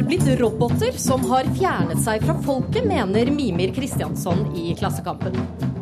har 0.00 0.06
blitt 0.06 0.40
roboter 0.40 0.92
som 0.92 1.24
har 1.30 1.44
fjernet 1.58 2.00
seg 2.00 2.22
fra 2.24 2.34
folket, 2.42 2.84
mener 2.88 3.28
Mimir 3.30 3.74
Kristiansson 3.74 4.46
i 4.56 4.74
Klassekampen. 4.78 5.34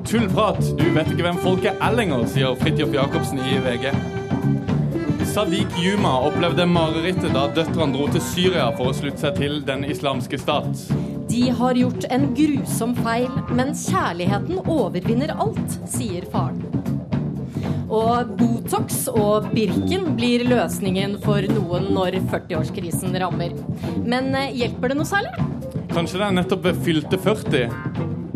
Tullprat, 0.08 0.58
du 0.78 0.86
vet 0.94 1.10
ikke 1.12 1.26
hvem 1.26 1.38
folket 1.44 1.78
er 1.84 1.94
lenger, 1.94 2.24
sier 2.32 2.56
Fridtjof 2.58 2.96
Jacobsen 2.96 3.38
i 3.38 3.60
VG. 3.62 3.92
Sadiq 5.28 5.76
Yuma 5.84 6.16
opplevde 6.26 6.66
marerittet 6.66 7.30
da 7.36 7.44
døtrene 7.54 7.94
dro 7.94 8.08
til 8.10 8.24
Syria 8.32 8.70
for 8.74 8.90
å 8.90 8.96
slutte 8.96 9.22
seg 9.22 9.38
til 9.38 9.60
Den 9.68 9.86
islamske 9.86 10.40
stat. 10.40 10.88
De 11.28 11.44
har 11.60 11.78
gjort 11.78 12.08
en 12.10 12.30
grusom 12.34 12.96
feil, 13.04 13.30
men 13.54 13.70
kjærligheten 13.76 14.64
overvinner 14.64 15.36
alt, 15.36 15.78
sier 15.86 16.26
faren. 16.32 16.77
Og 17.88 18.34
Botox 18.36 19.06
og 19.08 19.48
Birken 19.54 20.10
blir 20.18 20.44
løsningen 20.44 21.16
for 21.22 21.44
noen 21.48 21.88
når 21.96 22.18
40-årskrisen 22.28 23.16
rammer. 23.22 23.54
Men 24.04 24.34
eh, 24.36 24.52
hjelper 24.60 24.92
det 24.92 24.98
noe 24.98 25.08
særlig? 25.08 25.32
Kanskje 25.94 26.20
det 26.20 26.26
er 26.26 26.36
nettopp 26.36 26.68
ved 26.68 26.82
fylte 26.84 27.20
40 27.24 27.64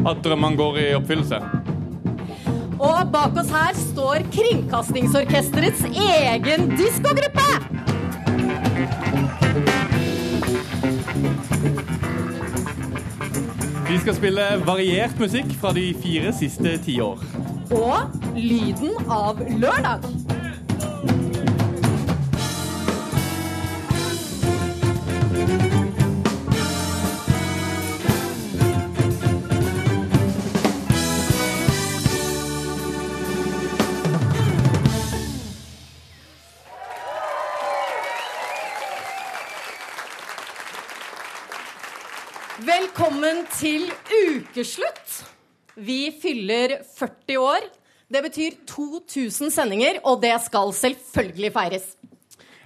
at 0.08 0.24
drømmene 0.24 0.56
går 0.56 0.80
i 0.80 0.86
oppfyllelse. 0.96 1.42
Og 2.82 3.12
bak 3.12 3.36
oss 3.38 3.52
her 3.54 3.76
står 3.78 4.24
Kringkastingsorkesterets 4.34 5.84
egen 5.92 6.72
diskogruppe! 6.80 7.50
Vi 13.92 14.00
skal 14.00 14.16
spille 14.16 14.48
variert 14.64 15.18
musikk 15.20 15.52
fra 15.60 15.70
de 15.76 15.90
fire 16.00 16.32
siste 16.34 16.78
tiår. 16.88 17.20
Og 17.76 18.21
lyden 18.36 18.96
av 19.08 19.40
lørdag. 19.60 20.00
Velkommen 42.62 43.44
til 43.58 43.88
ukeslutt. 44.08 45.22
Vi 45.74 46.12
fyller 46.22 46.78
40 46.96 47.38
år. 47.42 47.81
Det 48.12 48.20
betyr 48.20 48.50
2000 48.68 49.50
sendinger, 49.54 49.96
og 50.04 50.18
det 50.20 50.34
skal 50.44 50.72
selvfølgelig 50.76 51.52
feires. 51.54 51.84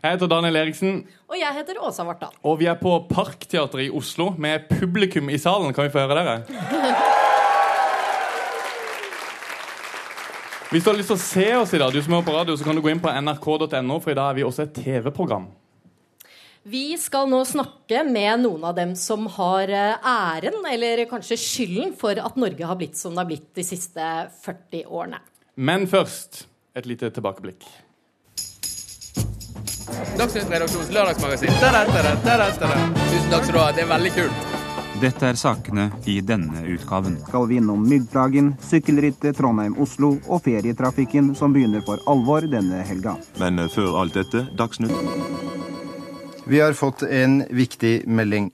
Jeg 0.03 0.11
heter 0.17 0.27
Daniel 0.31 0.57
Eriksen, 0.57 1.07
Og 1.29 1.37
jeg 1.39 1.55
heter 1.55 1.75
Åsa 1.83 2.03
Vartdal. 2.05 2.29
og 2.43 2.59
vi 2.59 2.67
er 2.67 2.75
på 2.75 3.07
Parkteatret 3.11 3.87
i 3.87 3.91
Oslo 3.91 4.35
med 4.39 4.61
publikum 4.81 5.31
i 5.31 5.39
salen. 5.39 5.75
Kan 5.75 5.85
vi 5.85 5.91
få 5.91 5.99
høre 5.99 6.15
dere? 6.19 6.43
Hvis 10.71 10.83
du 10.83 10.91
har 10.91 10.97
lyst 10.99 11.09
til 11.13 11.17
å 11.17 11.23
se 11.23 11.57
oss 11.57 11.75
i 11.75 11.79
dag, 11.79 11.93
du 11.95 12.03
som 12.03 12.13
er 12.19 12.23
på 12.27 12.35
radio, 12.35 12.57
så 12.57 12.65
kan 12.67 12.75
du 12.75 12.83
gå 12.83 12.91
inn 12.91 13.01
på 13.01 13.11
nrk.no, 13.15 14.01
for 14.03 14.11
i 14.11 14.19
dag 14.19 14.31
er 14.31 14.35
vi 14.35 14.43
også 14.43 14.63
et 14.67 14.75
TV-program. 14.75 15.47
Vi 16.67 16.97
skal 16.99 17.31
nå 17.31 17.45
snakke 17.47 18.03
med 18.03 18.41
noen 18.43 18.65
av 18.67 18.75
dem 18.75 18.97
som 18.99 19.27
har 19.37 19.71
eh, 19.71 19.95
æren, 20.03 20.67
eller 20.67 21.05
kanskje 21.07 21.39
skylden, 21.39 21.95
for 21.95 22.19
at 22.19 22.35
Norge 22.35 22.67
har 22.67 22.75
blitt 22.75 22.99
som 22.99 23.15
det 23.15 23.23
har 23.23 23.31
blitt 23.31 23.55
de 23.55 23.63
siste 23.63 24.03
40 24.43 24.91
årene. 24.91 25.23
Men 25.57 25.87
først 25.89 26.47
et 26.77 26.87
lite 26.87 27.09
tilbakeblikk. 27.11 27.65
Dagsnytt 30.19 30.51
redaksjons 30.53 30.91
lørdagsmagasin. 30.93 31.49
Tusen 31.57 33.31
takk 33.31 33.47
skal 33.47 33.55
du 33.55 33.61
ha. 33.63 33.71
Det 33.73 33.87
er 33.87 33.89
veldig 33.89 34.13
kult. 34.19 34.43
Dette 35.01 35.29
er 35.29 35.37
sakene 35.37 35.87
i 36.09 36.19
denne 36.25 36.63
utgaven. 36.73 37.17
skal 37.29 37.49
vi 37.49 37.57
innom 37.61 37.83
myggplagen, 37.89 38.55
sykkelrittet 38.61 39.37
Trondheim-Oslo 39.37 40.15
og 40.29 40.43
ferietrafikken 40.45 41.35
som 41.37 41.53
begynner 41.53 41.85
for 41.85 42.01
alvor 42.09 42.45
denne 42.49 42.83
helga. 42.85 43.17
Men 43.41 43.59
eh, 43.59 43.69
før 43.73 44.01
alt 44.01 44.17
dette, 44.17 44.47
Dagsnytt. 44.57 44.93
Vi 46.47 46.61
har 46.61 46.73
fått 46.73 47.03
en 47.03 47.45
viktig 47.49 48.09
melding. 48.09 48.53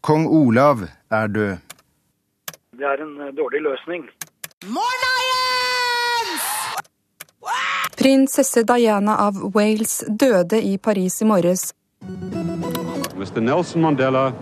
Kong 0.00 0.26
Olav 0.26 0.86
er 1.10 1.26
død. 1.26 1.56
Det 2.78 2.86
er 2.86 3.06
en 3.06 3.20
eh, 3.20 3.34
dårlig 3.34 3.62
løsning. 3.62 4.06
Prinsesse 8.08 8.62
Diana 8.64 9.18
av 9.18 9.34
Wales 9.54 10.04
døde 10.08 10.62
i 10.64 10.78
Paris 10.78 11.22
i 11.22 11.26
morges. 11.28 11.74
Mr. 13.16 13.40
Nelson 13.40 13.82
Mandela, 13.82 14.32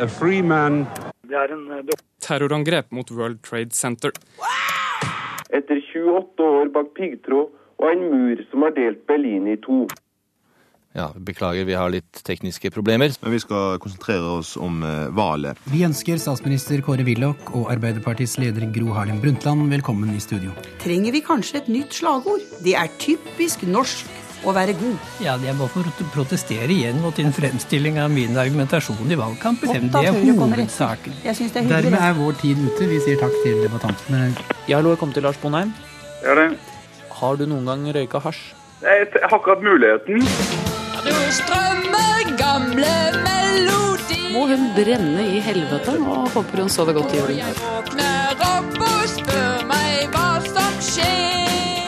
a 0.00 0.06
free 0.08 0.42
man. 0.42 0.86
Eh, 1.28 1.92
Terrorangrep 2.24 2.90
mot 2.90 3.10
World 3.10 3.42
Trade 3.42 3.70
Center. 3.76 4.12
Etter 5.50 5.82
28 5.92 6.42
år 6.42 6.72
bak 6.72 6.94
piggtråd 6.96 7.52
og 7.82 7.90
en 7.90 8.08
mur 8.14 8.40
som 8.48 8.64
har 8.64 8.72
delt 8.80 9.04
Berlin 9.06 9.44
i 9.44 9.58
to. 9.60 9.84
Ja, 10.92 11.08
Beklager, 11.16 11.64
vi 11.64 11.72
har 11.74 11.88
litt 11.88 12.20
tekniske 12.26 12.68
problemer. 12.70 13.12
Men 13.22 13.32
vi 13.32 13.40
skal 13.40 13.78
konsentrere 13.80 14.28
oss 14.38 14.56
om 14.60 14.82
eh, 14.84 15.06
valget. 15.16 15.60
Vi 15.72 15.84
ønsker 15.86 16.20
statsminister 16.20 16.82
Kåre 16.84 17.04
Willoch 17.06 17.52
og 17.56 17.70
Arbeiderpartiets 17.72 18.36
leder 18.42 18.66
Gro 18.74 18.92
Harlem 18.92 19.20
Brundtland 19.22 19.72
velkommen 19.72 20.12
i 20.12 20.20
studio. 20.20 20.52
Trenger 20.82 21.16
vi 21.16 21.22
kanskje 21.24 21.62
et 21.62 21.70
nytt 21.72 21.96
slagord? 21.96 22.44
Det 22.64 22.76
er 22.76 22.92
typisk 23.00 23.64
norsk 23.64 24.18
å 24.44 24.52
være 24.52 24.74
god. 24.76 24.98
Ja, 25.22 25.36
Jeg 25.40 25.54
må 25.56 25.68
få 25.70 25.84
protestere 26.12 26.68
igjen 26.74 27.00
mot 27.00 27.16
din 27.16 27.32
fremstilling 27.32 27.96
av 28.02 28.10
min 28.12 28.36
argumentasjon 28.36 29.08
i 29.08 29.16
valgkampen. 29.16 29.88
Det 29.94 30.02
er 30.02 30.18
hovedsaken. 30.18 31.14
Jeg 31.24 31.38
synes 31.38 31.54
det 31.54 31.62
er. 31.62 31.70
Dermed 31.72 32.00
er 32.02 32.18
vår 32.18 32.36
tid 32.42 32.60
ute. 32.66 32.90
Vi 32.90 33.00
sier 33.06 33.22
takk 33.22 33.38
til 33.46 33.62
debattantene. 33.64 34.26
Ja, 34.68 34.82
hallo, 34.82 34.92
jeg 34.92 35.00
kom 35.00 35.14
til 35.16 35.24
Lars 35.24 35.40
Bonheim. 35.40 35.72
Ja, 36.26 36.36
det. 36.36 36.50
Har 37.22 37.38
du 37.40 37.46
noen 37.46 37.70
gang 37.70 37.88
røyka 37.96 38.20
hasj? 38.26 38.42
Jeg 38.82 39.08
har 39.14 39.38
ikke 39.38 39.54
hatt 39.54 39.62
muligheten. 39.62 40.71
Strømmer 41.32 42.32
gamle 42.38 42.94
melodi. 43.24 44.20
Må 44.34 44.46
hun 44.50 44.68
brenne 44.76 45.24
i 45.36 45.40
helvete 45.44 45.96
og 45.98 46.30
håper 46.34 46.62
hun 46.62 46.70
sover 46.72 46.96
godt 46.96 47.14
i 47.14 47.20
julen. 47.20 47.58
Våkner 47.58 48.44
opp 48.46 48.78
og 48.78 49.02
spør 49.10 49.66
meg 49.70 50.12
hva 50.14 50.28
som 50.46 50.78
skjer. 50.84 51.42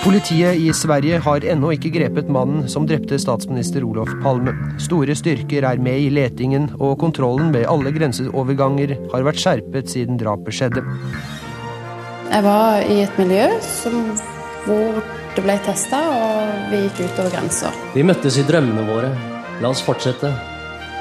Politiet 0.04 0.60
i 0.60 0.68
Sverige 0.76 1.20
har 1.24 1.46
ennå 1.48 1.70
ikke 1.76 1.92
grepet 1.94 2.28
mannen 2.32 2.66
som 2.68 2.84
drepte 2.88 3.16
statsminister 3.22 3.86
Olof 3.86 4.10
Palme. 4.24 4.52
Store 4.82 5.16
styrker 5.16 5.64
er 5.64 5.80
med 5.80 6.02
i 6.02 6.10
letingen, 6.12 6.68
og 6.76 6.98
kontrollen 7.00 7.54
ved 7.54 7.64
alle 7.70 7.94
grenseoverganger 7.94 8.98
har 9.14 9.24
vært 9.24 9.40
skjerpet 9.40 9.88
siden 9.94 10.20
drapet 10.20 10.58
skjedde. 10.58 10.84
Jeg 12.28 12.44
var 12.44 12.84
i 12.84 13.00
et 13.04 13.20
miljø 13.20 13.48
som, 13.64 14.00
hvor 14.66 15.00
det 15.34 15.42
ble 15.44 15.58
testa, 15.66 16.00
og 16.14 16.70
vi 16.70 16.84
gikk 16.86 17.04
utover 17.08 17.32
grensa. 17.34 17.72
Vi 17.94 18.06
møttes 18.06 18.38
i 18.38 18.46
drømmene 18.46 18.86
våre. 18.86 19.12
La 19.62 19.70
oss 19.70 19.82
fortsette 19.82 20.30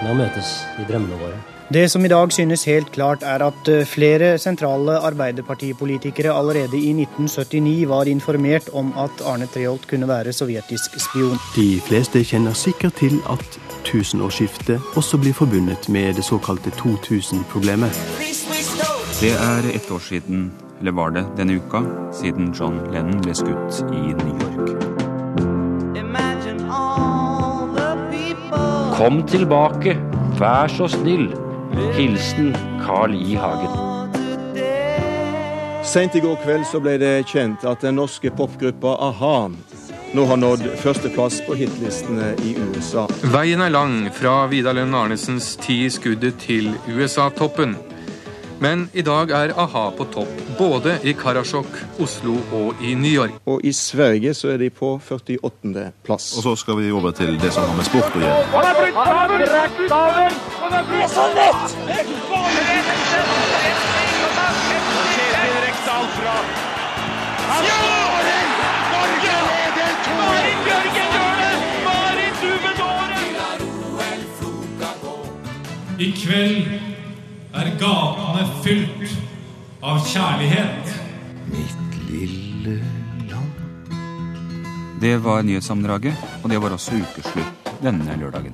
med 0.01 0.11
å 0.13 0.17
møtes 0.17 0.55
i 0.81 0.85
drømmene 0.89 1.19
våre. 1.21 1.41
Det 1.73 1.85
som 1.89 2.03
i 2.05 2.09
dag 2.11 2.33
synes 2.33 2.65
helt 2.67 2.91
klart, 2.93 3.23
er 3.23 3.41
at 3.41 3.69
eh, 3.71 3.85
flere 3.87 4.35
sentrale 4.37 4.97
arbeiderpartipolitikere 5.07 6.33
allerede 6.33 6.77
i 6.77 6.91
1979 6.91 7.87
var 7.89 8.09
informert 8.11 8.67
om 8.73 8.91
at 8.99 9.23
Arne 9.25 9.47
Treholt 9.49 9.87
kunne 9.89 10.09
være 10.09 10.33
sovjetisk 10.35 10.99
spion. 11.01 11.39
De 11.55 11.79
fleste 11.87 12.21
kjenner 12.27 12.53
sikkert 12.57 12.99
til 12.99 13.15
at 13.31 13.57
tusenårsskiftet 13.87 14.93
også 14.99 15.17
blir 15.23 15.33
forbundet 15.33 15.89
med 15.89 16.19
det 16.19 16.27
såkalte 16.27 16.73
2000-problemet. 16.83 18.03
Det 19.21 19.33
er 19.33 19.71
ett 19.73 19.91
år 19.91 20.03
siden, 20.03 20.51
eller 20.83 20.91
var 20.91 21.11
det 21.11 21.21
denne 21.37 21.53
uka, 21.53 21.79
siden 22.11 22.49
John 22.59 22.75
Lennon 22.91 23.21
ble 23.23 23.31
skutt 23.31 23.77
i 23.87 24.01
New 24.19 24.35
York. 24.35 24.73
Kom 28.97 29.21
tilbake, 29.23 29.95
vær 30.35 30.67
så 30.67 30.89
snill. 30.91 31.29
Hilsen 31.95 32.51
Carl 32.81 33.15
I. 33.15 33.37
Hagen. 33.39 33.71
Sent 35.87 36.19
i 36.19 36.23
går 36.25 36.35
kveld 36.43 36.67
så 36.67 36.83
ble 36.83 36.97
det 36.99 37.13
kjent 37.31 37.63
at 37.63 37.79
den 37.87 37.95
norske 38.01 38.33
popgruppa 38.35 38.97
a-ha 39.07 39.37
nå 40.13 40.27
har 40.29 40.37
nådd 40.37 40.67
førsteplass 40.83 41.39
på 41.47 41.55
hitlistene 41.63 42.35
i 42.43 42.57
USA. 42.59 43.07
Veien 43.33 43.63
er 43.63 43.71
lang 43.71 44.11
fra 44.13 44.43
Vidar 44.51 44.75
Lønn 44.75 44.93
Arnesens 44.99 45.55
Ti 45.63 45.85
i 45.87 45.89
skuddet 45.89 46.43
til 46.43 46.73
USA-toppen. 46.91 47.73
Men 48.63 48.85
i 48.93 49.01
dag 49.03 49.31
er 49.35 49.51
a-ha 49.59 49.81
på 49.97 50.05
topp 50.13 50.29
både 50.55 50.93
i 51.03 51.11
Karasjok, 51.19 51.67
Oslo 51.99 52.37
og 52.55 52.79
i 52.79 52.93
New 52.95 53.11
York. 53.11 53.33
Og 53.45 53.65
i 53.67 53.73
Sverige 53.75 54.31
så 54.33 54.53
er 54.53 54.61
de 54.61 54.69
på 54.71 54.93
48. 55.09 55.91
plass. 56.05 56.29
Og 56.37 56.43
så 56.45 56.55
skal 56.61 56.79
vi 56.79 56.91
over 56.91 57.11
til 57.11 57.35
det 57.41 57.51
som 57.51 57.67
har 57.67 57.75
med 57.75 57.89
sport 57.89 58.15
å 58.15 58.23
gjøre. 58.23 58.43
Han 58.53 59.25
blitt 59.33 59.91
sammen! 59.91 60.39
sammen! 60.61 60.85
Det 60.93 61.01
er 61.03 61.11
så 61.17 61.25
lett! 61.35 61.75
Kjetil 65.17 65.59
Rekdal 65.65 66.07
fra 66.15 66.37
Ja! 67.67 67.83
Norge 68.93 69.35
leder 75.99 76.92
2 77.63 77.69
Marit 77.69 77.79
Bjørgen 77.79 77.79
gjør 77.79 77.79
det! 77.79 77.79
Marit, 77.79 77.79
du 77.79 77.79
gatene 77.79 78.43
fylt 78.63 79.13
av 79.83 79.99
kjærlighet. 80.07 80.93
Mitt 81.47 81.95
lille 82.09 82.79
land. 83.29 83.51
Det 84.99 85.17
var 85.23 85.43
nyhetssammendraget, 85.43 86.13
og 86.43 86.49
det 86.49 86.59
var 86.61 86.75
også 86.75 86.95
ukeslutt 86.95 87.71
denne 87.83 88.17
lørdagen. 88.19 88.53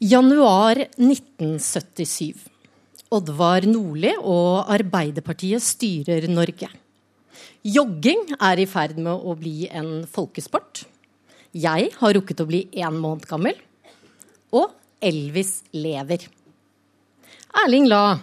Januar 0.00 0.80
1977. 0.98 2.50
Oddvar 3.10 3.66
Nordli 3.66 4.14
og 4.16 4.70
Arbeiderpartiet 4.70 5.62
styrer 5.62 6.28
Norge. 6.30 6.70
Jogging 7.66 8.34
er 8.38 8.62
i 8.62 8.68
ferd 8.70 8.98
med 9.00 9.12
å 9.12 9.36
bli 9.38 9.68
en 9.68 10.06
folkesport. 10.08 10.84
Jeg 11.56 11.90
har 11.98 12.14
rukket 12.14 12.42
å 12.42 12.48
bli 12.48 12.64
én 12.78 12.96
måned 12.96 13.26
gammel. 13.28 13.56
Og 14.54 14.70
Elvis 15.02 15.60
lever. 15.74 16.26
Erling 17.64 17.88
La, 17.90 18.18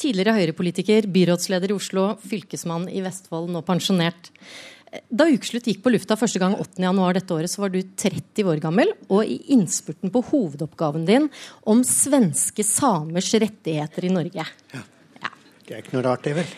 tidligere 0.00 0.36
Høyre-politiker, 0.36 1.08
byrådsleder 1.10 1.72
i 1.72 1.76
Oslo, 1.76 2.12
fylkesmann 2.22 2.86
i 2.92 3.02
Vestfold, 3.04 3.50
nå 3.50 3.64
pensjonert. 3.66 4.30
Da 5.10 5.26
Ukeslutt 5.30 5.68
gikk 5.70 5.84
på 5.84 5.92
lufta 5.94 6.16
første 6.18 6.40
gang 6.42 6.56
8.1 6.58 7.18
dette 7.18 7.34
året, 7.34 7.50
så 7.50 7.62
var 7.62 7.72
du 7.74 7.78
30 7.82 8.48
år 8.50 8.62
gammel. 8.62 8.90
Og 9.08 9.22
i 9.26 9.38
innspurten 9.54 10.10
på 10.14 10.22
hovedoppgaven 10.30 11.06
din 11.06 11.28
om 11.70 11.84
svenske 11.86 12.66
samers 12.66 13.30
rettigheter 13.34 14.06
i 14.06 14.14
Norge. 14.14 14.46
Ja. 14.74 14.82
Det 15.70 15.76
er 15.76 15.84
ikke 15.84 15.92
noe 15.94 16.02
rart, 16.02 16.24
det, 16.26 16.32
vel? 16.34 16.48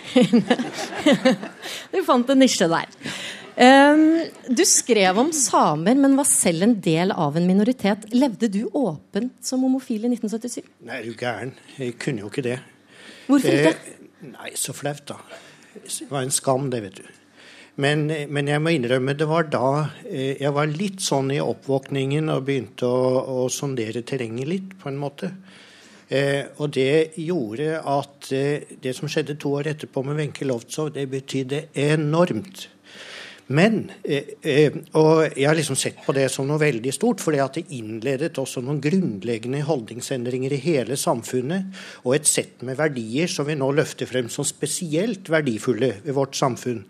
du 1.93 1.99
fant 2.06 2.31
en 2.32 2.38
nisje 2.41 2.64
der. 2.73 2.94
Um, 3.61 4.23
du 4.49 4.62
skrev 4.64 5.19
om 5.20 5.29
samer, 5.37 5.99
men 6.00 6.17
var 6.17 6.25
selv 6.25 6.64
en 6.64 6.73
del 6.81 7.12
av 7.12 7.37
en 7.37 7.44
minoritet. 7.44 8.06
Levde 8.17 8.49
du 8.49 8.62
åpent 8.73 9.35
som 9.44 9.67
homofil 9.67 10.06
i 10.09 10.14
1977? 10.14 10.64
Nei, 10.88 11.03
er 11.03 11.05
du 11.05 11.12
gæren. 11.12 11.53
Jeg 11.76 11.99
kunne 12.00 12.25
jo 12.25 12.32
ikke 12.32 12.47
det. 12.47 12.56
Hvorfor 13.26 13.53
ikke? 13.53 13.75
Eh, 13.76 14.31
nei, 14.31 14.55
så 14.56 14.73
flaut, 14.73 15.05
da. 15.12 15.20
Det 15.76 16.09
var 16.09 16.25
en 16.25 16.32
skam, 16.32 16.73
det, 16.73 16.81
vet 16.87 17.03
du. 17.03 17.12
Men, 17.85 18.09
men, 18.09 18.49
jeg 18.49 18.64
må 18.64 18.73
innrømme 18.73 19.12
det 19.17 19.29
var 19.29 19.53
da 19.53 19.69
eh, 20.09 20.41
jeg 20.41 20.56
var 20.56 20.73
litt 20.73 21.05
sånn 21.05 21.31
i 21.37 21.41
oppvåkningen 21.44 22.32
og 22.32 22.49
begynte 22.49 22.88
å, 22.88 23.44
å 23.44 23.44
sondere 23.53 24.00
terrenget 24.09 24.49
litt, 24.49 24.73
på 24.81 24.88
en 24.88 25.00
måte. 25.05 25.35
Eh, 26.12 26.44
og 26.61 26.75
det 26.76 27.17
gjorde 27.17 27.79
at 27.88 28.29
eh, 28.37 28.69
det 28.85 28.93
som 28.97 29.09
skjedde 29.09 29.38
to 29.41 29.55
år 29.56 29.70
etterpå 29.73 30.03
med 30.05 30.19
Wenche 30.20 30.44
Lovtsov, 30.44 30.93
det 30.93 31.09
betydde 31.09 31.67
enormt. 31.79 32.67
Men 33.53 33.91
eh, 34.05 34.76
Og 34.99 35.25
jeg 35.37 35.49
har 35.49 35.56
liksom 35.56 35.76
sett 35.76 36.05
på 36.05 36.14
det 36.17 36.29
som 36.32 36.47
noe 36.49 36.61
veldig 36.61 36.93
stort, 36.94 37.25
fordi 37.25 37.41
at 37.43 37.56
det 37.59 37.64
innledet 37.79 38.38
også 38.38 38.62
noen 38.64 38.81
grunnleggende 38.85 39.64
holdningsendringer 39.67 40.53
i 40.53 40.62
hele 40.62 41.00
samfunnet, 41.00 41.73
og 42.05 42.17
et 42.17 42.29
sett 42.29 42.62
med 42.62 42.79
verdier 42.81 43.29
som 43.31 43.49
vi 43.49 43.56
nå 43.56 43.73
løfter 43.73 44.09
frem 44.09 44.29
som 44.32 44.47
spesielt 44.47 45.32
verdifulle 45.32 45.94
ved 46.05 46.17
vårt 46.17 46.37
samfunn. 46.37 46.85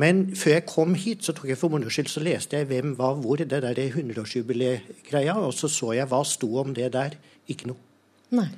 Men 0.00 0.28
før 0.38 0.58
jeg 0.60 0.68
kom 0.70 0.94
hit, 0.94 1.24
så 1.26 1.34
tok 1.34 1.48
jeg 1.50 1.58
for 1.58 1.72
moro 1.72 1.90
skyld 1.90 2.12
så 2.12 2.22
leste 2.22 2.60
jeg 2.60 2.68
hvem 2.70 2.94
var 3.00 3.16
hvor, 3.18 3.40
det 3.40 3.50
der 3.50 3.86
100-årsjubileet-greia, 3.88 5.34
og 5.40 5.54
så 5.56 5.68
så 5.68 5.94
jeg 5.96 6.12
hva 6.12 6.22
sto 6.28 6.58
om 6.62 6.76
det 6.76 6.92
der. 6.94 7.18
Ikke 7.50 7.72
noe. 7.72 7.89
Nei. 8.36 8.48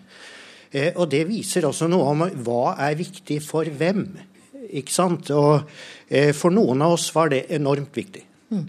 Eh, 0.73 0.93
og 0.97 1.09
det 1.13 1.25
viser 1.29 1.67
også 1.69 1.89
noe 1.93 2.13
om 2.13 2.27
hva 2.45 2.77
er 2.89 2.99
viktig 2.99 3.41
for 3.45 3.69
hvem. 3.69 4.07
Ikke 4.73 4.95
sant? 4.95 5.33
Og 5.37 5.65
eh, 6.09 6.33
for 6.37 6.55
noen 6.55 6.85
av 6.85 6.97
oss 6.97 7.11
var 7.15 7.33
det 7.33 7.47
enormt 7.53 7.97
viktig. 7.97 8.25
Mm. 8.53 8.69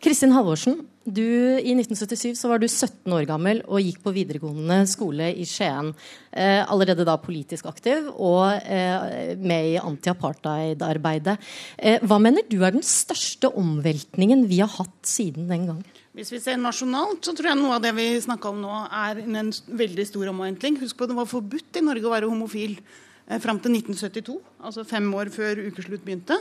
Kristin 0.00 0.32
Halvorsen, 0.32 0.80
du, 1.04 1.24
I 1.56 1.72
1977 1.74 2.36
så 2.36 2.50
var 2.50 2.60
du 2.60 2.66
17 2.68 3.08
år 3.16 3.24
gammel 3.28 3.62
og 3.64 3.80
gikk 3.80 4.02
på 4.04 4.12
videregående 4.14 4.82
skole 4.88 5.30
i 5.32 5.46
Skien. 5.48 5.94
Eh, 6.30 6.60
allerede 6.60 7.06
da 7.08 7.16
politisk 7.20 7.70
aktiv 7.70 8.10
og 8.12 8.60
eh, 8.60 9.32
med 9.40 9.70
i 9.72 9.78
anti-apartheid-arbeidet. 9.80 11.38
Eh, 11.78 12.04
hva 12.04 12.20
mener 12.22 12.44
du 12.48 12.60
er 12.60 12.76
den 12.76 12.84
største 12.86 13.48
omveltningen 13.48 14.44
vi 14.50 14.60
har 14.60 14.70
hatt 14.76 14.98
siden 15.08 15.48
den 15.50 15.66
gang? 15.72 15.82
Hvis 16.20 16.34
vi 16.34 16.38
ser 16.44 16.58
nasjonalt, 16.60 17.22
så 17.24 17.32
tror 17.32 17.46
jeg 17.48 17.56
noe 17.56 17.78
av 17.78 17.80
det 17.80 17.94
vi 17.96 18.10
snakka 18.20 18.50
om 18.50 18.58
nå, 18.60 18.72
er 18.92 19.22
en 19.24 19.46
veldig 19.80 20.04
stor 20.04 20.28
omvendling. 20.28 20.76
Husk 20.82 20.98
på 20.98 21.06
det 21.08 21.16
var 21.16 21.30
forbudt 21.30 21.78
i 21.80 21.82
Norge 21.86 22.04
å 22.04 22.12
være 22.12 22.28
homofil 22.28 22.74
eh, 22.76 23.38
fram 23.40 23.56
til 23.64 23.72
1972, 23.78 24.34
altså 24.60 24.84
fem 24.84 25.06
år 25.16 25.30
før 25.32 25.62
ukeslutt 25.70 26.04
begynte. 26.04 26.36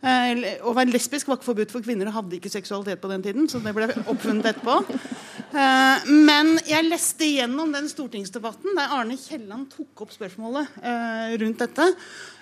Eh, 0.00 0.40
å 0.64 0.72
være 0.72 0.94
lesbisk 0.94 1.28
var 1.28 1.36
ikke 1.36 1.50
forbudt 1.50 1.76
for 1.76 1.84
kvinner 1.84 2.08
og 2.08 2.16
hadde 2.22 2.38
ikke 2.38 2.54
seksualitet 2.54 3.04
på 3.04 3.12
den 3.12 3.28
tiden. 3.28 3.52
så 3.52 3.60
det 3.60 3.76
ble 3.76 3.90
oppfunnet 4.06 4.48
etterpå. 4.54 4.80
Eh, 5.52 6.08
men 6.24 6.56
jeg 6.64 6.88
leste 6.88 7.28
igjennom 7.28 7.76
den 7.76 7.92
stortingsdebatten 7.92 8.80
der 8.80 8.96
Arne 8.96 9.20
Kielland 9.20 9.68
tok 9.76 10.06
opp 10.06 10.16
spørsmålet 10.16 10.80
eh, 10.80 11.36
rundt 11.44 11.66
dette. 11.66 11.92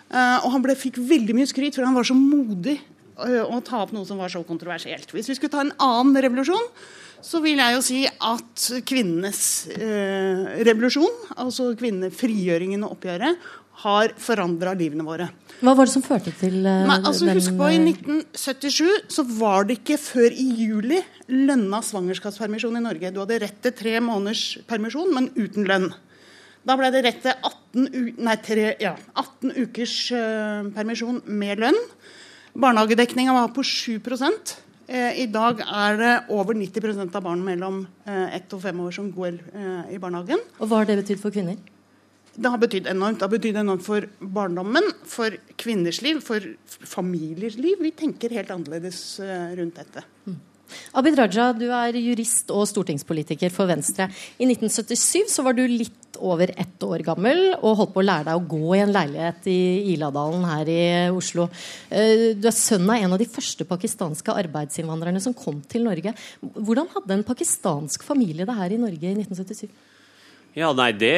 Uh, 0.07 0.39
og 0.47 0.53
han 0.55 0.63
ble, 0.63 0.77
fikk 0.79 1.01
veldig 1.03 1.35
mye 1.35 1.49
skryt 1.51 1.75
for 1.75 1.83
han 1.83 1.97
var 1.97 2.07
så 2.07 2.15
modig 2.15 2.77
å 3.17 3.61
ta 3.65 3.83
opp 3.85 3.95
noe 3.97 4.07
som 4.09 4.21
var 4.21 4.33
så 4.33 4.43
kontroversielt. 4.47 5.13
Hvis 5.15 5.31
vi 5.31 5.37
skulle 5.39 5.55
ta 5.55 5.65
en 5.65 5.75
annen 5.83 6.19
revolusjon, 6.27 6.71
så 7.25 7.41
vil 7.45 7.61
jeg 7.63 7.77
jo 7.77 7.85
si 7.85 8.01
at 8.07 8.67
kvinnenes 8.87 9.41
eh, 9.73 10.59
revolusjon, 10.67 11.31
altså 11.41 11.71
kvinnefrigjøringen 11.79 12.85
og 12.85 12.99
oppgjøret, 12.99 13.47
har 13.87 14.13
forandra 14.21 14.73
livene 14.77 15.05
våre. 15.05 15.29
Hva 15.61 15.75
var 15.77 15.89
det 15.89 15.93
som 15.93 16.05
førte 16.05 16.33
til 16.37 16.63
eh, 16.65 16.85
Nei, 16.89 16.97
altså 17.03 17.29
den, 17.29 17.41
Husk 17.41 17.57
på, 17.59 17.69
i 17.73 17.81
1977 17.81 19.13
så 19.13 19.25
var 19.37 19.69
det 19.69 19.79
ikke 19.81 19.99
før 20.01 20.33
i 20.33 20.47
juli 20.65 21.01
lønna 21.33 21.83
svangerskapspermisjon 21.85 22.79
i 22.79 22.85
Norge. 22.85 23.13
Du 23.13 23.23
hadde 23.23 23.41
rett 23.45 23.61
til 23.65 23.77
tre 23.77 23.97
måneders 24.05 24.59
permisjon, 24.69 25.13
men 25.17 25.31
uten 25.37 25.69
lønn. 25.69 25.91
Da 26.67 26.75
ble 26.79 26.91
det 26.93 27.05
rett 27.07 27.21
til 27.23 27.35
18, 27.37 28.15
nei, 28.27 28.37
tre, 28.43 28.71
ja, 28.83 28.97
18 29.15 29.53
ukers 29.55 29.97
uh, 30.17 30.67
permisjon 30.75 31.21
med 31.31 31.63
lønn. 31.63 31.79
Barnehagedekninga 32.57 33.35
var 33.37 33.49
på 33.53 33.63
7 33.63 34.01
eh, 34.89 35.21
I 35.21 35.27
dag 35.27 35.61
er 35.61 35.97
det 36.01 36.13
over 36.33 36.55
90% 36.55 37.17
av 37.17 37.23
barn 37.23 37.43
mellom 37.45 37.83
eh, 38.07 38.37
ett 38.37 38.53
og 38.57 38.63
fem 38.63 38.81
år 38.81 38.95
som 38.97 39.11
går 39.13 39.37
eh, 39.53 39.93
i 39.93 39.99
barnehagen. 40.01 40.41
Og 40.61 40.71
Hva 40.71 40.81
har 40.81 40.89
det 40.89 41.03
betydd 41.03 41.21
for 41.21 41.35
kvinner? 41.35 41.59
Det 42.37 42.53
har 42.53 42.61
betydd 42.61 42.89
enormt. 42.89 43.19
Det 43.21 43.29
har 43.29 43.33
betydd 43.33 43.61
enormt 43.61 43.85
for 43.85 44.09
barndommen, 44.21 44.89
for 45.05 45.37
kvinners 45.61 46.01
liv, 46.05 46.21
for 46.25 46.41
familiers 46.67 47.57
liv. 47.61 47.81
Vi 47.81 47.93
tenker 47.97 48.33
helt 48.37 48.53
annerledes 48.53 49.21
rundt 49.57 49.77
dette. 49.81 50.05
Mm. 50.25 50.41
Abid 50.97 51.19
Raja, 51.19 51.51
du 51.57 51.67
er 51.71 51.97
jurist 52.01 52.51
og 52.55 52.67
stortingspolitiker 52.71 53.53
for 53.55 53.71
Venstre. 53.71 54.09
I 54.39 54.49
1977 54.49 55.33
så 55.33 55.45
var 55.47 55.57
du 55.57 55.65
litt 55.69 56.17
over 56.17 56.51
ett 56.57 56.83
år 56.83 57.05
gammel 57.05 57.41
og 57.57 57.77
holdt 57.81 57.93
på 57.95 58.01
å 58.01 58.07
lære 58.07 58.29
deg 58.31 58.39
å 58.39 58.49
gå 58.49 58.77
i 58.77 58.83
en 58.85 58.95
leilighet 58.95 59.49
i 59.53 59.59
Iladalen 59.95 60.47
her 60.49 60.71
i 60.73 60.85
Oslo. 61.13 61.49
Eh, 61.91 62.33
du 62.39 62.49
er 62.49 62.57
sønn 62.57 62.89
av 62.89 63.03
en 63.03 63.17
av 63.17 63.21
de 63.21 63.29
første 63.29 63.67
pakistanske 63.69 64.39
arbeidsinnvandrerne 64.45 65.21
som 65.23 65.37
kom 65.37 65.61
til 65.69 65.85
Norge. 65.87 66.15
Hvordan 66.41 66.89
hadde 66.95 67.19
en 67.19 67.27
pakistansk 67.27 68.07
familie 68.07 68.49
det 68.49 68.57
her 68.57 68.73
i 68.73 68.81
Norge 68.81 69.13
i 69.13 69.17
1977? 69.19 69.69
Ja, 70.57 70.71
nei, 70.73 70.89
det, 70.97 71.11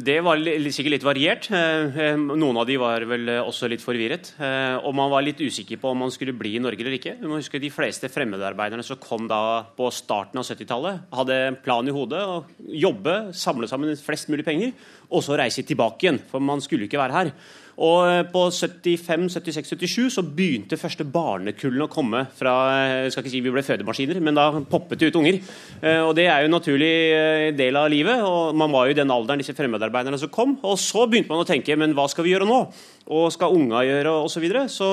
det, 0.00 0.14
var 0.24 0.40
sikkert 0.72 0.94
litt 0.94 1.04
variert. 1.04 1.44
Eh, 1.52 1.96
eh, 2.06 2.14
noen 2.16 2.56
av 2.56 2.64
de 2.64 2.78
var 2.80 3.04
vel 3.04 3.28
også 3.42 3.68
litt 3.68 3.82
forvirret. 3.84 4.30
Eh, 4.40 4.78
og 4.80 4.94
man 4.96 5.10
var 5.12 5.26
litt 5.26 5.42
usikker 5.44 5.76
på 5.76 5.90
om 5.90 6.00
man 6.00 6.14
skulle 6.14 6.32
bli 6.32 6.54
i 6.56 6.62
Norge 6.64 6.80
eller 6.80 6.96
ikke. 6.96 7.18
Du 7.20 7.26
må 7.28 7.36
huske 7.36 7.60
De 7.60 7.68
fleste 7.68 8.08
fremmedarbeiderne 8.08 8.80
som 8.86 8.96
kom 8.96 9.28
da 9.28 9.68
på 9.76 9.90
starten 9.92 10.40
av 10.40 10.48
70-tallet, 10.48 11.04
hadde 11.12 11.36
en 11.50 11.58
plan 11.60 11.84
i 11.84 11.92
hodet 11.92 12.22
å 12.24 12.38
jobbe, 12.64 13.18
samle 13.36 13.68
sammen 13.68 13.92
flest 14.00 14.32
mulig 14.32 14.48
penger, 14.48 14.72
og 15.12 15.20
så 15.20 15.36
reise 15.36 15.68
tilbake 15.68 16.08
igjen. 16.08 16.22
For 16.32 16.40
man 16.40 16.64
skulle 16.64 16.88
ikke 16.88 17.02
være 17.02 17.18
her. 17.18 17.34
Og 17.82 18.00
eh, 18.06 18.20
på 18.30 18.44
75, 18.54 19.26
76, 19.34 19.72
77 19.74 20.14
så 20.14 20.22
begynte 20.22 20.78
første 20.78 21.06
barnekullene 21.08 21.88
å 21.88 21.90
komme 21.90 22.24
fra 22.38 22.54
jeg 22.70 23.08
eh, 23.08 23.10
skal 23.10 23.24
ikke 23.24 23.32
si 23.32 23.40
vi 23.42 23.54
ble 23.54 23.64
fødemaskiner, 23.66 24.20
men 24.22 24.38
da 24.38 24.46
poppet 24.70 25.00
det 25.00 25.10
ut 25.10 25.18
unger. 25.18 25.40
Eh, 25.80 25.98
og 26.04 26.14
Det 26.18 26.28
er 26.28 26.44
jo 26.44 26.50
en 26.50 26.54
naturlig 26.54 26.92
del 27.58 27.78
av 27.78 27.88
livet. 27.90 28.22
og 28.22 28.54
Man 28.58 28.70
var 28.74 28.86
jo 28.86 28.94
i 28.94 28.98
den 29.00 29.10
alderen 29.10 29.42
disse 29.42 29.56
fremmedarbeiderne 29.58 30.20
som 30.20 30.30
kom. 30.30 30.54
Og 30.62 30.78
så 30.78 31.08
begynte 31.10 31.32
man 31.32 31.42
å 31.42 31.48
tenke 31.48 31.74
men 31.78 31.96
hva 31.96 32.06
skal 32.10 32.26
vi 32.26 32.34
gjøre 32.36 32.46
nå? 32.46 32.60
Og 33.12 33.32
skal 33.34 33.56
unga 33.56 33.82
gjøre 33.88 34.12
osv. 34.20 34.30
Så, 34.32 34.42
videre? 34.42 34.62
så 34.70 34.86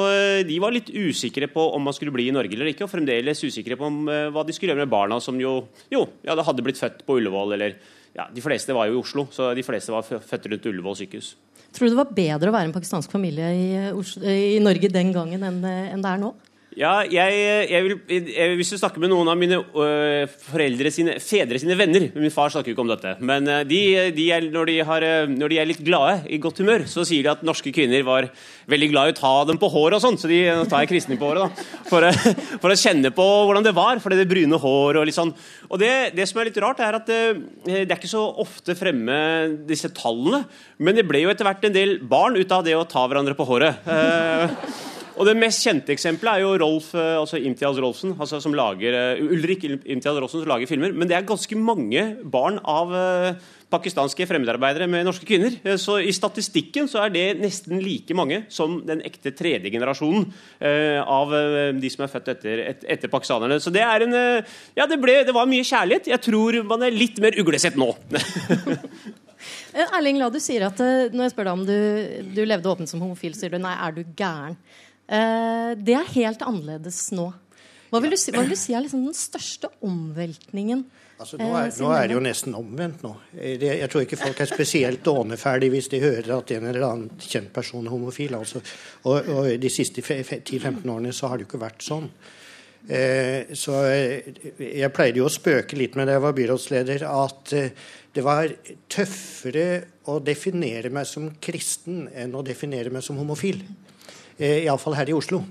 de 0.46 0.58
var 0.62 0.74
litt 0.74 0.90
usikre 0.94 1.48
på 1.50 1.64
om 1.74 1.82
man 1.86 1.96
skulle 1.96 2.14
bli 2.14 2.28
i 2.30 2.34
Norge 2.34 2.54
eller 2.54 2.70
ikke. 2.72 2.86
Og 2.86 2.92
fremdeles 2.92 3.42
usikre 3.46 3.78
på 3.78 3.86
om, 3.86 4.02
hva 4.06 4.44
de 4.46 4.54
skulle 4.54 4.74
gjøre 4.74 4.86
med 4.86 4.92
barna 4.94 5.18
som 5.22 5.38
jo, 5.42 5.56
jo 5.94 6.04
ja, 6.26 6.38
hadde 6.38 6.66
blitt 6.66 6.82
født 6.82 7.02
på 7.06 7.18
Ullevål. 7.18 7.54
eller 7.58 7.78
ja, 8.18 8.28
De 8.34 8.44
fleste 8.46 8.74
var 8.78 8.90
jo 8.90 8.98
i 8.98 9.02
Oslo, 9.02 9.28
så 9.34 9.54
de 9.58 9.66
fleste 9.66 9.94
var 9.94 10.06
født 10.06 10.50
rundt 10.50 10.70
Ullevål 10.70 11.00
sykehus. 11.04 11.34
Tror 11.74 11.88
du 11.88 11.94
det 11.94 12.00
var 12.00 12.14
bedre 12.18 12.50
å 12.50 12.56
være 12.56 12.70
en 12.70 12.76
pakistansk 12.76 13.12
familie 13.14 13.50
i, 13.54 13.68
i 14.56 14.62
Norge 14.64 14.90
den 14.92 15.14
gangen 15.16 15.44
enn, 15.46 15.60
enn 15.64 16.06
det 16.06 16.14
er 16.14 16.22
nå? 16.22 16.34
Ja, 16.78 17.00
jeg, 17.02 17.38
jeg 17.72 17.82
vil, 17.82 17.96
jeg, 18.14 18.56
Hvis 18.60 18.70
du 18.70 18.78
snakker 18.78 19.02
med 19.02 19.10
noen 19.10 19.28
av 19.32 19.38
mine 19.40 19.58
øh, 19.58 20.30
foreldre 20.46 20.92
sine, 20.94 21.16
fedre 21.24 21.58
sine 21.58 21.74
venner 21.80 22.06
Min 22.14 22.34
far 22.34 22.52
snakker 22.54 22.70
jo 22.70 22.76
ikke 22.76 22.84
om 22.84 22.92
dette. 22.92 23.16
Men 23.26 23.48
de, 23.66 23.80
de 24.14 24.26
er, 24.36 24.46
når, 24.54 24.70
de 24.70 24.76
har, 24.86 25.06
når, 25.32 25.50
de 25.50 25.58
er, 25.58 25.70
litt 25.70 25.82
glade, 25.86 26.20
i 26.30 26.38
godt 26.42 26.62
humør, 26.62 26.86
så 26.90 27.06
sier 27.08 27.26
de 27.26 27.32
at 27.32 27.42
norske 27.48 27.74
kvinner 27.74 28.06
var 28.06 28.30
veldig 28.70 28.90
glad 28.92 29.10
i 29.10 29.16
å 29.16 29.18
ta 29.18 29.34
dem 29.50 29.58
på 29.62 29.70
håret 29.74 29.98
og 29.98 30.04
sånn. 30.04 30.20
Så 30.22 30.30
de 30.30 30.44
tar 30.70 30.86
jeg 30.86 30.92
kristne 30.92 31.18
på 31.20 31.32
håret, 31.32 31.50
da. 31.50 31.80
For, 31.90 32.06
for, 32.62 32.70
å 32.70 32.78
kjenne 32.78 33.12
på 33.18 33.26
hvordan 33.50 33.66
det 33.66 33.74
var. 33.78 34.04
For 34.04 34.14
det 34.14 34.30
brune 34.30 34.62
håret 34.62 35.02
og 35.02 35.10
litt 35.10 35.18
sånn. 35.18 35.34
Og 35.72 35.82
det, 35.82 35.92
det 36.18 36.30
som 36.30 36.42
er 36.42 36.52
litt 36.52 36.62
rart, 36.62 36.84
er 36.86 37.00
at 37.00 37.10
det, 37.10 37.22
det 37.66 37.82
er 37.88 37.98
ikke 37.98 38.12
så 38.12 38.28
ofte 38.46 38.78
fremme 38.78 39.18
disse 39.70 39.90
tallene. 39.98 40.44
Men 40.78 41.02
det 41.02 41.08
ble 41.10 41.26
jo 41.26 41.34
etter 41.34 41.50
hvert 41.50 41.66
en 41.66 41.76
del 41.76 41.98
barn 42.14 42.38
ut 42.38 42.56
av 42.56 42.66
det 42.68 42.78
å 42.78 42.86
ta 42.90 43.08
hverandre 43.10 43.38
på 43.38 43.50
håret. 43.50 43.90
Uh, 43.90 44.99
og 45.20 45.28
Det 45.28 45.36
mest 45.36 45.66
kjente 45.66 45.92
eksempelet 45.92 46.40
er 46.40 46.46
jo 46.46 46.56
Rolf, 46.62 46.94
eh, 46.96 47.18
altså 47.20 47.40
Imtiaz 47.44 47.80
Rolfsen, 47.84 48.14
altså 48.16 48.40
som 48.40 48.54
lager, 48.56 48.96
uh, 49.20 49.32
Ulrik 49.36 49.66
Imtiaz 49.68 50.16
Rolfsen 50.16 50.46
som 50.46 50.48
lager 50.48 50.70
filmer. 50.70 50.94
Men 50.96 51.10
det 51.10 51.18
er 51.18 51.28
ganske 51.28 51.58
mange 51.60 52.04
barn 52.24 52.62
av 52.64 52.94
uh, 52.96 53.50
pakistanske 53.70 54.24
fremmedarbeidere 54.30 54.88
med 54.88 55.04
norske 55.04 55.28
kvinner. 55.28 55.60
Så 55.78 55.98
i 56.00 56.14
statistikken 56.16 56.88
så 56.90 57.04
er 57.04 57.12
det 57.14 57.26
nesten 57.42 57.84
like 57.84 58.16
mange 58.18 58.46
som 58.50 58.80
den 58.88 59.04
ekte 59.06 59.36
tredje 59.38 59.70
generasjonen 59.70 60.26
av 61.04 61.36
de 61.78 61.92
som 61.94 62.02
er 62.02 62.10
født 62.10 62.32
etter, 62.34 62.64
et, 62.72 62.88
etter 62.96 63.12
pakistanerne. 63.14 63.60
Så 63.62 63.70
det 63.70 63.84
er 63.86 64.08
en 64.08 64.18
Ja, 64.74 64.88
det, 64.90 64.98
ble, 64.98 65.20
det 65.28 65.38
var 65.38 65.46
mye 65.46 65.62
kjærlighet. 65.62 66.10
Jeg 66.10 66.26
tror 66.26 66.64
man 66.66 66.82
er 66.88 66.98
litt 66.98 67.22
mer 67.22 67.38
uglesett 67.38 67.78
nå. 67.78 67.92
Erling 70.00 70.18
La, 70.18 70.34
du 70.34 70.42
sier 70.42 70.66
at 70.66 70.82
når 71.14 71.28
jeg 71.28 71.36
spør 71.36 71.52
deg 71.52 71.60
om 71.60 71.66
du, 71.70 71.80
du 72.34 72.42
levde 72.50 72.74
åpent 72.74 72.90
som 72.90 73.06
homofil, 73.06 73.38
sier 73.38 73.54
du 73.54 73.62
nei, 73.62 73.78
er 73.78 74.00
du 74.00 74.02
gæren? 74.18 74.58
Eh, 75.10 75.72
det 75.80 75.96
er 75.98 76.16
helt 76.16 76.44
annerledes 76.46 77.08
nå. 77.18 77.32
Hva 77.90 78.02
vil 78.04 78.14
du 78.14 78.20
si, 78.22 78.30
vil 78.36 78.52
du 78.52 78.58
si 78.58 78.76
er 78.78 78.84
liksom 78.86 79.08
den 79.08 79.18
største 79.18 79.72
omveltningen? 79.86 80.84
Altså, 81.20 81.36
nå, 81.36 81.48
er, 81.58 81.72
nå, 81.82 81.88
er, 81.92 82.06
det 82.08 82.16
jo 82.16 82.22
nesten 82.24 82.54
omvendt 82.56 83.02
nå. 83.04 83.10
Jeg, 83.36 83.90
tror 83.92 84.06
ikke 84.06 84.20
folk 84.22 84.38
er 84.40 84.48
spesielt 84.48 85.02
dåneferdige 85.04 85.74
hvis 85.74 85.90
de 85.92 86.00
hører 86.00 86.30
at 86.38 86.54
en 86.56 86.68
eller 86.70 86.86
annen 86.86 87.10
kjent 87.20 87.50
person 87.52 87.84
er 87.84 87.92
homofil. 87.92 88.38
Altså. 88.38 88.62
Og, 89.04 89.28
og, 89.34 89.50
de 89.60 89.72
siste 89.74 90.04
10-15 90.06 90.86
årene 90.86 91.12
så 91.16 91.32
har 91.32 91.40
det 91.40 91.48
jo 91.48 91.50
ikke 91.50 91.64
vært 91.66 91.84
sånn. 91.84 92.08
Eh, 92.88 93.52
så 93.58 93.82
eh, 93.90 94.32
jeg 94.64 94.94
pleide 94.96 95.20
jo 95.20 95.28
å 95.28 95.34
spøke 95.34 95.76
litt 95.82 95.98
med 96.00 96.08
da 96.08 96.16
jeg 96.16 96.24
var 96.24 96.38
byrådsleder, 96.38 97.04
at 97.10 97.54
eh, 97.58 97.90
det 98.16 98.24
var 98.24 98.54
tøffere 98.88 99.68
å 100.08 100.22
definere 100.24 100.94
meg 100.94 101.10
som 101.10 101.28
kristen 101.42 102.06
enn 102.16 102.38
å 102.38 102.46
definere 102.46 102.94
meg 102.94 103.04
som 103.04 103.20
homofil. 103.20 103.60
Eh, 104.40 104.64
Iallfall 104.64 104.96
her 104.96 105.10
i 105.10 105.14
Oslo. 105.14 105.42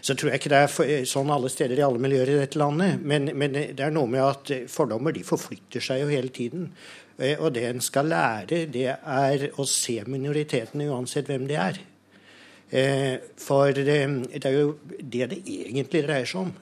Så 0.00 0.14
tror 0.14 0.30
jeg 0.30 0.38
ikke 0.38 0.52
det 0.52 0.58
er 0.62 0.74
eh, 0.84 1.06
sånn 1.10 1.30
alle 1.34 1.50
steder 1.50 1.80
i 1.80 1.82
alle 1.82 1.98
miljøer 2.02 2.30
i 2.30 2.38
dette 2.38 2.60
landet. 2.60 3.02
Men, 3.02 3.32
men 3.34 3.56
det 3.56 3.82
er 3.82 3.94
noe 3.94 4.06
med 4.10 4.22
at 4.22 4.52
eh, 4.54 4.68
fordommer 4.70 5.14
de 5.14 5.24
forflytter 5.26 5.82
seg 5.82 6.04
jo 6.04 6.12
hele 6.12 6.30
tiden. 6.34 6.70
Og 7.18 7.48
det 7.50 7.64
en 7.66 7.80
skal 7.82 8.06
lære, 8.12 8.60
det 8.70 8.92
er 8.94 9.44
å 9.58 9.64
se 9.66 9.96
minoritetene 10.06 10.84
uansett 10.86 11.26
hvem 11.26 11.48
de 11.50 11.56
er. 11.58 11.80
For 13.42 13.74
det 13.74 13.96
er 14.38 14.54
jo 14.54 14.68
det 14.86 15.26
det 15.32 15.38
egentlig 15.42 16.04
dreier 16.06 16.30
seg 16.30 16.44
om. 16.44 16.52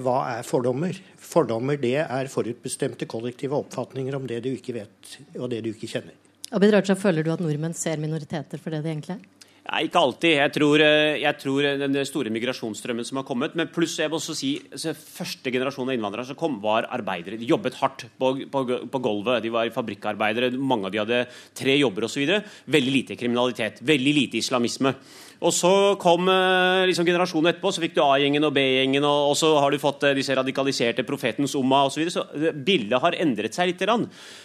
Hva 0.00 0.14
er 0.38 0.48
fordommer? 0.48 0.96
Fordommer 1.20 1.76
det 1.82 1.98
er 2.00 2.32
forutbestemte 2.32 3.04
kollektive 3.12 3.58
oppfatninger 3.60 4.16
om 4.16 4.24
det 4.30 4.40
du 4.46 4.54
ikke 4.54 4.78
vet, 4.78 5.18
og 5.36 5.52
det 5.52 5.60
du 5.66 5.74
ikke 5.74 5.92
kjenner. 5.92 6.16
Abid 6.56 6.72
Raja, 6.72 6.96
føler 6.96 7.26
du 7.26 7.34
at 7.36 7.44
nordmenn 7.44 7.76
ser 7.76 8.00
minoriteter 8.00 8.62
for 8.62 8.72
det 8.72 8.80
de 8.86 8.94
egentlig 8.94 9.18
er? 9.18 9.28
Nei, 9.68 9.84
ikke 9.86 10.00
alltid. 10.00 10.32
Jeg 10.38 10.52
tror, 10.54 10.82
eh, 10.82 11.20
jeg 11.20 11.38
tror, 11.38 11.66
den 11.78 11.98
store 12.08 12.32
migrasjonsstrømmen 12.32 13.04
som 13.04 13.20
har 13.20 13.26
kommet 13.28 13.54
Men 13.54 13.68
pluss 13.68 13.98
jeg 14.00 14.08
vil 14.08 14.16
også 14.16 14.34
si 14.34 14.54
altså, 14.72 14.94
første 14.96 15.52
generasjon 15.52 15.90
av 15.90 15.94
innvandrere 15.94 16.26
som 16.26 16.38
kom, 16.38 16.56
var 16.62 16.88
arbeidere. 16.90 17.38
De 17.38 17.48
jobbet 17.48 17.76
hardt 17.78 18.06
på, 18.18 18.32
på, 18.50 18.64
på 18.90 19.02
gulvet. 19.04 19.42
De 19.44 19.52
var 19.52 19.70
fabrikkarbeidere. 19.74 20.50
Mange 20.56 20.88
av 20.88 20.94
de 20.94 21.02
hadde 21.02 21.24
tre 21.54 21.76
jobber 21.76 22.08
osv. 22.08 22.24
Veldig 22.72 22.94
lite 22.94 23.18
kriminalitet. 23.20 23.82
Veldig 23.84 24.14
lite 24.16 24.40
islamisme. 24.40 24.94
Og 25.40 25.54
så 25.56 25.72
kom 26.00 26.28
eh, 26.28 26.86
liksom, 26.90 27.06
generasjonen 27.08 27.50
etterpå, 27.50 27.72
så 27.72 27.80
fikk 27.80 27.94
du 27.96 28.02
A-gjengen 28.04 28.44
og 28.44 28.52
B-gjengen, 28.56 29.04
og, 29.08 29.30
og, 29.30 29.36
så 29.40 29.54
har 29.62 29.72
du 29.72 29.80
fått 29.80 30.04
eh, 30.04 30.16
disse 30.18 30.36
radikaliserte 30.36 31.04
profetens 31.08 31.56
Umma 31.56 31.86
osv. 31.88 31.94
Så, 31.94 32.24
videre. 32.26 32.52
så 32.52 32.64
bildet 32.66 33.00
har 33.00 33.16
endret 33.24 33.56
seg 33.56 33.70
litt. 33.72 33.86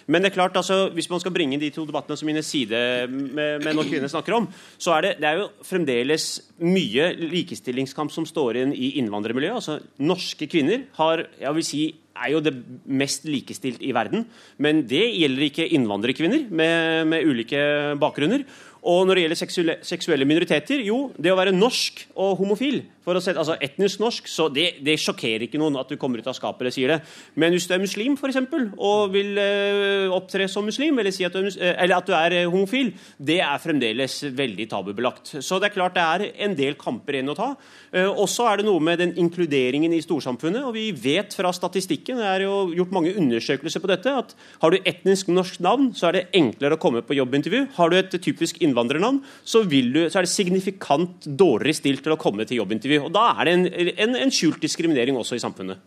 Men 0.08 0.24
det 0.24 0.32
er 0.32 0.38
klart, 0.38 0.56
altså, 0.56 0.86
hvis 0.96 1.10
man 1.12 1.20
skal 1.20 1.36
bringe 1.36 1.60
de 1.60 1.72
to 1.75 1.84
debattene 1.88 2.16
som 2.16 2.30
mine 2.30 2.44
side 2.46 2.80
med, 3.12 3.66
med 3.66 3.84
kvinner 3.90 4.12
snakker 4.12 4.38
om, 4.38 4.48
så 4.80 4.96
er 4.96 5.10
det, 5.10 5.12
det 5.20 5.30
er 5.30 5.42
jo 5.42 5.52
fremdeles 5.68 6.30
mye 6.64 7.12
likestillingskamp 7.20 8.14
som 8.16 8.28
står 8.30 8.62
inn 8.64 8.72
i 8.72 8.94
innvandrermiljøet. 9.02 9.60
Altså, 9.60 9.80
norske 10.00 10.48
kvinner 10.52 10.88
har 10.96 11.28
jeg 11.42 11.60
vil 11.60 11.68
si, 11.68 11.84
er 12.16 12.32
jo 12.32 12.40
det 12.40 12.54
mest 12.88 13.25
likestilt 13.28 13.84
i 13.84 13.92
verden. 13.96 14.24
Men 14.64 14.86
det 14.88 15.04
gjelder 15.18 15.50
ikke 15.50 15.68
innvandrerkvinner 15.75 16.48
med, 16.48 17.12
med 17.12 17.28
ulike 17.28 17.60
bakgrunner. 18.00 18.46
Og 18.86 19.08
når 19.08 19.18
det 19.18 19.24
gjelder 19.24 19.82
seksuelle, 19.86 20.27
minoriteter, 20.30 20.84
jo, 20.86 21.10
det 21.18 21.32
å 21.34 21.39
være 21.39 21.56
norsk 21.56 22.06
og 22.22 22.38
homofil 22.42 22.84
for 23.06 23.18
å 23.18 23.22
sette, 23.22 23.42
altså 23.42 23.58
Etnisk 23.62 24.01
norsk, 24.01 24.27
så 24.30 24.48
det, 24.54 24.80
det 24.86 24.98
sjokkerer 25.01 25.46
ikke 25.46 25.60
noen 25.62 25.77
at 25.82 25.89
du 25.89 25.98
kommer 26.01 26.22
ut 26.22 26.30
av 26.30 26.36
skapet 26.38 26.63
eller 26.63 26.74
sier 26.74 26.94
det. 26.94 27.00
Men 27.38 27.54
hvis 27.54 27.68
du 27.70 27.74
er 27.75 27.82
muslim 27.82 28.18
for 28.18 28.30
eksempel, 28.30 28.68
og 28.77 29.13
vil 29.13 29.38
eh, 29.42 30.13
opptre 30.13 30.48
som 30.51 30.65
muslim, 30.65 30.98
eller, 31.01 31.13
si 31.13 31.25
at 31.25 31.34
du 31.34 31.46
uh, 31.46 31.72
eller 31.74 31.98
at 31.98 32.10
du 32.10 32.13
er 32.18 32.38
uh, 32.39 32.51
homofil, 32.54 32.94
det 33.18 33.39
er 33.46 33.62
fremdeles 33.62 34.20
veldig 34.38 34.70
tabubelagt. 34.72 35.36
Så 35.46 35.60
det 35.62 35.70
er 35.70 35.75
klart 35.77 35.98
det 35.98 36.06
er 36.06 36.46
en 36.46 36.58
del 36.58 36.77
kamper 36.82 37.20
igjen 37.20 37.34
å 37.34 37.38
ta. 37.38 37.51
Eh, 37.96 38.10
også 38.10 38.48
er 38.50 38.60
det 38.60 38.68
noe 38.68 38.82
med 38.84 39.00
den 39.00 39.13
inkluderingen 39.22 39.94
i 39.96 40.01
storsamfunnet. 40.04 40.65
og 40.68 40.74
Vi 40.75 40.89
vet 40.92 41.34
fra 41.38 41.51
statistikken, 41.56 42.20
det 42.20 42.27
er 42.27 42.44
jo 42.44 42.74
gjort 42.75 42.92
mange 42.96 43.13
undersøkelser 43.15 43.80
på 43.80 43.92
dette, 43.92 44.12
at 44.12 44.36
har 44.62 44.74
du 44.74 44.77
etnisk 44.84 45.30
norsk 45.32 45.62
navn, 45.63 45.92
så 45.96 46.10
er 46.10 46.18
det 46.18 46.25
enklere 46.36 46.75
å 46.75 46.82
komme 46.82 47.04
på 47.06 47.15
jobbintervju. 47.15 47.68
Har 47.77 47.89
du 47.89 47.98
et 48.00 48.12
typisk 48.12 48.60
innvandrernavn, 48.60 48.75
så, 48.75 49.63
du, 49.63 50.00
så 50.10 50.20
er 50.20 50.25
det 50.25 50.32
signifikant 50.32 51.25
dårligere 51.25 51.79
stilt 51.79 52.03
til 52.03 52.15
å 52.15 52.20
komme 52.20 52.46
til 52.46 52.60
jobbintervju. 52.62 53.05
Og 53.08 53.13
Da 53.15 53.32
er 53.36 53.46
det 53.46 53.53
en, 53.53 53.65
en, 54.05 54.15
en 54.25 54.34
skjult 54.34 54.62
diskriminering 54.62 55.17
også 55.17 55.38
i 55.38 55.44
samfunnet. 55.44 55.82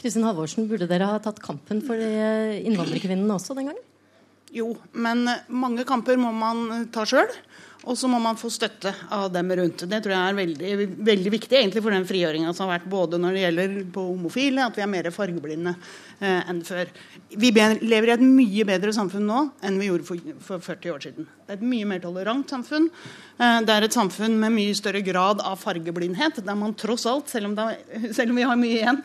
Kristin 0.00 0.24
Halvorsen, 0.24 0.68
burde 0.70 0.88
dere 0.88 1.10
ha 1.10 1.20
tatt 1.20 1.42
kampen 1.44 1.82
for 1.84 2.00
innvandrerkvinnene 2.00 3.36
også 3.36 3.56
den 3.58 3.68
gangen? 3.68 3.86
Jo, 4.50 4.72
men 4.92 5.28
mange 5.52 5.84
kamper 5.86 6.18
må 6.18 6.32
man 6.34 6.88
ta 6.94 7.04
sjøl. 7.06 7.28
Og 7.88 7.96
så 7.96 8.08
må 8.12 8.18
man 8.20 8.36
få 8.36 8.50
støtte 8.52 8.92
av 9.14 9.30
dem 9.32 9.52
rundt. 9.56 9.86
Det 9.88 10.02
tror 10.04 10.12
jeg 10.12 10.20
er 10.32 10.36
veldig, 10.36 10.88
veldig 11.06 11.32
viktig 11.32 11.58
egentlig 11.62 11.82
for 11.84 11.96
den 11.96 12.04
frigjøringa 12.08 12.52
som 12.52 12.66
har 12.68 12.78
vært 12.78 12.90
både 12.92 13.20
når 13.22 13.36
det 13.36 13.44
gjelder 13.46 13.76
på 13.94 14.04
homofile, 14.10 14.66
at 14.66 14.76
vi 14.76 14.84
er 14.84 14.92
mer 14.92 15.08
fargeblinde 15.14 15.72
eh, 16.20 16.50
enn 16.50 16.60
før. 16.66 16.92
Vi 17.40 17.52
lever 17.54 18.10
i 18.10 18.14
et 18.18 18.26
mye 18.26 18.68
bedre 18.68 18.92
samfunn 18.96 19.24
nå 19.30 19.42
enn 19.64 19.80
vi 19.80 19.88
gjorde 19.88 20.08
for, 20.10 20.32
for 20.44 20.66
40 20.68 20.94
år 20.94 21.06
siden. 21.08 21.30
Det 21.50 21.56
er 21.56 21.58
et 21.58 21.70
mye 21.72 21.88
mer 21.88 22.02
tolerant 22.04 22.52
samfunn. 22.52 22.90
Eh, 23.40 23.60
det 23.64 23.74
er 23.74 23.86
et 23.86 23.96
samfunn 23.96 24.36
med 24.38 24.52
mye 24.54 24.76
større 24.76 25.00
grad 25.02 25.40
av 25.42 25.56
fargeblindhet, 25.58 26.42
der 26.44 26.58
man 26.58 26.76
tross 26.78 27.08
alt, 27.08 27.32
selv 27.32 27.48
om, 27.48 27.56
det, 27.56 28.12
selv 28.16 28.34
om 28.34 28.38
vi 28.38 28.44
har 28.46 28.60
mye 28.60 28.76
igjen, 28.76 29.00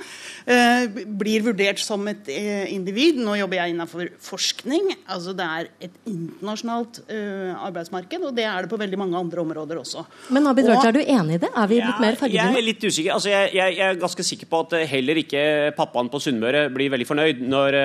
eh, 0.51 0.99
blir 1.23 1.45
vurdert 1.47 1.79
som 1.81 2.03
et 2.11 2.27
eh, 2.29 2.67
individ. 2.75 3.21
Nå 3.23 3.37
jobber 3.39 3.61
jeg 3.61 3.73
innenfor 3.73 4.11
forskning. 4.27 4.91
altså 5.07 5.33
Det 5.33 5.47
er 5.57 5.71
et 5.87 5.97
internasjonalt 6.09 7.01
uh, 7.07 7.55
arbeidsmarked, 7.65 8.23
og 8.27 8.35
det 8.37 8.45
er 8.45 8.64
det 8.65 8.71
på 8.71 8.79
veldig 8.79 8.99
mange 8.99 9.19
andre 9.19 9.41
områder 9.43 9.79
også. 9.81 10.05
Men 10.35 10.49
Abid 10.49 10.69
Raja, 10.69 10.89
er 10.89 10.97
du 10.97 11.01
enig 11.01 11.37
i 11.37 11.41
det? 11.45 11.51
Er 11.51 11.69
vi 11.71 11.79
ja, 11.79 11.89
blitt 11.89 12.03
mer 12.03 12.17
fargeblinde? 12.19 12.55
Jeg 12.55 12.61
er 12.61 12.65
litt 12.65 12.85
usikker. 12.85 13.11
Altså, 13.15 13.31
jeg, 13.31 13.51
jeg, 13.55 13.77
jeg, 13.77 13.87
er 13.87 14.01
ganske 14.01 14.25
sikker 14.29 14.49
på 14.51 14.61
at 14.65 14.75
heller 14.91 15.21
ikke 15.21 15.43
pappaen 15.77 16.09
på 16.11 16.21
Sunnmøre 16.23 16.65
blir 16.73 16.91
veldig 16.93 17.07
fornøyd 17.09 17.43
når, 17.45 17.77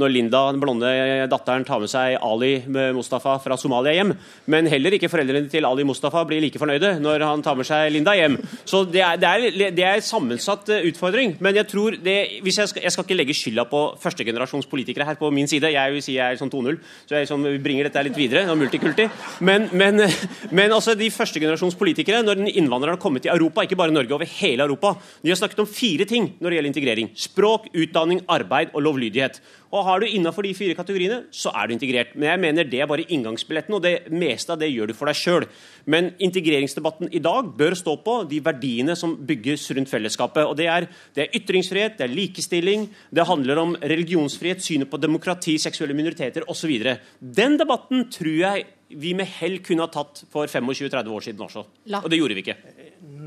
når, 0.00 0.14
Linda, 0.14 0.42
den 0.52 0.62
blonde 0.62 0.92
datteren, 1.32 1.66
tar 1.66 1.82
med 1.82 1.92
seg 1.92 2.18
Ali 2.24 2.52
Mustafa 2.96 3.36
fra 3.42 3.58
Somalia 3.60 3.94
hjem. 3.98 4.14
Men 4.50 4.70
heller 4.70 4.98
ikke 4.98 5.10
foreldrene 5.12 5.50
til 5.52 5.68
Ali 5.68 5.86
Mustafa 5.86 6.24
blir 6.28 6.42
like 6.44 6.60
fornøyde 6.60 6.96
når 7.04 7.26
han 7.26 7.44
tar 7.44 7.58
med 7.58 7.68
seg 7.68 7.92
Linda 7.94 8.16
hjem. 8.18 8.38
Så 8.64 8.84
det 8.90 9.04
er, 9.04 9.20
det 9.20 9.30
er, 9.30 9.70
det 9.74 9.86
er 9.86 10.00
en 10.00 10.08
sammensatt 10.08 10.70
utfordring. 10.80 11.36
Men 11.44 11.60
jeg 11.60 11.70
tror 11.70 11.98
det, 12.02 12.18
hvis 12.44 12.60
jeg, 12.60 12.72
skal, 12.72 12.84
jeg 12.86 12.94
skal 12.94 13.06
ikke 13.06 13.20
legge 13.20 13.38
skylda 13.38 13.66
på 13.70 13.84
førstegenerasjons 14.02 14.68
politikere 14.70 15.06
her 15.08 15.18
på 15.20 15.30
min 15.34 15.48
side. 15.50 15.72
Jeg 15.74 15.94
vil 15.94 16.04
si 16.04 16.18
jeg 16.18 16.34
er 16.34 16.40
sånn 16.40 16.52
2-0, 16.52 16.78
så 17.08 17.18
jeg 17.18 17.30
sånn, 17.30 17.46
bringer 17.64 17.88
dette 17.88 18.04
litt 18.08 18.18
videre. 18.18 18.46
multikulti. 18.58 19.08
Men, 19.44 19.68
men, 19.72 20.02
men 20.50 20.72
altså, 20.72 20.94
de 20.98 21.10
førstegenerasjons 21.12 21.76
politikere, 21.78 22.22
når 22.24 22.44
innvandrerne 22.52 22.96
har 22.96 23.02
kommet 23.02 23.24
til 23.24 23.34
Europa, 23.34 23.64
ikke 23.64 23.78
bare 23.80 23.94
Norge, 23.94 24.14
over 24.14 24.28
hele 24.40 24.66
Europa, 24.66 24.94
de 25.22 25.32
har 25.32 25.40
snakket 25.40 25.64
om 25.64 25.70
fire 25.70 26.06
ting 26.08 26.32
når 26.38 26.50
det 26.50 26.58
gjelder 26.58 26.72
integrering. 26.72 27.12
Språk, 27.18 27.68
utdanning, 27.74 28.24
arbeid 28.28 28.74
og 28.74 28.86
lovlydighet. 28.86 29.40
Og 29.74 29.82
Har 29.84 30.00
du 30.00 30.06
innafor 30.06 30.46
de 30.46 30.52
fire 30.54 30.74
kategoriene, 30.78 31.24
så 31.34 31.50
er 31.50 31.66
du 31.66 31.72
integrert. 31.74 32.12
Men 32.14 32.28
jeg 32.28 32.40
mener 32.44 32.68
det 32.70 32.80
er 32.80 32.86
bare 32.86 33.06
inngangsbilletten, 33.10 33.74
og 33.74 33.82
det 33.82 34.12
meste 34.14 34.54
av 34.54 34.60
det 34.60 34.68
gjør 34.70 34.92
du 34.92 34.94
for 34.94 35.10
deg 35.10 35.18
sjøl. 35.18 35.46
Men 35.90 36.12
integreringsdebatten 36.22 37.10
i 37.10 37.22
dag 37.24 37.48
bør 37.58 37.74
stå 37.78 37.96
på 38.04 38.14
de 38.30 38.38
verdiene 38.44 38.94
som 38.96 39.16
bygges 39.18 39.66
rundt 39.74 39.90
fellesskapet. 39.90 40.46
og 40.46 40.54
Det 40.56 40.68
er, 40.70 40.86
det 41.16 41.24
er 41.24 41.40
ytringsfrihet, 41.40 41.98
det 41.98 42.06
er 42.06 42.14
likestilling, 42.14 42.86
det 43.10 43.26
handler 43.26 43.64
om 43.64 43.74
religionsfrihet, 43.82 44.62
synet 44.62 44.90
på 44.90 45.02
demokrati, 45.02 45.58
seksuelle 45.58 45.96
minoriteter 45.98 46.46
osv. 46.46 46.78
Den 47.18 47.58
debatten 47.58 48.06
tror 48.14 48.38
jeg 48.44 48.66
vi 48.88 49.14
med 49.16 49.28
hell 49.38 49.58
kunne 49.64 49.86
ha 49.86 49.92
tatt 49.92 50.24
for 50.30 50.50
25-30 50.50 51.12
år 51.16 51.24
siden 51.24 51.44
også. 51.46 51.64
La. 51.92 52.02
Og 52.04 52.10
det 52.12 52.18
gjorde 52.20 52.36
vi 52.36 52.44
ikke. 52.44 52.56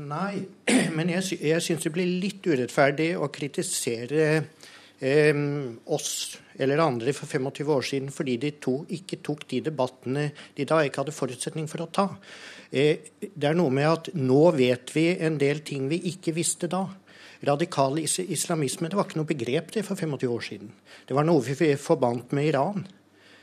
Nei, 0.08 0.34
men 0.96 1.14
jeg, 1.16 1.38
jeg 1.42 1.64
syns 1.64 1.86
det 1.86 1.94
blir 1.94 2.18
litt 2.22 2.46
urettferdig 2.46 3.10
å 3.18 3.30
kritisere 3.32 4.28
eh, 4.34 5.40
oss 5.86 6.12
eller 6.58 6.82
andre 6.82 7.14
for 7.14 7.30
25 7.30 7.74
år 7.74 7.84
siden 7.86 8.14
fordi 8.14 8.36
de 8.42 8.52
to, 8.62 8.80
ikke 8.94 9.20
tok 9.24 9.44
de 9.50 9.62
debattene 9.68 10.30
de 10.56 10.66
da 10.68 10.80
ikke 10.84 11.04
hadde 11.04 11.16
forutsetning 11.16 11.68
for 11.70 11.84
å 11.84 11.90
ta. 11.90 12.08
Eh, 12.70 13.10
det 13.18 13.50
er 13.50 13.58
noe 13.58 13.74
med 13.74 13.90
at 13.90 14.12
nå 14.18 14.42
vet 14.56 14.94
vi 14.96 15.10
en 15.16 15.38
del 15.40 15.62
ting 15.66 15.90
vi 15.90 16.00
ikke 16.12 16.36
visste 16.36 16.70
da. 16.70 16.86
Radikal 17.46 18.00
is 18.02 18.18
islamisme 18.18 18.90
det 18.90 18.98
var 18.98 19.06
ikke 19.06 19.20
noe 19.20 19.30
begrep 19.30 19.70
det 19.74 19.84
for 19.86 19.98
25 19.98 20.30
år 20.34 20.46
siden. 20.46 20.72
Det 21.06 21.14
var 21.14 21.26
noe 21.26 21.44
vi 21.44 21.74
forbandt 21.78 22.34
med 22.34 22.50
Iran. 22.50 22.86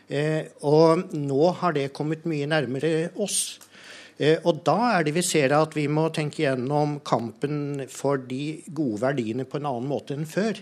Eh, 0.09 0.51
og 0.67 1.13
nå 1.15 1.51
har 1.61 1.75
det 1.75 1.93
kommet 1.95 2.27
mye 2.29 2.47
nærmere 2.49 3.11
oss. 3.21 3.59
Eh, 4.17 4.37
og 4.45 4.61
da 4.67 4.77
er 4.93 5.05
det 5.07 5.15
vi 5.17 5.23
ser 5.25 5.55
at 5.57 5.75
vi 5.75 5.87
må 5.91 6.07
tenke 6.15 6.43
gjennom 6.45 6.99
kampen 7.05 7.85
for 7.91 8.21
de 8.21 8.61
gode 8.67 9.01
verdiene 9.03 9.47
på 9.49 9.59
en 9.59 9.69
annen 9.71 9.89
måte 9.89 10.15
enn 10.15 10.27
før. 10.29 10.61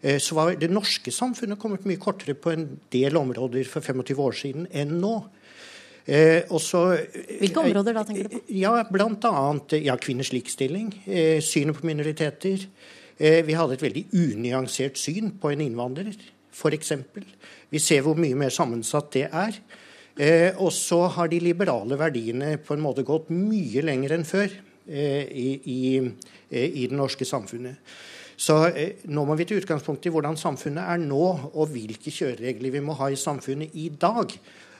Eh, 0.00 0.18
så 0.22 0.38
var 0.38 0.54
det 0.58 0.70
norske 0.72 1.12
samfunnet 1.14 1.60
kommet 1.60 1.86
mye 1.88 2.00
kortere 2.00 2.36
på 2.38 2.54
en 2.54 2.68
del 2.94 3.18
områder 3.20 3.68
for 3.68 3.84
25 3.84 4.22
år 4.24 4.38
siden 4.38 4.70
enn 4.70 4.98
nå. 5.02 5.16
Eh, 6.08 6.46
og 6.48 6.62
Hvilke 6.62 7.66
områder 7.66 7.98
da, 7.98 8.06
tenker 8.08 8.28
du 8.28 8.38
på? 8.38 8.44
Ja, 8.56 8.78
blant 8.88 9.26
annet 9.28 9.76
ja, 9.84 9.98
kvinners 10.00 10.32
likestilling, 10.32 10.94
synet 11.44 11.76
på 11.76 11.84
minoriteter. 11.90 12.64
Eh, 13.18 13.42
vi 13.42 13.56
hadde 13.58 13.74
et 13.74 13.82
veldig 13.82 14.04
unyansert 14.14 14.98
syn 14.98 15.32
på 15.42 15.50
en 15.50 15.62
innvandrer, 15.64 16.14
f.eks. 16.54 16.92
Vi 17.72 17.80
ser 17.82 18.04
hvor 18.04 18.18
mye 18.18 18.38
mer 18.38 18.54
sammensatt 18.54 19.10
det 19.16 19.26
er. 19.28 19.58
Eh, 20.18 20.50
og 20.58 20.72
så 20.74 21.04
har 21.14 21.30
de 21.30 21.40
liberale 21.42 21.98
verdiene 21.98 22.56
på 22.58 22.74
en 22.74 22.82
måte 22.82 23.06
gått 23.06 23.30
mye 23.30 23.84
lenger 23.86 24.16
enn 24.16 24.26
før 24.26 24.48
eh, 24.50 25.28
i, 25.30 25.48
i, 25.62 25.82
eh, 26.50 26.70
i 26.82 26.86
det 26.90 26.98
norske 26.98 27.28
samfunnet. 27.28 27.78
Så 28.38 28.56
eh, 28.70 29.04
nå 29.10 29.24
må 29.26 29.34
vi 29.38 29.46
til 29.48 29.60
utgangspunkt 29.62 30.06
i 30.06 30.12
hvordan 30.14 30.38
samfunnet 30.38 30.90
er 30.94 31.02
nå, 31.02 31.24
og 31.52 31.70
hvilke 31.74 32.10
kjøreregler 32.14 32.74
vi 32.74 32.82
må 32.82 32.94
ha 32.98 33.10
i 33.10 33.18
samfunnet 33.18 33.74
i 33.78 33.88
dag. 33.94 34.34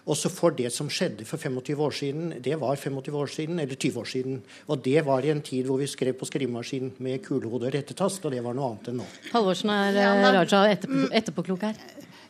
Også 0.08 0.30
for 0.32 0.54
det 0.56 0.70
som 0.72 0.88
skjedde 0.88 1.26
for 1.28 1.36
25 1.42 1.82
år 1.84 1.92
siden, 1.92 2.30
det 2.40 2.54
var 2.60 2.78
25 2.80 3.16
år 3.18 3.28
siden, 3.28 3.58
eller 3.60 3.76
20 3.76 4.00
år 4.00 4.08
siden. 4.08 4.38
Og 4.72 4.80
det 4.84 5.02
var 5.04 5.26
i 5.26 5.32
en 5.34 5.42
tid 5.44 5.66
hvor 5.68 5.82
vi 5.82 5.90
skrev 5.90 6.16
på 6.16 6.28
skrivemaskin 6.28 6.94
med 7.04 7.20
kulehode 7.26 7.68
og 7.68 7.74
rettetast, 7.74 8.24
og 8.24 8.32
det 8.32 8.40
var 8.46 8.56
noe 8.56 8.72
annet 8.72 8.92
enn 8.92 9.02
nå. 9.02 9.08
Halvorsen 9.34 9.74
er 9.74 9.98
Ja, 9.98 10.12
eh, 10.16 10.30
Raja 10.38 10.62
etterpå, 10.72 11.10
etterpåklok 11.20 11.66
her. 11.68 11.82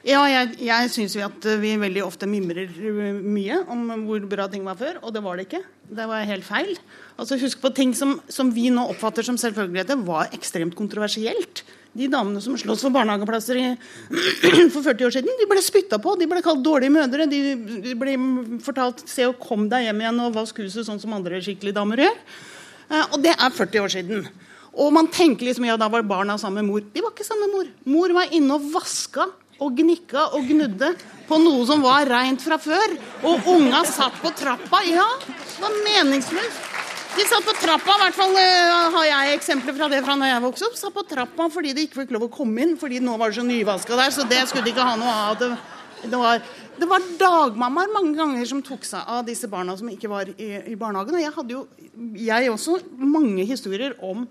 Ja, 0.09 0.23
jeg, 0.31 0.55
jeg 0.65 0.89
syns 0.89 1.15
jo 1.19 1.25
at 1.27 1.47
vi 1.61 1.75
veldig 1.77 2.01
ofte 2.07 2.25
mimrer 2.31 2.71
uh, 2.73 3.19
mye 3.21 3.59
om 3.69 3.83
hvor 4.07 4.23
bra 4.31 4.47
ting 4.49 4.63
var 4.65 4.79
før, 4.81 5.03
og 5.03 5.13
det 5.13 5.21
var 5.25 5.37
det 5.37 5.45
ikke. 5.49 5.61
Det 5.99 6.07
var 6.09 6.25
helt 6.29 6.47
feil. 6.47 6.71
Altså 7.21 7.37
Husk 7.43 7.61
på 7.61 7.73
ting 7.77 7.93
som, 7.97 8.15
som 8.33 8.49
vi 8.55 8.71
nå 8.73 8.87
oppfatter 8.89 9.27
som 9.27 9.37
selvfølgeligheter, 9.41 10.01
var 10.07 10.31
ekstremt 10.33 10.77
kontroversielt. 10.79 11.61
De 11.99 12.07
damene 12.09 12.41
som 12.41 12.57
sloss 12.57 12.87
for 12.87 12.95
barnehageplasser 12.95 13.59
i, 13.61 13.67
for 14.75 14.81
40 14.87 15.09
år 15.09 15.15
siden, 15.19 15.37
de 15.41 15.49
ble 15.51 15.61
spytta 15.65 15.99
på. 16.01 16.15
De 16.21 16.29
ble 16.31 16.41
kalt 16.47 16.63
dårlige 16.65 16.95
mødre. 16.95 17.27
De, 17.29 17.41
de 17.85 17.97
ble 17.99 18.15
fortalt 18.65 19.03
'se 19.09 19.27
og 19.29 19.41
kom 19.43 19.67
deg 19.69 19.89
hjem 19.89 20.01
igjen 20.05 20.23
og 20.25 20.39
vask 20.39 20.63
huset', 20.63 20.87
sånn 20.89 21.03
som 21.03 21.17
andre 21.17 21.43
skikkelige 21.45 21.77
damer 21.77 22.05
gjør. 22.07 22.17
Eh, 22.89 23.05
Og 23.13 23.21
det 23.25 23.35
er 23.37 23.59
40 23.59 23.85
år 23.85 23.93
siden. 23.93 24.25
Og 24.79 24.89
man 24.95 25.11
tenker 25.13 25.49
liksom 25.51 25.69
ja, 25.69 25.77
da 25.77 25.91
var 25.93 26.07
barna 26.07 26.39
sammen 26.41 26.65
med 26.65 26.71
mor. 26.71 26.89
De 26.95 27.05
var 27.05 27.13
ikke 27.13 27.29
sammen 27.29 27.49
med 27.49 27.57
mor. 27.59 27.69
Mor 27.93 28.17
var 28.23 28.33
inne 28.33 28.57
og 28.57 28.73
vaska 28.73 29.29
og 29.59 29.75
gnikka 29.79 30.31
og 30.37 30.47
gnudde 30.49 30.93
på 31.29 31.39
noe 31.43 31.67
som 31.69 31.83
var 31.85 32.09
reint 32.09 32.43
fra 32.43 32.59
før. 32.63 32.97
Og 33.27 33.49
unga 33.55 33.83
satt 33.89 34.17
på 34.23 34.33
trappa. 34.39 34.83
Ja, 34.89 35.07
det 35.27 35.63
var 35.63 35.79
meningsløst. 35.85 36.65
De 37.19 37.25
satt 37.27 37.43
på 37.43 37.55
trappa, 37.59 37.95
i 37.97 38.03
hvert 38.05 38.15
fall 38.15 38.37
eh, 38.39 38.93
har 38.95 39.07
jeg 39.09 39.39
eksempler 39.39 39.75
fra 39.75 39.89
det 39.91 40.05
fra 40.07 40.15
når 40.19 40.29
jeg 40.31 40.43
vokste 40.45 40.69
opp. 40.69 40.77
Satt 40.79 40.95
på 40.95 41.03
trappa 41.09 41.49
fordi 41.51 41.73
de 41.75 41.87
ikke 41.89 42.05
fikk 42.05 42.13
lov 42.15 42.29
å 42.29 42.31
komme 42.33 42.63
inn, 42.63 42.77
fordi 42.79 43.01
nå 43.03 43.17
var 43.19 43.33
det 43.33 43.41
så 43.41 43.47
nyvaska 43.49 43.99
der. 43.99 44.13
Så 44.15 44.27
det 44.29 44.45
skulle 44.47 44.69
de 44.69 44.75
ikke 44.75 44.87
ha 44.87 44.95
noe 45.01 45.15
av. 45.25 45.39
Det, 45.41 45.49
det, 46.05 46.21
var, 46.21 46.45
det 46.79 46.91
var 46.91 47.09
dagmammaer 47.19 47.91
mange 47.97 48.15
ganger 48.19 48.47
som 48.51 48.63
tok 48.63 48.87
seg 48.87 49.09
av 49.17 49.25
disse 49.27 49.51
barna 49.51 49.75
som 49.81 49.91
ikke 49.91 50.13
var 50.13 50.31
i, 50.31 50.51
i 50.71 50.77
barnehagen. 50.79 51.19
Og 51.19 51.25
jeg 51.25 51.35
hadde 51.41 51.57
jo, 51.57 51.65
jeg 52.29 52.53
også, 52.53 52.79
mange 53.03 53.49
historier 53.49 53.97
om 54.05 54.29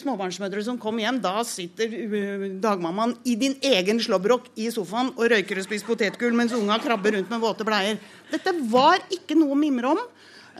småbarnsmødre 0.00 0.64
som 0.66 0.78
kom 0.80 0.98
hjem. 1.02 1.20
Da 1.22 1.40
sitter 1.46 1.90
uh, 1.90 2.46
dagmammaen 2.62 3.16
i 3.24 3.36
din 3.40 3.56
egen 3.62 4.00
slåbrok 4.02 4.50
i 4.60 4.70
sofaen 4.74 5.12
og 5.16 5.30
røyker 5.32 5.60
og 5.60 5.66
spiser 5.66 5.88
potetgull 5.88 6.36
mens 6.36 6.54
unga 6.56 6.78
krabber 6.82 7.16
rundt 7.16 7.30
med 7.32 7.42
våte 7.42 7.66
bleier. 7.66 8.00
Dette 8.30 8.54
var 8.70 9.02
ikke 9.12 9.38
noe 9.38 9.56
å 9.56 9.60
mimre 9.60 9.94
om. 9.94 10.02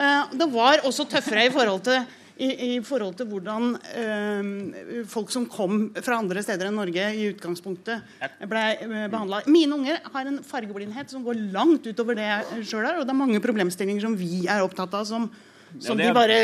Eh, 0.00 0.32
det 0.38 0.48
var 0.52 0.82
også 0.88 1.06
tøffere 1.10 1.48
i 1.48 1.52
forhold 1.52 1.84
til 1.88 2.00
i, 2.40 2.48
i 2.48 2.76
forhold 2.84 3.18
til 3.18 3.28
hvordan 3.28 3.74
eh, 4.00 5.04
folk 5.10 5.32
som 5.32 5.44
kom 5.50 5.90
fra 6.00 6.16
andre 6.22 6.40
steder 6.44 6.70
enn 6.70 6.78
Norge 6.80 7.10
i 7.12 7.26
utgangspunktet 7.34 8.22
ble 8.48 8.62
behandla. 9.12 9.42
Mine 9.50 9.76
unger 9.76 10.00
har 10.14 10.30
en 10.30 10.40
fargeblindhet 10.46 11.12
som 11.12 11.26
går 11.26 11.42
langt 11.52 11.90
utover 11.90 12.16
det 12.16 12.30
jeg 12.30 12.64
sjøl 12.70 12.86
har. 12.86 12.96
Og 12.96 13.04
det 13.04 13.12
er 13.12 13.20
mange 13.20 13.42
problemstillinger 13.44 14.06
som 14.06 14.16
vi 14.16 14.46
er 14.48 14.64
opptatt 14.64 14.96
av, 14.96 15.04
som, 15.08 15.28
som 15.78 15.96
det 15.96 16.06
er- 16.06 16.10
de 16.10 16.14
bare 16.14 16.38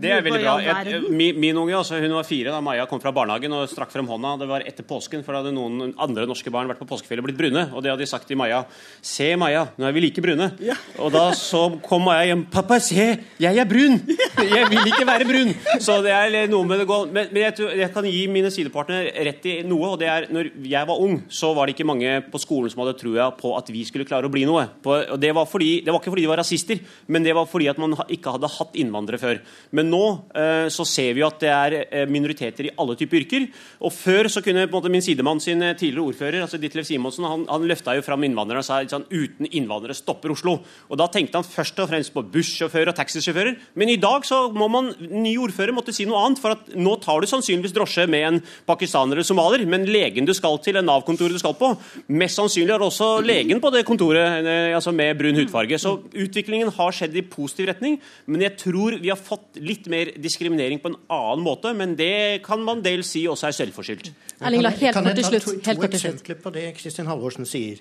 Det 0.00 0.10
er 0.12 0.22
veldig 0.22 0.42
bra. 0.42 0.54
Jeg, 0.60 1.02
min, 1.10 1.38
min 1.40 1.56
unge 1.56 1.74
altså, 1.78 2.00
hun 2.00 2.12
var 2.12 2.24
fire 2.24 2.50
da 2.52 2.60
Maja 2.60 2.86
kom 2.86 3.00
fra 3.00 3.12
barnehagen 3.12 3.52
og 3.52 3.68
strakk 3.70 3.90
frem 3.92 4.06
hånda. 4.06 4.38
Det 4.40 4.48
var 4.48 4.60
etter 4.66 4.84
påsken, 4.84 5.22
for 5.24 5.32
da 5.32 5.42
hadde 5.42 5.54
noen 5.54 5.94
andre 5.98 6.26
norske 6.26 6.50
barn 6.52 6.68
vært 6.68 6.80
på 6.82 6.88
påskefjellet 6.90 7.22
og 7.24 7.28
blitt 7.30 7.38
brune. 7.38 7.62
Og 7.72 7.82
det 7.82 7.90
hadde 7.92 8.04
de 8.04 8.10
sagt 8.10 8.26
til 8.28 8.36
Maja. 8.36 8.64
Se, 9.00 9.30
Maja, 9.36 9.68
nå 9.78 9.86
er 9.88 9.92
vi 9.96 10.00
like 10.04 10.20
brune. 10.24 10.50
Og 10.98 11.12
da 11.12 11.30
så 11.32 11.62
kom 11.86 12.04
Maja 12.08 12.26
hjem. 12.32 12.44
Pappa, 12.52 12.78
se, 12.80 13.08
jeg 13.40 13.56
er 13.62 13.64
brun! 13.68 14.00
Jeg 14.56 14.68
vil 14.70 14.90
ikke 14.90 15.06
være 15.08 15.24
brun! 15.26 15.54
Så 15.80 15.96
det 16.04 16.12
er 16.12 16.46
noe 16.50 16.66
med 16.68 16.78
det 16.82 16.86
gå 16.86 16.96
Men, 17.08 17.28
men 17.32 17.42
jeg, 17.46 17.56
jeg 17.80 17.88
kan 17.94 18.04
gi 18.04 18.26
mine 18.30 18.50
sidepartnere 18.52 19.24
rett 19.26 19.46
i 19.48 19.54
noe, 19.66 19.94
og 19.94 19.98
det 20.00 20.08
er 20.12 20.26
når 20.32 20.50
jeg 20.68 20.88
var 20.88 21.00
ung, 21.02 21.16
så 21.32 21.52
var 21.56 21.66
det 21.66 21.74
ikke 21.76 21.86
mange 21.88 22.12
på 22.30 22.40
skolen 22.42 22.70
som 22.72 22.82
hadde 22.84 22.96
trua 23.00 23.30
på 23.36 23.54
at 23.56 23.70
vi 23.72 23.82
skulle 23.88 24.04
klare 24.08 24.28
å 24.28 24.32
bli 24.32 24.44
noe. 24.48 24.66
På, 24.84 24.94
og 25.14 25.18
det 25.22 25.32
var, 25.36 25.48
fordi, 25.48 25.80
det 25.86 25.92
var 25.92 26.00
ikke 26.02 26.12
fordi 26.12 26.26
de 26.26 26.30
var 26.30 26.40
rasister, 26.42 26.80
men 27.08 27.24
det 27.26 27.34
var 27.36 27.48
fordi 27.50 27.68
at 27.72 27.80
man 27.80 27.96
ikke 28.12 28.36
hadde 28.36 28.50
hatt 28.56 28.76
innvandrere 28.78 29.20
før. 29.20 29.40
Men 29.76 29.90
nå 29.92 30.02
eh, 30.36 30.66
så 30.72 30.86
ser 30.88 31.14
vi 31.16 31.24
at 31.26 31.38
det 31.42 31.50
er 31.52 31.76
eh, 31.84 32.06
minoriteter 32.10 32.68
i 32.68 32.72
alle 32.80 32.96
typer 32.98 33.20
yrker. 33.22 33.46
Og 33.84 33.92
før 33.94 34.30
så 34.32 34.42
kunne 34.44 34.64
en 34.66 34.72
måte 34.72 34.90
min 34.92 35.04
sidemann 35.04 35.42
sin 35.42 35.62
eh, 35.64 35.76
tidligere 35.78 36.12
ordfører, 36.12 36.44
altså 36.44 36.60
Ditlev 36.62 36.86
Simonsen, 36.88 37.26
han, 37.28 37.46
han 37.50 37.66
løfta 37.68 37.96
jo 37.96 38.04
fram 38.06 38.24
innvandrere 38.26 38.62
og 38.62 38.68
sa 38.68 38.80
sånn, 38.88 39.06
uten 39.10 39.50
innvandrere 39.50 39.96
stopper 39.96 40.34
Oslo. 40.34 40.58
Og 40.90 41.00
da 41.00 41.08
tenkte 41.12 41.40
han 41.40 41.48
først 41.48 41.82
og 41.84 41.90
fremst 41.92 42.14
på 42.14 42.24
bussjåfører 42.34 42.92
og 42.92 42.98
taxisjåfører. 42.98 43.56
Men 43.78 43.92
i 43.92 43.98
dag 44.00 44.26
så 44.28 44.46
må 44.54 44.70
man, 44.72 44.92
ny 45.00 45.36
ordfører 45.42 45.74
måtte 45.76 45.94
si 45.96 46.08
noe 46.08 46.24
annet, 46.24 46.42
for 46.42 46.56
at 46.56 46.72
nå 46.76 46.96
tar 47.04 47.22
du 47.22 47.30
sannsynligvis 47.30 47.74
drosje 47.76 48.06
med 48.10 48.28
en 48.30 48.40
pakistaner 48.68 49.18
eller 49.18 49.28
somalier, 49.28 49.66
men 49.68 49.86
legen 49.90 50.28
du 50.28 50.34
skal 50.36 50.58
til, 50.62 50.76
eller 50.76 50.86
Nav-kontoret 50.86 51.36
du 51.36 51.42
skal 51.42 51.56
på, 51.58 51.72
mest 52.18 52.38
sannsynlig 52.38 52.74
har 52.74 52.84
også 52.84 53.16
legen 53.26 53.60
på 53.62 53.70
det 53.74 53.84
kontoret 53.88 54.46
altså 54.76 54.92
med 54.94 55.16
brun 55.18 55.38
hudfarge. 55.38 55.78
Så 55.80 55.96
utviklingen 56.14 56.72
har 56.76 56.94
skjedd 56.94 57.16
i 57.16 57.24
positiv 57.26 57.70
retning, 57.70 57.98
men 58.26 58.45
jeg 58.46 58.54
tror 58.60 58.96
vi 59.02 59.10
har 59.12 59.18
fått 59.20 59.58
litt 59.60 59.86
mer 59.92 60.12
diskriminering 60.22 60.80
på 60.82 60.92
en 60.92 60.98
annen 61.12 61.44
måte, 61.44 61.72
men 61.76 61.94
det 61.98 62.42
kan 62.46 62.62
man 62.64 62.82
del 62.84 63.04
si 63.06 63.26
også 63.28 63.50
er 63.50 63.56
selvforskyldt. 63.58 64.12
Erling 64.40 64.64
helt 64.66 64.94
Kan 64.94 65.06
kort 65.06 65.12
jeg 65.12 65.24
til 65.24 65.38
ta. 65.38 65.40
To, 65.46 65.54
Helt 65.56 65.66
to 65.66 65.82
kort 65.82 65.96
eksempler 65.98 66.40
på 66.42 66.52
det 66.54 66.66
Kristin 66.78 67.08
Halvorsen 67.10 67.48
sier. 67.48 67.80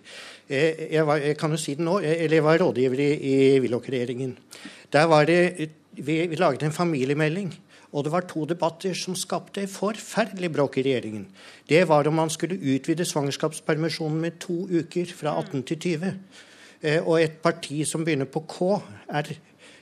Eh, 0.50 0.88
Jeg, 0.92 1.06
var, 1.08 1.18
jeg 1.24 1.38
kan 1.38 1.52
jo 1.52 1.60
si 1.62 1.76
det 1.76 1.86
nå. 1.86 2.00
Jeg, 2.04 2.20
eller 2.26 2.40
jeg 2.40 2.48
var 2.48 2.60
rådgiver 2.64 3.04
i, 3.04 3.12
i 3.16 3.60
Willoch-regjeringen. 3.64 4.38
Der 4.94 5.06
var 5.12 5.26
det, 5.26 5.70
vi, 5.92 6.28
vi 6.28 6.36
laget 6.40 6.64
en 6.64 6.72
familiemelding. 6.76 7.54
Og 7.96 8.04
det 8.04 8.12
var 8.12 8.26
to 8.28 8.44
debatter 8.50 8.94
som 8.98 9.16
skapte 9.16 9.68
forferdelig 9.72 10.50
bråk 10.52 10.78
i 10.82 10.84
regjeringen. 10.84 11.28
Det 11.70 11.86
var 11.88 12.08
om 12.08 12.18
man 12.20 12.30
skulle 12.34 12.58
utvide 12.60 13.06
svangerskapspermisjonen 13.08 14.20
med 14.20 14.40
to 14.44 14.66
uker, 14.68 15.06
fra 15.16 15.38
18 15.40 15.64
til 15.64 15.80
20. 15.80 16.14
Eh, 16.82 17.00
Og 17.08 17.22
et 17.22 17.38
parti 17.44 17.86
som 17.88 18.04
begynner 18.04 18.28
på 18.28 18.44
K, 18.48 18.82
er, 19.10 19.32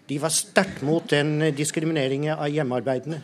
de 0.08 0.18
var 0.20 0.34
sterkt 0.34 0.82
mot 0.86 1.06
den 1.10 1.38
eh, 1.42 1.54
diskrimineringen 1.56 2.36
av 2.36 2.50
hjemmearbeidende. 2.52 3.22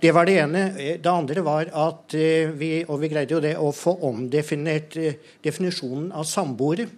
Det 0.00 0.12
var 0.14 0.28
det 0.28 0.36
ene. 0.42 0.62
Eh, 0.80 1.00
Det 1.02 1.10
andre 1.10 1.42
var 1.44 1.70
at 1.72 2.14
eh, 2.14 2.52
vi, 2.56 2.70
og 2.88 3.00
vi 3.02 3.10
greide 3.12 3.36
jo 3.36 3.42
det, 3.44 3.56
å 3.58 3.72
få 3.74 3.98
omdefinert 4.08 4.96
definisjonen 5.44 6.12
av 6.12 6.24
samboere. 6.28 6.88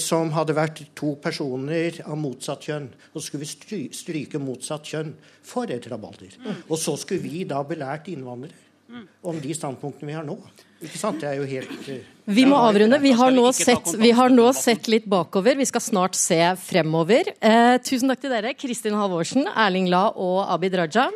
Som 0.00 0.30
hadde 0.32 0.54
vært 0.56 0.78
to 0.96 1.16
personer 1.20 1.98
av 2.06 2.14
motsatt 2.16 2.62
kjønn. 2.64 2.86
Og 3.10 3.18
så 3.18 3.26
skulle 3.26 3.44
vi 3.66 3.88
stryke 3.92 4.38
motsatt 4.40 4.86
kjønn 4.88 5.10
for 5.44 5.68
et 5.68 5.84
rabalder. 5.90 6.32
Og 6.70 6.78
så 6.80 6.94
skulle 6.96 7.26
vi 7.26 7.42
da 7.44 7.58
belært 7.66 8.08
innvandrere 8.08 9.02
om 9.26 9.36
de 9.42 9.52
standpunktene 9.58 10.08
vi 10.08 10.16
har 10.16 10.24
nå. 10.24 10.38
Ikke 10.84 10.98
sant? 11.00 11.22
Det 11.22 11.28
er 11.30 11.38
jo 11.38 11.46
helt 11.48 11.88
eh, 11.88 12.02
Vi 12.36 12.44
må 12.48 12.58
avrunde. 12.60 12.98
Vi 13.00 13.14
har, 13.16 13.32
nå 13.32 13.46
sett, 13.56 13.94
vi 13.96 14.10
har 14.12 14.32
nå 14.32 14.50
sett 14.56 14.90
litt 14.92 15.06
bakover. 15.08 15.56
Vi 15.56 15.68
skal 15.68 15.84
snart 15.84 16.18
se 16.18 16.40
fremover. 16.60 17.32
Eh, 17.40 17.76
tusen 17.86 18.12
takk 18.12 18.20
til 18.24 18.34
dere, 18.34 18.52
Kristin 18.58 18.98
Halvorsen, 18.98 19.48
Erling 19.56 19.88
La 19.92 20.10
og 20.12 20.44
Abid 20.52 20.76
Raja. 20.76 21.08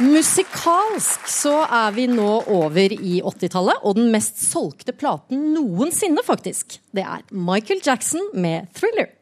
Musikalsk 0.00 1.26
så 1.28 1.58
er 1.66 1.90
vi 1.92 2.06
nå 2.08 2.28
over 2.48 2.94
i 2.94 3.18
80-tallet, 3.20 3.82
og 3.84 3.98
den 3.98 4.08
mest 4.14 4.38
solgte 4.40 4.94
platen 4.96 5.50
noensinne, 5.52 6.22
faktisk. 6.24 6.78
Det 6.96 7.04
er 7.04 7.26
Michael 7.28 7.82
Jackson 7.84 8.30
med 8.32 8.70
'Thriller'. 8.72 9.19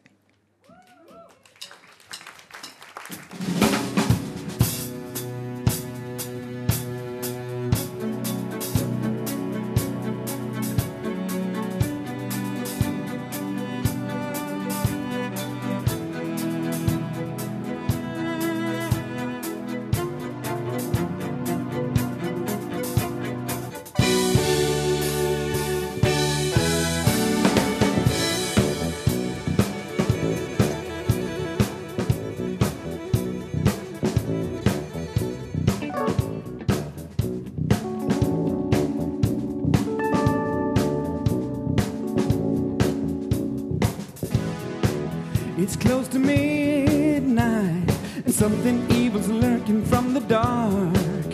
Something 48.59 48.91
evil's 48.91 49.29
lurking 49.29 49.85
from 49.85 50.15
the 50.15 50.21
dark. 50.21 51.33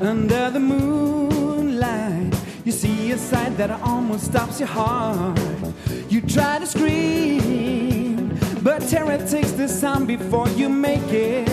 Under 0.00 0.50
the 0.50 0.60
moonlight, 0.60 2.34
you 2.64 2.72
see 2.72 3.12
a 3.12 3.18
sight 3.18 3.54
that 3.58 3.70
almost 3.82 4.24
stops 4.24 4.60
your 4.60 4.68
heart. 4.68 5.38
You 6.08 6.22
try 6.22 6.58
to 6.58 6.66
scream, 6.66 8.38
but 8.62 8.80
terror 8.88 9.18
takes 9.18 9.52
the 9.52 9.68
sound 9.68 10.06
before 10.06 10.48
you 10.50 10.70
make 10.70 11.12
it. 11.12 11.48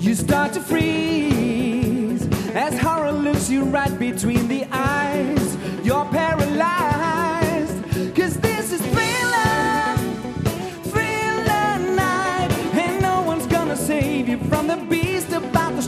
You 0.00 0.16
start 0.16 0.52
to 0.54 0.60
freeze 0.60 2.26
as 2.56 2.76
horror 2.80 3.12
looks 3.12 3.48
you 3.48 3.62
right 3.62 3.96
between 4.00 4.48
the 4.48 4.66
eyes. 4.72 5.35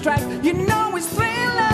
About 0.01 0.19
to 0.19 0.23
strike. 0.23 0.45
You 0.45 0.53
know 0.53 0.97
it's 0.97 1.07
thriller, 1.15 1.68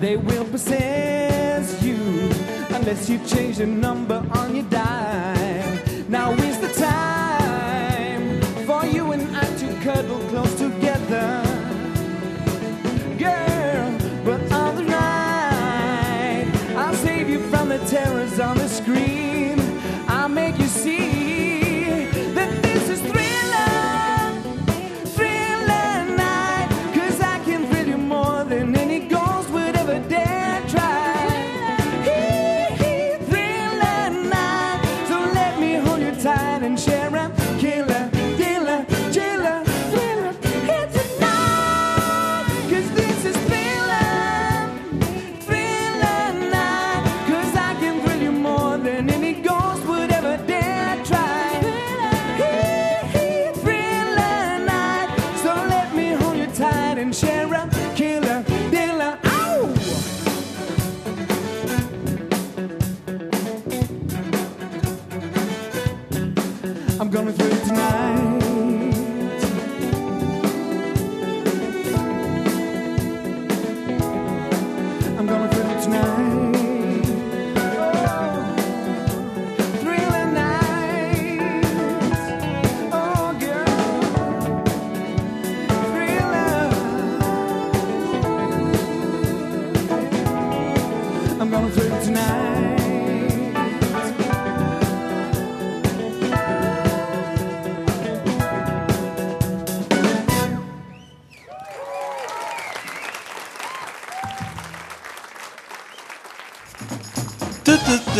They 0.00 0.16
will 0.16 0.44
possess 0.44 1.82
you 1.82 1.96
unless 2.76 3.08
you 3.08 3.18
change 3.26 3.56
the 3.58 3.66
number 3.66 4.22
on 4.32 4.54
your 4.54 4.64
dial. 4.64 5.78
Now 6.08 6.32
is 6.32 6.58
the 6.58 6.68
time 6.68 8.42
for 8.66 8.84
you 8.84 9.12
and 9.12 9.34
I 9.34 9.44
to 9.44 9.74
cuddle 9.82 10.18
close 10.28 10.54
together. 10.56 11.49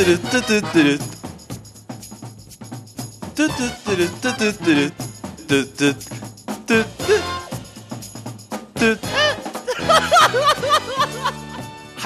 Hei 0.01 0.07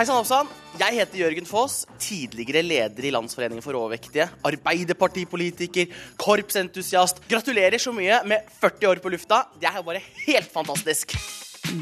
sann, 0.02 0.16
hoppsann. 0.16 0.48
Jeg 0.80 0.90
heter 0.96 1.20
Jørgen 1.20 1.46
Foss, 1.46 1.84
tidligere 2.02 2.64
leder 2.66 3.06
i 3.06 3.12
Landsforeningen 3.14 3.62
for 3.62 3.78
overvektige, 3.78 4.26
arbeiderpartipolitiker, 4.42 5.86
korpsentusiast. 6.18 7.22
Gratulerer 7.30 7.78
så 7.78 7.92
mye 7.94 8.18
med 8.26 8.42
40 8.58 8.90
år 8.90 8.98
på 9.04 9.12
lufta. 9.14 9.44
Det 9.60 9.70
er 9.70 9.86
bare 9.86 10.02
helt 10.24 10.50
fantastisk. 10.50 11.14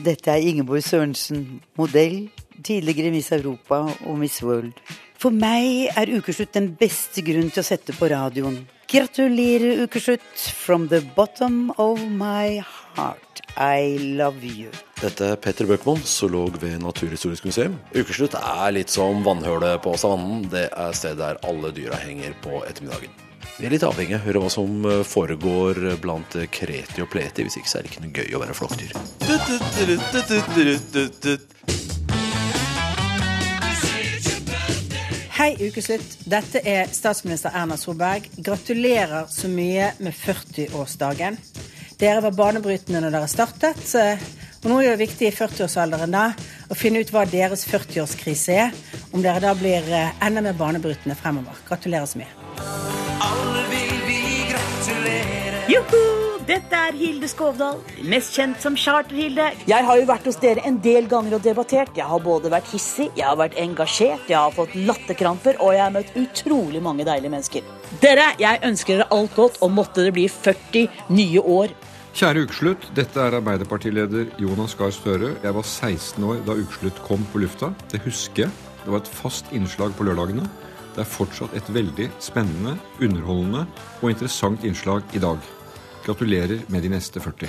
Dette 0.04 0.28
er 0.28 0.44
Ingeborg 0.44 0.84
Sørensen, 0.84 1.62
modell, 1.80 2.28
tidligere 2.60 3.14
Miss 3.16 3.32
Europa 3.32 3.86
og 4.04 4.20
Miss 4.20 4.42
World. 4.44 4.76
For 5.22 5.30
meg 5.30 5.92
er 5.94 6.10
ukeslutt 6.10 6.50
den 6.56 6.72
beste 6.74 7.22
grunn 7.22 7.46
til 7.54 7.62
å 7.62 7.66
sette 7.66 7.94
på 7.94 8.08
radioen. 8.10 8.56
Gratulerer, 8.90 9.84
ukeslutt, 9.86 10.26
from 10.34 10.88
the 10.90 10.98
bottom 11.14 11.70
of 11.78 12.02
my 12.10 12.58
heart. 12.96 13.40
I 13.54 13.98
love 14.18 14.42
you. 14.42 14.72
Dette 14.98 15.28
er 15.30 15.36
Petter 15.38 15.68
Bøckmann, 15.70 16.02
zoolog 16.02 16.58
ved 16.58 16.82
Naturhistorisk 16.82 17.46
museum. 17.46 17.78
Ukeslutt 17.94 18.34
er 18.34 18.74
litt 18.74 18.90
som 18.90 19.22
vannhølet 19.22 19.78
på 19.84 19.94
savannen. 19.94 20.50
Det 20.50 20.66
er 20.74 20.92
stedet 20.98 21.22
der 21.22 21.38
alle 21.46 21.70
dyra 21.76 22.02
henger 22.02 22.34
på 22.42 22.64
ettermiddagen. 22.66 23.14
Vi 23.60 23.68
er 23.68 23.76
litt 23.76 23.86
avhengig 23.86 24.18
av 24.18 24.24
å 24.24 24.26
høre 24.26 24.42
hva 24.42 24.50
som 24.50 24.82
foregår 25.06 26.00
blant 26.02 26.34
kreti 26.50 26.98
og 27.04 27.12
pleti. 27.14 27.46
Hvis 27.46 27.60
ikke 27.62 27.70
så 27.70 27.78
er 27.78 27.86
det 27.86 27.94
ikke 27.94 28.04
noe 28.08 28.16
gøy 28.18 28.34
å 28.34 28.42
være 28.42 28.58
flokkdyr. 28.58 28.90
Hei, 35.32 35.54
ukeslutt. 35.64 36.18
Dette 36.28 36.60
er 36.68 36.90
statsminister 36.92 37.54
Erna 37.56 37.76
Solberg. 37.80 38.26
Gratulerer 38.44 39.26
så 39.32 39.48
mye 39.48 39.92
med 40.04 40.12
40-årsdagen. 40.16 41.38
Dere 42.00 42.20
var 42.24 42.34
banebrytende 42.36 43.00
når 43.04 43.14
dere 43.16 43.30
startet. 43.30 43.94
eh, 43.96 44.18
Og 44.62 44.70
nå 44.70 44.76
er 44.82 44.92
det 44.94 45.08
viktig 45.08 45.26
i 45.26 45.34
40-årsalderen 45.34 46.12
da 46.14 46.26
å 46.70 46.76
finne 46.78 47.00
ut 47.02 47.10
hva 47.10 47.24
deres 47.26 47.64
40-årskrise 47.66 48.52
er. 48.68 48.70
Om 49.12 49.22
dere 49.24 49.40
da 49.42 49.54
blir 49.58 49.88
eh, 49.90 50.12
enda 50.22 50.40
mer 50.44 50.52
banebrytende 50.54 51.16
fremover. 51.18 51.56
Gratulerer 51.68 52.06
så 52.06 52.18
mye. 52.22 52.30
Alle 53.26 53.64
vil 53.72 53.96
vi 54.06 54.20
gratulere. 54.52 55.64
Joho! 55.72 56.21
Dette 56.42 56.74
er 56.74 56.96
Hilde 56.98 57.28
Skovdal, 57.30 57.76
mest 58.10 58.34
kjent 58.34 58.58
som 58.64 58.74
Charter-Hilde. 58.74 59.44
Jeg 59.70 59.86
har 59.86 59.98
jo 60.00 60.06
vært 60.08 60.24
hos 60.26 60.40
dere 60.42 60.64
en 60.66 60.80
del 60.82 61.06
ganger 61.06 61.36
og 61.36 61.44
debattert. 61.44 61.92
Jeg 61.94 62.08
har 62.10 62.24
både 62.24 62.50
vært 62.50 62.72
hissig, 62.72 63.06
jeg 63.14 63.28
har 63.28 63.38
vært 63.38 63.54
engasjert, 63.62 64.24
jeg 64.26 64.38
har 64.40 64.56
fått 64.56 64.74
latterkramper, 64.74 65.60
og 65.62 65.76
jeg 65.76 65.84
har 65.84 65.94
møtt 65.94 66.10
utrolig 66.18 66.82
mange 66.82 67.06
deilige 67.06 67.30
mennesker. 67.30 67.70
Dere, 68.02 68.32
jeg 68.42 68.58
ønsker 68.66 68.98
dere 68.98 69.08
alt 69.14 69.38
godt, 69.38 69.62
og 69.62 69.70
måtte 69.76 70.08
det 70.08 70.16
bli 70.18 70.26
40 70.26 71.14
nye 71.14 71.46
år. 71.60 71.76
Kjære 72.18 72.44
ukeslutt, 72.48 72.90
dette 72.98 73.22
er 73.22 73.38
Arbeiderpartileder 73.38 74.34
Jonas 74.42 74.74
Gahr 74.74 74.90
Støre. 74.90 75.36
Jeg 75.46 75.54
var 75.54 75.70
16 75.70 76.26
år 76.26 76.42
da 76.48 76.58
ukeslutt 76.58 76.98
kom 77.06 77.22
på 77.30 77.46
lufta. 77.46 77.70
Det 77.94 78.02
husker 78.08 78.48
jeg. 78.48 78.68
Det 78.82 78.90
var 78.90 79.04
et 79.04 79.14
fast 79.22 79.54
innslag 79.54 79.94
på 79.94 80.10
lørdagene. 80.10 80.50
Det 80.92 81.06
er 81.06 81.08
fortsatt 81.08 81.54
et 81.56 81.70
veldig 81.72 82.10
spennende, 82.20 82.74
underholdende 82.98 83.68
og 84.02 84.10
interessant 84.10 84.66
innslag 84.66 85.06
i 85.14 85.22
dag. 85.22 85.38
Gratulerer 86.02 86.64
med 86.68 86.82
de 86.82 86.88
neste 86.90 87.20
40. 87.20 87.46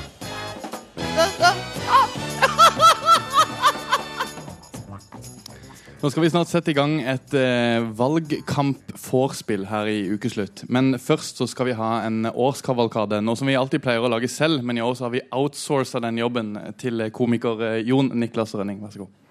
Nå 6.04 6.10
skal 6.12 6.20
vi 6.26 6.30
snart 6.34 6.50
sette 6.52 6.74
i 6.74 6.76
gang 6.76 6.98
et 7.00 7.34
eh, 7.40 7.86
valgkamp-vorspiel 7.96 9.70
her 9.70 9.88
i 9.88 10.02
ukeslutt. 10.12 10.66
Men 10.68 10.98
først 11.00 11.40
så 11.40 11.48
skal 11.48 11.70
vi 11.70 11.78
ha 11.80 11.94
en 12.04 12.28
årskavalkade, 12.28 13.22
noe 13.24 13.40
som 13.40 13.48
vi 13.48 13.56
alltid 13.56 13.86
pleier 13.86 14.04
å 14.04 14.12
lage 14.12 14.28
selv. 14.28 14.66
Men 14.68 14.78
i 14.78 14.84
år 14.84 15.00
så 15.00 15.08
har 15.08 15.16
vi 15.16 15.24
outsourca 15.32 16.04
den 16.04 16.20
jobben 16.20 16.58
til 16.78 17.08
komiker 17.16 17.64
eh, 17.72 17.82
Jon 17.88 18.12
Niklas 18.20 18.52
Rønning. 18.60 18.84
Vær 18.84 18.92
så 18.98 19.06
god. 19.06 19.23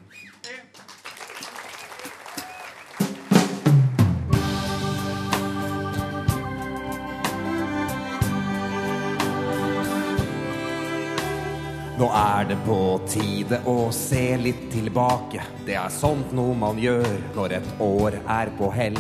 Nå 12.03 12.09
er 12.19 12.49
det 12.51 12.57
på 12.67 12.77
tide 13.07 13.61
å 13.71 13.93
se 13.95 14.33
litt 14.35 14.65
tilbake. 14.73 15.45
Det 15.63 15.77
er 15.79 15.93
sånt 15.95 16.33
noe 16.35 16.57
man 16.59 16.81
gjør 16.83 17.07
når 17.37 17.55
et 17.61 17.69
år 17.85 18.17
er 18.27 18.51
på 18.59 18.73
hell. 18.75 18.99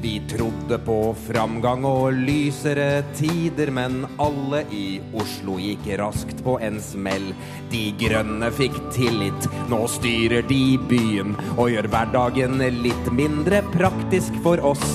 Vi 0.00 0.14
trodde 0.30 0.78
på 0.86 0.96
framgang 1.26 1.84
og 1.84 2.16
lysere 2.16 3.02
tider, 3.18 3.68
men 3.68 4.00
alle 4.16 4.62
i 4.72 4.86
Oslo 5.12 5.58
gikk 5.60 5.90
raskt 6.00 6.40
på 6.46 6.56
en 6.64 6.80
smell. 6.80 7.34
De 7.68 7.84
grønne 8.00 8.48
fikk 8.56 8.80
tillit, 8.96 9.52
nå 9.68 9.84
styrer 9.98 10.48
de 10.48 10.78
byen 10.88 11.36
og 11.58 11.74
gjør 11.74 11.92
hverdagen 11.92 12.62
litt 12.80 13.12
mindre 13.12 13.60
praktisk 13.76 14.40
for 14.46 14.64
oss. 14.72 14.86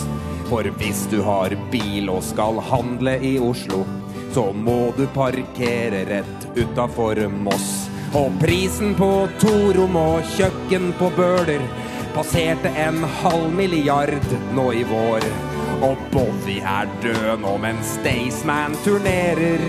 For 0.50 0.66
hvis 0.82 1.06
du 1.14 1.20
har 1.22 1.54
bil 1.70 2.10
og 2.10 2.26
skal 2.26 2.58
handle 2.74 3.20
i 3.22 3.38
Oslo, 3.38 3.86
så 4.34 4.52
må 4.54 4.94
du 4.98 5.06
parkere 5.14 6.06
rett 6.10 6.46
utafor 6.56 7.20
Moss. 7.30 7.90
Og 8.18 8.34
prisen 8.42 8.96
på 8.98 9.10
torom 9.42 9.98
og 9.98 10.26
kjøkken 10.36 10.92
på 10.98 11.10
Bøler 11.18 11.62
passerte 12.16 12.72
en 12.82 13.04
halv 13.22 13.54
milliard 13.54 14.34
nå 14.58 14.72
i 14.74 14.84
vår. 14.90 15.28
Og 15.86 16.02
Bobby 16.14 16.60
er 16.62 16.90
død 17.06 17.44
nå 17.44 17.54
mens 17.62 17.96
Staysman 18.00 18.78
turnerer. 18.86 19.66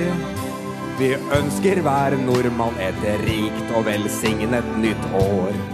Vi 0.98 1.12
ønsker 1.36 1.84
hver 1.84 2.16
nordmann 2.24 2.76
et 2.80 3.00
rikt 3.26 3.72
og 3.76 3.88
velsignet 3.90 4.76
nytt 4.80 5.08
år. 5.20 5.73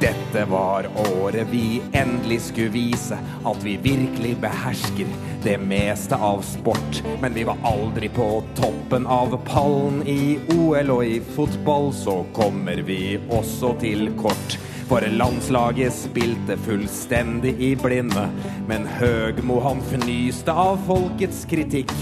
Dette 0.00 0.44
var 0.44 0.86
året 1.20 1.46
vi 1.50 1.82
endelig 1.92 2.40
skulle 2.40 2.72
vise 2.72 3.18
at 3.44 3.64
vi 3.64 3.74
virkelig 3.76 4.32
behersker 4.40 5.10
det 5.44 5.58
meste 5.60 6.16
av 6.16 6.40
sport. 6.42 7.02
Men 7.20 7.34
vi 7.36 7.44
var 7.44 7.60
aldri 7.68 8.08
på 8.08 8.28
toppen 8.56 9.04
av 9.06 9.36
pallen 9.44 10.00
i 10.08 10.38
OL, 10.56 10.94
og 10.94 11.04
i 11.04 11.20
fotball 11.36 11.92
så 11.92 12.22
kommer 12.32 12.80
vi 12.88 13.18
også 13.28 13.74
til 13.84 14.08
kort. 14.20 14.56
For 14.88 15.04
landslaget 15.04 15.92
spilte 15.94 16.56
fullstendig 16.64 17.52
i 17.60 17.74
blinde, 17.78 18.24
men 18.72 18.88
Høgmo 18.96 19.60
han 19.62 19.84
fnyste 19.92 20.56
av 20.56 20.80
folkets 20.88 21.44
kritikk. 21.50 21.92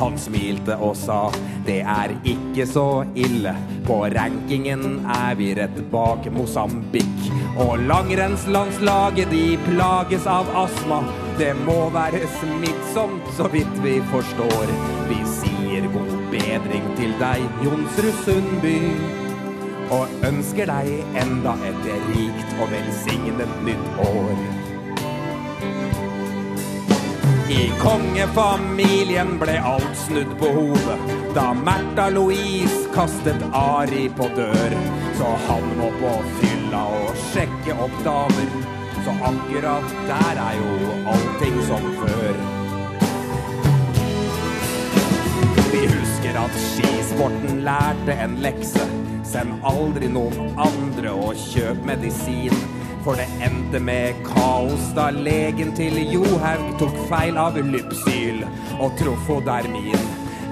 Han 0.00 0.18
smilte 0.18 0.76
og 0.80 0.96
sa 0.96 1.26
det 1.66 1.80
er 1.86 2.14
ikke 2.28 2.66
så 2.66 3.04
ille. 3.18 3.54
På 3.86 4.02
rankingen 4.12 5.02
er 5.10 5.34
vi 5.38 5.52
rett 5.58 5.78
bak 5.92 6.26
Mosambik. 6.34 7.28
Og 7.62 7.78
langrennslandslaget 7.88 9.30
de 9.30 9.44
plages 9.66 10.26
av 10.26 10.48
astma. 10.64 11.02
Det 11.38 11.52
må 11.66 11.90
være 11.94 12.22
smittsomt, 12.38 13.28
så 13.36 13.48
vidt 13.52 13.78
vi 13.84 13.98
forstår. 14.12 14.72
Vi 15.10 15.20
sier 15.38 15.88
god 15.94 16.16
bedring 16.32 16.88
til 16.98 17.14
deg, 17.20 17.44
Jonsrud 17.64 18.24
Sundby. 18.24 18.78
Og 19.92 20.24
ønsker 20.24 20.70
deg 20.72 21.16
enda 21.20 21.56
et 21.68 21.88
rikt 22.10 22.58
og 22.58 22.72
velsignet 22.72 23.56
nytt 23.66 24.04
år. 24.08 24.62
I 27.52 27.72
kongefamilien 27.78 29.34
ble 29.40 29.58
alt 29.60 29.96
snudd 30.06 30.30
på 30.40 30.48
hodet 30.54 31.10
da 31.34 31.50
Märtha 31.52 32.06
Louise 32.10 32.88
kastet 32.94 33.42
Ari 33.52 34.06
på 34.16 34.28
dør. 34.36 34.76
Så 35.18 35.32
han 35.46 35.66
må 35.76 35.90
på 36.00 36.12
fylla 36.38 36.80
og 37.00 37.18
sjekke 37.26 37.76
opp 37.84 37.98
damer. 38.06 38.48
Så 39.04 39.16
akkurat 39.28 39.92
der 40.08 40.40
er 40.46 40.56
jo 40.62 40.96
allting 41.12 41.60
som 41.68 41.88
før. 42.00 42.40
Vi 45.74 45.82
husker 45.92 46.38
at 46.46 46.60
skisporten 46.70 47.60
lærte 47.68 48.16
en 48.16 48.40
lekse. 48.46 48.88
Send 49.28 49.60
aldri 49.60 50.08
noen 50.08 50.56
andre 50.56 51.12
og 51.12 51.36
kjøp 51.50 51.84
medisin. 51.84 52.56
For 53.04 53.18
det 53.18 53.28
endte 53.72 53.84
med 53.84 54.14
kaos 54.26 54.92
da 54.94 55.10
legen 55.10 55.70
til 55.72 55.96
Johaug 56.12 56.78
tok 56.78 56.96
feil 57.08 57.38
av 57.40 57.56
Lypsyl 57.56 58.42
og 58.78 58.92
Trofodermin. 58.98 59.96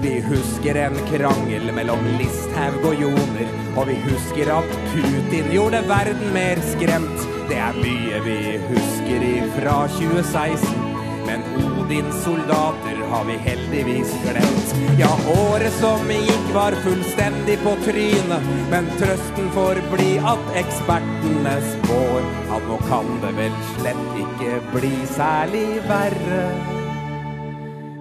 Vi 0.01 0.23
husker 0.25 0.79
en 0.81 0.97
krangel 1.11 1.69
mellom 1.77 2.01
Listhaug 2.17 2.81
og 2.89 2.97
Joner, 2.97 3.51
og 3.77 3.91
vi 3.91 3.99
husker 4.07 4.49
at 4.55 4.73
Putin 4.95 5.53
gjorde 5.53 5.83
verden 5.89 6.33
mer 6.33 6.63
skremt. 6.73 7.27
Det 7.51 7.59
er 7.61 7.77
mye 7.77 8.23
vi 8.25 8.39
husker 8.71 9.21
ifra 9.35 9.77
2016. 9.99 10.89
Men 11.29 11.45
Odins 11.61 12.25
soldater 12.25 12.70
har 13.11 13.25
vi 13.25 13.37
heldigvis 13.45 14.13
glemt. 14.25 14.75
Ja, 14.99 15.11
året 15.35 15.75
som 15.81 16.11
gikk 16.13 16.51
var 16.55 16.77
fullstendig 16.85 17.59
på 17.65 17.75
trynet, 17.85 18.51
men 18.71 18.91
trøsten 19.01 19.51
får 19.57 19.83
bli 19.93 20.11
at 20.33 20.53
ekspertene 20.63 21.55
spår 21.73 22.29
at 22.57 22.69
nå 22.71 22.79
kan 22.89 23.11
det 23.25 23.33
vel 23.39 23.57
slett 23.75 24.21
ikke 24.25 24.61
bli 24.75 24.95
særlig 25.17 25.67
verre. 25.91 26.43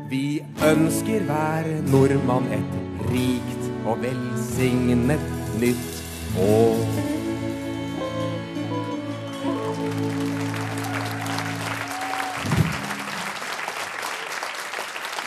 Vi 0.10 0.26
ønsker 0.66 1.26
hver 1.30 1.70
nordmann 1.92 2.50
et 2.54 3.06
rikt 3.12 3.70
og 3.86 4.02
velsignet 4.06 5.32
nytt 5.62 6.04
år. 6.50 7.09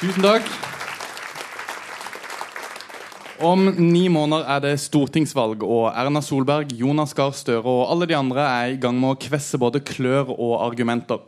Tusen 0.03 0.25
takk. 0.25 0.49
Om 3.39 3.69
ni 3.77 4.09
måneder 4.11 4.49
er 4.51 4.63
det 4.65 4.73
stortingsvalg, 4.83 5.63
og 5.63 5.93
Erna 5.95 6.19
Solberg, 6.27 6.73
Jonas 6.75 7.15
Gahr 7.15 7.31
Støre 7.39 7.63
og 7.63 7.85
alle 7.87 8.09
de 8.11 8.17
andre 8.19 8.43
er 8.43 8.73
i 8.73 8.81
gang 8.83 8.99
med 8.99 9.13
å 9.13 9.21
kvesse 9.23 9.61
både 9.63 9.79
klør 9.87 10.33
og 10.35 10.57
argumenter. 10.65 11.23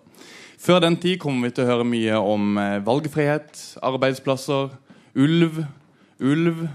Før 0.59 0.83
den 0.83 0.99
tid 0.99 1.21
kommer 1.23 1.47
vi 1.47 1.55
til 1.55 1.69
å 1.69 1.71
høre 1.71 1.87
mye 1.87 2.19
om 2.19 2.59
eh, 2.59 2.81
valgfrihet, 2.83 3.63
arbeidsplasser, 3.79 4.75
ulv, 5.23 5.63
ulv, 6.19 6.67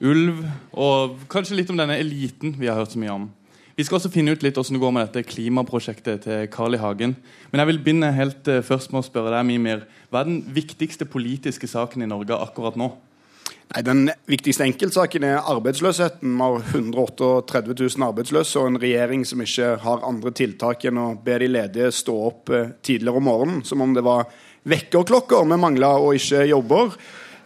ulv 0.00 0.42
og 0.72 1.28
kanskje 1.28 1.60
litt 1.60 1.74
om 1.74 1.84
denne 1.84 2.00
eliten 2.00 2.56
vi 2.56 2.72
har 2.72 2.80
hørt 2.80 2.96
så 2.96 3.04
mye 3.04 3.18
om. 3.20 3.28
Vi 3.74 3.82
skal 3.82 3.98
også 3.98 4.10
finne 4.14 4.30
ut 4.30 4.44
litt 4.44 4.54
hvordan 4.54 4.76
det 4.76 4.82
går 4.84 4.92
med 4.94 5.08
dette 5.08 5.26
klimaprosjektet 5.26 6.20
til 6.28 6.44
Carl 6.52 6.76
I. 6.76 6.78
Hagen. 6.78 7.16
Men 7.50 7.60
jeg 7.60 7.70
vil 7.72 7.80
begynne 7.82 8.12
helt 8.14 8.46
eh, 8.46 8.62
først 8.62 8.92
med 8.94 9.00
å 9.00 9.06
spørre 9.08 9.32
deg, 9.34 9.48
Mimir. 9.48 9.80
Hva 10.12 10.20
er 10.20 10.28
den 10.28 10.44
viktigste 10.54 11.08
politiske 11.10 11.66
saken 11.66 12.04
i 12.04 12.08
Norge 12.10 12.38
akkurat 12.38 12.78
nå? 12.78 12.92
Nei, 13.72 13.82
Den 13.82 14.04
viktigste 14.30 14.62
enkeltsaken 14.68 15.26
er 15.26 15.50
arbeidsløsheten. 15.50 16.36
Vi 16.38 16.46
har 16.46 16.68
138 16.70 17.74
000 17.74 18.06
arbeidsløse 18.06 18.62
og 18.62 18.70
en 18.70 18.78
regjering 18.84 19.24
som 19.26 19.42
ikke 19.42 19.72
har 19.82 20.06
andre 20.06 20.30
tiltak 20.38 20.86
enn 20.86 21.00
å 21.02 21.08
be 21.24 21.40
de 21.42 21.50
ledige 21.50 21.90
stå 21.98 22.14
opp 22.28 22.54
eh, 22.54 22.70
tidligere 22.78 23.18
om 23.18 23.26
morgenen, 23.26 23.64
som 23.66 23.82
om 23.82 23.96
det 23.96 24.06
var 24.06 24.28
vekkerklokker 24.70 25.50
vi 25.50 25.58
mangla 25.66 25.96
og 25.98 26.14
ikke 26.20 26.46
jobber. 26.46 26.94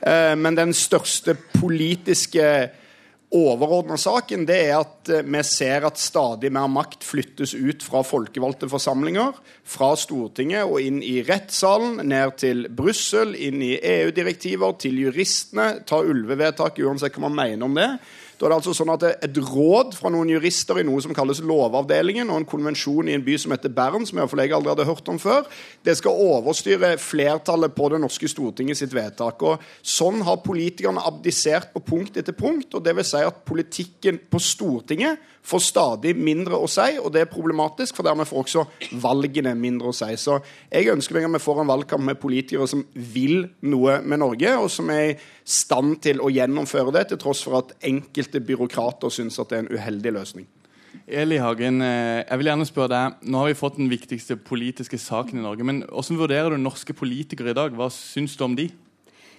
Eh, 0.04 0.34
men 0.36 0.60
den 0.60 0.76
største 0.76 1.38
politiske 1.56 2.44
overordna 3.34 3.98
saken 4.00 4.46
det 4.48 4.56
er 4.70 4.78
at 4.78 5.10
eh, 5.12 5.24
vi 5.26 5.42
ser 5.44 5.84
at 5.88 6.00
stadig 6.00 6.50
mer 6.54 6.68
makt 6.72 7.04
flyttes 7.04 7.52
ut 7.54 7.84
fra 7.84 8.00
folkevalgte 8.06 8.68
forsamlinger, 8.70 9.36
fra 9.68 9.90
Stortinget 10.00 10.64
og 10.64 10.80
inn 10.80 11.02
i 11.04 11.18
rettssalen, 11.26 12.00
ned 12.08 12.38
til 12.40 12.64
Brussel, 12.72 13.34
inn 13.36 13.60
i 13.64 13.74
EU-direktiver, 13.76 14.78
til 14.80 15.02
juristene. 15.04 15.82
Ta 15.88 16.00
ulvevedtaket, 16.04 16.84
uansett 16.86 17.18
hva 17.18 17.28
man 17.28 17.36
mener 17.36 17.68
om 17.68 17.76
det. 17.76 17.90
Da 18.38 18.46
er 18.46 18.52
det 18.52 18.58
altså 18.60 18.74
sånn 18.76 18.92
at 18.92 19.04
Et 19.26 19.38
råd 19.42 19.96
fra 19.98 20.12
noen 20.14 20.30
jurister 20.30 20.78
i 20.78 20.84
noe 20.86 21.02
som 21.02 21.14
kalles 21.16 21.40
Lovavdelingen, 21.42 22.30
og 22.30 22.38
en 22.38 22.46
konvensjon 22.48 23.10
i 23.10 23.16
en 23.16 23.24
by 23.26 23.34
som 23.40 23.54
heter 23.54 23.72
Bern, 23.74 24.06
som 24.06 24.20
jeg, 24.20 24.30
jeg 24.30 24.54
aldri 24.54 24.72
hadde 24.72 24.86
hørt 24.86 25.10
om 25.10 25.18
før, 25.18 25.48
det 25.82 25.96
skal 25.98 26.22
overstyre 26.22 26.92
flertallet 27.02 27.74
på 27.74 27.88
det 27.90 28.00
norske 28.04 28.30
Stortinget 28.30 28.78
sitt 28.78 28.94
vedtak. 28.94 29.42
Og 29.42 29.64
Sånn 29.82 30.22
har 30.26 30.38
politikerne 30.44 31.02
abdisert 31.08 31.72
på 31.74 31.82
punkt 31.82 32.20
etter 32.20 32.36
punkt. 32.36 32.74
og 32.74 32.84
det 32.84 32.94
vil 32.94 33.06
si 33.06 33.24
at 33.26 33.42
Politikken 33.48 34.20
på 34.30 34.38
Stortinget 34.42 35.18
får 35.48 35.62
stadig 35.64 36.14
mindre 36.16 36.58
å 36.58 36.68
si, 36.70 36.98
og 37.00 37.12
det 37.14 37.22
er 37.24 37.30
problematisk, 37.30 37.96
for 37.96 38.06
dermed 38.06 38.28
får 38.28 38.42
også 38.42 38.64
valgene 39.02 39.54
mindre 39.58 39.92
å 39.92 39.96
si. 39.96 40.10
Så 40.20 40.38
jeg 40.68 40.92
ønsker 40.92 41.16
meg 41.16 41.28
at 41.28 41.38
vi 41.38 41.44
får 41.46 41.62
en 41.62 41.72
valgkamp 41.72 42.04
med 42.04 42.20
politikere 42.20 42.68
som 42.70 42.84
vil 42.92 43.46
noe 43.68 43.98
med 44.04 44.22
Norge, 44.22 44.54
og 44.60 44.68
som 44.72 44.92
er 44.94 45.04
i 45.08 45.16
stand 45.48 45.98
til 46.04 46.20
å 46.20 46.30
gjennomføre 46.32 46.94
det, 46.98 47.08
til 47.08 47.22
tross 47.22 47.44
for 47.46 47.62
at 47.62 47.74
enkelte 47.88 48.44
byråkrater 48.44 49.12
syns 49.12 49.40
at 49.40 49.50
det 49.50 49.58
er 49.58 49.66
en 49.66 49.74
uheldig 49.78 50.14
løsning. 50.20 50.48
Eli 51.08 51.38
Hagen, 51.40 51.80
eh, 51.82 52.24
jeg 52.24 52.38
vil 52.38 52.50
gjerne 52.50 52.66
spørre 52.68 52.92
deg, 52.92 53.28
Nå 53.28 53.40
har 53.40 53.48
vi 53.48 53.56
fått 53.56 53.76
den 53.76 53.88
viktigste 53.88 54.36
politiske 54.36 54.98
saken 54.98 55.38
i 55.38 55.42
Norge. 55.42 55.64
men 55.64 55.82
Hvordan 55.82 56.18
vurderer 56.18 56.50
du 56.50 56.56
norske 56.56 56.92
politikere 56.92 57.50
i 57.50 57.56
dag? 57.56 57.72
Hva 57.72 57.88
syns 57.92 58.36
du 58.36 58.44
om 58.44 58.56
de? 58.56 58.68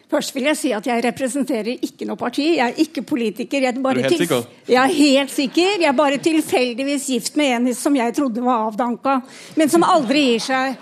Først 0.09 0.33
vil 0.33 0.43
jeg 0.49 0.57
si 0.57 0.71
at 0.73 0.87
jeg 0.89 1.03
representerer 1.05 1.75
ikke 1.85 2.05
noe 2.09 2.17
parti. 2.17 2.55
Jeg 2.57 2.71
er 2.73 2.79
ikke 2.81 3.03
politiker. 3.05 3.61
Jeg 3.61 3.75
er, 3.75 3.81
bare 3.81 3.99
Er 4.01 4.07
helt 4.09 4.17
sikker? 4.23 4.45
jeg 4.67 4.79
er 4.81 4.93
helt 4.97 5.31
sikker. 5.31 5.75
Jeg 5.83 5.89
er 5.91 5.97
bare 5.97 6.17
tilfeldigvis 6.17 7.05
gift 7.13 7.35
med 7.37 7.55
en 7.55 7.73
som 7.77 7.95
jeg 7.95 8.15
trodde 8.17 8.41
var 8.41 8.65
avdanka, 8.71 9.19
men 9.55 9.69
som 9.69 9.83
aldri 9.85 10.23
gir 10.31 10.39
seg. 10.47 10.79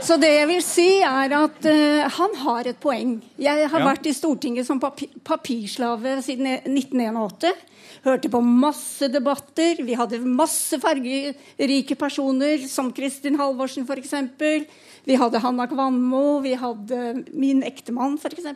Så 0.00 0.14
det 0.22 0.30
jeg 0.30 0.46
vil 0.46 0.62
si, 0.62 0.86
er 1.02 1.32
at 1.34 1.66
uh, 1.66 2.06
han 2.20 2.36
har 2.44 2.68
et 2.70 2.78
poeng. 2.78 3.16
Jeg 3.38 3.66
har 3.68 3.80
Ja. 3.82 3.88
vært 3.90 4.06
i 4.06 4.12
Stortinget 4.14 4.66
som 4.66 4.78
papi 4.78 5.08
papirslave 5.26 6.22
siden 6.22 6.46
1981. 6.46 7.50
Hørte 8.04 8.30
på 8.30 8.40
masse 8.44 9.08
debatter. 9.10 9.82
Vi 9.84 9.96
hadde 9.98 10.20
masse 10.22 10.78
fargerike 10.82 11.96
personer, 11.98 12.62
som 12.70 12.92
Kristin 12.94 13.38
Halvorsen 13.40 13.86
f.eks. 13.88 14.14
Vi 15.08 15.16
hadde 15.18 15.40
Hanna 15.42 15.66
Kvanmo, 15.70 16.40
vi 16.44 16.54
hadde 16.58 17.24
min 17.32 17.62
ektemann 17.66 18.18
f.eks. 18.20 18.50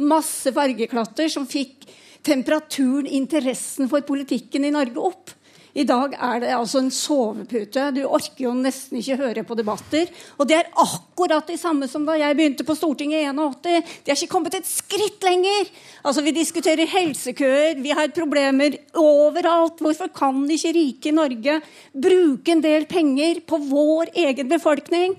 Masse 0.00 0.52
fargeklatter 0.56 1.28
som 1.32 1.48
fikk 1.48 1.88
temperaturen, 2.26 3.08
interessen 3.08 3.88
for 3.90 4.04
politikken 4.06 4.66
i 4.66 4.72
Norge 4.74 5.10
opp. 5.10 5.34
I 5.74 5.84
dag 5.86 6.14
er 6.18 6.40
det 6.42 6.50
altså 6.54 6.80
en 6.82 6.90
sovepute. 6.90 7.86
Du 7.94 8.00
orker 8.08 8.44
jo 8.46 8.54
nesten 8.56 8.98
ikke 8.98 9.18
høre 9.20 9.44
på 9.46 9.56
debatter. 9.58 10.10
Og 10.38 10.48
det 10.50 10.58
er 10.58 10.70
akkurat 10.82 11.46
det 11.46 11.60
samme 11.62 11.86
som 11.90 12.06
da 12.08 12.16
jeg 12.18 12.36
begynte 12.38 12.66
på 12.66 12.74
Stortinget 12.78 13.22
i 13.22 13.28
81. 13.30 13.94
De 14.04 14.10
har 14.10 14.18
ikke 14.18 14.32
kommet 14.32 14.58
et 14.58 14.68
skritt 14.68 15.22
lenger. 15.26 15.70
Altså 16.02 16.24
Vi 16.26 16.34
diskuterer 16.34 16.90
helsekøer, 16.90 17.78
vi 17.82 17.94
har 17.94 18.10
problemer 18.16 18.78
overalt. 18.98 19.78
Hvorfor 19.78 20.10
kan 20.14 20.42
ikke 20.50 20.74
rike 20.76 21.14
Norge 21.14 21.60
bruke 21.94 22.56
en 22.56 22.64
del 22.64 22.86
penger 22.90 23.42
på 23.46 23.62
vår 23.70 24.14
egen 24.26 24.50
befolkning? 24.50 25.18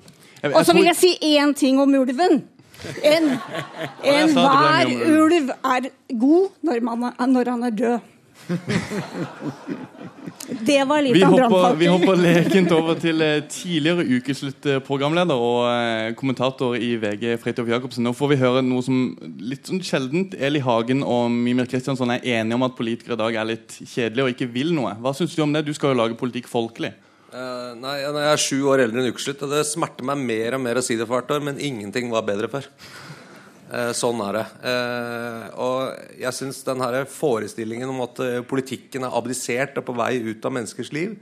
Og 0.52 0.64
så 0.66 0.74
vil 0.74 0.90
jeg 0.90 0.98
si 0.98 1.12
én 1.38 1.54
ting 1.56 1.80
om 1.80 1.94
ulven. 1.96 2.42
Enhver 3.06 4.90
en 4.90 5.02
ulv. 5.06 5.22
ulv 5.22 5.52
er 5.54 5.92
god 6.18 6.48
når, 6.66 6.82
man 6.82 7.04
er, 7.12 7.28
når 7.30 7.52
han 7.54 7.64
er 7.70 7.78
død. 7.78 8.00
Det 10.52 10.84
var 10.84 11.02
litt 11.02 11.16
Vi 11.16 11.24
av 11.24 11.32
hopper, 11.34 11.76
vi 11.80 11.88
hopper 11.90 12.20
lekent 12.20 12.72
over 12.76 12.98
til 13.00 13.22
eh, 13.24 13.44
tidligere 13.50 14.04
ukeslutt-programleder 14.18 15.38
og 15.40 15.62
eh, 15.70 16.10
kommentator 16.20 16.76
i 16.76 16.92
VG, 17.02 17.38
Fridtjof 17.42 17.70
Jacobsen. 17.72 18.06
Nå 18.06 18.14
får 18.18 18.34
vi 18.34 18.40
høre 18.42 18.64
noe 18.66 18.84
som 18.86 18.98
litt 19.40 19.70
sånn 19.70 19.82
sjeldent 19.86 20.36
Eli 20.36 20.62
Hagen 20.64 21.06
og 21.08 21.32
Mimir 21.34 21.70
Kristiansson 21.72 22.12
er 22.14 22.26
enige 22.36 22.58
om 22.60 22.68
at 22.68 22.76
politikere 22.78 23.16
i 23.18 23.22
dag 23.24 23.40
er 23.42 23.50
litt 23.54 23.78
kjedelige 23.80 24.28
og 24.28 24.36
ikke 24.36 24.52
vil 24.52 24.76
noe. 24.76 24.94
Hva 25.02 25.16
syns 25.18 25.38
du 25.38 25.46
om 25.46 25.56
det? 25.56 25.64
Du 25.68 25.74
skal 25.78 25.94
jo 25.94 26.02
lage 26.02 26.20
politikk 26.20 26.52
folkelig. 26.52 26.94
Eh, 27.32 27.72
nei, 27.80 27.96
nei, 28.04 28.26
Jeg 28.26 28.34
er 28.34 28.44
sju 28.44 28.58
år 28.74 28.84
eldre 28.84 29.00
enn 29.00 29.14
ukeslutt, 29.14 29.46
og 29.48 29.56
det 29.56 29.64
smerter 29.70 30.08
meg 30.08 30.20
mer 30.20 30.58
og 30.58 30.66
mer 30.66 30.82
å 30.82 30.84
si 30.84 31.00
det 31.00 31.08
for 31.08 31.22
hvert 31.22 31.32
år, 31.38 31.46
men 31.48 31.62
ingenting 31.64 32.12
var 32.12 32.28
bedre 32.28 32.52
før. 32.52 32.68
Eh, 33.72 33.92
sånn 33.96 34.20
er 34.26 34.36
det. 34.36 34.46
Eh, 34.68 35.44
og 35.64 36.18
jeg 36.20 36.36
syns 36.36 36.60
denne 36.68 37.06
forestillingen 37.08 37.92
om 37.94 38.02
at 38.04 38.20
eh, 38.20 38.42
politikken 38.44 39.06
er 39.08 39.16
abdisert 39.16 39.78
og 39.80 39.86
på 39.88 39.96
vei 39.96 40.18
ut 40.26 40.44
av 40.44 40.52
menneskers 40.58 40.92
liv 40.92 41.14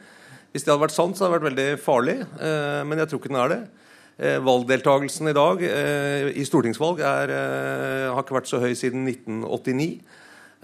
Hvis 0.50 0.66
det 0.66 0.74
hadde 0.74 0.82
vært 0.82 0.96
sant, 0.96 1.14
så 1.14 1.28
hadde 1.28 1.36
det 1.36 1.38
vært 1.38 1.50
veldig 1.52 1.68
farlig, 1.84 2.16
men 2.90 2.98
jeg 2.98 3.10
tror 3.12 3.20
ikke 3.22 3.30
den 3.30 3.38
er 3.38 3.52
det. 3.52 3.60
valgdeltakelsen 4.42 5.30
i 5.30 5.34
dag 5.38 5.62
i 5.62 6.46
stortingsvalg 6.48 7.04
er, 7.06 7.34
har 8.10 8.24
ikke 8.24 8.34
vært 8.34 8.50
så 8.50 8.58
høy 8.64 8.74
siden 8.74 9.06
1989. 9.06 10.00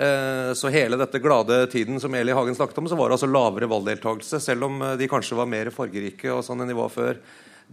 Eh, 0.02 0.54
Så 0.58 0.72
hele 0.74 0.98
dette 0.98 1.22
glade 1.22 1.68
tiden 1.72 2.02
som 2.02 2.16
Eli 2.18 2.34
Hagen 2.34 2.58
snakket 2.58 2.82
om, 2.82 2.90
så 2.90 2.98
var 2.98 3.10
det 3.10 3.20
altså 3.20 3.30
lavere 3.30 3.70
valgdeltakelse, 3.70 4.42
selv 4.42 4.66
om 4.66 4.82
de 4.98 5.08
kanskje 5.08 5.38
var 5.38 5.54
mer 5.54 5.70
fargerike 5.70 6.34
og 6.34 6.42
sånn 6.44 6.66
enn 6.66 6.74
de 6.74 6.82
var 6.82 6.90
før. 6.90 7.22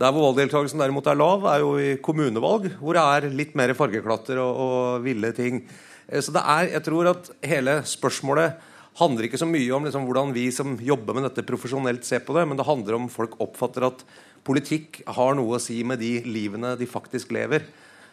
Der 0.00 0.12
hvor 0.12 0.30
valgdeltakelsen 0.30 0.80
derimot 0.80 1.08
er 1.10 1.18
lav, 1.18 1.44
er 1.52 1.60
jo 1.60 1.72
i 1.76 1.96
kommunevalg, 2.00 2.70
hvor 2.80 2.96
det 2.96 3.02
er 3.02 3.34
litt 3.36 3.56
mer 3.58 3.74
fargeklatter 3.76 4.40
og, 4.40 4.60
og 4.64 5.04
ville 5.04 5.32
ting. 5.36 5.62
Eh, 6.08 6.20
Så 6.24 6.32
det 6.32 6.42
er, 6.42 6.70
jeg 6.78 6.86
tror 6.88 7.10
at 7.12 7.32
hele 7.44 7.80
spørsmålet 7.84 8.70
handler 8.98 9.28
ikke 9.28 9.40
så 9.40 9.48
mye 9.48 9.72
om 9.72 9.84
liksom, 9.86 10.04
hvordan 10.08 10.32
vi 10.36 10.46
som 10.52 10.74
jobber 10.80 11.16
med 11.16 11.28
dette 11.28 11.44
profesjonelt 11.48 12.04
ser 12.04 12.24
på 12.24 12.36
det, 12.36 12.44
men 12.48 12.58
det 12.60 12.68
handler 12.68 12.98
om 12.98 13.08
folk 13.12 13.38
oppfatter 13.40 13.88
at 13.88 14.04
politikk 14.44 15.00
har 15.16 15.36
noe 15.38 15.56
å 15.56 15.62
si 15.62 15.78
med 15.86 16.00
de 16.02 16.18
livene 16.26 16.74
de 16.76 16.88
faktisk 16.88 17.32
lever. 17.32 17.64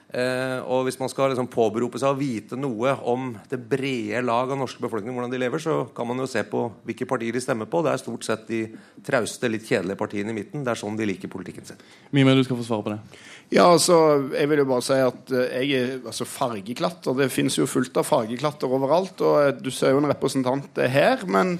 Eh, 0.09 0.57
og 0.65 0.87
hvis 0.87 0.97
man 0.97 1.09
skal 1.11 1.29
liksom 1.29 1.51
påberope 1.53 1.99
seg 2.01 2.15
å 2.15 2.17
vite 2.17 2.57
noe 2.57 2.95
om 3.11 3.27
det 3.51 3.59
brede 3.69 4.23
lag 4.25 4.49
av 4.49 4.57
norske 4.57 4.81
befolkning, 4.81 5.13
hvordan 5.13 5.29
de 5.29 5.41
lever, 5.41 5.61
så 5.61 5.83
kan 5.93 6.07
man 6.09 6.17
jo 6.17 6.25
se 6.29 6.41
på 6.49 6.63
hvilke 6.87 7.05
partier 7.09 7.35
de 7.35 7.41
stemmer 7.43 7.69
på. 7.69 7.83
Det 7.85 7.91
er 7.91 8.01
stort 8.01 8.25
sett 8.25 8.47
de 8.49 8.63
trauste, 9.05 9.51
litt 9.51 9.67
kjedelige 9.69 9.99
partiene 9.99 10.33
i 10.33 10.37
midten. 10.39 10.63
Det 10.65 10.73
er 10.73 10.79
sånn 10.81 10.97
de 10.97 11.05
liker 11.05 11.29
politikken 11.29 11.67
sin. 11.67 11.83
Mime, 12.15 12.33
du 12.33 12.41
skal 12.47 12.57
få 12.57 12.65
svare 12.65 12.87
på 12.87 12.95
det. 12.95 13.19
Ja, 13.53 13.67
altså, 13.69 13.99
jeg 14.33 14.49
vil 14.49 14.63
jo 14.63 14.65
bare 14.69 14.85
si 14.85 14.97
at 15.01 15.31
eh, 15.33 15.53
jeg 15.61 15.77
er 15.77 16.09
altså 16.09 16.25
fargeklatter. 16.29 17.17
Det 17.17 17.29
finnes 17.33 17.57
jo 17.59 17.69
fullt 17.69 17.99
av 18.01 18.07
fargeklatter 18.07 18.73
overalt. 18.79 19.21
Og 19.21 19.37
eh, 19.43 19.51
du 19.61 19.69
ser 19.73 19.93
jo 19.93 20.01
en 20.01 20.09
representant 20.09 20.81
eh, 20.81 20.89
her. 20.89 21.21
Men, 21.29 21.53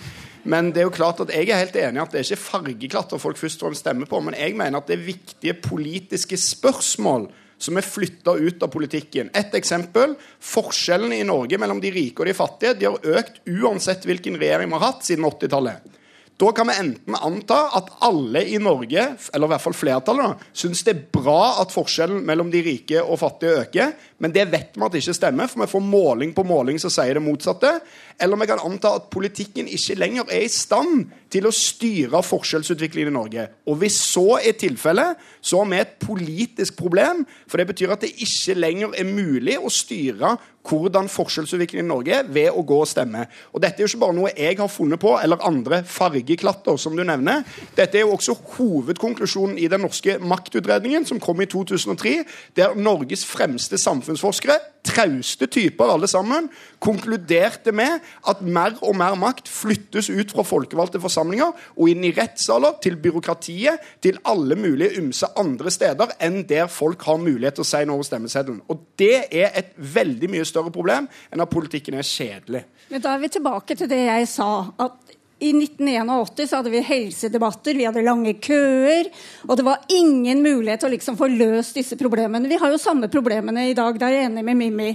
men 0.50 0.72
det 0.74 0.82
er 0.82 0.88
jo 0.88 0.96
klart 0.98 1.22
at 1.22 1.34
jeg 1.34 1.52
er 1.54 1.62
helt 1.68 1.78
enig 1.82 2.02
i 2.02 2.04
at 2.04 2.18
det 2.18 2.24
er 2.24 2.26
ikke 2.26 2.48
fargeklatter 2.48 3.22
folk 3.22 3.38
først 3.38 3.62
og 3.62 3.70
fremst 3.70 3.86
stemmer 3.86 4.10
på. 4.10 4.24
Men 4.26 4.38
jeg 4.42 4.58
mener 4.58 4.82
at 4.82 4.90
det 4.90 4.98
er 4.98 5.06
viktige 5.12 5.58
politiske 5.70 6.42
spørsmål 6.42 7.30
som 7.60 7.78
er 7.78 7.86
flytta 7.86 8.34
ut 8.40 8.64
av 8.64 8.72
politikken. 8.74 9.30
Et 9.36 9.56
eksempel. 9.60 10.16
Forskjellene 10.40 11.20
i 11.20 11.28
Norge 11.28 11.60
mellom 11.62 11.82
de 11.84 11.92
rike 11.94 12.24
og 12.24 12.30
de 12.32 12.38
fattige 12.38 12.76
de 12.80 12.90
har 12.90 13.16
økt 13.20 13.42
uansett 13.46 14.08
hvilken 14.08 14.40
regjering 14.40 14.72
vi 14.72 14.80
har 14.80 14.88
hatt 14.88 15.08
siden 15.08 15.28
80-tallet. 15.28 15.96
Da 16.40 16.52
kan 16.56 16.70
vi 16.70 16.74
enten 16.80 17.16
anta 17.16 17.58
at 17.76 17.90
alle 18.08 18.46
i 18.48 18.56
Norge, 18.64 19.02
eller 19.34 19.50
i 19.50 19.52
hvert 19.52 19.64
fall 19.66 19.76
flertallet, 19.76 20.46
syns 20.56 20.86
det 20.88 20.94
er 20.94 21.02
bra 21.12 21.58
at 21.60 21.74
forskjellen 21.76 22.22
mellom 22.24 22.48
de 22.54 22.62
rike 22.64 23.02
og 23.04 23.20
fattige 23.20 23.66
øker, 23.66 23.92
men 24.24 24.32
det 24.32 24.46
vet 24.48 24.72
vi 24.72 24.86
at 24.86 24.96
det 24.96 25.02
ikke 25.04 25.18
stemmer, 25.18 25.52
for 25.52 25.66
vi 25.66 25.68
får 25.74 25.84
måling 25.84 26.32
på 26.38 26.46
måling 26.48 26.80
som 26.80 26.94
sier 26.96 27.20
det 27.20 27.26
motsatte. 27.26 27.74
Eller 28.20 28.40
vi 28.40 28.48
kan 28.50 28.60
anta 28.60 28.92
at 28.98 29.08
politikken 29.14 29.70
ikke 29.72 29.96
lenger 29.96 30.28
er 30.28 30.44
i 30.44 30.52
stand 30.52 31.08
til 31.32 31.46
å 31.48 31.54
styre 31.54 32.20
forskjellsutviklingen 32.26 33.14
i 33.14 33.16
Norge. 33.16 33.46
Og 33.70 33.78
hvis 33.80 34.00
så 34.12 34.40
er 34.42 34.58
tilfellet, 34.60 35.20
så 35.42 35.62
har 35.62 35.70
vi 35.70 35.80
et 35.80 35.98
politisk 36.02 36.76
problem, 36.80 37.22
for 37.48 37.62
det 37.62 37.70
betyr 37.70 37.94
at 37.94 38.04
det 38.04 38.16
ikke 38.26 38.58
lenger 38.58 38.96
er 38.98 39.08
mulig 39.08 39.56
å 39.60 39.72
styre 39.72 40.36
hvordan 40.70 41.08
forskjellsutviklingen 41.10 41.88
i 41.88 41.90
Norge 41.90 42.18
er 42.18 42.28
ved 42.30 42.50
å 42.52 42.64
gå 42.68 42.82
og 42.84 42.90
stemme. 42.90 43.24
Og 43.54 43.64
dette 43.64 43.80
er 43.80 43.86
jo 43.86 43.92
ikke 43.94 44.04
bare 44.04 44.18
noe 44.18 44.34
jeg 44.34 44.58
har 44.60 44.72
funnet 44.72 45.02
på, 45.02 45.16
eller 45.18 45.46
andre 45.48 45.82
fargeklatter, 45.88 46.78
som 46.82 46.98
du 46.98 47.06
nevner. 47.08 47.46
Dette 47.78 47.98
er 48.02 48.06
jo 48.06 48.18
også 48.18 48.36
hovedkonklusjonen 48.58 49.58
i 49.62 49.70
den 49.72 49.86
norske 49.86 50.18
maktutredningen, 50.20 51.08
som 51.08 51.22
kom 51.24 51.40
i 51.42 51.50
2003, 51.50 52.18
der 52.60 52.76
Norges 52.78 53.24
fremste 53.28 53.80
samfunnsforskere, 53.80 54.60
trauste 54.86 55.48
typer 55.52 55.92
alle 55.92 56.08
sammen, 56.10 56.48
konkluderte 56.80 57.74
med 57.76 58.00
at 58.30 58.42
mer 58.42 58.78
og 58.86 58.96
mer 59.00 59.18
makt 59.20 59.50
flyttes 59.52 60.10
ut 60.10 60.32
fra 60.32 60.46
folkevalgte 60.48 61.02
forsamlinger 61.04 61.52
og 61.76 61.92
inn 61.92 62.06
i 62.08 62.14
rettssaler, 62.16 62.78
til 62.84 62.98
byråkratiet, 63.02 63.84
til 64.04 64.20
alle 64.30 64.56
mulige 64.60 65.02
ymse 65.02 65.28
andre 65.40 65.72
steder 65.74 66.16
enn 66.24 66.42
der 66.50 66.70
folk 66.72 67.04
har 67.08 67.20
mulighet 67.22 67.60
til 67.60 67.66
å 67.66 67.70
si 67.70 67.84
noe 67.86 68.00
over 68.00 68.08
stemmeseddelen. 68.08 68.64
Og 68.72 68.88
det 69.00 69.28
er 69.28 69.54
et 69.60 69.76
veldig 69.76 70.32
mye 70.32 70.48
større 70.48 70.74
problem 70.74 71.10
enn 71.30 71.44
at 71.44 71.52
politikken 71.52 72.00
er 72.00 72.08
kjedelig. 72.08 72.66
Men 72.90 73.04
da 73.04 73.14
er 73.14 73.24
vi 73.24 73.32
tilbake 73.36 73.78
til 73.78 73.90
det 73.92 74.04
jeg 74.06 74.28
sa. 74.32 74.50
at 74.80 75.19
i 75.40 75.54
1981 75.56 76.50
så 76.50 76.60
hadde 76.60 76.72
vi 76.74 76.82
helsedebatter, 76.84 77.78
vi 77.78 77.88
hadde 77.88 78.04
lange 78.04 78.34
køer, 78.44 79.08
og 79.48 79.56
det 79.56 79.66
var 79.68 79.86
ingen 79.96 80.44
mulighet 80.44 80.84
til 80.84 80.90
å 80.90 80.94
liksom 80.94 81.18
få 81.20 81.30
løst 81.32 81.80
disse 81.80 81.96
problemene. 82.00 82.50
Vi 82.52 82.60
har 82.60 82.74
jo 82.74 82.80
samme 82.82 83.08
problemene 83.12 83.70
i 83.70 83.76
dag, 83.78 83.96
der 84.00 84.10
er 84.10 84.18
jeg 84.18 84.30
enig 84.30 84.44
med 84.50 84.60
Mimmi. 84.60 84.90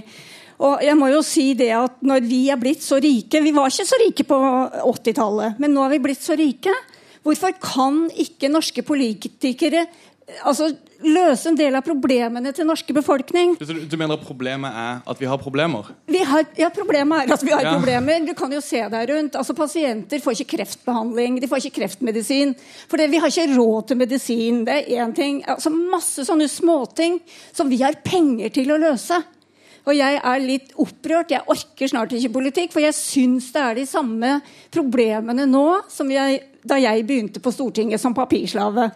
Og 0.65 0.83
jeg 0.85 0.95
må 0.95 1.09
jo 1.11 1.23
si 1.25 1.49
det 1.57 1.71
at 1.75 1.97
når 2.05 2.27
vi 2.29 2.45
er 2.53 2.59
blitt 2.61 2.79
så 2.79 2.95
rike 3.03 3.41
Vi 3.43 3.51
var 3.51 3.67
ikke 3.67 3.87
så 3.89 3.97
rike 3.99 4.23
på 4.23 4.37
80-tallet, 4.87 5.57
men 5.59 5.73
nå 5.75 5.83
er 5.83 5.95
vi 5.97 6.03
blitt 6.05 6.23
så 6.23 6.37
rike. 6.39 6.71
Hvorfor 7.25 7.57
kan 7.59 8.05
ikke 8.21 8.51
norske 8.53 8.85
politikere 8.85 9.87
altså, 10.43 10.71
løse 11.05 11.49
en 11.51 11.57
del 11.59 11.75
av 11.77 11.83
problemene 11.85 12.51
til 12.55 12.65
norske 12.67 12.93
befolkning? 12.95 13.55
Du, 13.59 13.65
du 13.85 13.95
mener 13.99 14.17
problemet 14.21 14.73
er 14.73 15.03
at 15.05 15.21
vi 15.21 15.27
har 15.29 15.37
problemer? 15.41 15.91
Vi 16.09 16.23
har, 16.25 16.47
ja, 16.57 16.71
Problemet 16.73 17.25
er 17.29 17.33
at 17.35 17.43
vi 17.45 17.53
har 17.53 17.61
Ja. 17.65 17.75
problemer. 17.77 18.25
Du 18.25 18.33
kan 18.37 18.51
jo 18.51 18.61
se 18.61 18.81
deg 18.89 19.09
rundt. 19.09 19.35
altså 19.35 19.53
Pasienter 19.57 20.19
får 20.23 20.39
ikke 20.41 20.57
kreftbehandling, 20.57 21.39
de 21.41 21.47
får 21.51 21.65
ikke 21.65 21.79
kreftmedisin. 21.81 22.55
For 22.89 22.97
vi 22.97 23.17
har 23.21 23.29
ikke 23.29 23.55
råd 23.55 23.87
til 23.87 23.97
medisin. 23.97 24.65
Det 24.65 24.73
er 24.89 25.05
én 25.05 25.15
ting. 25.15 25.43
altså 25.47 25.69
Masse 25.69 26.25
sånne 26.25 26.49
småting 26.49 27.19
som 27.53 27.69
vi 27.69 27.77
har 27.83 27.93
penger 28.03 28.49
til 28.49 28.71
å 28.71 28.79
løse. 28.81 29.23
Og 29.85 29.93
jeg 29.93 30.17
er 30.17 30.39
litt 30.41 30.71
opprørt. 30.81 31.29
Jeg 31.29 31.45
orker 31.45 31.87
snart 31.87 32.09
ikke 32.17 32.33
politikk, 32.33 32.71
for 32.73 32.81
jeg 32.81 32.95
syns 32.97 33.51
det 33.53 33.61
er 33.61 33.75
de 33.75 33.85
samme 33.85 34.41
problemene 34.73 35.45
nå 35.45 35.83
som 35.91 36.09
jeg, 36.09 36.41
da 36.65 36.79
jeg 36.81 37.05
begynte 37.05 37.41
på 37.43 37.53
Stortinget 37.53 38.01
som 38.01 38.15
papirslave. 38.17 38.89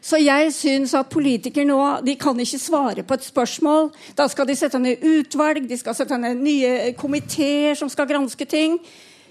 Så 0.00 0.20
jeg 0.22 0.52
syns 0.54 0.94
at 0.96 1.10
politikere 1.10 1.66
nå 1.68 1.80
de 2.06 2.14
kan 2.20 2.38
ikke 2.38 2.60
svare 2.62 3.04
på 3.06 3.18
et 3.18 3.26
spørsmål. 3.26 3.90
Da 4.18 4.28
skal 4.30 4.48
de 4.48 4.56
sette 4.58 4.78
ned 4.82 5.02
utvalg, 5.04 5.66
de 5.68 5.78
skal 5.80 5.96
sette 5.98 6.18
ned 6.20 6.40
nye 6.42 6.92
komiteer 6.98 7.78
som 7.78 7.90
skal 7.92 8.08
granske 8.10 8.46
ting. 8.48 8.78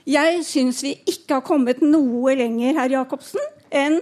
Jeg 0.08 0.44
syns 0.48 0.84
vi 0.86 0.94
ikke 1.04 1.40
har 1.40 1.48
kommet 1.48 1.82
noe 1.84 2.36
lenger, 2.40 2.78
herr 2.80 2.94
Jacobsen, 3.00 3.44
enn 3.72 4.00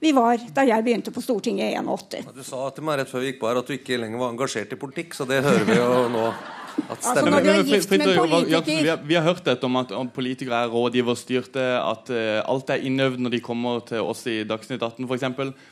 vi 0.00 0.12
var 0.16 0.40
da 0.54 0.62
jeg 0.64 0.84
begynte 0.86 1.12
på 1.12 1.20
Stortinget 1.20 1.74
i 1.74 1.76
81. 1.76 2.30
Du 2.32 2.44
sa 2.46 2.70
til 2.72 2.86
meg 2.86 3.00
rett 3.00 3.10
før 3.10 3.24
vi 3.24 3.32
gikk 3.32 3.42
på 3.42 3.50
her 3.50 3.60
at 3.60 3.68
du 3.68 3.74
ikke 3.74 3.98
lenger 4.00 4.22
var 4.22 4.32
engasjert 4.32 4.72
i 4.72 4.78
politikk, 4.80 5.16
så 5.18 5.26
det 5.28 5.42
hører 5.44 5.66
vi 5.68 5.76
jo 5.76 6.06
nå. 6.14 6.24
At 6.90 6.98
Altså, 7.00 7.24
når 7.26 7.44
du 7.44 7.48
er 7.50 7.62
gift 7.66 7.90
med 7.90 8.02
en 8.02 8.18
politiker- 8.18 8.64
vi, 8.66 8.88
har, 8.88 9.00
vi 9.06 9.14
har 9.14 9.22
hørt 9.22 9.44
dette 9.44 9.64
om 9.66 9.76
at 9.76 9.92
politikere 10.14 10.64
er 10.64 10.70
rådgiverstyrte, 10.72 11.64
at 11.80 12.10
eh, 12.14 12.40
alt 12.44 12.70
er 12.70 12.84
innøvd 12.86 13.18
når 13.24 13.34
de 13.34 13.40
kommer 13.40 13.80
til 13.86 14.00
oss 14.02 14.24
i 14.30 14.42
Dagsnytt 14.48 14.82
18 14.82 15.06
f.eks. 15.08 15.26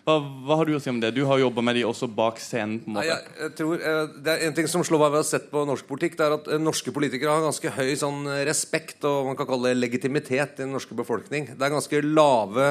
Hva, 0.06 0.16
hva 0.18 0.58
har 0.60 0.68
du 0.68 0.76
å 0.76 0.82
si 0.82 0.90
om 0.90 1.00
det? 1.02 1.12
Du 1.16 1.24
har 1.28 1.40
jobba 1.42 1.64
med 1.64 1.78
de 1.78 1.84
også 1.88 2.08
bak 2.10 2.38
scenen. 2.42 2.80
på 2.84 2.90
en 2.90 2.98
måte. 2.98 3.06
jeg, 3.08 3.34
jeg 3.42 3.54
tror, 3.60 3.74
eh, 3.80 4.04
det 4.24 4.34
er 4.34 4.46
En 4.48 4.54
ting 4.58 4.70
som 4.70 4.84
slår 4.86 5.02
meg 5.04 5.12
ved 5.14 5.20
å 5.20 5.24
ha 5.24 5.30
sett 5.30 5.50
på 5.50 5.64
norsk 5.68 5.88
politikk, 5.90 6.18
det 6.18 6.26
er 6.26 6.36
at 6.38 6.48
eh, 6.54 6.62
norske 6.62 6.94
politikere 6.94 7.34
har 7.34 7.44
ganske 7.46 7.74
høy 7.78 7.90
sånn, 7.98 8.22
respekt 8.48 9.04
og 9.08 9.30
man 9.30 9.36
kan 9.38 9.48
kalle 9.48 9.72
det 9.72 9.82
legitimitet 9.82 10.58
i 10.58 10.64
den 10.64 10.72
norske 10.74 10.96
befolkning. 10.98 11.50
Det 11.54 11.66
er 11.66 11.74
ganske 11.74 12.02
lave 12.06 12.70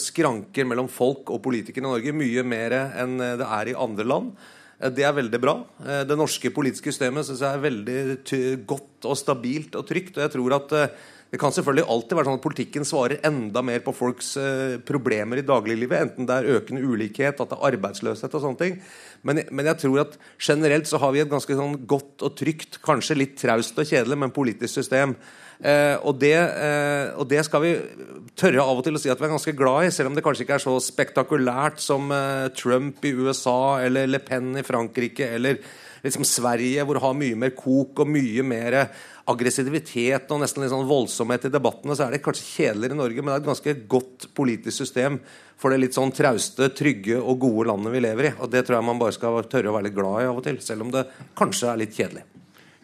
skranker 0.00 0.66
mellom 0.68 0.88
folk 0.90 1.30
og 1.30 1.42
politikere 1.44 1.84
i 1.84 1.88
Norge. 1.88 2.14
Mye 2.16 2.44
mer 2.46 2.76
enn 3.02 3.18
det 3.18 3.46
er 3.46 3.70
i 3.72 3.76
andre 3.78 4.06
land. 4.06 4.32
Eh, 4.80 4.90
Det 4.90 5.04
er 5.04 5.12
veldig 5.12 5.40
bra. 5.40 5.54
Eh, 5.84 6.04
Det 6.04 6.16
norske 6.16 6.50
politiske 6.50 6.92
systemet 6.92 7.26
synes 7.26 7.40
jeg 7.40 7.54
er 7.54 7.64
veldig 7.68 8.66
godt 8.66 9.04
og 9.04 9.16
stabilt 9.16 9.76
og 9.76 9.86
trygt. 9.86 10.16
Og 10.16 10.22
jeg 10.24 10.32
tror 10.32 10.56
at 10.56 10.72
eh, 10.72 10.88
det 11.30 11.38
kan 11.38 11.52
selvfølgelig 11.54 11.86
alltid 11.94 12.16
være 12.18 12.26
sånn 12.26 12.38
at 12.40 12.42
politikken 12.42 12.86
svarer 12.86 13.20
enda 13.26 13.62
mer 13.62 13.82
på 13.84 13.94
folks 13.94 14.32
eh, 14.40 14.78
problemer 14.86 15.38
i 15.38 15.44
dagliglivet. 15.46 16.02
Enten 16.02 16.26
det 16.26 16.38
er 16.40 16.56
økende 16.56 16.82
ulikhet, 16.82 17.38
at 17.38 17.52
det 17.52 17.58
er 17.58 17.68
arbeidsløshet 17.68 18.34
og 18.34 18.42
sånne 18.42 18.58
ting. 18.58 18.80
Men, 19.22 19.44
men 19.54 19.68
jeg 19.70 19.78
tror 19.84 20.00
at 20.02 20.16
generelt 20.42 20.90
så 20.90 20.98
har 20.98 21.14
vi 21.14 21.22
et 21.22 21.30
ganske 21.30 21.54
sånn 21.54 21.76
godt 21.90 22.24
og 22.26 22.34
trygt, 22.40 22.80
kanskje 22.82 23.18
litt 23.20 23.38
traust 23.38 23.78
og 23.78 23.86
kjedelig, 23.86 24.18
men 24.18 24.34
politisk 24.34 24.80
system. 24.80 25.14
Eh, 25.60 25.94
og, 26.08 26.16
det, 26.22 26.34
eh, 26.34 27.12
og 27.20 27.28
det 27.28 27.44
skal 27.44 27.62
vi 27.62 27.74
tørre 28.38 28.64
av 28.64 28.80
og 28.80 28.86
til 28.86 28.96
å 28.96 29.02
si 29.02 29.12
at 29.12 29.20
vi 29.20 29.28
er 29.28 29.34
ganske 29.34 29.54
glad 29.54 29.86
i, 29.86 29.92
selv 29.92 30.10
om 30.10 30.16
det 30.16 30.24
kanskje 30.24 30.46
ikke 30.46 30.56
er 30.56 30.64
så 30.64 30.74
spektakulært 30.82 31.82
som 31.84 32.10
eh, 32.16 32.48
Trump 32.56 33.04
i 33.04 33.12
USA 33.12 33.84
eller 33.84 34.08
Le 34.08 34.22
Pen 34.24 34.54
i 34.56 34.64
Frankrike 34.66 35.28
eller 35.36 35.60
liksom 36.00 36.24
Sverige, 36.24 36.82
hvor 36.82 36.96
det 36.96 37.04
har 37.04 37.18
mye 37.18 37.36
mer 37.36 37.52
kok 37.52 38.00
og 38.00 38.08
mye 38.08 38.44
mer 38.46 38.78
aggressivitet 39.30 40.32
og 40.34 40.42
nesten 40.42 40.64
litt 40.64 40.72
sånn 40.72 40.88
voldsomhet 40.88 41.46
i 41.48 41.52
debattene, 41.52 41.96
så 41.96 42.06
er 42.06 42.16
det 42.16 42.22
kanskje 42.24 42.48
kjedeligere 42.48 42.96
i 42.96 43.00
Norge, 43.00 43.22
men 43.22 43.32
det 43.32 43.36
er 43.36 43.44
et 43.44 43.50
ganske 43.50 43.76
godt 43.94 44.28
politisk 44.36 44.82
system 44.82 45.20
for 45.60 45.72
det 45.72 45.82
litt 45.82 45.96
sånn 45.96 46.14
trauste, 46.16 46.70
trygge 46.76 47.20
og 47.20 47.40
gode 47.42 47.68
landet 47.70 47.94
vi 47.94 48.04
lever 48.04 48.30
i. 48.30 48.34
Og 48.40 48.52
det 48.52 48.64
tror 48.64 48.78
jeg 48.78 48.88
man 48.90 49.00
bare 49.00 49.16
skal 49.16 49.42
tørre 49.50 49.72
å 49.72 49.76
være 49.76 49.90
litt 49.90 49.98
glad 49.98 50.24
i 50.24 50.28
av 50.30 50.40
og 50.40 50.46
til, 50.46 50.60
selv 50.64 50.86
om 50.86 50.92
det 50.94 51.06
kanskje 51.38 51.72
er 51.72 51.82
litt 51.82 51.96
kjedelig. 51.96 52.29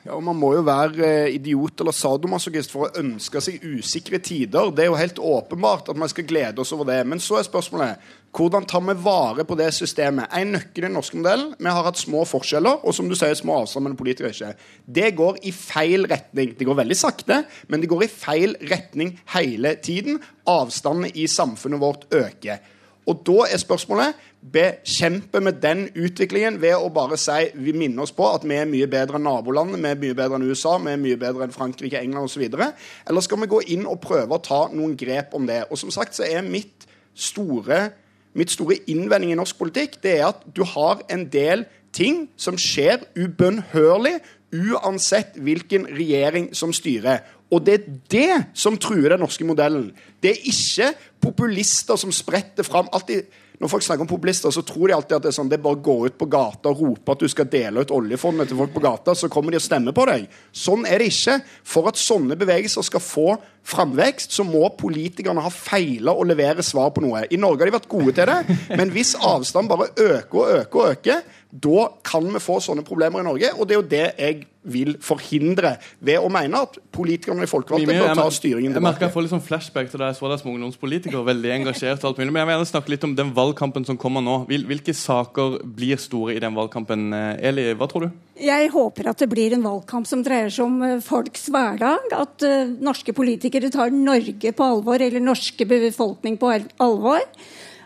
Ja, 0.06 0.14
og 0.14 0.22
Man 0.22 0.38
må 0.38 0.52
jo 0.54 0.62
være 0.66 1.02
eh, 1.02 1.34
idiot 1.34 1.82
eller 1.82 1.94
sadomasochist 1.94 2.70
for 2.70 2.86
å 2.86 3.00
ønske 3.00 3.40
seg 3.42 3.64
usikre 3.64 4.20
tider. 4.22 4.70
Det 4.70 4.84
er 4.84 4.92
jo 4.92 5.00
helt 5.00 5.18
åpenbart 5.18 5.90
at 5.90 5.98
man 5.98 6.10
skal 6.12 6.28
glede 6.28 6.62
oss 6.62 6.70
over 6.76 6.86
det. 6.86 7.00
Men 7.10 7.22
så 7.22 7.40
er 7.40 7.48
spørsmålet 7.48 8.12
hvordan 8.36 8.66
tar 8.68 8.84
vi 8.84 8.94
vare 9.00 9.46
på 9.48 9.56
det 9.58 9.70
systemet? 9.72 10.28
En 10.36 10.52
nøkkel 10.54 10.84
i 10.84 10.86
den 10.86 10.94
norske 10.98 11.16
modellen 11.16 11.54
Vi 11.56 11.70
har 11.72 11.86
hatt 11.86 11.98
små 11.98 12.26
forskjeller, 12.28 12.84
og 12.84 12.94
som 12.94 13.08
du 13.08 13.16
sier, 13.16 13.34
små 13.34 13.62
avstander 13.62 13.88
mellom 13.88 13.98
politikere. 14.02 14.30
ikke. 14.30 14.70
Det 14.84 15.10
går 15.16 15.40
i 15.48 15.52
feil 15.56 16.06
retning. 16.06 16.54
Det 16.58 16.68
går 16.68 16.80
veldig 16.84 16.98
sakte, 17.00 17.42
men 17.68 17.80
det 17.80 17.90
går 17.90 18.04
i 18.04 18.12
feil 18.12 18.56
retning 18.70 19.14
hele 19.34 19.74
tiden. 19.82 20.20
Avstandene 20.46 21.10
i 21.16 21.26
samfunnet 21.26 21.80
vårt 21.80 22.06
øker. 22.12 22.60
Og 23.06 23.20
da 23.26 23.44
er 23.46 23.60
spørsmålet 23.62 24.18
bekjemper 24.52 25.42
vi 25.46 25.52
den 25.62 25.84
utviklingen 25.94 26.58
ved 26.62 26.74
å 26.78 26.90
bare 26.94 27.18
si 27.18 27.50
vi 27.54 27.74
minner 27.76 28.02
oss 28.02 28.14
på 28.14 28.26
at 28.28 28.44
vi 28.46 28.58
er 28.58 28.66
mye 28.70 28.88
bedre 28.90 29.18
enn 29.18 29.26
nabolandene, 29.26 29.78
vi 29.82 29.92
er 29.92 30.00
mye 30.02 30.18
bedre 30.18 30.38
enn 30.38 30.46
USA, 30.46 30.76
vi 30.82 30.92
er 30.94 31.02
mye 31.02 31.18
bedre 31.20 31.46
enn 31.46 31.54
Frankrike, 31.54 32.00
England 32.02 32.30
osv. 32.30 32.44
Eller 32.46 33.24
skal 33.24 33.42
vi 33.42 33.50
gå 33.50 33.62
inn 33.74 33.86
og 33.86 34.00
prøve 34.02 34.34
å 34.34 34.42
ta 34.42 34.60
noen 34.74 34.96
grep 34.98 35.34
om 35.38 35.46
det? 35.46 35.64
Og 35.70 35.78
som 35.80 35.94
sagt 35.94 36.18
så 36.18 36.26
er 36.26 36.46
mitt 36.46 36.86
store, 37.14 37.90
mitt 38.36 38.52
store 38.54 38.80
innvending 38.90 39.32
i 39.32 39.38
norsk 39.38 39.58
politikk 39.58 40.00
det 40.02 40.18
er 40.18 40.30
at 40.32 40.42
du 40.54 40.64
har 40.76 41.02
en 41.12 41.26
del 41.30 41.64
ting 41.96 42.26
som 42.36 42.58
skjer 42.60 43.06
ubønnhørlig 43.16 44.18
uansett 44.56 45.38
hvilken 45.42 45.88
regjering 45.94 46.50
som 46.54 46.74
styrer. 46.74 47.22
Og 47.54 47.62
det 47.62 47.74
er 47.74 47.88
det 48.10 48.36
som 48.58 48.78
truer 48.80 49.12
den 49.14 49.22
norske 49.22 49.46
modellen. 49.46 49.90
Det 50.22 50.32
er 50.32 50.48
ikke 50.50 50.92
populister 51.22 51.98
som 52.00 52.14
spretter 52.14 52.66
fram 52.66 52.88
alltid 52.94 53.26
når 53.56 53.70
folk 53.72 53.84
snakker 53.86 54.04
om 54.04 54.08
populister, 54.10 54.52
så 54.52 54.60
tror 54.66 54.90
de 54.90 54.94
alltid 54.96 55.16
at 55.16 55.24
det 55.24 55.30
er 55.30 55.36
sånn, 55.38 55.48
det 55.48 55.56
er 55.56 55.64
bare 55.64 55.78
å 55.78 55.84
gå 55.84 55.94
ut 56.10 56.16
på 56.20 56.28
gata 56.28 56.72
og 56.72 56.80
rope 56.82 57.14
at 57.14 57.22
du 57.22 57.30
skal 57.32 57.48
dele 57.48 57.84
ut 57.86 57.92
oljefondet 57.94 58.50
til 58.50 58.58
folk 58.58 58.74
på 58.74 58.82
gata, 58.84 59.14
så 59.16 59.30
kommer 59.32 59.54
de 59.54 59.60
og 59.60 59.64
stemmer 59.64 59.96
på 59.96 60.04
deg. 60.10 60.26
Sånn 60.52 60.84
er 60.88 61.00
det 61.00 61.08
ikke. 61.08 61.38
For 61.64 61.88
at 61.88 62.00
sånne 62.00 62.36
bevegelser 62.38 62.84
skal 62.84 63.00
få 63.00 63.26
framvekst, 63.66 64.36
så 64.36 64.44
må 64.46 64.66
politikerne 64.78 65.44
ha 65.44 65.52
feila 65.52 66.12
og 66.12 66.28
levere 66.28 66.64
svar 66.66 66.92
på 66.94 67.04
noe. 67.04 67.24
I 67.32 67.40
Norge 67.40 67.64
har 67.64 67.70
de 67.70 67.76
vært 67.78 67.90
gode 67.90 68.12
til 68.18 68.28
det, 68.28 68.58
men 68.76 68.92
hvis 68.92 69.14
avstanden 69.16 69.72
bare 69.72 69.88
øker 69.94 70.42
og 70.42 70.52
øker 70.60 70.82
og 70.82 70.92
øker, 70.92 71.24
da 71.56 71.88
kan 72.04 72.28
vi 72.34 72.42
få 72.42 72.60
sånne 72.60 72.84
problemer 72.84 73.22
i 73.22 73.26
Norge. 73.30 73.54
Og 73.56 73.64
det 73.64 73.76
er 73.76 73.80
jo 73.80 73.90
det 73.94 74.06
jeg 74.20 74.44
vil 74.66 74.96
forhindre 75.04 75.76
ved 76.04 76.20
å 76.22 76.30
mene 76.32 76.62
at 76.66 76.78
politikerne 76.94 77.46
i 77.46 77.50
folkevalgte 77.50 77.94
bør 77.94 78.14
ta 78.18 78.26
styringen 78.34 78.74
tilbake. 78.74 78.82
Jeg 78.82 78.86
merker 78.86 79.06
jeg 79.06 79.14
får 79.14 79.26
litt 79.26 79.34
sånn 79.34 79.44
flashback 79.46 79.90
til 79.92 80.02
da 80.02 80.10
jeg 80.10 80.18
så 80.18 80.30
deg 80.30 80.42
som 80.42 80.52
ungdomspolitiker. 80.52 81.26
Veldig 81.26 81.52
engasjert 81.60 82.02
og 82.02 82.10
alt 82.10 82.22
mulig. 82.22 82.32
Men 82.32 82.42
jeg 82.42 82.48
vil 82.48 82.56
gjerne 82.56 82.70
snakke 82.72 82.94
litt 82.94 83.06
om 83.08 83.16
den 83.18 83.32
valgkampen 83.36 83.88
som 83.88 84.00
kommer 84.00 84.24
nå. 84.24 84.38
Hvilke 84.50 84.94
saker 84.96 85.60
blir 85.78 86.00
store 86.02 86.36
i 86.36 86.42
den 86.42 86.56
valgkampen? 86.56 87.08
Eh, 87.16 87.48
Eli, 87.50 87.68
hva 87.78 87.88
tror 87.90 88.06
du? 88.06 88.24
Jeg 88.36 88.68
håper 88.74 89.12
at 89.12 89.22
det 89.22 89.30
blir 89.32 89.54
en 89.56 89.64
valgkamp 89.64 90.08
som 90.08 90.24
dreier 90.24 90.50
seg 90.52 90.66
om 90.66 90.82
eh, 90.84 90.98
folks 91.04 91.48
hverdag. 91.52 92.10
At 92.16 92.44
eh, 92.46 92.74
norske 92.84 93.14
politikere 93.16 93.72
tar 93.74 93.94
Norge 93.94 94.52
på 94.56 94.66
alvor, 94.66 95.00
eller 95.00 95.22
norske 95.22 95.68
befolkning 95.68 96.36
på 96.40 96.52
alvor. 96.82 97.24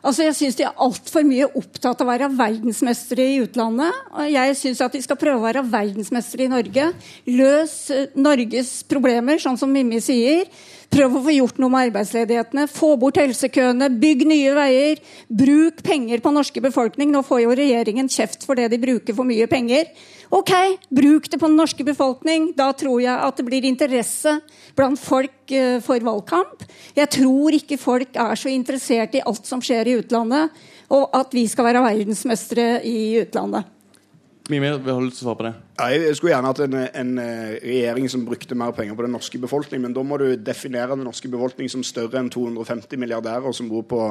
Altså, 0.00 0.24
Jeg 0.24 0.36
syns 0.38 0.56
de 0.56 0.64
er 0.64 0.80
altfor 0.80 1.24
mye 1.28 1.48
opptatt 1.58 2.00
av 2.00 2.08
å 2.08 2.10
være 2.10 2.30
verdensmestere 2.32 3.26
i 3.34 3.38
utlandet. 3.44 3.96
Og 4.16 4.32
jeg 4.32 4.56
syns 4.56 4.82
at 4.84 4.96
de 4.96 5.02
skal 5.04 5.20
prøve 5.20 5.40
å 5.42 5.46
være 5.46 5.64
verdensmestere 5.68 6.46
i 6.46 6.52
Norge. 6.52 6.90
Løs 7.28 7.74
eh, 7.94 8.06
Norges 8.16 8.80
problemer, 8.88 9.40
sånn 9.42 9.60
som 9.60 9.72
Mimmi 9.72 10.00
sier. 10.04 10.48
Prøv 10.90 11.12
å 11.14 11.22
få 11.22 11.32
gjort 11.36 11.58
noe 11.62 11.70
med 11.70 11.88
arbeidsledighetene. 11.88 12.64
Få 12.70 12.96
bort 12.98 13.20
helsekøene. 13.20 13.86
Bygg 14.02 14.24
nye 14.26 14.54
veier. 14.56 15.02
Bruk 15.30 15.84
penger 15.86 16.22
på 16.24 16.32
norske 16.34 16.62
befolkning. 16.64 17.12
Nå 17.14 17.22
får 17.26 17.44
jo 17.44 17.54
regjeringen 17.60 18.10
kjeft 18.10 18.42
for 18.46 18.58
det 18.58 18.66
de 18.72 18.80
bruker 18.82 19.14
for 19.14 19.28
mye 19.28 19.46
penger. 19.50 19.86
Ok, 20.34 20.50
bruk 20.94 21.30
det 21.30 21.38
på 21.38 21.46
den 21.46 21.58
norske 21.58 21.86
befolkning. 21.86 22.50
Da 22.58 22.72
tror 22.74 23.00
jeg 23.02 23.14
at 23.14 23.38
det 23.38 23.46
blir 23.46 23.66
interesse 23.70 24.36
blant 24.78 24.98
folk 24.98 25.54
eh, 25.54 25.78
for 25.82 26.02
valgkamp. 26.10 26.66
Jeg 26.98 27.10
tror 27.18 27.58
ikke 27.58 27.78
folk 27.78 28.18
er 28.18 28.38
så 28.38 28.50
interessert 28.50 29.14
i 29.14 29.22
alt 29.26 29.46
som 29.46 29.62
skjer 29.62 29.90
i 29.90 29.98
utlandet, 30.02 30.54
og 30.90 31.10
at 31.18 31.34
vi 31.34 31.46
skal 31.50 31.70
være 31.70 31.82
verdensmestere 31.86 32.80
i 32.86 33.20
utlandet. 33.22 33.79
Vil 34.50 34.80
du 34.82 34.90
lyst 35.04 35.20
til 35.20 35.28
å 35.28 35.28
svare 35.28 35.38
på 35.38 35.46
det? 35.46 35.52
Ja, 35.78 35.86
jeg 35.94 36.16
skulle 36.18 36.32
gjerne 36.34 36.50
hatt 36.50 36.62
en, 36.64 36.74
en 36.74 37.12
eh, 37.22 37.52
regjering 37.62 38.08
som 38.10 38.24
brukte 38.26 38.58
mer 38.58 38.74
penger 38.74 38.98
på 38.98 39.06
den 39.06 39.14
norske 39.14 39.38
befolkning, 39.38 39.84
men 39.84 39.94
da 39.94 40.02
må 40.02 40.18
du 40.18 40.26
definere 40.34 40.96
den 40.96 41.06
norske 41.06 41.30
befolkning 41.30 41.70
som 41.70 41.84
større 41.86 42.18
enn 42.18 42.32
250 42.32 42.98
milliardærer 42.98 43.54
som 43.54 43.70
bor 43.70 43.86
på 43.86 44.02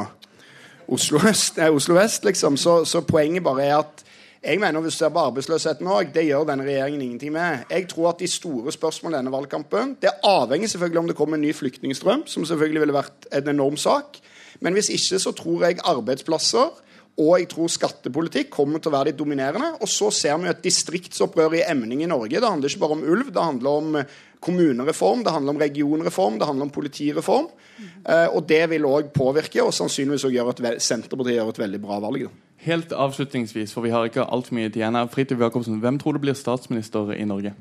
Oslo 0.90 1.20
øst, 1.30 1.60
nei, 1.60 1.68
Oslo 1.70 1.98
vest, 2.00 2.24
liksom. 2.26 2.56
Så, 2.58 2.80
så 2.90 3.04
poenget 3.06 3.46
bare 3.46 3.68
er 3.68 3.76
at 3.82 4.06
jeg 4.40 4.60
mener 4.60 4.80
Hvis 4.80 4.96
du 4.96 4.98
ser 4.98 5.10
på 5.12 5.20
arbeidsløsheten 5.20 5.88
òg, 5.92 6.14
det 6.16 6.24
gjør 6.30 6.46
denne 6.48 6.64
regjeringen 6.64 7.02
ingenting 7.02 7.34
med. 7.36 7.66
Jeg 7.70 7.90
tror 7.92 8.14
at 8.14 8.22
de 8.24 8.28
store 8.32 8.72
spørsmålene 8.72 9.18
i 9.18 9.20
denne 9.20 9.34
valgkampen 9.36 9.98
Det 10.00 10.14
avhenger 10.24 10.68
selvfølgelig 10.68 11.00
om 11.00 11.10
det 11.10 11.16
kommer 11.16 11.36
en 11.36 11.44
ny 11.44 11.52
flyktningstrøm, 11.54 12.24
som 12.26 12.46
selvfølgelig 12.48 12.80
ville 12.86 12.96
vært 12.96 13.28
en 13.36 13.50
enorm 13.52 13.76
sak. 13.78 14.22
Men 14.64 14.74
hvis 14.74 14.90
ikke, 14.96 15.20
så 15.20 15.34
tror 15.36 15.66
jeg 15.66 15.84
arbeidsplasser 15.84 16.72
og 17.20 17.34
jeg 17.36 17.50
tror 17.52 17.72
skattepolitikk 17.72 18.52
kommer 18.54 18.80
til 18.80 18.92
å 18.92 18.96
være 18.96 19.12
de 19.12 19.20
dominerende. 19.20 19.74
Og 19.84 19.92
så 19.92 20.08
ser 20.16 20.38
vi 20.40 20.48
et 20.52 20.64
distriktsopprør 20.64 21.58
i 21.60 21.66
emning 21.68 22.06
i 22.06 22.10
Norge. 22.10 22.40
Det 22.40 22.48
handler 22.48 22.72
ikke 22.72 22.84
bare 22.86 22.96
om 22.96 23.04
ulv, 23.04 23.32
det 23.36 23.44
handler 23.44 23.82
om 23.82 23.98
eh, 24.00 24.18
kommunereform, 24.40 25.26
det 25.26 25.34
handler 25.36 25.56
om 25.56 25.60
regionreform, 25.60 26.40
det 26.40 26.48
handler 26.48 26.70
om 26.70 26.74
politireform. 26.76 27.50
Eh, 27.80 28.28
og 28.32 28.48
det 28.48 28.62
vil 28.72 28.88
òg 28.88 29.12
påvirke, 29.16 29.62
og 29.66 29.76
sannsynligvis 29.76 30.24
også 30.30 30.36
gjøre 30.38 30.56
at 30.56 30.84
Senterpartiet 30.86 31.36
gjør 31.36 31.52
et 31.52 31.64
veldig 31.66 31.84
bra 31.84 32.00
valg. 32.08 32.30
Da. 32.30 32.46
Helt 32.70 32.96
avslutningsvis, 32.96 33.76
for 33.76 33.84
vi 33.84 33.92
har 33.96 34.08
ikke 34.08 34.28
altfor 34.28 34.56
mye 34.56 34.72
tid 34.72 34.82
igjen 34.82 35.00
her. 35.00 35.12
Fridtjof 35.12 35.44
Jacobsen, 35.44 35.80
hvem 35.84 36.00
tror 36.00 36.16
du 36.16 36.24
blir 36.24 36.40
statsminister 36.40 37.12
i 37.16 37.26
Norge? 37.28 37.56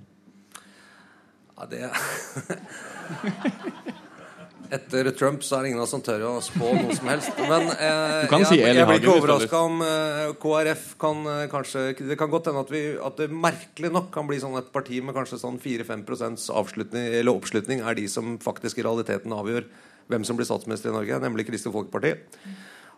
Ja, 1.58 1.66
det 1.66 1.90
Etter 4.74 5.08
Trump 5.16 5.44
så 5.46 5.56
er 5.56 5.64
det 5.64 5.70
ingen 5.70 5.80
av 5.80 5.86
oss 5.86 5.92
som 5.94 6.02
tør 6.04 6.24
å 6.28 6.32
spå 6.44 6.70
noe 6.76 6.96
som 6.96 7.08
helst. 7.08 7.40
Men 7.40 7.70
eh, 7.86 8.22
Du 8.24 8.30
kan 8.32 8.44
jeg, 8.44 8.50
si 8.50 8.60
Eli 8.60 8.82
jeg 8.82 8.88
blir 8.90 9.00
ikke 9.00 9.16
overraska 9.22 9.62
om 9.68 9.82
eh, 9.84 10.22
KrF 10.42 10.86
kan 11.00 11.28
eh, 11.32 11.44
kanskje 11.52 11.84
Det 11.98 12.18
kan 12.20 12.32
godt 12.32 12.50
hende 12.50 12.64
at, 12.66 12.72
vi, 12.74 12.82
at 13.08 13.20
det 13.20 13.30
merkelig 13.32 13.92
nok 13.94 14.10
kan 14.14 14.28
bli 14.28 14.40
sånn 14.42 14.58
et 14.60 14.72
parti 14.74 15.00
med 15.04 15.16
kanskje 15.16 15.40
sånn 15.40 15.60
4-5% 15.62 16.48
avslutning, 16.60 17.10
eller 17.20 17.32
oppslutning 17.32 17.84
er 17.84 17.98
de 17.98 18.08
som 18.12 18.36
faktisk 18.42 18.80
i 18.80 18.86
realiteten 18.86 19.34
avgjør 19.34 19.68
hvem 20.08 20.24
som 20.24 20.38
blir 20.38 20.48
statsminister 20.48 20.92
i 20.92 20.96
Norge, 20.96 21.20
nemlig 21.20 21.48
Kristelig 21.48 21.74
Folkeparti. 21.74 22.14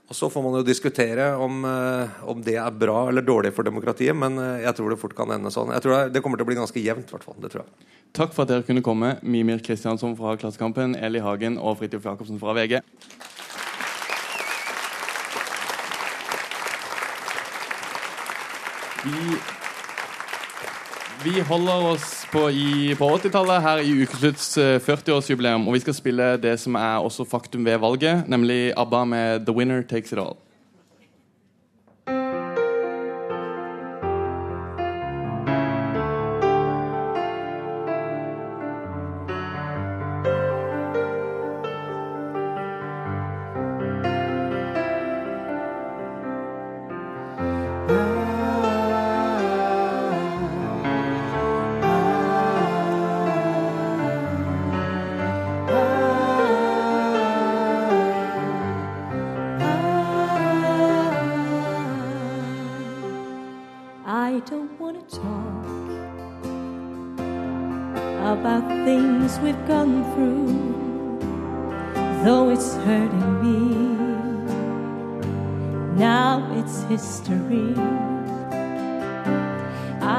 Og 0.09 0.17
Så 0.17 0.31
får 0.31 0.43
man 0.43 0.57
jo 0.59 0.67
diskutere 0.67 1.37
om, 1.39 1.65
eh, 1.65 2.23
om 2.27 2.41
det 2.43 2.57
er 2.59 2.71
bra 2.71 3.09
eller 3.09 3.23
dårlig 3.23 3.53
for 3.55 3.63
demokratiet, 3.63 4.17
men 4.17 4.39
eh, 4.39 4.65
jeg 4.65 4.75
tror 4.75 4.91
det 4.91 4.99
fort 4.99 5.15
kan 5.15 5.31
ende 5.31 5.53
sånn. 5.55 5.71
Jeg 5.71 5.85
tror 5.85 5.97
det, 5.97 6.15
det 6.15 6.23
kommer 6.25 6.41
til 6.41 6.49
å 6.49 6.51
bli 6.51 6.59
ganske 6.59 6.83
jevnt, 6.83 7.13
hvertfall. 7.13 7.37
hvert. 7.39 7.45
Det 7.45 7.53
tror 7.53 7.63
jeg. 7.63 7.91
Takk 8.19 8.35
for 8.35 8.43
at 8.43 8.51
dere 8.51 8.67
kunne 8.67 8.83
komme, 8.83 9.13
Mimir 9.23 9.63
Kristiansson 9.63 10.17
fra 10.19 10.35
Klassekampen, 10.41 10.97
Eli 10.99 11.23
Hagen 11.23 11.61
og 11.63 11.79
Fridtjof 11.79 12.09
Jacobsen 12.11 12.41
fra 12.43 12.57
VG. 12.59 12.81
Vi, 19.05 19.39
vi 21.25 21.41
holder 21.41 21.87
oss 21.93 22.27
på, 22.33 22.47
på 22.99 23.09
80-tallet 23.17 23.63
her 23.65 23.81
i 23.85 23.93
Ukeslutts 24.03 24.55
eh, 24.59 24.77
40-årsjubileum, 24.81 25.67
og 25.69 25.77
vi 25.77 25.83
skal 25.85 25.97
spille 25.97 26.29
det 26.41 26.55
som 26.63 26.79
er 26.81 27.05
også 27.05 27.27
faktum 27.29 27.67
ved 27.67 27.81
valget, 27.83 28.29
nemlig 28.29 28.73
ABBA 28.77 29.05
med 29.05 29.45
'The 29.45 29.57
Winner 29.57 29.83
Takes 29.83 30.13
It 30.13 30.19
All'. 30.19 30.39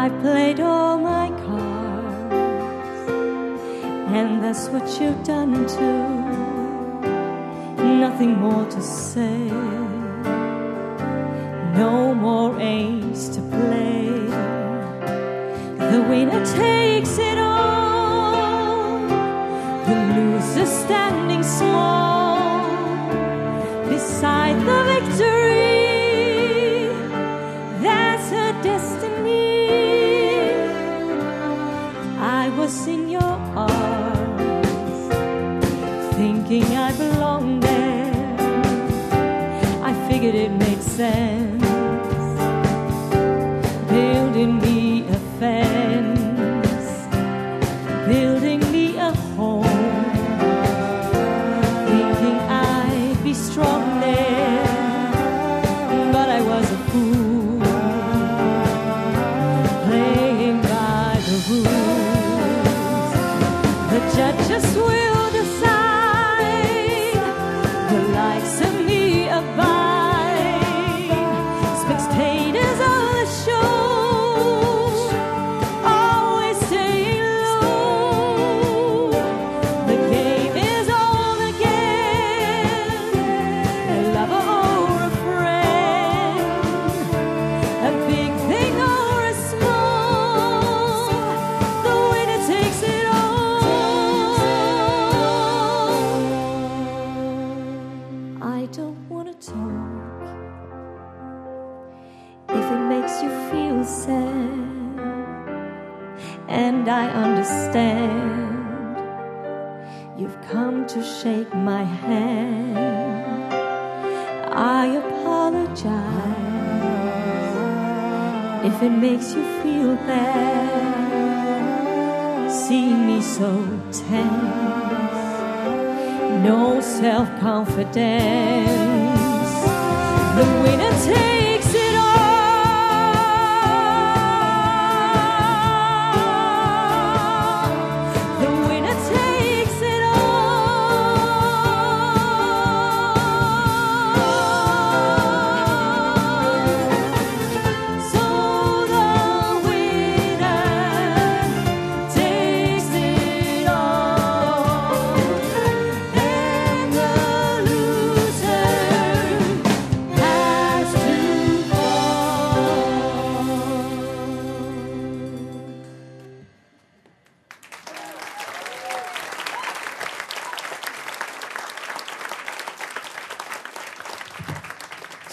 I 0.03 0.09
played 0.09 0.59
all 0.59 0.97
my 0.97 1.29
cards, 1.45 2.33
and 4.17 4.43
that's 4.43 4.67
what 4.69 4.87
you've 4.99 5.23
done 5.23 5.53
too. 5.67 6.07
Nothing 7.99 8.33
more 8.39 8.65
to 8.65 8.81
say 8.81 9.37
no 11.77 12.15
more 12.15 12.59
ace 12.59 13.29
to 13.35 13.41
play. 13.41 14.09
The 15.91 16.01
winner 16.09 16.43
takes 16.47 17.19
it 17.19 17.37
all, 17.37 19.07
the 19.85 19.95
loser 20.15 20.65
standing 20.65 21.43
small 21.43 22.00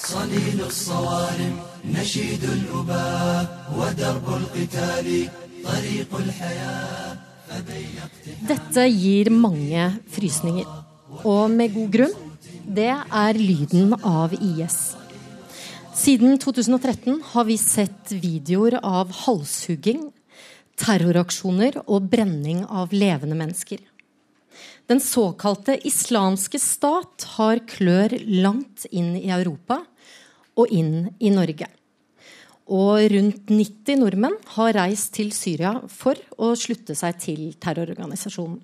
صليل 0.08 0.62
الصوارم 0.66 1.60
نشيد 1.86 2.44
الأباء 2.44 3.72
ودرب 3.78 4.28
القتال 4.42 5.28
طريق 5.64 6.16
الحياة 6.16 7.18
Dette 8.48 8.88
gir 8.90 9.30
mange 9.30 9.84
frysninger. 10.10 10.66
Og 11.24 11.52
med 11.52 11.74
god 11.76 11.92
grunn. 11.94 12.16
Det 12.66 12.90
er 12.90 13.38
lyden 13.38 13.94
av 14.02 14.34
IS. 14.34 14.96
Siden 15.94 16.40
2013 16.42 17.20
har 17.34 17.46
vi 17.46 17.58
sett 17.62 18.14
videoer 18.16 18.80
av 18.82 19.12
halshugging, 19.26 20.08
terroraksjoner 20.80 21.84
og 21.84 22.08
brenning 22.10 22.64
av 22.66 22.96
levende 22.96 23.38
mennesker. 23.38 23.84
Den 24.90 25.00
såkalte 25.04 25.78
islamske 25.88 26.60
stat 26.60 27.28
har 27.38 27.62
klør 27.70 28.18
langt 28.44 28.88
inn 28.92 29.14
i 29.20 29.30
Europa 29.32 29.84
og 30.59 30.73
inn 30.75 31.09
i 31.23 31.31
Norge. 31.35 31.69
Og 32.69 33.01
rundt 33.13 33.49
90 33.49 34.01
nordmenn 34.03 34.37
har 34.57 34.75
reist 34.77 35.15
til 35.17 35.31
Syria 35.33 35.79
for 35.89 36.19
å 36.37 36.53
slutte 36.59 36.97
seg 36.99 37.17
til 37.23 37.47
terrororganisasjonen. 37.61 38.59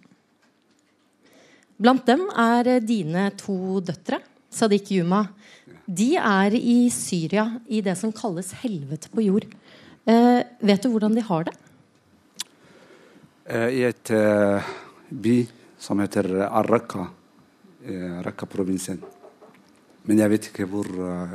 Blant 1.81 2.05
dem 2.07 2.29
er 2.39 2.79
dine 2.85 3.31
to 3.39 3.81
døtre, 3.83 4.21
Sadiq 4.55 4.93
Yuma. 4.95 5.25
de 5.87 6.15
er 6.17 6.55
i 6.55 6.89
Syria, 6.91 7.61
i 7.67 7.81
det 7.81 7.97
som 7.99 8.13
kalles 8.13 8.53
helvete 8.63 9.11
på 9.11 9.25
jord. 9.25 9.45
Eh, 10.07 10.43
vet 10.61 10.83
du 10.83 10.89
hvordan 10.89 11.15
de 11.15 11.21
har 11.21 11.45
det? 11.45 11.55
Eh, 13.47 13.69
I 13.69 13.83
et 13.91 14.11
uh, 14.11 14.63
by 15.11 15.47
som 15.79 16.01
heter 16.01 16.29
Al-Raqqa, 16.49 17.07
eh, 17.85 18.21
Raqqa-provinsen. 18.25 19.03
Men 20.09 20.21
jeg 20.21 20.33
vet 20.33 20.49
ikke 20.51 20.67
hvor 20.69 20.89
eh, 20.89 21.35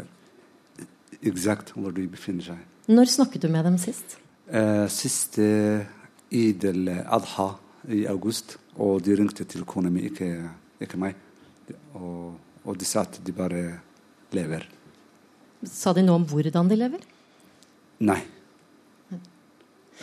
eksakt 1.26 1.74
hvor 1.76 1.94
de 1.96 2.08
befinner 2.10 2.46
seg. 2.52 2.60
Når 2.90 3.12
snakket 3.12 3.44
du 3.46 3.50
med 3.52 3.66
dem 3.68 3.78
sist? 3.82 4.18
Eh, 4.50 4.88
siste 4.90 5.46
Eid 6.32 6.66
al-Adha 6.66 7.52
i 7.94 8.06
august, 8.10 8.58
og 8.80 9.02
de 9.06 9.16
ringte 9.18 9.46
til 9.50 9.66
kona 9.68 9.92
mi, 9.94 10.08
ikke, 10.10 10.30
ikke 10.82 11.00
meg. 11.02 11.16
Og, 11.98 12.34
og 12.66 12.78
de 12.80 12.88
sa 12.88 13.04
at 13.06 13.20
de 13.26 13.34
bare 13.36 13.64
lever. 14.36 14.66
Sa 15.66 15.94
de 15.94 16.04
noe 16.06 16.22
om 16.22 16.28
hvordan 16.30 16.70
de 16.72 16.78
lever? 16.80 17.02
Nei. 18.08 18.20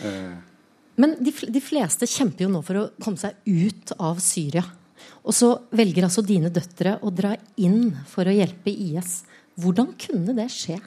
Eh, 0.05 0.35
Men 1.01 1.15
de, 1.21 1.33
de 1.33 1.63
fleste 1.65 2.09
kjemper 2.11 2.45
jo 2.47 2.51
nå 2.53 2.61
for 2.65 2.81
å 2.81 2.89
komme 3.03 3.21
seg 3.21 3.39
ut 3.49 3.95
av 3.99 4.21
Syria. 4.25 4.65
Og 5.27 5.35
så 5.35 5.51
velger 5.77 6.07
altså 6.07 6.23
dine 6.25 6.51
døtre 6.55 6.99
å 7.03 7.11
dra 7.15 7.35
inn 7.61 7.95
for 8.09 8.29
å 8.29 8.35
hjelpe 8.35 8.71
IS. 8.73 9.23
Hvordan 9.61 9.95
kunne 10.01 10.37
det 10.37 10.49
skje? 10.53 10.79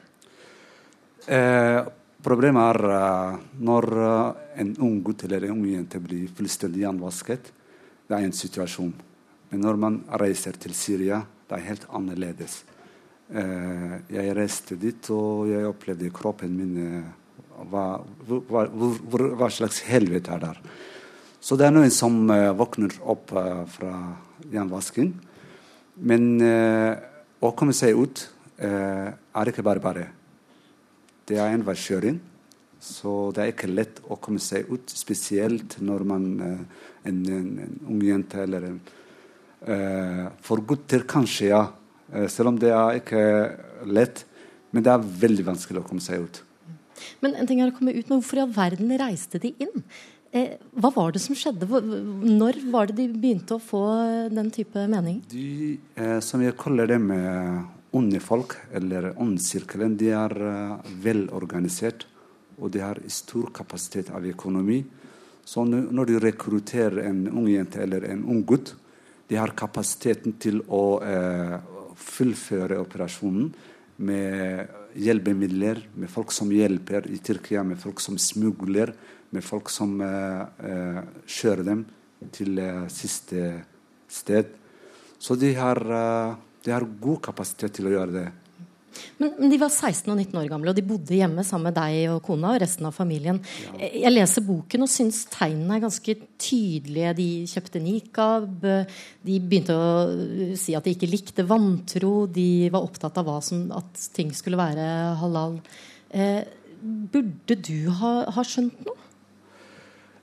Eh, 1.26 1.80
problemet 2.22 2.70
er 2.74 2.90
eh, 2.96 3.38
når 3.60 3.86
eh, 4.00 4.60
en 4.62 4.72
ung 4.86 5.00
gutt 5.04 5.24
eller 5.26 5.44
en 5.44 5.58
ung 5.58 5.66
jente 5.68 6.00
blir 6.00 6.30
fullstendig 6.36 6.84
gjenvasket. 6.84 7.52
Det 8.08 8.16
er 8.16 8.26
en 8.26 8.36
situasjon. 8.36 8.92
Men 9.50 9.64
når 9.66 9.80
man 9.80 10.00
reiser 10.20 10.56
til 10.60 10.74
Syria, 10.74 11.20
det 11.48 11.58
er 11.58 11.68
helt 11.68 11.88
annerledes. 11.90 12.62
Jeg 13.30 14.32
reiste 14.34 14.74
dit, 14.74 15.06
og 15.14 15.46
jeg 15.46 15.66
opplevde 15.66 16.08
kroppen 16.14 16.54
min 16.54 16.72
hva, 17.70 17.84
hva, 18.26 18.64
hva, 18.66 19.26
hva 19.38 19.48
slags 19.54 19.78
helvete 19.86 20.32
er 20.34 20.42
der. 20.42 20.58
Så 21.40 21.56
det 21.56 21.68
er 21.68 21.74
noen 21.74 21.92
som 21.94 22.24
uh, 22.28 22.50
våkner 22.58 22.94
opp 23.08 23.30
uh, 23.32 23.62
fra 23.70 23.92
jernvasking. 24.50 25.12
Men 26.04 26.26
uh, 26.42 26.92
å 27.40 27.52
komme 27.56 27.74
seg 27.76 27.98
ut 27.98 28.26
er 28.60 29.48
ikke 29.48 29.64
bare 29.64 29.80
bare. 29.80 30.02
Det 31.30 31.38
er 31.38 31.54
en 31.54 31.66
veikjøring, 31.66 32.18
så 32.82 33.10
det 33.34 33.42
er 33.42 33.52
ikke 33.52 33.70
lett 33.70 34.00
å 34.10 34.18
komme 34.18 34.42
seg 34.42 34.70
ut. 34.72 34.90
Spesielt 34.90 35.78
når 35.84 36.06
man 36.10 36.24
eh, 36.42 36.88
en, 37.10 37.20
en, 37.36 37.50
en 37.66 37.76
ung 37.92 38.00
jente 38.02 38.40
eller 38.42 38.66
en 38.70 38.80
eh, 39.62 40.24
For 40.42 40.64
gutter 40.66 41.06
kanskje, 41.08 41.52
ja. 41.52 41.64
Eh, 42.10 42.26
selv 42.32 42.52
om 42.52 42.58
det 42.58 42.72
er 42.74 43.00
ikke 43.00 43.24
lett. 43.86 44.24
Men 44.70 44.86
det 44.86 44.92
er 44.92 45.10
veldig 45.24 45.44
vanskelig 45.48 45.82
å 45.82 45.86
komme 45.86 46.02
seg 46.02 46.26
ut. 46.26 46.42
Men 47.24 47.34
en 47.38 47.48
ting 47.48 47.60
er 47.62 47.70
å 47.70 47.76
komme 47.76 47.94
ut, 47.94 48.06
men 48.06 48.20
hvorfor 48.20 48.38
i 48.40 48.42
all 48.44 48.54
verden 48.54 48.90
reiste 49.00 49.40
de 49.42 49.54
inn? 49.62 49.84
Eh, 50.30 50.58
hva 50.78 50.92
var 50.94 51.14
det 51.14 51.22
som 51.24 51.34
skjedde? 51.34 51.66
Når 51.66 52.60
var 52.70 52.90
det 52.90 53.00
de 53.00 53.08
begynte 53.10 53.56
å 53.56 53.62
få 53.62 53.82
den 54.30 54.50
type 54.54 54.84
mening? 54.90 55.18
De 55.30 55.78
eh, 55.98 56.18
som 56.22 56.42
jeg 56.44 56.54
kaller 56.60 56.90
dem 56.92 57.10
eh, 57.14 57.56
onde 57.96 58.20
folk, 58.22 58.54
eller 58.72 59.12
åndssirkelen, 59.18 59.96
de 59.98 60.12
er 60.14 60.34
eh, 60.46 60.92
velorganisert. 61.04 62.06
Og 62.60 62.70
de 62.74 62.82
har 62.84 63.00
stor 63.08 63.50
kapasitet 63.56 64.10
av 64.12 64.26
økonomi. 64.28 64.82
Så 65.44 65.64
når 65.64 66.10
de 66.10 66.18
rekrutterer 66.20 67.06
en 67.08 67.24
ung 67.32 67.48
jente 67.48 67.80
eller 67.82 68.04
en 68.10 68.22
ung 68.28 68.42
gutt, 68.46 68.74
de 69.30 69.38
har 69.38 69.54
kapasiteten 69.56 70.36
til 70.42 70.60
å 70.68 70.84
eh, 71.06 71.56
fullføre 72.00 72.80
operasjonen 72.82 73.48
med 74.04 74.76
hjelpemidler, 74.98 75.84
med 75.94 76.10
folk 76.10 76.32
som 76.34 76.50
hjelper 76.52 77.06
i 77.10 77.18
Tyrkia, 77.22 77.62
med 77.66 77.80
folk 77.80 78.00
som 78.02 78.18
smugler, 78.18 78.92
med 79.30 79.44
folk 79.46 79.70
som 79.70 79.96
eh, 80.02 80.44
eh, 80.66 81.00
kjører 81.26 81.66
dem 81.66 81.84
til 82.34 82.58
eh, 82.60 82.86
siste 82.92 83.52
sted. 84.10 84.50
Så 85.20 85.36
de 85.38 85.52
har, 85.54 85.78
eh, 85.78 86.34
de 86.64 86.72
har 86.74 86.86
god 87.00 87.20
kapasitet 87.30 87.78
til 87.78 87.88
å 87.88 87.96
gjøre 87.96 88.16
det. 88.18 88.28
Men, 89.20 89.50
de 89.52 89.58
var 89.60 89.70
16 89.70 90.10
og 90.10 90.18
19 90.18 90.38
år 90.40 90.48
gamle, 90.50 90.72
og 90.72 90.76
de 90.76 90.84
bodde 90.84 91.14
hjemme 91.14 91.44
sammen 91.46 91.70
med 91.70 91.76
deg 91.78 92.10
og 92.10 92.22
kona 92.26 92.54
og 92.54 92.60
resten 92.62 92.88
av 92.88 92.96
familien. 92.96 93.38
Ja. 93.62 93.90
Jeg 94.04 94.12
leser 94.12 94.44
boken 94.44 94.84
og 94.84 94.90
syns 94.90 95.22
tegnene 95.30 95.76
er 95.78 95.84
ganske 95.84 96.16
tydelige. 96.40 97.12
De 97.20 97.28
kjøpte 97.52 97.82
nikab, 97.84 98.66
de 99.26 99.38
begynte 99.38 99.76
å 99.76 99.90
uh, 100.10 100.54
si 100.58 100.74
at 100.76 100.88
de 100.88 100.96
ikke 100.96 101.10
likte 101.10 101.46
vantro, 101.48 102.26
de 102.26 102.70
var 102.72 102.86
opptatt 102.86 103.20
av 103.22 103.30
som, 103.46 103.68
at 103.76 104.08
ting 104.16 104.34
skulle 104.36 104.60
være 104.60 104.88
halal. 105.22 105.60
Eh, 106.10 106.42
burde 106.80 107.56
du 107.60 107.92
ha, 108.00 108.14
ha 108.34 108.44
skjønt 108.46 108.82
noe? 108.88 108.98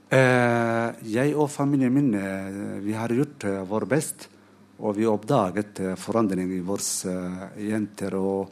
Eh, 0.08 0.90
jeg 1.12 1.34
og 1.36 1.50
familien 1.52 1.92
min 1.92 2.14
eh, 2.16 2.78
vi 2.80 2.94
har 2.96 3.12
gjort 3.12 3.44
eh, 3.48 3.64
vår 3.68 3.86
best. 3.92 4.30
Og 4.78 4.94
vi 4.94 5.08
oppdaget 5.10 5.80
eh, 5.82 5.96
forandring 5.98 6.52
i 6.54 6.62
våre 6.66 7.10
eh, 7.10 7.62
jenter. 7.72 8.14
Og, 8.20 8.52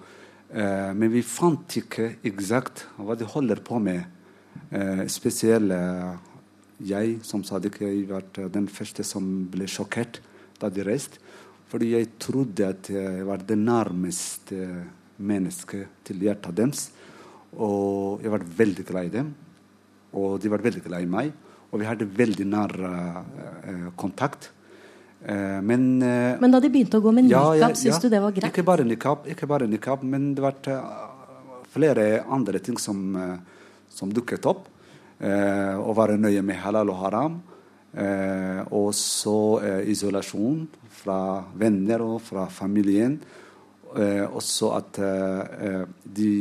eh, 0.50 0.90
men 0.98 1.12
vi 1.14 1.22
fant 1.22 1.78
ikke 1.78 2.16
eksakt 2.26 2.88
hva 2.98 3.18
de 3.18 3.28
holder 3.30 3.62
på 3.66 3.78
med. 3.84 4.08
Eh, 4.72 5.04
spesielt 5.12 5.74
eh, 5.76 6.16
jeg, 6.90 7.20
som 7.24 7.44
sa 7.46 7.60
ikke, 7.62 7.86
jeg 7.86 8.08
var 8.10 8.26
eh, 8.42 8.50
den 8.50 8.66
første 8.72 9.06
som 9.06 9.46
ble 9.54 9.70
sjokkert 9.70 10.18
da 10.58 10.72
de 10.74 10.88
reiste. 10.88 11.22
Fordi 11.70 11.92
jeg 11.94 12.16
trodde 12.22 12.72
at 12.74 12.90
jeg 12.90 13.26
var 13.28 13.46
det 13.46 13.58
nærmeste 13.60 14.66
mennesket 15.18 16.06
til 16.08 16.26
hjertet 16.26 16.58
deres. 16.58 16.88
Og 17.54 18.24
jeg 18.24 18.34
var 18.34 18.46
veldig 18.58 18.86
glad 18.86 19.10
i 19.10 19.16
dem. 19.20 19.32
Og 20.18 20.40
de 20.42 20.50
var 20.50 20.64
veldig 20.66 20.84
glad 20.86 21.06
i 21.06 21.10
meg. 21.10 21.34
Og 21.70 21.82
vi 21.82 21.88
hadde 21.90 22.08
veldig 22.08 22.46
nær 22.48 22.74
kontakt. 24.00 24.54
Eh, 25.26 25.62
men 25.66 26.02
eh, 26.06 26.38
Men 26.40 26.54
da 26.54 26.62
de 26.62 26.70
begynte 26.70 27.02
å 27.02 27.04
gå 27.04 27.12
med 27.16 27.28
nikab, 27.28 27.56
ja, 27.58 27.72
syns 27.74 27.98
ja. 27.98 28.04
du 28.04 28.14
det 28.14 28.22
var 28.22 28.36
greit? 28.36 28.52
Ikke 28.52 28.66
bare 28.68 28.86
nikab, 28.86 29.26
ikke 29.26 29.50
bare 29.50 29.68
nikab 29.68 30.04
men 30.06 30.34
det 30.38 30.46
var 30.46 30.70
eh, 30.70 30.94
flere 31.76 32.06
andre 32.32 32.62
ting 32.64 32.78
som, 32.80 33.02
som 33.92 34.14
dukket 34.14 34.46
opp. 34.48 34.70
Eh, 35.20 35.76
å 35.76 35.92
være 35.96 36.20
nøye 36.20 36.44
med 36.46 36.62
halal 36.62 36.92
og 36.94 37.02
haram. 37.02 37.42
Eh, 37.96 38.62
og 38.76 38.90
så 38.96 39.38
eh, 39.64 39.90
isolasjon 39.94 40.66
fra 40.92 41.20
venner 41.56 42.04
og 42.04 42.20
fra 42.24 42.46
familien. 42.52 43.18
Eh, 43.96 44.26
også 44.28 44.74
at 44.76 45.00
de 46.04 46.32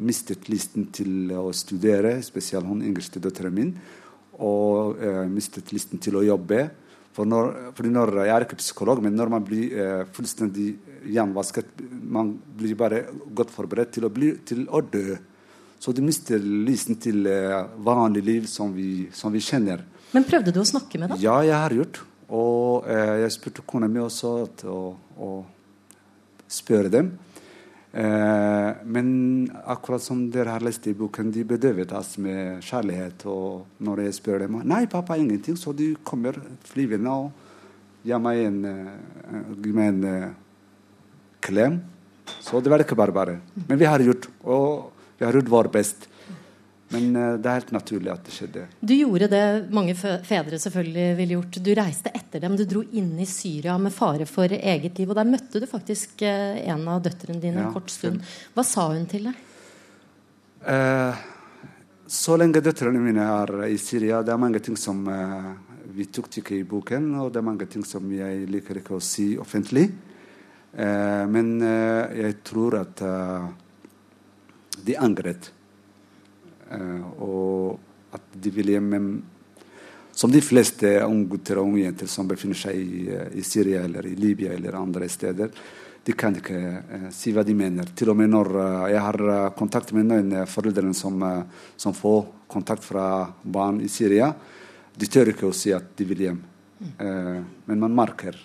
mistet 0.00 0.48
lysten 0.48 0.88
til 0.94 1.32
å 1.36 1.50
studere, 1.52 2.16
spesielt 2.24 2.68
hun 2.68 2.84
yngste 2.88 3.20
datteren 3.20 3.52
min. 3.56 3.74
Og 4.42 4.96
mistet 5.30 5.70
lysten 5.74 6.00
til 6.02 6.16
å 6.18 6.24
jobbe. 6.24 6.64
For 7.12 7.28
når, 7.28 7.74
når, 7.92 8.14
jeg 8.24 8.34
er 8.34 8.46
ikke 8.46 8.60
psykolog, 8.60 9.02
men 9.04 9.16
når 9.16 9.32
man 9.34 9.44
blir 9.44 9.74
eh, 9.76 10.04
fullstendig 10.16 10.70
hjemvasket, 11.12 11.82
Man 12.12 12.34
blir 12.56 12.74
bare 12.76 13.06
godt 13.34 13.50
forberedt 13.50 13.92
til 13.96 14.04
å, 14.04 14.10
bli, 14.12 14.32
til 14.44 14.66
å 14.68 14.80
dø. 14.80 15.16
Så 15.80 15.92
du 15.92 16.02
mister 16.04 16.38
lysen 16.38 16.98
til 17.00 17.26
eh, 17.26 17.58
vanlig 17.84 18.22
liv 18.24 18.46
som 18.46 18.72
vi, 18.72 19.08
som 19.12 19.32
vi 19.32 19.40
kjenner. 19.40 19.84
Men 20.12 20.24
prøvde 20.28 20.52
du 20.52 20.60
å 20.60 20.68
snakke 20.68 21.00
med 21.00 21.12
dem? 21.12 21.20
Ja, 21.22 21.40
jeg 21.44 21.56
har 21.56 21.74
gjort. 21.76 22.02
Og 22.32 22.88
eh, 22.88 23.22
jeg 23.24 23.34
spurte 23.34 23.64
kona 23.66 23.88
mi 23.88 24.00
også 24.00 24.34
å 24.68 25.32
spørre 26.52 26.92
dem. 26.92 27.12
Eh, 27.92 28.70
men 28.88 29.08
akkurat 29.68 30.02
som 30.02 30.24
dere 30.32 30.54
har 30.54 30.64
lest 30.64 30.86
i 30.88 30.94
boken, 30.96 31.28
de 31.32 31.44
bedøvet 31.44 31.92
oss 31.92 32.16
med 32.22 32.62
kjærlighet. 32.64 33.26
Og 33.28 33.82
når 33.84 34.06
jeg 34.06 34.18
spør 34.18 34.46
dem 34.46 34.60
Nei, 34.64 34.86
pappa, 34.86 35.18
ingenting. 35.20 35.58
Så 35.60 35.74
de 35.76 35.92
kommer 36.04 36.38
flyvende 36.64 37.12
og 37.12 37.30
gir 38.02 38.22
meg 38.22 38.46
en, 38.46 38.64
eh, 38.64 39.42
gir 39.62 39.76
meg 39.76 39.92
en 39.92 40.04
eh, 40.04 40.30
klem. 41.40 41.82
Så 42.40 42.62
det 42.62 42.70
var 42.72 42.80
ikke 42.80 42.96
bare 42.96 43.12
bare. 43.12 43.40
Men 43.68 43.78
vi 43.78 43.84
har 43.84 44.00
gjort, 44.00 44.28
og 44.44 44.92
vi 45.18 45.26
har 45.26 45.32
gjort 45.36 45.52
vår 45.52 45.68
best. 45.68 46.08
Men 46.92 47.16
eh, 47.16 47.34
det 47.40 47.48
er 47.48 47.60
helt 47.60 47.74
naturlig 47.74 48.12
at 48.12 48.24
det 48.26 48.34
skjedde. 48.36 48.66
Du 48.80 48.94
gjorde 48.94 49.30
det 49.32 49.44
mange 49.72 49.94
fedre 49.96 50.60
selvfølgelig 50.60 51.06
ville 51.18 51.38
gjort. 51.38 51.60
Du 51.64 51.72
reiste 51.78 52.12
etter 52.14 52.44
dem. 52.44 52.56
Du 52.58 52.64
dro 52.68 52.84
inn 52.92 53.14
i 53.20 53.28
Syria 53.28 53.78
med 53.80 53.94
fare 53.96 54.28
for 54.28 54.52
eget 54.52 55.00
liv. 55.00 55.08
Og 55.08 55.18
der 55.18 55.28
møtte 55.28 55.62
du 55.62 55.68
faktisk 55.70 56.24
eh, 56.28 56.62
en 56.68 56.84
av 56.92 57.02
døtrene 57.04 57.40
dine 57.42 57.64
Ja, 57.64 57.70
en 57.70 57.76
kort 57.76 57.92
stund. 57.92 58.22
Hva 58.56 58.66
sa 58.66 58.90
hun 58.92 59.08
til 59.10 59.30
deg? 59.30 59.48
Eh, 60.72 61.22
så 62.12 62.36
lenge 62.36 62.60
døtrene 62.60 63.00
mine 63.00 63.24
er 63.24 63.54
i 63.70 63.78
Syria, 63.80 64.20
det 64.22 64.34
er 64.34 64.40
mange 64.40 64.60
ting 64.60 64.76
som 64.76 64.98
eh, 65.08 65.46
vi 65.96 66.04
tok 66.12 66.28
ikke 66.42 66.58
i 66.58 66.66
boken, 66.68 67.08
og 67.22 67.32
det 67.32 67.40
er 67.40 67.46
mange 67.46 67.68
ting 67.72 67.86
som 67.88 68.04
jeg 68.12 68.44
liker 68.52 68.82
ikke 68.82 68.98
å 68.98 69.02
si 69.02 69.32
offentlig. 69.40 69.86
Eh, 70.76 71.24
men 71.32 71.54
eh, 71.64 72.20
jeg 72.20 72.38
tror 72.44 72.76
at 72.82 73.02
de 74.82 74.96
angret. 75.00 75.52
Eh, 76.72 77.22
og 77.22 78.16
at 78.16 78.34
de 78.42 78.50
vil 78.52 78.74
hjem 78.74 79.22
Som 80.12 80.30
de 80.30 80.42
fleste 80.44 80.88
unge 81.06 81.24
gutter 81.30 81.56
og 81.56 81.70
unge 81.70 81.86
jenter 81.86 82.06
som 82.06 82.26
befinner 82.28 82.58
seg 82.58 82.76
i, 82.76 83.08
eh, 83.08 83.30
i 83.40 83.42
Syria 83.42 83.84
eller 83.84 84.06
i 84.06 84.14
Libya 84.14 84.52
eller 84.52 84.74
andre 84.76 85.08
steder. 85.08 85.50
de 86.04 86.12
kan 86.12 86.34
ikke 86.34 86.58
eh, 86.58 87.10
si 87.14 87.32
hva 87.32 87.44
de 87.46 87.54
mener. 87.54 87.92
Til 87.94 88.10
og 88.10 88.16
med 88.18 88.30
når 88.30 88.48
eh, 88.58 88.92
jeg 88.92 89.00
har 89.00 89.50
kontakt 89.56 89.92
med 89.92 90.06
noen 90.10 90.46
foreldre 90.46 90.92
som, 90.94 91.22
som 91.76 91.94
får 91.94 92.26
kontakt 92.48 92.84
fra 92.84 93.32
barn 93.42 93.80
i 93.80 93.88
Syria, 93.88 94.32
de 94.94 95.06
tør 95.06 95.32
ikke 95.32 95.48
å 95.48 95.56
si 95.56 95.72
at 95.72 95.94
de 95.96 96.04
vil 96.04 96.26
hjem. 96.26 96.40
Eh, 96.82 97.38
men 97.66 97.80
man 97.80 97.94
merker. 97.94 98.36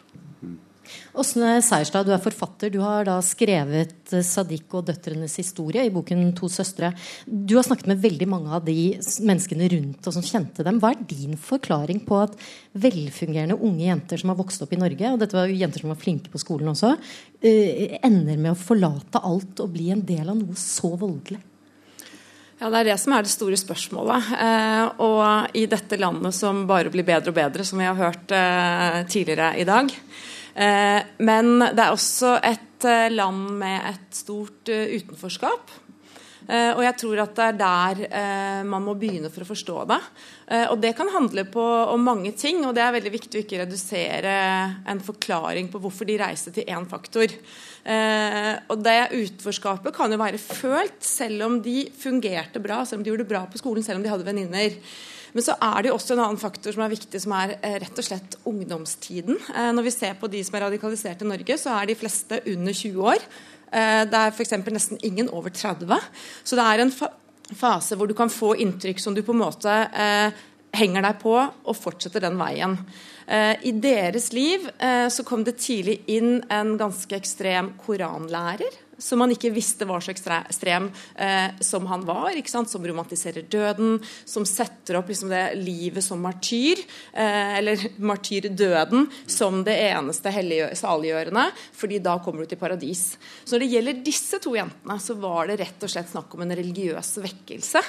Åsne 1.18 1.58
Seierstad, 1.66 2.06
du 2.06 2.14
er 2.14 2.22
forfatter. 2.22 2.70
Du 2.74 2.80
har 2.84 3.08
da 3.08 3.18
skrevet 3.26 3.96
'Sadik 4.08 4.48
Sadiq 4.48 4.76
og 4.78 4.86
døtrenes 4.88 5.36
historie 5.38 5.86
i 5.86 5.90
boken 5.94 6.34
'To 6.34 6.48
søstre'. 6.48 6.94
Du 7.26 7.56
har 7.56 7.64
snakket 7.64 7.88
med 7.88 8.02
veldig 8.02 8.28
mange 8.28 8.50
av 8.54 8.66
de 8.66 8.98
menneskene 9.22 9.70
rundt 9.70 10.08
og 10.08 10.14
som 10.14 10.22
kjente 10.22 10.64
dem. 10.64 10.80
Hva 10.80 10.92
er 10.92 11.04
din 11.08 11.38
forklaring 11.38 12.06
på 12.06 12.24
at 12.24 12.36
velfungerende 12.74 13.60
unge 13.60 13.86
jenter 13.86 14.18
som 14.18 14.30
har 14.30 14.38
vokst 14.38 14.62
opp 14.62 14.74
i 14.74 14.80
Norge, 14.80 15.12
og 15.12 15.20
dette 15.20 15.34
var 15.34 15.48
jo 15.48 15.58
jenter 15.58 15.80
som 15.80 15.90
var 15.90 16.02
flinke 16.02 16.30
på 16.30 16.40
skolen 16.40 16.70
også, 16.70 16.98
eh, 17.42 17.98
ender 18.04 18.38
med 18.38 18.52
å 18.52 18.58
forlate 18.58 19.24
alt 19.24 19.60
og 19.60 19.74
bli 19.74 19.92
en 19.92 20.02
del 20.02 20.30
av 20.30 20.38
noe 20.38 20.56
så 20.56 20.98
voldelig? 20.98 21.40
Ja, 22.60 22.70
Det 22.70 22.80
er 22.80 22.84
det 22.86 23.00
som 23.00 23.14
er 23.14 23.22
det 23.22 23.30
store 23.30 23.58
spørsmålet. 23.58 24.32
Eh, 24.34 24.90
og 25.00 25.50
i 25.54 25.68
dette 25.68 25.98
landet 25.98 26.34
som 26.34 26.66
bare 26.66 26.90
blir 26.90 27.06
bedre 27.06 27.30
og 27.30 27.36
bedre, 27.36 27.64
som 27.64 27.78
vi 27.78 27.86
har 27.86 27.96
hørt 27.96 28.32
eh, 28.32 29.04
tidligere 29.06 29.60
i 29.60 29.64
dag. 29.64 29.92
Eh, 30.58 31.02
men 31.22 31.60
det 31.62 31.84
er 31.84 31.94
også 31.94 32.38
et 32.42 32.88
eh, 32.90 33.10
land 33.14 33.52
med 33.60 33.92
et 33.92 34.16
stort 34.18 34.72
eh, 34.74 34.98
utenforskap. 34.98 35.84
Og 36.48 36.80
jeg 36.80 36.96
tror 36.96 37.20
at 37.20 37.34
det 37.36 37.44
er 37.44 37.56
der 37.60 38.64
man 38.64 38.86
må 38.86 38.94
begynne 38.96 39.28
for 39.28 39.44
å 39.44 39.48
forstå 39.50 39.82
det. 39.90 39.98
Og 40.72 40.78
det 40.80 40.94
kan 40.96 41.10
handle 41.12 41.44
på, 41.52 41.66
om 41.92 42.06
mange 42.08 42.32
ting, 42.40 42.62
og 42.64 42.72
det 42.78 42.86
er 42.86 42.94
veldig 42.96 43.12
viktig 43.18 43.36
å 43.36 43.44
ikke 43.44 43.60
redusere 43.66 44.36
en 44.88 45.02
forklaring 45.04 45.68
på 45.68 45.82
hvorfor 45.84 46.08
de 46.08 46.16
reiste 46.22 46.54
til 46.56 46.72
én 46.72 46.88
faktor. 46.88 47.36
Og 48.72 48.80
det 48.80 48.96
utenforskapet 49.12 49.98
kan 50.00 50.16
jo 50.16 50.22
være 50.24 50.40
følt, 50.40 51.02
selv 51.04 51.50
om 51.50 51.60
de 51.68 51.82
fungerte 52.00 52.64
bra, 52.64 52.80
selv 52.88 53.02
om 53.02 53.04
de 53.04 53.12
gjorde 53.12 53.28
det 53.28 53.34
bra 53.34 53.44
på 53.52 53.60
skolen, 53.60 53.84
selv 53.84 54.00
om 54.00 54.08
de 54.08 54.16
hadde 54.16 54.30
venninner. 54.32 54.80
Men 55.36 55.46
så 55.46 55.56
er 55.60 55.84
det 55.84 55.92
jo 55.92 55.98
også 55.98 56.16
en 56.16 56.24
annen 56.24 56.42
faktor 56.42 56.74
som 56.76 56.84
er 56.86 56.94
viktig, 56.94 57.22
som 57.24 57.36
er 57.38 57.58
eh, 57.58 57.78
rett 57.84 58.00
og 58.00 58.08
slett 58.08 58.38
ungdomstiden. 58.48 59.40
Eh, 59.54 59.70
når 59.76 59.88
vi 59.88 59.94
ser 59.96 60.18
på 60.20 60.30
de 60.32 60.44
som 60.46 60.58
er 60.58 60.68
radikalisert 60.68 61.24
i 61.24 61.30
Norge, 61.30 61.60
så 61.60 61.76
er 61.76 61.90
de 61.90 61.98
fleste 62.00 62.42
under 62.54 62.78
20 62.80 63.12
år. 63.14 63.28
Eh, 63.68 64.04
det 64.10 64.22
er 64.22 64.34
f.eks. 64.34 64.56
nesten 64.72 65.02
ingen 65.08 65.32
over 65.34 65.54
30. 65.54 66.00
Så 66.44 66.60
det 66.60 66.68
er 66.68 66.86
en 66.86 66.94
fase 67.58 67.98
hvor 68.00 68.10
du 68.10 68.16
kan 68.18 68.32
få 68.32 68.56
inntrykk 68.64 69.04
som 69.04 69.16
du 69.16 69.24
på 69.24 69.36
en 69.36 69.44
måte 69.44 69.76
henger 70.78 71.06
deg 71.06 71.22
på 71.22 71.32
og 71.40 71.78
fortsetter 71.80 72.26
den 72.26 72.36
veien. 72.38 72.76
I 73.64 73.72
deres 73.82 74.28
liv 74.36 74.66
så 75.12 75.24
kom 75.26 75.46
det 75.48 75.56
tidlig 75.64 76.02
inn 76.12 76.42
en 76.52 76.74
ganske 76.80 77.16
ekstrem 77.16 77.72
koranlærer. 77.86 78.76
Som 78.98 79.22
man 79.22 79.34
ikke 79.34 79.52
visste 79.54 79.86
var 79.86 80.02
så 80.02 80.14
ekstrem 80.14 80.90
eh, 81.16 81.54
som 81.62 81.86
han 81.90 82.06
var. 82.08 82.38
Som 82.48 82.88
romantiserer 82.88 83.46
døden. 83.50 84.00
Som 84.26 84.46
setter 84.50 85.00
opp 85.00 85.12
liksom, 85.12 85.30
det 85.34 85.44
livet 85.60 86.06
som 86.06 86.22
martyr. 86.22 86.82
Eh, 87.14 87.58
eller 87.60 87.88
martyrdøden 88.12 89.08
som 89.30 89.62
det 89.68 89.78
eneste 89.90 90.34
saliggjørende. 90.78 91.46
fordi 91.74 92.00
da 92.00 92.18
kommer 92.24 92.44
du 92.44 92.52
til 92.54 92.62
paradis. 92.62 93.18
Så 93.44 93.56
når 93.56 93.66
det 93.66 93.72
gjelder 93.76 94.04
disse 94.06 94.42
to 94.44 94.56
jentene, 94.58 95.00
så 95.00 95.18
var 95.20 95.48
det 95.48 95.60
rett 95.62 95.84
og 95.84 95.92
slett 95.92 96.10
snakk 96.12 96.34
om 96.34 96.44
en 96.46 96.58
religiøs 96.58 97.18
vekkelse. 97.24 97.84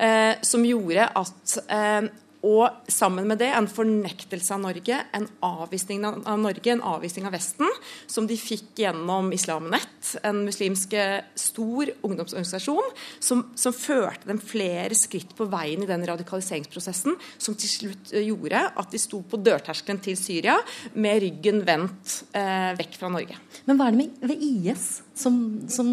Eh, 0.00 0.34
som 0.46 0.64
gjorde 0.64 1.06
at 1.20 1.56
eh, 1.68 2.10
og 2.46 2.88
sammen 2.88 3.26
med 3.28 3.40
det 3.42 3.50
en 3.52 3.68
fornektelse 3.68 4.54
av 4.54 4.62
Norge, 4.62 4.96
en 5.12 5.26
avvisning 5.44 6.06
av 6.08 6.38
Norge, 6.40 6.72
en 6.72 6.84
avvisning 6.88 7.26
av 7.28 7.34
Vesten, 7.36 7.68
som 8.08 8.28
de 8.28 8.38
fikk 8.40 8.80
gjennom 8.80 9.28
Islam 9.36 9.68
Nett, 9.72 10.14
en 10.24 10.42
muslimsk 10.46 10.96
eh, 10.96 11.20
stor 11.36 11.92
ungdomsorganisasjon, 12.06 12.96
som, 13.20 13.44
som 13.60 13.76
førte 13.76 14.30
dem 14.30 14.40
flere 14.40 14.96
skritt 14.96 15.34
på 15.36 15.48
veien 15.52 15.84
i 15.84 15.90
den 15.90 16.06
radikaliseringsprosessen, 16.08 17.18
som 17.36 17.58
til 17.60 17.74
slutt 17.74 18.14
eh, 18.14 18.30
gjorde 18.30 18.64
at 18.70 18.90
de 18.94 19.02
sto 19.02 19.20
på 19.20 19.40
dørterskelen 19.44 20.00
til 20.00 20.16
Syria 20.18 20.56
med 20.96 21.20
ryggen 21.26 21.64
vendt 21.68 22.22
eh, 22.32 22.72
vekk 22.80 23.00
fra 23.02 23.12
Norge. 23.12 23.36
Men 23.68 23.76
hva 23.76 23.90
er 23.90 23.98
det 23.98 24.10
med 24.32 24.44
IS 24.48 24.90
som, 25.12 25.36
som 25.68 25.92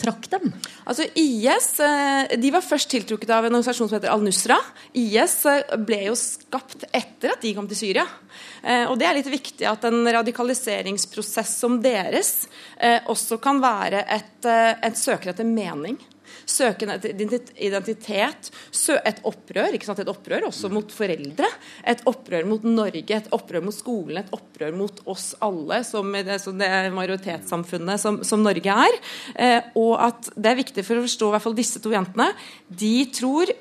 trakk 0.00 0.26
dem? 0.32 0.52
Altså 0.88 1.06
IS 1.18 1.68
eh, 1.82 2.34
de 2.40 2.50
var 2.54 2.64
først 2.64 2.90
tiltrukket 2.90 3.30
av 3.30 3.46
en 3.46 3.52
organisasjon 3.52 3.90
som 3.90 3.98
heter 3.98 4.12
Al-Nusra. 4.12 4.56
IS 4.98 5.36
eh, 5.50 5.76
ble 5.78 6.00
jo 6.08 6.16
skapt 6.18 6.86
etter 6.90 7.34
at 7.34 7.44
de 7.44 7.54
kom 7.56 7.68
til 7.70 7.78
Syria. 7.78 8.06
Eh, 8.62 8.84
Og 8.90 8.98
det 8.98 9.08
er 9.08 9.18
litt 9.18 9.30
viktig 9.30 9.68
at 9.70 9.86
en 9.88 10.02
radikaliseringsprosess 10.18 11.58
som 11.62 11.78
deres 11.84 12.34
også 13.08 13.38
kan 13.40 13.60
være 13.62 14.02
et, 14.12 14.46
et 14.46 14.98
søker 14.98 15.30
etter 15.30 15.46
mening. 15.48 15.96
Søken 16.46 16.92
etter 16.94 17.14
identitet, 17.14 18.50
et 18.94 19.20
opprør. 19.24 19.74
ikke 19.74 19.88
sant? 19.88 20.02
Et 20.02 20.10
opprør 20.10 20.48
også 20.48 20.70
mot 20.72 20.92
foreldre. 20.92 21.48
Et 21.86 22.04
opprør 22.10 22.48
mot 22.48 22.64
Norge, 22.66 23.04
et 23.16 23.30
opprør 23.34 23.64
mot 23.64 23.74
skolen, 23.74 24.22
et 24.22 24.34
opprør 24.34 24.74
mot 24.76 25.02
oss 25.10 25.32
alle, 25.44 25.82
som 25.86 26.12
det, 26.14 26.38
som 26.42 26.58
det 26.60 26.70
majoritetssamfunnet 26.94 28.00
som, 28.00 28.20
som 28.26 28.44
Norge 28.44 28.78
er. 28.88 28.98
Eh, 29.34 29.60
og 29.80 29.94
at 30.02 30.32
det 30.36 30.52
er 30.52 30.62
viktig 30.62 30.86
for 30.86 31.00
å 31.00 31.06
forstå 31.06 31.30
hvert 31.34 31.46
fall 31.46 31.58
disse 31.58 31.82
to 31.82 31.94
jentene. 31.94 32.30
De 32.68 32.96
tror 33.14 33.52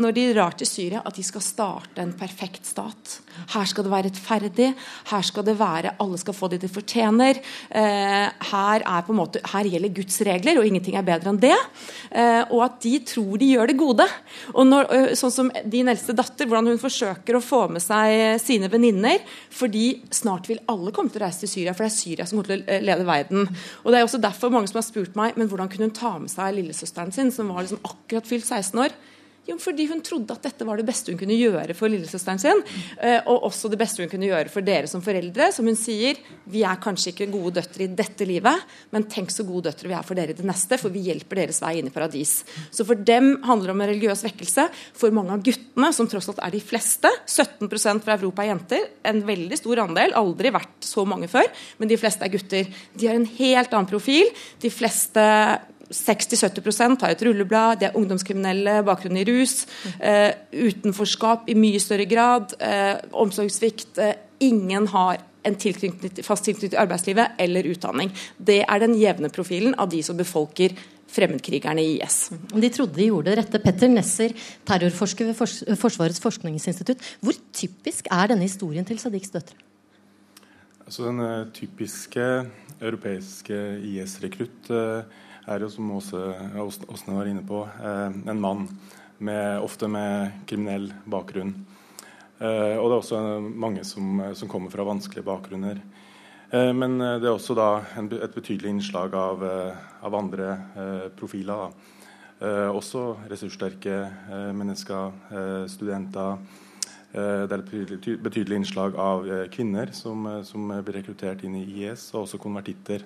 når 0.00 0.14
de 0.16 0.24
drar 0.32 0.54
til 0.56 0.68
Syria, 0.68 1.02
at 1.04 1.16
de 1.18 1.24
skal 1.26 1.44
starte 1.44 2.00
en 2.00 2.14
perfekt 2.16 2.64
stat. 2.68 3.18
Her 3.52 3.66
skal 3.68 3.84
det 3.84 3.92
være 3.92 4.08
rettferdig. 4.08 4.68
Her 5.10 5.26
skal 5.26 5.44
det 5.44 5.56
være 5.58 5.94
alle 6.00 6.20
skal 6.20 6.36
få 6.36 6.48
det 6.52 6.62
de 6.62 6.70
fortjener. 6.72 7.40
Eh, 7.68 8.28
her, 8.52 8.84
er 8.88 9.12
måte, 9.12 9.42
her 9.52 9.68
gjelder 9.68 9.92
Guds 9.92 10.20
regler, 10.24 10.60
og 10.60 10.68
ingenting 10.68 10.96
er 10.96 11.04
bedre 11.06 11.32
enn 11.32 11.42
det. 11.42 11.58
Eh, 12.08 12.40
og 12.48 12.64
at 12.64 12.80
de 12.84 12.94
tror 13.12 13.42
de 13.42 13.50
gjør 13.52 13.72
det 13.72 13.78
gode. 13.80 14.08
Og 14.54 14.68
når, 14.68 14.90
sånn 15.18 15.34
som 15.34 15.52
din 15.68 15.92
eldste 15.92 16.16
datter, 16.16 16.48
hvordan 16.48 16.72
hun 16.72 16.80
forsøker 16.80 17.36
å 17.36 17.44
få 17.44 17.66
med 17.76 17.84
seg 17.84 18.40
sine 18.40 18.72
venninner. 18.72 19.20
Fordi 19.52 19.86
snart 20.14 20.48
vil 20.48 20.62
alle 20.72 20.94
komme 20.96 21.12
til 21.12 21.20
å 21.20 21.26
reise 21.26 21.44
til 21.44 21.52
Syria, 21.52 21.76
for 21.76 21.84
det 21.84 21.92
er 21.92 21.98
Syria 21.98 22.28
som 22.28 22.40
kommer 22.40 22.54
til 22.54 22.64
å 22.64 22.82
lede 22.88 23.08
verden. 23.08 23.48
Og 23.84 23.92
det 23.92 24.00
er 24.00 24.08
også 24.08 24.22
derfor 24.22 24.52
mange 24.54 24.72
som 24.72 24.80
har 24.80 24.88
spurt 24.88 25.18
meg 25.18 25.36
men 25.36 25.48
hvordan 25.50 25.70
kunne 25.72 25.88
hun 25.88 25.96
ta 25.96 26.12
med 26.20 26.32
seg 26.32 26.54
lillesøsteren 26.56 27.12
sin, 27.14 27.32
som 27.34 27.50
var 27.52 27.64
liksom 27.64 27.82
akkurat 27.84 28.28
fylt 28.28 28.46
16 28.48 28.84
år. 28.84 28.94
Jo, 29.42 29.56
fordi 29.58 29.88
hun 29.90 29.98
trodde 30.06 30.30
at 30.36 30.44
dette 30.46 30.62
var 30.62 30.78
det 30.78 30.84
beste 30.86 31.10
hun 31.10 31.18
kunne 31.18 31.34
gjøre 31.34 31.74
for 31.74 31.90
lillesøsteren 31.90 32.38
sin. 32.38 32.60
eh, 33.02 33.18
Og 33.26 33.48
også 33.48 33.68
det 33.72 33.78
beste 33.80 33.98
hun 33.98 34.08
kunne 34.08 34.28
gjøre 34.28 34.48
for 34.48 34.62
dere 34.62 34.86
som 34.86 35.02
foreldre. 35.02 35.48
Som 35.52 35.66
hun 35.66 35.74
sier, 35.74 36.14
vi 36.46 36.62
er 36.62 36.78
kanskje 36.78 37.10
ikke 37.10 37.26
gode 37.32 37.56
døtre 37.58 37.82
i 37.82 37.90
dette 37.90 38.22
livet, 38.28 38.62
men 38.94 39.02
tenk 39.10 39.34
så 39.34 39.42
gode 39.42 39.66
døtre 39.66 39.90
vi 39.90 39.96
er 39.98 40.06
for 40.06 40.14
dere 40.14 40.30
i 40.30 40.38
det 40.38 40.46
neste, 40.46 40.78
for 40.78 40.94
vi 40.94 41.02
hjelper 41.08 41.40
deres 41.42 41.58
vei 41.60 41.72
inn 41.80 41.90
i 41.90 41.94
paradis. 41.94 42.44
Så 42.70 42.86
for 42.86 42.94
dem 42.94 43.42
handler 43.42 43.72
det 43.72 43.74
om 43.74 43.82
en 43.82 43.90
religiøs 43.90 44.22
vekkelse. 44.28 44.68
For 44.94 45.10
mange 45.10 45.34
av 45.34 45.42
guttene, 45.42 45.90
som 45.92 46.06
tross 46.06 46.30
alt 46.30 46.38
er 46.38 46.54
de 46.54 46.62
fleste, 46.62 47.10
17% 47.26 48.06
fra 48.06 48.14
Europa 48.14 48.46
er 48.46 48.52
jenter, 48.52 48.86
en 49.10 49.24
veldig 49.26 49.58
stor 49.58 49.82
andel, 49.88 50.14
aldri 50.14 50.54
vært 50.54 50.86
så 50.86 51.02
mange 51.04 51.26
før, 51.26 51.50
men 51.82 51.90
de 51.90 51.98
fleste 51.98 52.22
er 52.22 52.30
gutter. 52.30 52.70
De 52.94 53.10
har 53.10 53.18
en 53.18 53.26
helt 53.26 53.74
annen 53.74 53.90
profil. 53.90 54.30
De 54.62 54.70
fleste 54.70 55.26
60-70% 55.92 57.04
har 57.04 57.14
et 57.14 57.24
rulleblad, 57.26 57.80
de 57.80 57.88
er 57.88 57.98
ungdomskriminelle, 57.98 58.80
bakgrunn 58.86 59.20
i 59.20 59.26
rus, 59.28 59.66
eh, 60.00 60.32
utenforskap 60.52 61.48
i 61.48 61.58
mye 61.58 61.80
større 61.80 62.06
grad, 62.08 62.56
eh, 62.60 62.96
omsorgssvikt. 63.12 63.98
Eh, 63.98 64.14
ingen 64.40 64.86
har 64.88 65.18
en 65.44 65.54
tilknytning, 65.54 66.24
fast 66.24 66.44
tilknytning 66.44 66.70
til 66.70 66.78
arbeidslivet 66.78 67.38
eller 67.38 67.66
utdanning. 67.66 68.12
Det 68.38 68.64
er 68.68 68.78
den 68.78 68.94
jevne 68.94 69.28
profilen 69.28 69.74
av 69.78 69.90
de 69.90 70.02
som 70.02 70.16
befolker 70.16 70.74
fremmedkrigerne 71.12 71.82
i 71.82 71.98
IS. 72.00 72.30
De 72.54 72.70
trodde 72.72 72.96
de 72.96 73.08
gjorde 73.10 73.30
det 73.30 73.38
rette. 73.42 73.60
Petter 73.62 73.90
Nesser, 73.92 74.32
terrorforsker 74.68 75.28
ved 75.28 75.76
Forsvarets 75.76 76.22
forskningsinstitutt. 76.22 77.02
Hvor 77.20 77.36
typisk 77.52 78.08
er 78.10 78.32
denne 78.32 78.48
historien 78.48 78.86
til 78.88 78.98
Sadiqs 79.02 79.34
døtre? 79.34 79.58
Altså 80.86 81.06
Den 81.08 81.20
eh, 81.24 81.50
typiske 81.54 82.24
europeiske 82.82 83.58
IS-rekrutt 83.86 84.72
eh, 84.74 85.20
er 85.46 85.64
jo, 85.64 85.70
som 85.72 85.90
Åsne 85.96 87.16
var 87.16 87.28
inne 87.30 87.42
på, 87.46 87.64
eh, 87.82 88.10
en 88.30 88.40
mann 88.40 88.68
med, 89.18 89.60
ofte 89.62 89.88
med 89.88 90.44
kriminell 90.46 90.92
bakgrunn. 91.04 91.54
Eh, 92.38 92.76
og 92.78 92.88
det 92.88 92.94
er 92.94 93.00
også 93.00 93.22
mange 93.40 93.84
som, 93.86 94.22
som 94.34 94.50
kommer 94.50 94.72
fra 94.72 94.86
vanskelige 94.86 95.26
bakgrunner. 95.26 95.82
Eh, 96.52 96.72
men 96.74 96.98
det 96.98 97.26
er 97.26 97.32
også 97.32 97.56
da 97.58 97.70
en, 97.98 98.10
et 98.12 98.34
betydelig 98.34 98.74
innslag 98.74 99.14
av, 99.16 99.44
eh, 99.46 99.88
av 100.02 100.18
andre 100.18 100.50
eh, 100.76 101.06
profiler. 101.18 101.72
Eh, 102.42 102.68
også 102.68 103.12
ressurssterke 103.30 104.02
mennesker, 104.58 105.14
studenter. 105.70 106.42
Det 107.12 107.52
er 107.52 107.60
et 107.60 108.22
betydelig, 108.24 108.56
innslag 108.56 108.94
av 108.96 109.26
kvinner 109.52 109.90
som, 109.92 110.24
som 110.48 110.70
blir 110.72 110.96
rekruttert 110.96 111.42
inn 111.44 111.58
i 111.58 111.66
IS, 111.84 112.06
og 112.14 112.22
også 112.22 112.40
konvertitter, 112.40 113.04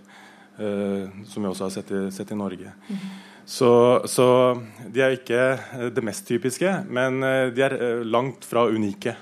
som 0.56 1.42
vi 1.42 1.48
også 1.50 1.66
har 1.66 1.72
sett 1.74 1.90
i, 1.92 2.02
sett 2.14 2.30
i 2.32 2.38
Norge. 2.38 2.70
Så, 3.46 4.02
så 4.10 4.26
de 4.90 5.02
er 5.04 5.14
ikke 5.14 5.38
eh, 5.54 5.90
det 5.94 6.02
mest 6.02 6.26
typiske, 6.26 6.70
men 6.90 7.22
eh, 7.22 7.52
de 7.54 7.62
er 7.62 7.76
eh, 7.78 8.00
langt 8.02 8.42
fra 8.44 8.64
unike. 8.66 9.14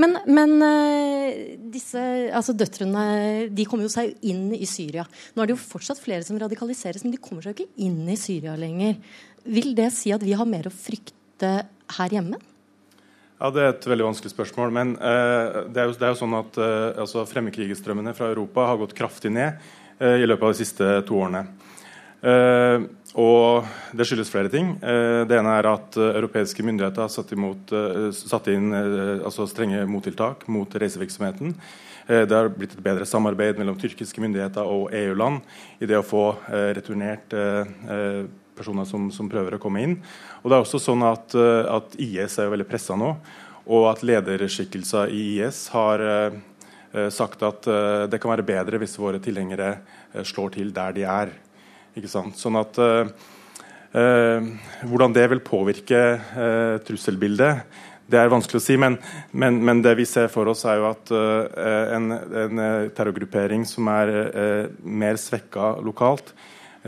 Men, 0.00 0.16
men 0.24 0.54
eh, 0.64 1.58
disse 1.72 2.00
altså 2.32 2.54
døtrene 2.56 3.04
de 3.52 3.68
kommer 3.68 3.84
jo 3.84 3.92
seg 3.92 4.16
inn 4.24 4.48
i 4.56 4.64
Syria. 4.68 5.04
Nå 5.34 5.44
er 5.44 5.50
det 5.50 5.56
jo 5.58 5.60
fortsatt 5.60 6.00
flere 6.00 6.24
som 6.24 6.40
radikaliseres, 6.40 7.04
men 7.04 7.12
de 7.12 7.20
kommer 7.20 7.44
seg 7.44 7.52
jo 7.52 7.66
ikke 7.66 7.84
inn 7.84 8.08
i 8.08 8.16
Syria 8.20 8.56
lenger. 8.56 8.96
Vil 9.44 9.74
det 9.76 9.90
si 9.92 10.16
at 10.16 10.24
vi 10.24 10.36
har 10.36 10.48
mer 10.48 10.70
å 10.70 10.74
frykte 10.74 11.58
her 11.98 12.16
hjemme? 12.16 12.40
Ja, 13.36 13.50
Det 13.52 13.62
er 13.62 13.74
et 13.74 13.86
veldig 13.86 14.06
vanskelig 14.08 14.32
spørsmål. 14.32 14.72
Men 14.72 14.94
uh, 14.96 15.66
det, 15.68 15.80
er 15.80 15.90
jo, 15.90 15.96
det, 15.96 16.04
er 16.06 16.14
jo, 16.14 16.20
sånn 16.22 16.36
at 16.38 16.56
uh, 16.56 17.02
altså, 17.04 17.26
fremmedkrigerstrømmene 17.28 18.14
fra 18.16 18.30
Europa 18.32 18.70
har 18.70 18.80
gått 18.80 18.96
kraftig 18.96 19.32
ned 19.36 19.60
eh, 19.60 19.85
i 20.00 20.26
løpet 20.28 20.44
av 20.44 20.52
de 20.52 20.58
siste 20.58 20.88
to 21.08 21.20
årene. 21.22 21.46
Eh, 22.26 22.84
og 23.16 23.66
Det 23.96 24.04
skyldes 24.04 24.30
flere 24.32 24.50
ting. 24.52 24.74
Eh, 24.82 25.24
det 25.28 25.38
ene 25.38 25.52
er 25.56 25.68
at 25.70 25.96
eh, 25.96 26.16
europeiske 26.18 26.64
myndigheter 26.66 27.04
har 27.04 27.12
satt, 27.12 27.32
imot, 27.32 27.72
satt 28.12 28.48
inn 28.52 28.72
altså 28.76 29.46
strenge 29.48 29.84
mottiltak 29.88 30.46
mot 30.48 30.68
reisevirksomheten. 30.68 31.54
Det 32.06 32.30
har 32.30 32.52
blitt 32.54 32.76
et 32.76 32.82
bedre 32.84 33.02
samarbeid 33.02 33.56
mellom 33.58 33.74
tyrkiske 33.80 34.22
myndigheter 34.22 34.62
og 34.62 34.92
EU-land 34.94 35.40
i 35.82 35.88
det 35.90 35.96
å 35.98 36.04
få 36.06 36.36
returnert 36.46 37.34
personer 38.54 38.86
som, 38.86 39.08
som, 39.10 39.26
prøver 39.26 39.56
å 39.56 39.58
komme 39.58 39.82
inn. 39.82 39.96
Og 40.44 40.46
det 40.46 40.54
er 40.54 40.62
også 40.62 40.78
sånn 40.84 41.02
at, 41.02 41.34
at 41.34 41.96
IS 41.98 42.38
er 42.38 42.52
veldig 42.52 42.68
pressa 42.70 42.94
nå, 42.94 43.08
og 43.66 43.88
at 43.90 44.06
lederskikkelser 44.06 45.10
i 45.10 45.24
IS 45.40 45.64
har 45.74 46.06
sagt 47.12 47.42
at 47.46 47.66
det 48.10 48.20
kan 48.22 48.32
være 48.32 48.46
bedre 48.46 48.80
hvis 48.82 48.98
våre 49.00 49.20
tilhengere 49.22 49.74
slår 50.26 50.54
til 50.56 50.70
der 50.74 50.94
de 50.96 51.04
er. 51.08 51.32
Sånn 52.06 52.60
at 52.60 52.80
Hvordan 53.96 55.14
det 55.16 55.22
vil 55.32 55.40
påvirke 55.40 56.00
trusselbildet, 56.84 57.62
det 58.06 58.18
er 58.20 58.30
vanskelig 58.30 58.60
å 58.60 58.64
si. 58.64 58.76
Men, 58.78 58.98
men, 59.32 59.56
men, 59.64 59.80
det 59.82 59.94
vi 59.98 60.04
ser 60.08 60.28
for 60.32 60.50
oss, 60.52 60.66
er 60.68 60.82
jo 60.82 60.90
at 60.90 61.12
en, 61.96 62.10
en, 62.12 62.60
terrorgruppering 62.94 63.64
som 63.68 63.88
er 63.94 64.12
mer 64.82 65.16
svekka 65.20 65.76
lokalt, 65.86 66.34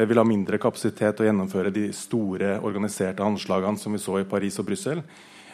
vil 0.06 0.20
ha 0.20 0.26
mindre 0.26 0.60
kapasitet 0.62 1.16
til 1.16 1.24
å 1.24 1.28
gjennomføre 1.30 1.72
de 1.74 1.88
store 1.96 2.58
organiserte 2.62 3.24
anslagene 3.24 3.80
som 3.80 3.96
vi 3.96 4.02
så 4.02 4.20
i 4.20 4.28
Paris 4.28 4.60
og 4.62 4.68
Brussel. 4.68 5.02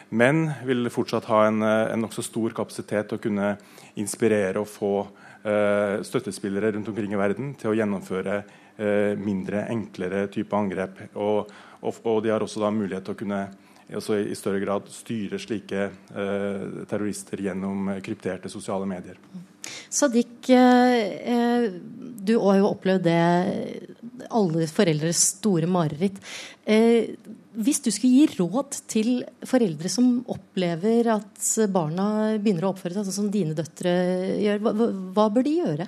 Men 0.09 0.49
vil 0.67 0.89
fortsatt 0.93 1.25
ha 1.31 1.45
en, 1.47 1.63
en 1.63 2.03
nokså 2.03 2.23
stor 2.25 2.53
kapasitet 2.57 3.09
til 3.09 3.17
å 3.17 3.23
kunne 3.23 3.55
inspirere 3.99 4.61
og 4.61 4.69
få 4.69 4.95
støttespillere 5.45 6.71
rundt 6.73 6.87
omkring 6.89 7.11
i 7.13 7.17
verden 7.19 7.51
til 7.59 7.69
å 7.69 7.75
gjennomføre 7.77 8.39
Eh, 8.77 9.15
mindre, 9.15 9.61
enklere 9.71 10.25
type 10.27 10.55
angrep. 10.55 10.97
Og, 11.15 11.51
og, 11.79 11.99
og, 12.03 12.17
de 12.25 12.33
har 12.33 12.43
også 12.43 12.59
da 12.59 12.73
mulighet 12.75 13.05
til 13.07 13.15
å 13.15 13.19
kunne 13.21 13.45
i 13.87 14.35
større 14.35 14.59
grad 14.59 14.89
styre 14.91 15.37
slike 15.39 15.85
eh, 15.85 16.63
terrorister 16.89 17.39
gjennom 17.45 17.93
krypterte 18.03 18.51
sosiale 18.51 18.87
medier. 18.89 19.15
Sadiq, 19.93 20.49
eh, 20.51 21.69
du 22.27 22.33
har 22.41 22.59
jo 22.59 22.71
opplevd 22.73 23.07
det 23.07 24.27
alle 24.27 24.67
foreldres 24.67 25.23
store 25.37 25.71
mareritt. 25.71 26.19
Eh, 26.67 27.15
hvis 27.57 27.81
du 27.85 27.91
skulle 27.93 28.25
gi 28.25 28.39
råd 28.39 28.79
til 28.91 29.11
foreldre 29.47 29.91
som 29.91 30.17
opplever 30.31 31.07
at 31.13 31.51
barna 31.71 32.07
begynner 32.41 32.67
å 32.67 32.73
oppføre 32.73 32.97
seg 32.97 33.07
sånn 33.07 33.17
som 33.19 33.29
dine 33.33 33.55
døtre 33.57 33.93
gjør, 34.41 34.63
hva, 34.65 34.89
hva 35.15 35.29
bør 35.33 35.45
de 35.47 35.53
gjøre? 35.59 35.87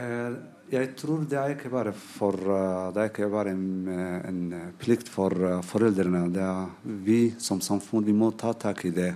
Eh, 0.00 0.34
jeg 0.70 0.92
tror 0.98 1.24
det 1.28 1.38
er 1.38 1.54
ikke 1.56 1.72
bare, 1.72 1.92
for, 1.92 2.34
eh, 2.34 2.90
det 2.94 3.02
er 3.02 3.10
ikke 3.10 3.30
bare 3.32 3.54
en, 3.54 3.88
eh, 3.88 4.28
en, 4.28 4.72
plikt 4.78 5.08
for 5.10 5.34
foreldrene. 5.66 6.28
Det 6.32 6.44
er 6.44 6.68
vi 7.04 7.20
som 7.38 7.60
samfunn 7.60 8.06
vi 8.06 8.14
må 8.14 8.30
ta 8.36 8.52
tak 8.52 8.84
i 8.84 8.94
det. 8.94 9.14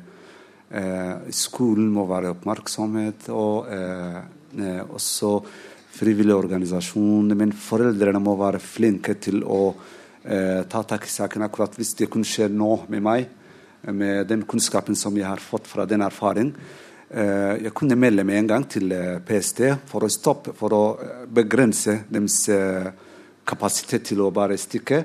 Skolen 1.31 1.93
må 1.93 2.03
være 2.09 2.33
oppmerksomhet, 2.33 3.29
og 3.31 3.69
også 4.91 5.29
frivillige 5.95 6.35
organisasjoner. 6.35 7.37
Men 7.37 7.53
foreldrene 7.53 8.19
må 8.19 8.35
være 8.41 8.59
flinke 8.59 9.15
til 9.21 9.45
å 9.45 9.75
ta 10.25 10.81
tak 10.89 11.05
i 11.05 11.11
saken. 11.13 11.43
Akkurat 11.45 11.75
hvis 11.77 11.91
det 11.99 12.07
kunne 12.09 12.25
skje 12.25 12.47
nå 12.49 12.87
med 12.89 13.03
meg, 13.05 13.27
med 13.93 14.25
den 14.31 14.47
kunnskapen 14.49 14.97
som 14.97 15.13
jeg 15.19 15.27
har 15.29 15.43
fått 15.43 15.69
fra 15.69 15.85
den 15.85 16.01
erfaringen, 16.07 16.55
Eh, 17.15 17.61
jeg 17.63 17.71
kunne 17.77 17.95
melde 18.01 18.25
med 18.27 18.41
en 18.41 18.49
gang 18.49 18.65
til 18.67 18.91
eh, 18.91 19.21
PST 19.23 19.61
for 19.87 20.03
å 20.03 20.11
stoppe, 20.11 20.55
for 20.59 20.75
å 20.75 20.85
eh, 20.99 21.21
begrense 21.31 22.01
deres 22.11 22.41
kapasitet 23.47 24.09
til 24.09 24.25
å 24.25 24.33
bare 24.35 24.57
stikke. 24.59 25.05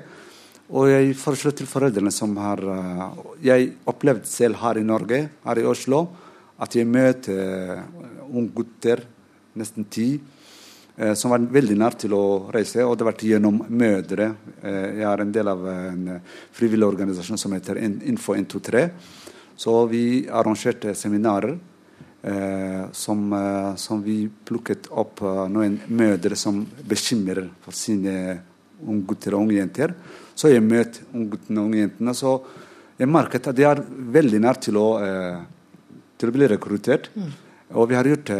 Og 0.74 0.88
jeg 0.90 1.14
foreslår 1.18 1.54
til 1.58 1.68
foreldrene 1.68 2.12
som 2.14 2.36
har 2.38 2.60
Jeg 3.42 3.72
opplevde 3.90 4.26
selv 4.30 4.60
her 4.62 4.78
i 4.78 4.84
Norge, 4.86 5.18
her 5.44 5.58
i 5.58 5.66
Oslo, 5.66 6.04
at 6.62 6.74
jeg 6.74 6.86
møter 6.86 7.82
unge 8.30 8.52
gutter, 8.54 9.02
nesten 9.58 9.88
ti, 9.90 10.14
som 11.16 11.32
var 11.32 11.44
veldig 11.54 11.76
nær 11.80 11.94
til 11.96 12.12
å 12.12 12.24
reise. 12.52 12.82
Og 12.84 12.92
det 12.92 13.04
har 13.04 13.08
vært 13.12 13.22
gjennom 13.24 13.62
mødre. 13.68 14.26
Jeg 14.60 15.06
er 15.08 15.22
en 15.22 15.32
del 15.32 15.48
av 15.48 15.62
en 15.72 16.02
frivillig 16.52 16.84
organisasjon 16.84 17.40
som 17.40 17.54
heter 17.56 17.80
Info 17.80 18.34
123. 18.36 18.82
Så 19.60 19.76
vi 19.88 20.02
arrangerte 20.28 20.92
seminarer 20.98 21.56
Eh, 22.22 22.90
som, 22.92 23.32
eh, 23.32 23.74
som, 23.76 24.02
vi 24.02 24.28
plukket 24.44 24.90
opp 24.92 25.22
eh, 25.22 25.46
noen 25.48 25.78
mødre 25.88 26.36
som 26.36 26.58
bekymrer 26.84 27.46
for 27.64 27.72
sine 27.72 28.12
unge 28.84 29.06
gutter 29.08 29.36
og 29.36 29.46
unge 29.46 29.56
jenter. 29.56 29.94
Så 30.36 30.50
jeg 30.52 30.64
møtte 30.64 31.06
ungguttene 31.16 31.62
og 31.62 31.70
ungjentene. 31.72 32.14
Så 32.16 32.34
jeg 33.00 33.08
merket 33.08 33.48
at 33.48 33.56
de 33.56 33.64
er 33.64 33.80
veldig 33.88 34.40
nær 34.44 34.60
til 34.60 34.76
å, 34.76 34.88
til 36.20 36.28
å 36.28 36.34
bli 36.34 36.48
rekruttert. 36.52 37.08
Mm. 37.16 37.32
Og 37.80 37.88
vi 37.88 37.96
har 37.96 38.08
gjort 38.08 38.32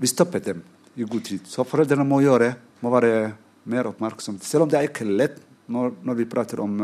Vi 0.00 0.08
stoppet 0.08 0.44
dem 0.44 0.62
i 1.00 1.08
god 1.08 1.24
tid. 1.26 1.46
Så 1.48 1.64
foreldrene 1.68 2.06
må 2.06 2.20
gjøre 2.24 2.52
må 2.80 2.92
være 2.92 3.32
mer 3.70 3.90
oppmerksomme. 3.90 4.40
Selv 4.44 4.64
om 4.64 4.70
det 4.72 4.78
er 4.78 4.88
ikke 4.88 5.08
lett 5.08 5.40
når, 5.70 5.94
når 6.04 6.18
vi 6.18 6.28
prater 6.28 6.62
om 6.64 6.80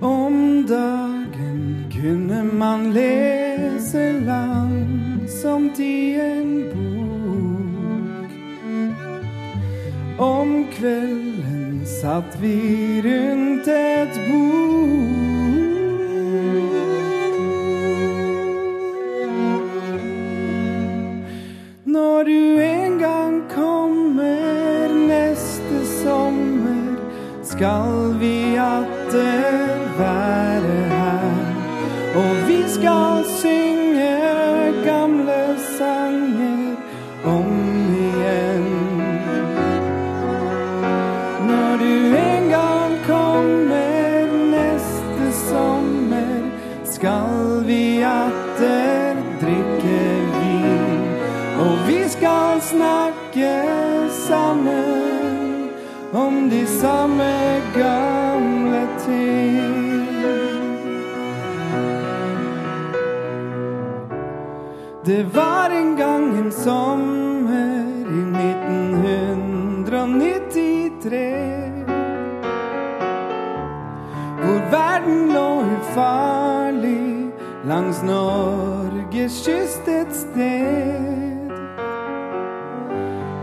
Om 0.00 0.66
dagen 0.68 1.86
kunne 1.92 2.44
man 2.44 2.92
lese 2.92 4.20
langsomt 4.20 5.80
i 5.80 6.14
en 6.14 6.64
bok. 6.72 6.97
Om 10.18 10.66
kvelden 10.72 11.86
satt 11.86 12.40
vi 12.40 13.02
rundt 13.04 13.68
et 13.68 14.14
bord. 14.28 15.18
Når 21.84 22.22
du 22.22 22.58
en 22.58 22.98
gang 22.98 23.42
kommer 23.54 24.90
neste 25.06 25.86
sommer, 26.02 26.98
skal 27.42 28.18
vi 28.18 28.56
atter 28.56 29.78
være 29.98 30.78
her. 30.90 31.30
Og 32.18 32.48
vi 32.48 32.62
skal 32.66 33.17
Det 65.08 65.24
var 65.34 65.70
en 65.70 65.96
gang 65.96 66.38
en 66.38 66.52
sommer 66.52 67.84
i 68.18 68.20
1993 68.60 71.32
Hvor 74.40 74.60
verden 74.70 75.32
lå 75.32 75.62
ufarlig 75.62 77.30
langs 77.64 78.02
Norges 78.02 79.44
kyst 79.44 79.88
et 79.88 80.12
sted. 80.12 81.50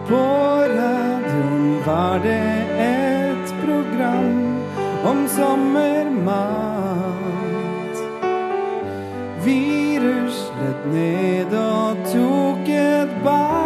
På 0.08 0.26
radioen 0.78 1.82
var 1.86 2.20
det 2.28 2.64
et 2.78 3.56
program 3.66 4.58
om 5.06 5.28
sommermat 5.28 7.45
vi 9.46 10.00
lett 10.00 10.86
ned 10.94 11.54
og 11.54 11.98
tok 12.10 12.70
et 12.70 13.22
bad. 13.24 13.65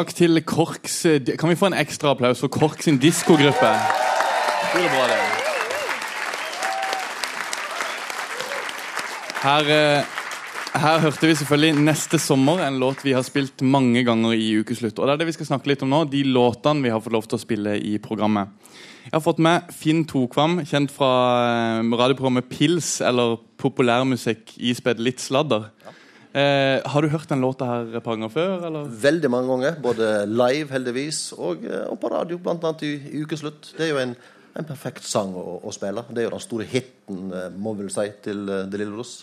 Takk 0.00 0.14
til 0.16 0.40
Korks 0.48 1.02
Kan 1.36 1.50
vi 1.50 1.58
få 1.60 1.68
en 1.68 1.74
ekstra 1.76 2.14
applaus 2.14 2.40
for 2.40 2.48
Korks 2.48 2.86
sin 2.86 2.96
diskogruppe? 2.96 3.68
Er. 3.68 5.18
Her, 9.42 9.68
eh, 9.68 10.04
her 10.80 10.98
hørte 11.04 11.26
vi 11.26 11.34
selvfølgelig 11.34 11.74
'Neste 11.84 12.18
sommer', 12.18 12.66
en 12.68 12.78
låt 12.80 13.04
vi 13.04 13.12
har 13.12 13.22
spilt 13.22 13.62
mange 13.62 14.04
ganger 14.04 14.32
i 14.32 14.60
Ukeslutt. 14.60 14.98
Og 14.98 15.06
det 15.06 15.12
er 15.12 15.16
det 15.16 15.26
vi 15.26 15.32
skal 15.32 15.46
snakke 15.46 15.66
litt 15.66 15.82
om 15.82 15.90
nå, 15.90 16.10
de 16.10 16.22
låtene 16.22 16.82
vi 16.82 16.88
har 16.88 17.00
fått 17.00 17.12
lov 17.12 17.28
til 17.28 17.36
å 17.36 17.40
spille 17.40 17.76
i 17.76 17.98
programmet. 17.98 18.48
Jeg 19.04 19.12
har 19.12 19.20
fått 19.20 19.38
med 19.38 19.62
Finn 19.70 20.06
Tokvam, 20.06 20.64
kjent 20.64 20.90
fra 20.90 21.80
eh, 21.80 21.82
radioprogrammet 21.82 22.48
Pils, 22.48 23.00
eller 23.00 23.36
populærmusikk 23.58 24.56
ispedd 24.56 24.98
litt 24.98 25.20
sladder. 25.20 25.68
Eh, 26.30 26.78
har 26.86 27.02
du 27.02 27.08
hørt 27.10 27.26
den 27.32 27.40
låta 27.42 27.66
her 27.66 27.96
et 27.98 28.04
par 28.04 28.14
ganger 28.14 28.30
før? 28.30 28.52
Eller? 28.68 28.90
Veldig 29.02 29.30
mange 29.32 29.50
ganger. 29.50 29.78
Både 29.82 30.10
live, 30.30 30.68
heldigvis, 30.70 31.32
og, 31.38 31.64
eh, 31.66 31.88
og 31.90 31.98
på 32.02 32.10
radio, 32.12 32.38
bl.a. 32.38 32.74
I, 32.86 32.92
i 33.10 33.22
ukeslutt. 33.24 33.72
Det 33.76 33.88
er 33.88 33.90
jo 33.94 33.98
en, 34.04 34.12
en 34.60 34.68
perfekt 34.68 35.02
sang 35.10 35.32
å, 35.34 35.56
å 35.66 35.72
spille. 35.74 36.04
Det 36.10 36.22
er 36.22 36.28
jo 36.28 36.36
den 36.36 36.44
store 36.44 36.68
hiten, 36.70 37.24
eh, 37.34 37.48
må 37.58 37.74
vel 37.80 37.90
si, 37.90 38.06
til 38.22 38.44
De 38.46 38.78
Lille 38.78 38.94
Ross. 38.94 39.16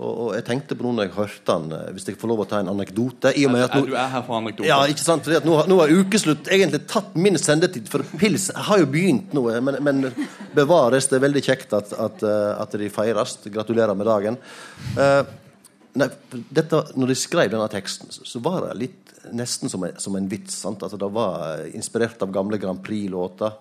Og, 0.00 0.08
og 0.08 0.28
jeg 0.32 0.46
tenkte 0.46 0.78
på 0.80 0.86
noe 0.86 0.96
når 0.96 1.10
jeg 1.10 1.12
hørte 1.18 1.56
den, 1.58 1.74
hvis 1.92 2.06
jeg 2.08 2.16
får 2.16 2.30
lov 2.30 2.38
å 2.40 2.46
ta 2.48 2.62
en 2.62 2.70
anekdote 2.72 3.34
i 3.36 3.42
og 3.44 3.52
med 3.52 3.66
at 3.66 3.74
nå- 3.76 3.82
du 3.90 3.92
er 4.00 4.08
her 4.14 4.22
for 4.24 4.38
anekdoter? 4.38 4.70
Ja, 4.70 4.78
ikke 4.88 5.04
sant? 5.04 5.26
Fordi 5.26 5.36
at 5.42 5.44
nå, 5.44 5.58
nå 5.68 5.76
har 5.82 5.92
ukeslutt 5.92 6.48
egentlig 6.48 6.80
tatt 6.88 7.12
min 7.20 7.36
sendetid, 7.36 7.84
for 7.92 8.00
pils 8.16 8.46
har 8.70 8.80
jo 8.80 8.88
begynt 8.88 9.36
nå. 9.36 9.44
Men, 9.60 9.76
men 9.84 10.00
bevares, 10.56 11.10
det 11.12 11.18
er 11.20 11.26
veldig 11.26 11.44
kjekt 11.44 11.76
at, 11.76 11.92
at, 12.00 12.24
at 12.64 12.78
de 12.80 12.88
feires. 12.96 13.36
Gratulerer 13.52 13.92
med 14.00 14.08
dagen. 14.08 14.40
Eh, 14.96 15.20
nei, 16.00 16.08
dette, 16.52 16.82
når 16.96 17.12
de 17.12 17.18
skrev 17.18 17.52
denne 17.52 17.68
teksten, 17.72 18.10
så, 18.12 18.42
var 18.42 18.64
det 18.66 18.78
litt 18.80 19.14
nesten 19.36 19.70
som 19.72 19.84
en, 19.86 19.98
som 20.00 20.16
en 20.16 20.28
vits. 20.30 20.56
Sant? 20.64 20.82
Altså, 20.86 20.98
det 21.00 21.10
var 21.14 21.60
eh, 21.60 21.70
inspirert 21.78 22.22
av 22.24 22.32
gamle 22.34 22.58
Grand 22.60 22.82
Prix-låter. 22.84 23.56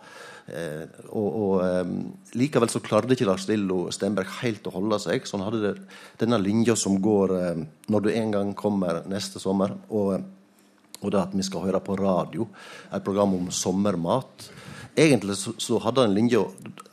Eh, 0.50 0.86
og, 1.14 1.28
og 1.28 1.54
eh, 1.62 1.92
Likevel 2.40 2.72
så 2.72 2.82
klarte 2.84 3.14
ikke 3.14 3.28
Lars 3.30 3.46
Lillo 3.50 3.84
Stenberg 3.94 4.32
helt 4.40 4.68
å 4.70 4.74
holde 4.74 5.00
seg. 5.04 5.28
Så 5.28 5.38
han 5.38 5.46
hadde 5.48 5.62
det, 5.66 5.74
denne 6.22 6.40
linja 6.42 6.78
som 6.80 6.98
går 7.04 7.36
eh, 7.38 7.64
når 7.92 8.06
du 8.06 8.12
en 8.14 8.36
gang 8.36 8.56
kommer 8.58 9.04
neste 9.10 9.42
sommer. 9.42 9.76
Og, 9.90 10.16
og 11.00 11.14
det 11.14 11.22
at 11.22 11.36
vi 11.38 11.46
skal 11.46 11.68
høre 11.68 11.84
på 11.84 11.98
radio, 12.00 12.50
et 12.92 13.06
program 13.06 13.38
om 13.38 13.52
sommermat. 13.54 14.50
Egentlig 15.00 15.38
så, 15.40 15.54
så 15.62 15.78
hadde 15.84 16.04
han 16.04 16.16
linja 16.18 16.42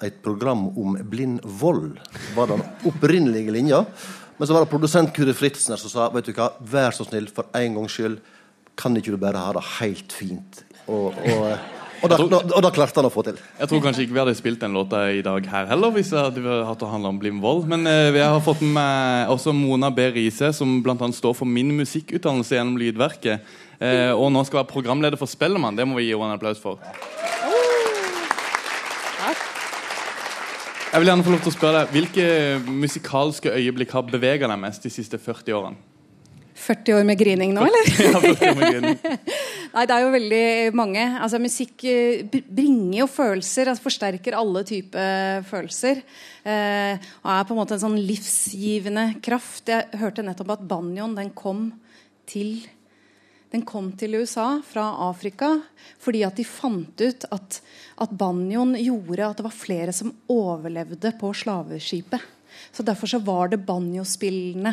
et 0.05 0.20
program 0.22 0.68
om 0.78 0.99
blind 1.11 1.40
vold. 1.59 1.97
var 2.36 2.53
den 2.53 2.62
opprinnelige 2.86 3.55
linja. 3.55 3.84
Men 4.37 4.49
så 4.49 4.57
var 4.57 4.64
det 4.64 4.72
produsent 4.72 5.14
Kuri 5.16 5.34
Fritzen 5.37 5.74
her 5.74 5.80
som 5.80 5.93
sa 5.93 6.11
vet 6.12 6.28
du 6.28 6.34
hva, 6.37 6.51
vær 6.61 6.93
så 6.95 7.07
snill, 7.07 7.28
for 7.32 7.49
en 7.57 7.78
gangs 7.78 7.97
skyld, 7.97 8.20
kan 8.76 8.97
ikke 8.99 9.14
du 9.14 9.20
bare 9.20 9.41
ha 9.41 9.55
det 9.57 9.64
helt 9.78 10.12
fint? 10.12 10.61
Og, 10.87 11.16
og, 11.16 11.47
og, 12.03 12.11
da, 12.12 12.18
tror, 12.20 12.34
og 12.37 12.62
da 12.62 12.70
klarte 12.74 13.01
han 13.01 13.09
å 13.09 13.12
få 13.12 13.24
til. 13.26 13.39
Jeg 13.57 13.70
tror 13.70 13.80
kanskje 13.87 14.05
ikke 14.05 14.14
vi 14.18 14.20
hadde 14.20 14.37
spilt 14.39 14.61
den 14.62 14.76
låta 14.76 15.07
i 15.11 15.22
dag 15.24 15.49
her 15.51 15.70
heller, 15.72 15.95
hvis 15.97 16.12
det 16.12 16.20
hadde 16.20 16.59
hatt 16.68 16.84
å 16.84 16.91
handle 16.93 17.14
om 17.14 17.20
blind 17.22 17.41
vold. 17.43 17.64
Men 17.72 17.89
eh, 17.91 18.11
vi 18.14 18.20
har 18.20 18.37
fått 18.45 18.61
med 18.61 19.32
også 19.32 19.57
Mona 19.57 19.91
B. 19.95 20.11
Riise, 20.18 20.53
som 20.57 20.78
bl.a. 20.84 20.97
står 21.16 21.39
for 21.41 21.49
min 21.49 21.72
musikkutdannelse 21.80 22.59
gjennom 22.59 22.76
Lydverket. 22.82 23.57
Eh, 23.80 24.12
og 24.12 24.28
nå 24.32 24.45
skal 24.45 24.62
være 24.62 24.72
programleder 24.74 25.20
for 25.20 25.32
Spellemann. 25.32 25.80
Det 25.80 25.89
må 25.89 25.99
vi 25.99 26.11
gi 26.11 26.14
henne 26.14 26.37
en 26.37 26.39
applaus 26.39 26.61
for. 26.61 26.78
Jeg 30.97 31.03
vil 31.03 31.11
gjerne 31.11 31.24
få 31.26 31.32
lov 31.34 31.40
til 31.44 31.51
å 31.51 31.53
spørre 31.53 31.80
deg, 31.82 31.90
Hvilke 31.92 32.26
musikalske 32.72 33.51
øyeblikk 33.53 33.90
har 33.92 34.07
beveget 34.09 34.49
deg 34.49 34.57
mest 34.62 34.86
de 34.86 34.88
siste 34.88 35.18
40 35.20 35.53
årene? 35.53 35.76
40 36.57 36.97
år 36.97 37.03
med 37.05 37.18
grining 37.20 37.53
nå, 37.53 37.66
eller? 37.68 37.90
Ja, 38.07 38.22
40 38.22 38.47
år 38.49 38.57
med 38.57 38.72
grining. 38.72 39.18
Nei, 39.74 39.82
det 39.90 39.92
er 39.92 40.07
jo 40.07 40.14
veldig 40.14 40.47
mange. 40.80 41.03
Altså, 41.20 41.42
musikk 41.44 41.84
eh, 41.84 42.24
bringer 42.32 43.03
jo 43.03 43.09
følelser, 43.12 43.68
altså, 43.74 43.84
forsterker 43.90 44.38
alle 44.40 44.64
typer 44.64 45.44
følelser. 45.51 46.01
Eh, 46.49 47.05
og 47.20 47.32
er 47.34 47.44
på 47.44 47.53
en 47.53 47.61
måte 47.61 47.76
en 47.76 47.84
sånn 47.84 48.01
livsgivende 48.01 49.05
kraft. 49.20 49.68
Jeg 49.68 50.01
hørte 50.01 50.24
nettopp 50.24 50.57
at 50.57 50.64
banjoen 50.72 51.18
den 51.20 51.34
kom 51.36 51.66
til 52.24 52.62
den 53.57 53.64
kom 53.64 53.88
til 53.96 54.18
USA 54.20 54.59
fra 54.66 54.84
Afrika 55.09 55.54
fordi 56.02 56.22
at 56.26 56.36
de 56.36 56.44
fant 56.44 57.00
ut 57.00 57.26
at, 57.32 57.61
at 58.04 58.12
banjoen 58.18 58.74
gjorde 58.76 59.30
at 59.30 59.38
det 59.38 59.46
var 59.46 59.57
flere 59.57 59.94
som 59.96 60.12
overlevde 60.30 61.12
på 61.16 61.30
slaveskipet. 61.34 62.20
Så 62.72 62.84
Derfor 62.84 63.09
så 63.09 63.20
var 63.24 63.48
det 63.48 63.62
banjospillende 63.64 64.72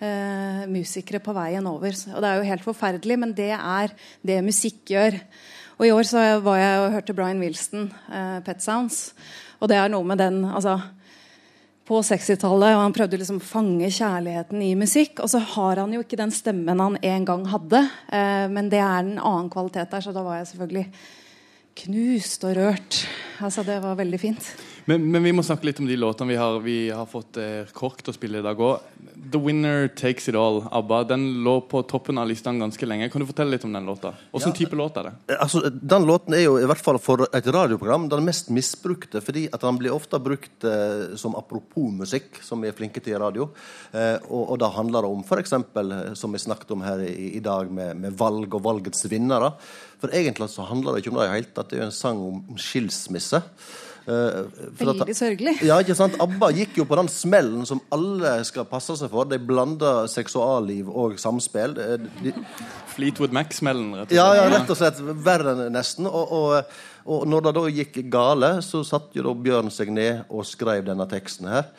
eh, 0.00 0.62
musikere 0.70 1.20
på 1.22 1.34
veien 1.36 1.66
over. 1.68 1.92
Og 1.92 2.22
Det 2.22 2.30
er 2.30 2.38
jo 2.38 2.48
helt 2.48 2.64
forferdelig, 2.64 3.18
men 3.20 3.34
det 3.36 3.52
er 3.56 3.92
det 4.24 4.40
musikk 4.44 4.94
gjør. 4.94 5.18
Og 5.78 5.86
I 5.86 5.92
år 5.92 6.08
så 6.08 6.24
var 6.44 6.60
jeg 6.60 6.80
og 6.80 6.92
hørte 6.96 7.16
Brian 7.16 7.42
Wilson, 7.42 7.90
eh, 8.08 8.40
Pet 8.46 8.64
Sounds. 8.64 9.12
Og 9.60 9.68
det 9.68 9.78
er 9.78 9.92
noe 9.92 10.06
med 10.08 10.20
den 10.22 10.44
altså, 10.48 10.78
på 11.88 11.98
60-tallet, 12.06 12.76
og 12.76 12.84
han 12.84 12.94
prøvde 12.94 13.18
liksom 13.18 13.40
å 13.40 13.46
fange 13.46 13.88
kjærligheten 13.90 14.62
i 14.62 14.74
musikk. 14.78 15.22
Og 15.24 15.30
så 15.32 15.40
har 15.54 15.82
han 15.82 15.94
jo 15.94 16.02
ikke 16.04 16.20
den 16.20 16.34
stemmen 16.34 16.82
han 16.82 16.98
en 17.02 17.26
gang 17.28 17.48
hadde, 17.50 17.82
eh, 18.14 18.46
men 18.52 18.70
det 18.72 18.80
er 18.82 19.00
en 19.02 19.16
annen 19.18 19.50
kvalitet 19.52 19.90
der, 19.90 20.04
så 20.04 20.14
da 20.14 20.22
var 20.26 20.40
jeg 20.40 20.52
selvfølgelig 20.52 20.86
knust 21.82 22.46
og 22.46 22.56
rørt. 22.58 23.00
Altså, 23.42 23.64
det 23.66 23.80
var 23.82 23.98
veldig 23.98 24.20
fint. 24.20 24.52
Men, 24.90 25.04
men 25.12 25.22
vi 25.22 25.32
må 25.34 25.44
snakke 25.46 25.68
litt 25.68 25.78
om 25.78 25.86
de 25.86 25.94
låtene 25.96 26.32
vi 26.32 26.38
har, 26.40 26.56
vi 26.64 26.76
har 26.90 27.06
fått 27.06 27.38
eh, 27.38 27.68
KORK 27.70 28.00
til 28.02 28.10
å 28.12 28.16
spille 28.16 28.40
i 28.40 28.44
dag 28.44 28.58
òg. 28.58 28.80
'The 29.32 29.38
Winner 29.38 29.86
Takes 29.94 30.26
It 30.28 30.34
All', 30.34 30.64
ABBA, 30.74 31.04
den 31.12 31.26
lå 31.46 31.54
på 31.70 31.84
toppen 31.86 32.18
av 32.18 32.26
listene 32.26 32.58
ganske 32.58 32.88
lenge. 32.88 33.06
Kan 33.12 33.22
du 33.22 33.28
fortelle 33.28 33.54
litt 33.54 33.66
om 33.68 33.72
den 33.72 33.86
låta? 33.86 34.10
Hvilken 34.32 34.50
Ja. 34.50 34.56
type 34.58 34.76
låt 34.76 34.96
er 34.98 35.10
det? 35.10 35.36
Altså, 35.38 35.62
Den 35.70 36.06
låten 36.06 36.34
er 36.34 36.42
jo 36.42 36.56
i 36.58 36.66
hvert 36.66 36.82
fall 36.82 36.98
for 36.98 37.28
et 37.32 37.46
radioprogram 37.46 38.08
den 38.10 38.24
mest 38.26 38.50
misbrukte, 38.50 39.22
fordi 39.22 39.48
at 39.52 39.60
den 39.60 39.78
blir 39.78 39.94
ofte 39.94 40.18
brukt 40.18 40.64
eh, 40.64 41.14
som 41.16 41.36
apropos-musikk, 41.38 42.42
som 42.42 42.60
vi 42.60 42.68
er 42.68 42.76
flinke 42.76 43.00
til 43.00 43.14
i 43.14 43.22
radio. 43.22 43.50
Eh, 43.92 44.18
og, 44.28 44.50
og 44.50 44.58
da 44.58 44.68
handler 44.74 45.02
det 45.02 45.12
om 45.14 45.22
f.eks., 45.22 46.18
som 46.18 46.32
vi 46.32 46.38
snakket 46.42 46.74
om 46.74 46.82
her 46.82 46.98
i, 47.06 47.36
i 47.36 47.40
dag, 47.40 47.70
med, 47.70 47.96
med 47.96 48.18
valg 48.18 48.52
og 48.52 48.64
valgets 48.66 49.06
vinnere. 49.06 49.52
For 50.02 50.10
egentlig 50.10 50.50
så 50.50 50.66
handler 50.66 50.92
det 50.96 51.04
ikke 51.04 51.14
om 51.14 51.20
det 51.22 51.28
i 51.28 51.30
det 51.30 51.38
hele 51.38 51.54
tatt. 51.54 51.70
Det 51.70 51.78
er 51.78 51.84
jo 51.84 51.90
en 51.92 51.94
sang 51.94 52.18
om 52.26 52.58
skilsmisse. 52.58 53.42
Eh, 54.02 54.38
Veldig 54.80 55.14
sørgelig. 55.14 55.52
ja, 55.62 55.76
ikke 55.78 55.94
sant? 55.94 56.16
ABBA 56.20 56.48
gikk 56.56 56.78
jo 56.80 56.84
på 56.90 56.96
den 56.98 57.08
smellen 57.12 57.66
som 57.68 57.80
alle 57.94 58.32
skal 58.48 58.64
passe 58.66 58.96
seg 58.98 59.10
for. 59.12 59.28
De 59.30 59.38
blanda 59.38 60.08
seksualliv 60.10 60.88
og 60.90 61.18
samspill. 61.22 61.76
Eh, 61.78 61.98
De, 62.22 62.32
Fleetwood 62.92 63.32
Mac-smellen, 63.32 63.92
rett 63.94 64.10
og 64.10 64.10
slett. 64.10 64.18
ja, 64.18 64.26
ja, 64.36 64.48
rett 64.52 64.70
og 64.74 64.76
slett. 64.76 64.98
Verre 65.24 65.54
enn 65.54 65.72
nesten. 65.72 66.06
Og, 66.10 66.32
og, 66.34 66.74
og 67.06 67.26
når 67.30 67.46
det 67.46 67.54
da 67.60 67.62
gikk 67.78 68.00
gale, 68.12 68.50
så 68.66 68.82
satt 68.84 69.14
jo 69.16 69.22
da 69.28 69.34
Bjørn 69.34 69.70
seg 69.72 69.92
ned 69.94 70.24
og 70.28 70.44
skrev 70.46 70.84
denne 70.90 71.06
teksten 71.10 71.48
her. 71.48 71.70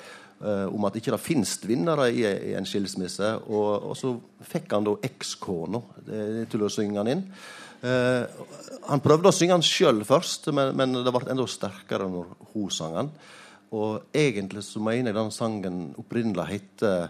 eh, 0.43 0.65
om 0.73 0.83
at 0.87 0.95
ikke 0.99 1.11
det 1.13 1.21
finnes 1.23 1.53
vinnere 1.63 2.09
i, 2.11 2.23
i 2.23 2.53
en 2.59 2.65
skilsmisse. 2.67 3.29
Og, 3.47 3.91
og 3.91 3.97
så 3.99 4.15
fikk 4.43 4.71
han 4.75 4.83
da 4.87 4.95
ekskona 5.07 5.79
til 6.51 6.63
å 6.65 6.71
synge 6.71 7.03
den 7.03 7.11
inn. 7.17 7.21
Eh, 7.83 8.25
han 8.87 9.01
prøvde 9.03 9.27
å 9.31 9.35
synge 9.35 9.57
den 9.57 9.65
sjøl 9.67 10.03
først, 10.07 10.47
men, 10.55 10.73
men 10.79 10.93
det 11.03 11.11
ble 11.13 11.29
enda 11.33 11.45
sterkere 11.51 12.07
når 12.11 12.29
hun 12.53 12.69
sang 12.71 12.95
den. 12.95 13.09
Og 13.73 14.03
egentlig 14.15 14.61
så 14.63 14.79
mener 14.83 15.09
jeg 15.11 15.17
den 15.17 15.31
sangen 15.33 15.77
opprinnelig 15.99 16.45
heter 16.51 17.09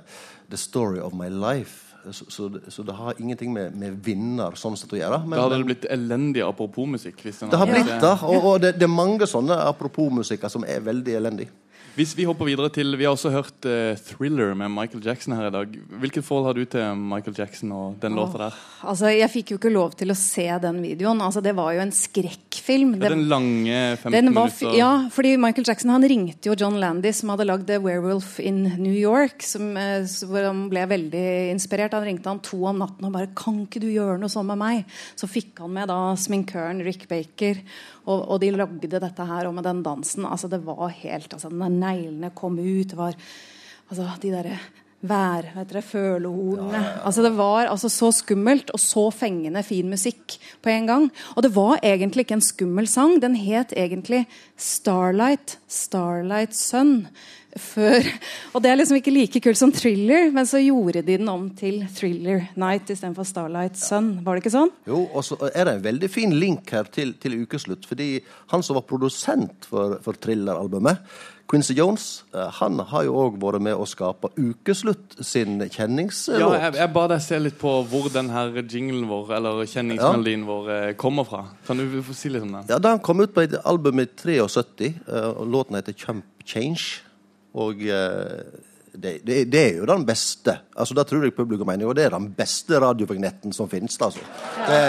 'The 0.49 0.57
Story 0.57 0.99
of 1.03 1.13
My 1.13 1.27
Life'. 1.29 1.89
Så, 2.11 2.25
så, 2.27 2.49
det- 2.51 2.67
så 2.73 2.83
det 2.83 2.93
har 2.95 3.13
ingenting 3.19 3.53
med, 3.53 3.75
med 3.79 4.01
vinner 4.03 4.51
sånn 4.59 4.75
sett 4.75 4.91
å 4.91 4.97
gjøre. 4.99 5.21
Men, 5.23 5.37
da 5.39 5.43
hadde 5.45 5.57
det 5.61 5.65
blitt 5.69 5.85
elendig 5.89 6.41
apropos-musikk. 6.43 7.21
det 7.23 7.59
har 7.59 7.65
blitt 7.69 7.87
det, 8.01 8.23
og, 8.27 8.43
og 8.43 8.57
det, 8.61 8.73
det 8.77 8.83
er 8.83 8.91
mange 8.91 9.23
sånne 9.27 9.55
apropos-musikker 9.69 10.49
som 10.51 10.65
er 10.67 10.81
veldig 10.83 11.13
elendig. 11.15 11.47
Hvis 11.93 12.15
vi 12.17 12.23
hopper 12.25 12.47
videre 12.49 12.71
til 12.73 12.95
Vi 12.97 13.05
har 13.05 13.13
også 13.13 13.29
hørt 13.29 13.67
uh, 13.69 13.93
'Thriller' 13.93 14.55
med 14.57 14.71
Michael 14.73 15.03
Jackson 15.05 15.35
her 15.37 15.45
i 15.45 15.53
dag. 15.53 15.75
Hvilket 16.01 16.25
forhold 16.25 16.47
har 16.47 16.53
du 16.57 16.65
til 16.65 16.97
Michael 16.97 17.35
Jackson 17.37 17.71
og 17.71 17.99
den 18.01 18.15
låta 18.17 18.47
der? 18.47 18.55
Altså, 18.81 19.11
Jeg 19.13 19.29
fikk 19.29 19.51
jo 19.51 19.57
ikke 19.59 19.69
lov 19.69 19.93
til 19.93 20.09
å 20.09 20.15
se 20.17 20.47
den 20.63 20.81
videoen. 20.81 21.21
Altså, 21.21 21.41
Det 21.41 21.53
var 21.55 21.71
jo 21.73 21.83
en 21.83 21.93
skrekkfilm. 21.93 22.95
Ja, 22.97 23.09
den 23.13 23.29
lange 23.29 23.97
15 24.01 24.11
Den 24.11 24.33
var 24.33 24.49
minutter 24.49 24.77
Ja, 24.77 25.07
fordi 25.13 25.37
Michael 25.37 25.67
Jackson 25.67 25.91
han 25.93 26.01
ringte 26.01 26.49
jo 26.49 26.55
John 26.57 26.79
Landis, 26.81 27.21
som 27.21 27.29
hadde 27.29 27.45
lagd 27.45 27.67
The 27.67 27.77
Werewolf 27.77 28.39
in 28.39 28.63
New 28.81 28.93
York. 28.97 29.43
Som, 29.45 29.77
eh, 29.77 30.01
hvor 30.25 30.49
han 30.49 30.69
ble 30.69 30.87
veldig 30.89 31.53
inspirert. 31.53 31.93
Han 31.93 32.09
ringte 32.09 32.25
han 32.25 32.39
to 32.39 32.57
om 32.65 32.79
natten 32.79 33.05
og 33.05 33.13
bare 33.13 33.27
'Kan 33.27 33.67
ikke 33.67 33.81
du 33.81 33.93
gjøre 33.93 34.17
noe 34.17 34.33
sånn 34.33 34.47
med 34.47 34.57
meg?' 34.57 34.85
Så 35.15 35.29
fikk 35.29 35.59
han 35.59 35.71
med 35.71 35.89
da 35.89 36.15
sminkøren 36.15 36.83
Rick 36.83 37.07
Baker, 37.07 37.61
og, 38.05 38.19
og 38.29 38.39
de 38.43 38.51
lagde 38.53 38.91
dette 38.99 39.27
her. 39.27 39.47
Og 39.47 39.55
med 39.57 39.67
den 39.67 39.83
dansen 39.85 40.27
altså 40.27 40.49
Det 40.51 40.61
var 40.65 40.87
helt 41.01 41.33
altså 41.33 41.51
Når 41.51 41.75
neglene 41.75 42.31
kom 42.35 42.59
ut, 42.59 42.87
det 42.89 42.99
var 42.99 43.17
altså 43.89 44.07
de 44.21 44.31
derre 44.33 44.57
vær, 45.03 45.49
vet 45.51 45.67
dere, 45.67 45.83
følehornene. 45.83 46.81
Altså 47.03 47.23
Det 47.25 47.33
var 47.35 47.67
altså 47.67 47.89
så 47.91 48.11
skummelt 48.15 48.71
og 48.71 48.79
så 48.79 49.09
fengende 49.11 49.63
fin 49.67 49.89
musikk 49.91 50.37
på 50.63 50.71
en 50.71 50.87
gang. 50.87 51.09
Og 51.35 51.43
det 51.43 51.51
var 51.55 51.81
egentlig 51.83 52.23
ikke 52.23 52.37
en 52.39 52.45
skummel 52.45 52.87
sang. 52.87 53.19
Den 53.21 53.35
het 53.35 53.73
egentlig 53.75 54.27
'Starlight', 54.57 55.57
'Starlight 55.67 56.53
Sun'. 56.55 57.07
Før. 57.59 58.01
Og 58.55 58.63
det 58.63 58.71
er 58.71 58.77
liksom 58.79 58.97
ikke 58.97 59.13
like 59.13 59.39
kult 59.45 59.57
som 59.59 59.71
'Thriller', 59.71 60.31
men 60.33 60.45
så 60.49 60.57
gjorde 60.57 61.03
de 61.05 61.17
den 61.17 61.29
om 61.29 61.49
til 61.49 61.83
'Thriller 61.85 62.47
Night' 62.57 62.89
istedenfor 62.89 63.23
'Starlight 63.23 63.77
Sun'. 63.77 64.23
Var 64.25 64.35
det 64.35 64.43
ikke 64.43 64.57
sånn? 64.57 64.71
Jo, 64.87 65.03
og 65.13 65.23
så 65.23 65.37
er 65.53 65.65
det 65.65 65.73
en 65.75 65.83
veldig 65.83 66.09
fin 66.09 66.33
link 66.33 66.71
her 66.71 66.83
til, 66.83 67.13
til 67.13 67.41
ukeslutt. 67.43 67.85
Fordi 67.85 68.19
han 68.51 68.63
som 68.63 68.73
var 68.75 68.81
produsent 68.89 69.65
for, 69.69 69.99
for 70.01 70.13
Thriller-albumet, 70.13 70.97
Quincy 71.47 71.73
Jones, 71.77 72.23
eh, 72.33 72.49
han 72.59 72.79
har 72.79 73.03
jo 73.03 73.13
òg 73.13 73.37
vært 73.37 73.61
med 73.61 73.75
å 73.77 73.85
skape 73.85 74.31
Ukeslutt 74.39 75.19
sin 75.21 75.59
Ja, 75.59 75.67
kjenningslåt. 75.67 76.39
jeg, 76.57 76.73
jeg 76.79 76.93
ba 76.93 77.07
deg 77.11 77.21
se 77.21 77.37
litt 77.39 77.59
på 77.59 77.83
hvor 77.85 78.09
den 78.11 78.29
her 78.29 78.49
jinglen 78.63 79.05
vår, 79.07 79.35
eller 79.37 79.65
kjenningsmelodien 79.69 80.45
vår, 80.47 80.69
eh, 80.71 80.93
kommer 80.93 81.23
fra. 81.27 81.43
Kan 81.67 81.77
du 81.77 82.01
få 82.01 82.15
si 82.15 82.29
litt 82.29 82.41
om 82.41 82.51
den? 82.53 82.65
Ja, 82.69 82.79
Den 82.79 82.97
kom 82.99 83.19
ut 83.21 83.33
på 83.35 83.43
et 83.43 83.53
album 83.65 83.99
i 83.99 84.05
73, 84.05 84.95
eh, 85.07 85.29
og 85.37 85.45
låten 85.45 85.75
heter 85.75 85.93
Chump 85.93 86.23
Change. 86.45 87.02
Og 87.53 87.81
eh, 87.85 88.43
det, 88.93 89.13
det, 89.25 89.37
det 89.51 89.61
er 89.61 89.79
jo 89.81 89.87
den 89.89 90.05
beste. 90.05 90.57
Altså, 90.75 90.93
Det 90.93 91.07
tror 91.09 91.23
jeg 91.25 91.35
publikum 91.35 91.67
mener. 91.67 91.87
Og 91.89 91.95
det 91.95 92.05
er 92.05 92.15
den 92.17 92.29
beste 92.37 92.79
radiovignetten 92.81 93.53
som 93.53 93.69
finnes. 93.69 93.97
Altså. 94.01 94.19
Det, 94.67 94.81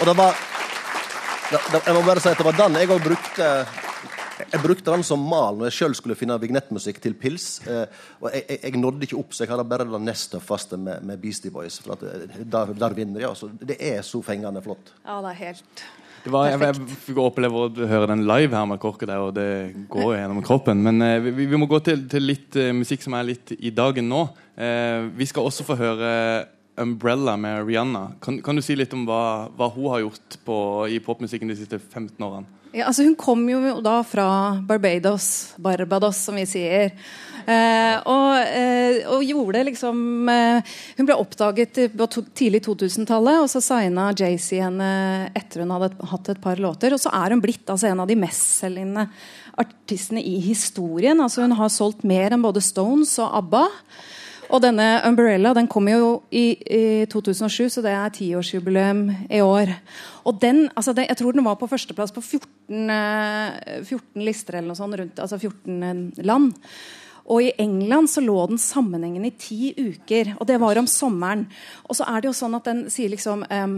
og 0.00 0.08
det 0.10 0.16
var 0.16 0.34
Jeg 1.52 1.94
må 1.94 2.00
bare 2.02 2.20
si 2.20 2.30
at 2.30 2.38
det 2.40 2.46
var 2.46 2.56
den 2.56 2.78
jeg 2.80 2.88
òg 2.88 3.02
brukte 3.04 3.48
jeg 4.42 4.60
brukte 4.62 4.90
den 4.90 5.04
som 5.06 5.20
mal 5.28 5.58
når 5.58 5.68
jeg 5.68 5.76
sjøl 5.76 5.94
skulle 5.94 6.16
finne 6.18 6.38
vignettmusikk 6.40 6.98
til 7.04 7.14
pils. 7.18 7.60
Eh, 7.68 7.84
og 8.20 8.30
jeg, 8.32 8.44
jeg, 8.48 8.58
jeg 8.64 8.80
nådde 8.80 9.06
ikke 9.06 9.18
opp, 9.20 9.34
så 9.36 9.44
jeg 9.44 9.52
hadde 9.52 9.66
bare 9.70 9.86
den 9.86 10.06
nest 10.08 10.32
tøffeste 10.32 10.78
med, 10.80 11.04
med 11.06 11.20
Beastie 11.22 11.52
Boys. 11.52 11.78
For 11.84 12.00
eh, 12.08 12.24
der, 12.42 12.72
der 12.78 12.96
vinner 12.96 13.20
de. 13.20 13.28
Altså. 13.28 13.50
Det 13.60 13.76
er 13.78 14.00
så 14.06 14.22
fengende 14.24 14.62
flott. 14.64 14.94
Ja, 15.04 15.20
det 15.22 15.34
er 15.34 15.40
helt 15.44 15.84
var, 16.30 16.46
jeg, 16.52 16.60
jeg 16.62 16.96
fikk 17.06 17.18
oppleve 17.18 17.64
å 17.64 17.88
høre 17.90 18.08
den 18.12 18.22
live 18.28 18.54
her 18.54 18.66
med 18.70 18.80
Korket 18.82 19.10
der, 19.10 19.22
og 19.24 19.34
det 19.34 19.74
går 19.90 20.14
gjennom 20.20 20.42
kroppen. 20.46 20.82
Men 20.84 21.02
eh, 21.02 21.18
vi, 21.24 21.48
vi 21.50 21.58
må 21.58 21.66
gå 21.70 21.80
til, 21.82 22.04
til 22.10 22.26
litt 22.28 22.58
eh, 22.60 22.70
musikk 22.76 23.02
som 23.02 23.16
er 23.18 23.26
litt 23.32 23.54
i 23.58 23.72
dagen 23.74 24.06
nå. 24.10 24.24
Eh, 24.54 25.08
vi 25.18 25.26
skal 25.26 25.48
også 25.48 25.66
få 25.66 25.78
høre 25.80 26.12
Umbrella 26.82 27.34
med 27.40 27.66
Rihanna. 27.66 28.04
Kan, 28.22 28.38
kan 28.44 28.56
du 28.56 28.62
si 28.64 28.76
litt 28.78 28.94
om 28.96 29.02
hva, 29.08 29.50
hva 29.58 29.68
hun 29.74 29.90
har 29.92 30.04
gjort 30.04 30.38
på, 30.46 30.58
i 30.94 31.02
popmusikken 31.02 31.50
de 31.50 31.58
siste 31.58 31.80
15 31.82 32.14
årene? 32.22 32.61
Ja, 32.72 32.86
altså 32.88 33.04
Hun 33.04 33.16
kom 33.20 33.44
jo 33.50 33.60
da 33.84 33.98
fra 34.06 34.26
Barbados, 34.64 35.52
Barbados 35.60 36.24
som 36.24 36.38
vi 36.40 36.46
sier. 36.48 36.94
Eh, 37.42 37.96
og, 38.06 38.36
eh, 38.54 39.00
og 39.10 39.24
gjorde 39.26 39.64
liksom 39.66 40.28
eh, 40.30 40.74
Hun 40.94 41.08
ble 41.08 41.16
oppdaget 41.18 41.80
på 41.90 42.06
to, 42.06 42.22
tidlig 42.38 42.60
2000-tallet, 42.68 43.40
og 43.42 43.50
så 43.50 43.58
signa 43.64 44.12
Jay-Z 44.14 44.62
henne 44.62 44.90
etter 45.34 45.64
hun 45.64 45.74
hadde 45.74 45.90
hatt 46.12 46.30
et 46.32 46.42
par 46.42 46.62
låter. 46.62 46.94
Og 46.94 47.02
så 47.02 47.12
er 47.18 47.34
hun 47.34 47.42
blitt 47.42 47.66
altså, 47.66 47.90
en 47.90 48.04
av 48.04 48.10
de 48.10 48.18
mestselgende 48.18 49.08
artistene 49.60 50.22
i 50.24 50.38
historien. 50.40 51.20
Altså 51.20 51.44
Hun 51.44 51.58
har 51.58 51.72
solgt 51.72 52.06
mer 52.08 52.32
enn 52.32 52.46
både 52.46 52.62
Stones 52.64 53.18
og 53.20 53.36
ABBA. 53.42 53.66
Og 54.52 54.60
denne 54.60 54.86
Umbrella 55.08 55.54
den 55.56 55.68
kom 55.70 55.86
jo 55.88 56.08
i, 56.28 56.52
i 56.60 56.82
2007, 57.08 57.70
så 57.72 57.84
det 57.84 57.92
er 57.96 58.12
tiårsjubileum 58.12 59.06
i 59.32 59.40
år. 59.40 59.72
Og 60.28 60.40
den, 60.42 60.66
altså 60.76 60.92
det, 60.92 61.06
Jeg 61.08 61.16
tror 61.22 61.32
den 61.32 61.46
var 61.46 61.56
på 61.56 61.70
førsteplass 61.70 62.12
på 62.12 62.20
14, 62.20 62.90
eh, 62.92 63.80
14 63.80 64.26
lister 64.26 64.58
eller 64.58 64.68
noe 64.68 64.76
sånt, 64.76 64.98
rundt, 65.00 65.22
altså 65.24 65.38
14 65.40 66.20
land. 66.28 66.52
Og 67.32 67.46
i 67.46 67.52
England 67.62 68.10
så 68.12 68.20
lå 68.20 68.36
den 68.50 68.60
sammenhengende 68.60 69.30
i 69.30 69.38
ti 69.40 69.72
uker, 69.78 70.34
og 70.38 70.46
det 70.50 70.60
var 70.60 70.76
om 70.76 70.90
sommeren. 70.90 71.46
Og 71.88 71.96
så 71.96 72.04
er 72.10 72.20
det 72.20 72.28
jo 72.28 72.36
sånn 72.36 72.58
at 72.58 72.68
den 72.68 72.88
sier 72.92 73.12
liksom 73.12 73.46
um, 73.48 73.76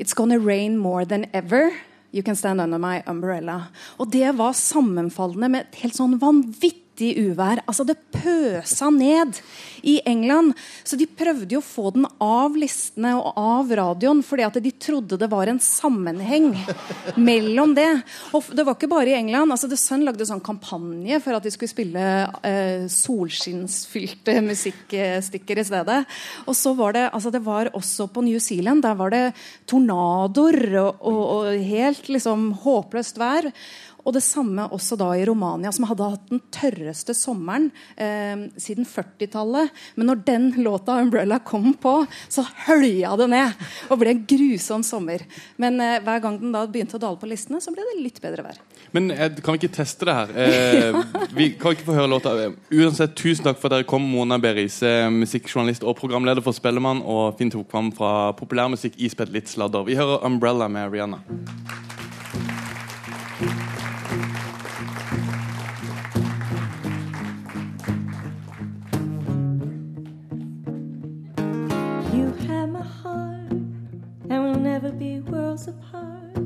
It's 0.00 0.16
gonna 0.16 0.38
rain 0.40 0.78
more 0.80 1.04
than 1.04 1.26
ever. 1.34 1.68
You 2.12 2.22
Can 2.22 2.36
Stand 2.36 2.60
Under 2.60 2.78
My 2.80 3.02
Umbrella. 3.06 3.68
Og 4.00 4.08
det 4.12 4.32
var 4.38 4.56
sammenfallende 4.56 5.50
med 5.52 5.66
et 5.66 5.82
helt 5.82 5.96
sånn 5.96 6.16
vanvittig 6.20 6.81
uvær. 7.00 7.62
Altså 7.66 7.84
Det 7.88 7.96
pøsa 8.12 8.90
ned 8.92 9.38
i 9.82 10.00
England. 10.06 10.52
Så 10.84 10.96
de 10.96 11.06
prøvde 11.06 11.56
jo 11.56 11.62
å 11.62 11.64
få 11.64 11.90
den 11.94 12.06
av 12.22 12.56
listene 12.58 13.14
og 13.18 13.38
av 13.38 13.72
radioen, 13.72 14.22
fordi 14.22 14.44
at 14.46 14.58
de 14.62 14.72
trodde 14.76 15.18
det 15.18 15.28
var 15.30 15.50
en 15.50 15.60
sammenheng 15.62 16.52
mellom 17.16 17.74
det. 17.74 17.88
Og 18.36 18.52
det 18.54 18.66
var 18.66 18.76
ikke 18.76 18.90
bare 18.92 19.12
i 19.12 19.18
England. 19.18 19.52
altså 19.52 19.70
The 19.70 19.80
Sun 19.80 20.04
lagde 20.06 20.26
sånn 20.28 20.44
kampanje 20.44 21.20
for 21.24 21.36
at 21.36 21.46
de 21.46 21.52
skulle 21.54 21.72
spille 21.72 22.06
eh, 22.46 22.86
solskinnsfylte 22.92 24.38
musikkstykker 24.44 25.62
i 25.62 25.66
stedet. 25.66 26.00
Og 26.46 26.58
så 26.58 26.74
var 26.78 26.96
det 26.96 27.08
altså 27.10 27.32
det 27.32 27.42
var 27.44 27.72
også 27.72 28.08
på 28.12 28.24
New 28.26 28.38
Zealand. 28.38 28.84
Der 28.84 28.98
var 28.98 29.14
det 29.14 29.24
tornadoer 29.70 30.60
og, 30.82 31.00
og, 31.00 31.22
og 31.38 31.64
helt 31.72 32.12
liksom 32.12 32.52
håpløst 32.62 33.20
vær. 33.20 33.50
Og 34.02 34.14
det 34.16 34.22
samme 34.24 34.66
også 34.74 34.96
da 34.98 35.12
i 35.14 35.24
Romania, 35.26 35.70
som 35.74 35.86
hadde 35.86 36.08
hatt 36.14 36.30
den 36.30 36.42
tørreste 36.54 37.14
sommeren 37.14 37.68
eh, 37.94 38.48
siden 38.60 38.86
40-tallet. 38.88 39.70
Men 39.94 40.10
når 40.10 40.22
den 40.26 40.48
låta 40.64 40.98
'Umbrella' 40.98 41.42
kom 41.44 41.72
på, 41.74 41.94
så 42.28 42.44
hølja 42.66 43.14
det 43.20 43.28
ned. 43.30 43.62
Og 43.90 44.00
ble 44.00 44.14
en 44.14 44.24
grusom 44.26 44.82
sommer. 44.82 45.22
Men 45.56 45.80
eh, 45.80 46.00
hver 46.02 46.22
gang 46.24 46.40
den 46.40 46.54
da 46.54 46.64
begynte 46.66 46.98
å 46.98 47.02
dale 47.02 47.20
på 47.20 47.30
listene, 47.30 47.60
så 47.62 47.74
ble 47.74 47.86
det 47.92 48.02
litt 48.02 48.20
bedre 48.22 48.46
vær. 48.48 48.58
Men 48.92 49.10
eh, 49.14 49.30
kan 49.38 49.54
vi 49.54 49.62
ikke 49.62 49.76
teste 49.78 50.08
det 50.08 50.18
her? 50.18 50.34
Eh, 50.34 51.00
vi 51.38 51.52
kan 51.60 51.76
ikke 51.76 51.86
få 51.86 51.98
høre 52.00 52.10
låta. 52.10 52.34
Uansett, 52.72 53.14
Tusen 53.22 53.46
takk 53.46 53.60
for 53.60 53.70
at 53.70 53.78
dere 53.78 53.88
kom, 53.88 54.02
Mona 54.02 54.40
Berise, 54.42 54.90
musikkjournalist 55.14 55.86
og 55.86 55.96
programleder 56.00 56.42
for 56.44 56.56
Spellemann, 56.56 57.04
og 57.06 57.38
Finn 57.38 57.52
Tokvam 57.54 57.92
fra 57.94 58.32
populærmusikk 58.38 58.98
ispedd 58.98 59.30
litt 59.34 59.52
sladder. 59.52 59.86
Vi 59.86 59.98
hører 59.98 60.24
'Umbrella' 60.26 60.68
med 60.72 60.90
Rihanna. 60.92 61.22
Have 72.62 72.70
my 72.70 72.80
heart, 73.02 73.50
and 73.50 74.44
we'll 74.44 74.54
never 74.54 74.92
be 74.92 75.18
worlds 75.18 75.66
apart. 75.66 76.38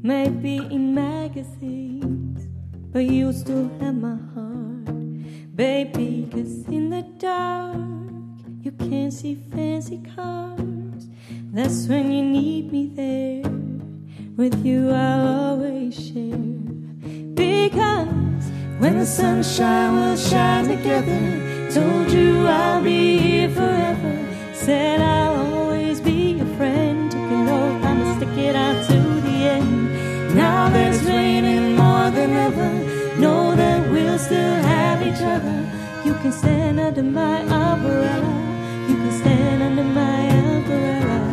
Maybe 0.00 0.58
in 0.58 0.94
magazines, 0.94 2.46
but 2.92 3.00
you'll 3.00 3.32
still 3.32 3.68
have 3.80 3.96
my 3.96 4.18
heart, 4.34 5.56
baby. 5.56 6.28
Cause 6.30 6.64
in 6.68 6.90
the 6.90 7.02
dark, 7.18 7.76
you 8.60 8.70
can't 8.70 9.12
see 9.12 9.34
fancy 9.34 10.00
cars. 10.14 11.08
That's 11.52 11.88
when 11.88 12.12
you 12.12 12.22
need 12.22 12.70
me 12.70 12.86
there. 12.94 13.50
With 14.36 14.64
you, 14.64 14.90
I'll 14.90 15.26
always 15.26 15.96
share. 15.96 16.46
Because 17.34 18.44
when 18.78 19.00
the 19.00 19.06
sunshine 19.06 19.96
will 19.96 20.16
shine 20.16 20.68
together, 20.68 21.68
told 21.72 22.12
you 22.12 22.46
I'll 22.46 22.80
be 22.80 23.18
here 23.18 23.50
forever. 23.50 24.31
Said 24.64 25.00
I'll 25.00 25.54
always 25.54 26.00
be 26.00 26.34
your 26.38 26.46
friend. 26.56 27.10
Took 27.10 27.20
an 27.20 27.48
oath, 27.48 27.84
I'ma 27.84 28.16
stick 28.16 28.38
it 28.38 28.54
out 28.54 28.86
to 28.86 29.20
the 29.26 29.36
end. 29.56 30.36
Now 30.36 30.68
that 30.68 30.94
it's 30.94 31.02
raining 31.02 31.74
more 31.74 32.08
than 32.12 32.30
ever, 32.30 32.70
know 33.20 33.56
that 33.56 33.90
we'll 33.90 34.18
still 34.20 34.54
have 34.54 35.02
each 35.02 35.20
other. 35.20 35.68
You 36.04 36.14
can 36.14 36.30
stand 36.30 36.78
under 36.78 37.02
my 37.02 37.40
umbrella. 37.40 38.32
You 38.88 38.94
can 38.94 39.20
stand 39.20 39.62
under 39.64 39.82
my 39.82 40.28
umbrella. 40.28 41.31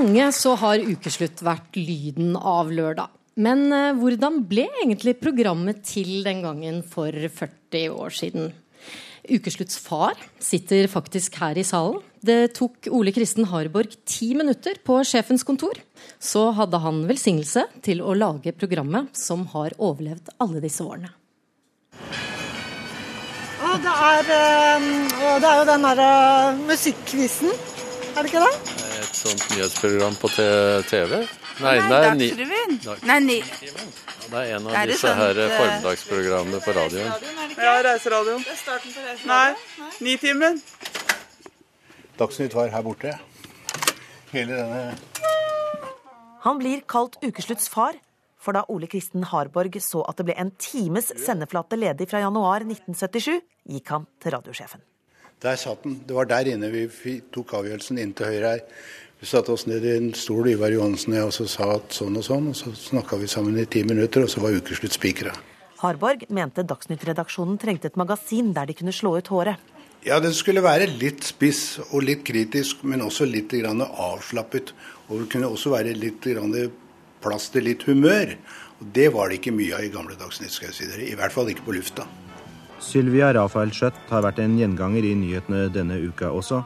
Mange 0.00 0.30
så 0.32 0.54
har 0.56 0.80
ukeslutt 0.80 1.42
vært 1.44 1.76
lyden 1.76 2.36
av 2.36 2.70
lørdag. 2.72 3.10
Men 3.40 3.68
eh, 3.72 3.92
hvordan 3.96 4.42
ble 4.48 4.66
egentlig 4.82 5.18
programmet 5.20 5.82
til 5.86 6.22
den 6.24 6.42
gangen 6.44 6.80
for 6.86 7.12
40 7.12 7.92
år 7.92 8.16
siden? 8.16 8.50
Ukeslutts 9.30 9.76
far 9.78 10.16
sitter 10.42 10.88
faktisk 10.90 11.36
her 11.42 11.58
i 11.60 11.64
salen. 11.66 12.00
Det 12.20 12.52
tok 12.56 12.88
Ole 12.92 13.12
Kristen 13.16 13.46
Harborg 13.48 13.94
ti 14.08 14.32
minutter 14.36 14.80
på 14.84 14.98
sjefens 15.06 15.44
kontor. 15.46 15.78
Så 16.18 16.48
hadde 16.56 16.80
han 16.82 17.04
velsignelse 17.08 17.66
til 17.84 18.02
å 18.02 18.16
lage 18.16 18.56
programmet 18.56 19.12
som 19.16 19.46
har 19.54 19.76
overlevd 19.78 20.32
alle 20.40 20.64
disse 20.64 20.84
årene. 20.84 21.12
Å, 23.60 23.74
det 23.84 23.96
er, 24.10 24.36
eh, 24.36 24.92
det 25.44 25.50
er 25.52 25.58
jo 25.60 25.66
den 25.68 25.90
derre 25.90 26.12
musikkquizen, 26.64 27.52
er 28.16 28.24
det 28.24 28.32
ikke 28.32 28.48
det? 28.48 28.89
Sånt 29.20 29.42
nyhetsprogram 29.52 30.14
på 30.16 30.28
TV? 30.88 31.16
Nei, 31.60 31.74
det 31.76 31.96
er 31.96 32.14
Dagsrevyen. 32.16 32.76
Nei, 33.04 33.18
ni. 33.20 33.38
Det 34.30 34.38
er 34.38 34.54
en 34.56 34.68
av 34.70 34.76
Er 34.80 34.88
disse 34.88 35.10
her 35.18 35.40
eh, 35.42 35.56
formiddagsprogrammene 35.58 36.60
på 36.64 36.74
radioen. 36.76 37.26
Ja, 37.58 37.74
Reiseradioen. 37.84 38.44
Det 38.46 38.54
er 38.54 38.60
starten 38.62 38.94
på 38.94 39.04
Reiseradioen. 39.04 39.28
Nei, 39.28 39.90
Nitimen. 40.06 40.60
Dagsnytt 42.20 42.56
var 42.56 42.72
her 42.72 42.86
borte. 42.86 43.16
Hele 44.30 44.56
denne 44.56 44.94
Han 46.46 46.60
blir 46.60 46.84
kalt 46.88 47.18
ukeslutts 47.24 47.68
far 47.68 47.98
For 48.40 48.56
da 48.56 48.62
Ole 48.72 48.86
Kristen 48.88 49.26
Harborg 49.26 49.76
så 49.84 50.04
at 50.08 50.20
det 50.20 50.30
ble 50.30 50.36
en 50.40 50.54
times 50.56 51.10
sendeflate 51.20 51.76
ledig 51.76 52.06
fra 52.08 52.22
januar 52.22 52.64
1977, 52.64 53.42
gikk 53.68 53.92
han 53.92 54.06
til 54.22 54.32
radiosjefen. 54.32 54.80
Der 55.44 55.56
satt 55.60 55.84
den. 55.84 55.98
Det 56.08 56.16
var 56.16 56.28
der 56.28 56.48
inne 56.52 56.70
vi 56.72 56.86
tok 57.32 57.52
avgjørelsen 57.58 58.00
inn 58.00 58.14
til 58.16 58.32
høyre 58.32 58.54
her. 58.54 58.64
Vi 59.20 59.26
satte 59.26 59.52
oss 59.52 59.66
ned 59.68 59.84
i 59.84 59.90
en 59.98 60.14
stol, 60.16 60.46
Ivar 60.48 60.72
Johansen 60.72 61.12
og 61.12 61.18
jeg, 61.18 61.28
og 61.28 61.34
så 61.36 61.44
sa 61.52 61.66
at 61.74 61.92
sånn 61.92 62.14
og 62.16 62.24
sånn. 62.24 62.46
Og 62.48 62.56
så 62.56 62.70
snakka 62.72 63.18
vi 63.20 63.26
sammen 63.28 63.58
i 63.60 63.66
ti 63.68 63.82
minutter, 63.84 64.24
og 64.24 64.32
så 64.32 64.40
var 64.40 64.54
ukeslutt 64.56 64.96
spikra. 64.96 65.34
Harborg 65.82 66.24
mente 66.32 66.64
Dagsnytt-redaksjonen 66.64 67.58
trengte 67.60 67.90
et 67.90 67.98
magasin 68.00 68.54
der 68.56 68.70
de 68.70 68.76
kunne 68.78 68.94
slå 68.96 69.18
ut 69.18 69.28
håret. 69.28 69.60
Ja, 70.06 70.16
den 70.24 70.32
skulle 70.32 70.64
være 70.64 70.86
litt 70.88 71.26
spiss 71.28 71.76
og 71.90 72.06
litt 72.06 72.24
kritisk, 72.24 72.80
men 72.88 73.04
også 73.04 73.28
litt 73.28 73.52
grann 73.52 73.84
avslappet. 73.84 74.72
Og 75.10 75.20
det 75.20 75.28
kunne 75.34 75.52
også 75.52 75.74
være 75.74 75.92
litt 76.00 76.24
grann 76.24 76.56
plass 77.20 77.50
til 77.52 77.68
litt 77.68 77.84
humør. 77.84 78.32
Og 78.80 78.88
Det 78.96 79.10
var 79.12 79.28
det 79.28 79.42
ikke 79.42 79.52
mye 79.52 79.76
av 79.76 79.84
i 79.84 79.92
gamle 79.92 80.16
Dagsnytt, 80.16 80.56
skal 80.56 80.70
jeg 80.70 80.78
si 80.78 80.88
dere. 80.88 81.04
I 81.12 81.18
hvert 81.20 81.36
fall 81.36 81.52
ikke 81.52 81.68
på 81.68 81.76
lufta. 81.76 82.08
Sylvia 82.80 83.34
Rafael 83.36 83.68
Schjøtt 83.76 84.00
har 84.08 84.24
vært 84.24 84.40
en 84.40 84.56
gjenganger 84.56 85.04
i 85.04 85.12
nyhetene 85.12 85.66
denne 85.68 86.00
uka 86.00 86.32
også. 86.32 86.62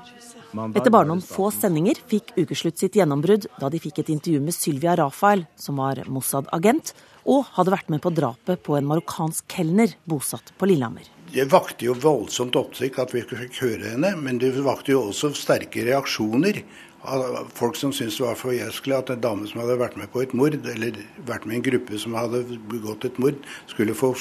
Etter 0.55 0.93
bare 0.95 1.09
noen 1.09 1.23
få 1.25 1.49
sendinger 1.51 1.99
fikk 2.11 2.31
Ukeslutt 2.39 2.79
sitt 2.79 2.95
gjennombrudd 2.99 3.49
da 3.59 3.71
de 3.73 3.81
fikk 3.83 3.99
et 4.05 4.13
intervju 4.15 4.43
med 4.45 4.55
Sylvia 4.55 4.95
Rafael, 5.01 5.43
som 5.59 5.81
var 5.83 6.05
Mossad-agent, 6.07 6.93
og 7.27 7.49
hadde 7.57 7.75
vært 7.75 7.91
med 7.91 8.03
på 8.05 8.13
drapet 8.15 8.63
på 8.63 8.77
en 8.79 8.87
marokkansk 8.87 9.49
kelner 9.51 9.97
bosatt 10.07 10.53
på 10.59 10.69
Lillehammer. 10.71 11.09
Det 11.35 11.49
vakte 11.51 11.89
jo 11.89 11.97
voldsomt 11.99 12.55
oppsikt 12.61 13.01
at 13.03 13.15
vi 13.17 13.25
fikk 13.27 13.59
høre 13.65 13.95
henne, 13.97 14.13
men 14.21 14.39
det 14.39 14.53
vakte 14.63 14.95
jo 14.95 15.09
også 15.09 15.33
sterke 15.35 15.83
reaksjoner 15.89 16.63
av 17.05 17.51
folk 17.53 17.77
som 17.77 17.93
syntes 17.93 18.21
det 18.21 18.25
var 18.25 18.39
for 18.39 18.53
forjøskelig 18.53 18.97
at 18.97 19.11
en 19.13 19.25
dame 19.25 19.49
som 19.51 19.61
hadde 19.61 19.81
vært 19.81 19.99
med 20.01 20.13
på 20.13 20.23
et 20.23 20.37
mord, 20.37 20.55
eller 20.55 21.03
vært 21.27 21.49
med 21.49 21.57
i 21.57 21.59
en 21.59 21.67
gruppe 21.67 21.99
som 22.01 22.15
hadde 22.17 22.45
begått 22.71 23.09
et 23.09 23.19
mord, 23.21 23.43
skulle 23.73 23.97
få 23.99 24.15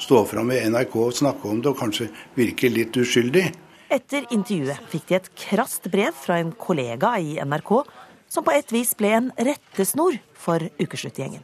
stå 0.00 0.22
fram 0.28 0.52
i 0.52 0.60
NRK 0.68 0.94
og 1.00 1.16
snakke 1.16 1.48
om 1.48 1.64
det 1.64 1.72
og 1.72 1.80
kanskje 1.80 2.10
virke 2.36 2.70
litt 2.70 3.00
uskyldig. 3.00 3.48
Etter 3.90 4.22
intervjuet 4.30 4.78
fikk 4.92 5.08
de 5.08 5.16
et 5.18 5.28
krast 5.34 5.88
brev 5.90 6.14
fra 6.14 6.36
en 6.38 6.52
kollega 6.54 7.16
i 7.18 7.40
NRK, 7.42 7.72
som 8.30 8.44
på 8.46 8.52
et 8.54 8.68
vis 8.70 8.92
ble 8.94 9.08
en 9.16 9.30
rettesnor 9.34 10.14
for 10.38 10.62
Ukesluttgjengen. 10.78 11.42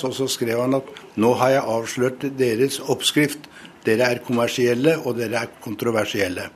Så, 0.00 0.08
så 0.16 0.24
skrev 0.32 0.62
han 0.62 0.78
at 0.78 0.88
nå 1.20 1.34
har 1.42 1.52
jeg 1.52 1.66
avslørt 1.74 2.24
deres 2.38 2.78
oppskrift. 2.80 3.44
Dere 3.84 4.08
er 4.14 4.22
kommersielle, 4.24 4.96
og 5.04 5.18
dere 5.18 5.42
er 5.44 5.50
kontroversielle. 5.60 6.46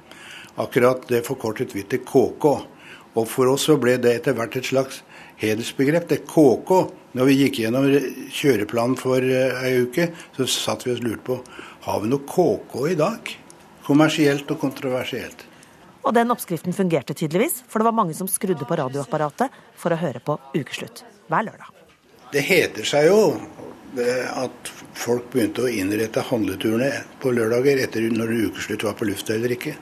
Akkurat 0.64 1.04
det 1.12 1.20
forkortet 1.26 1.74
vi 1.76 1.84
til 1.84 2.00
KK. 2.08 2.46
Og 3.20 3.28
for 3.28 3.52
oss 3.52 3.66
så 3.68 3.76
ble 3.80 3.98
det 4.00 4.14
etter 4.16 4.36
hvert 4.38 4.56
et 4.56 4.70
slags 4.70 5.02
hedersbegrep. 5.42 6.08
Det 6.08 6.22
KK. 6.24 6.72
Når 7.18 7.28
vi 7.28 7.36
gikk 7.42 7.60
gjennom 7.66 7.90
kjøreplanen 8.32 8.96
for 9.00 9.20
eh, 9.20 9.60
ei 9.60 9.84
uke, 9.84 10.08
så 10.38 10.48
satt 10.48 10.88
vi 10.88 10.96
og 10.96 11.04
lurte 11.04 11.26
på 11.28 11.38
har 11.84 12.00
vi 12.00 12.10
noe 12.14 12.24
KK 12.24 12.80
i 12.94 12.96
dag. 12.96 13.36
Kommersielt 13.88 14.50
og 14.52 14.60
kontroversielt. 14.60 15.46
Og 16.04 16.14
den 16.14 16.30
oppskriften 16.32 16.76
fungerte 16.76 17.16
tydeligvis, 17.16 17.62
for 17.68 17.80
det 17.80 17.88
var 17.88 17.96
mange 17.96 18.14
som 18.16 18.28
skrudde 18.30 18.68
på 18.68 18.76
radioapparatet 18.78 19.54
for 19.76 19.92
å 19.92 20.00
høre 20.00 20.22
på 20.24 20.38
Ukeslutt 20.54 21.02
hver 21.28 21.48
lørdag. 21.48 21.72
Det 22.32 22.44
heter 22.44 22.84
seg 22.84 23.08
jo 23.08 23.20
at 23.96 24.70
folk 24.98 25.30
begynte 25.32 25.64
å 25.64 25.72
innrette 25.72 26.24
handleturene 26.28 26.90
på 27.22 27.32
lørdager 27.32 27.80
etter 27.80 28.04
når 28.12 28.34
ukeslutt 28.50 28.84
var 28.84 28.96
på 28.98 29.08
lufta 29.08 29.34
eller 29.34 29.54
ikke. 29.56 29.74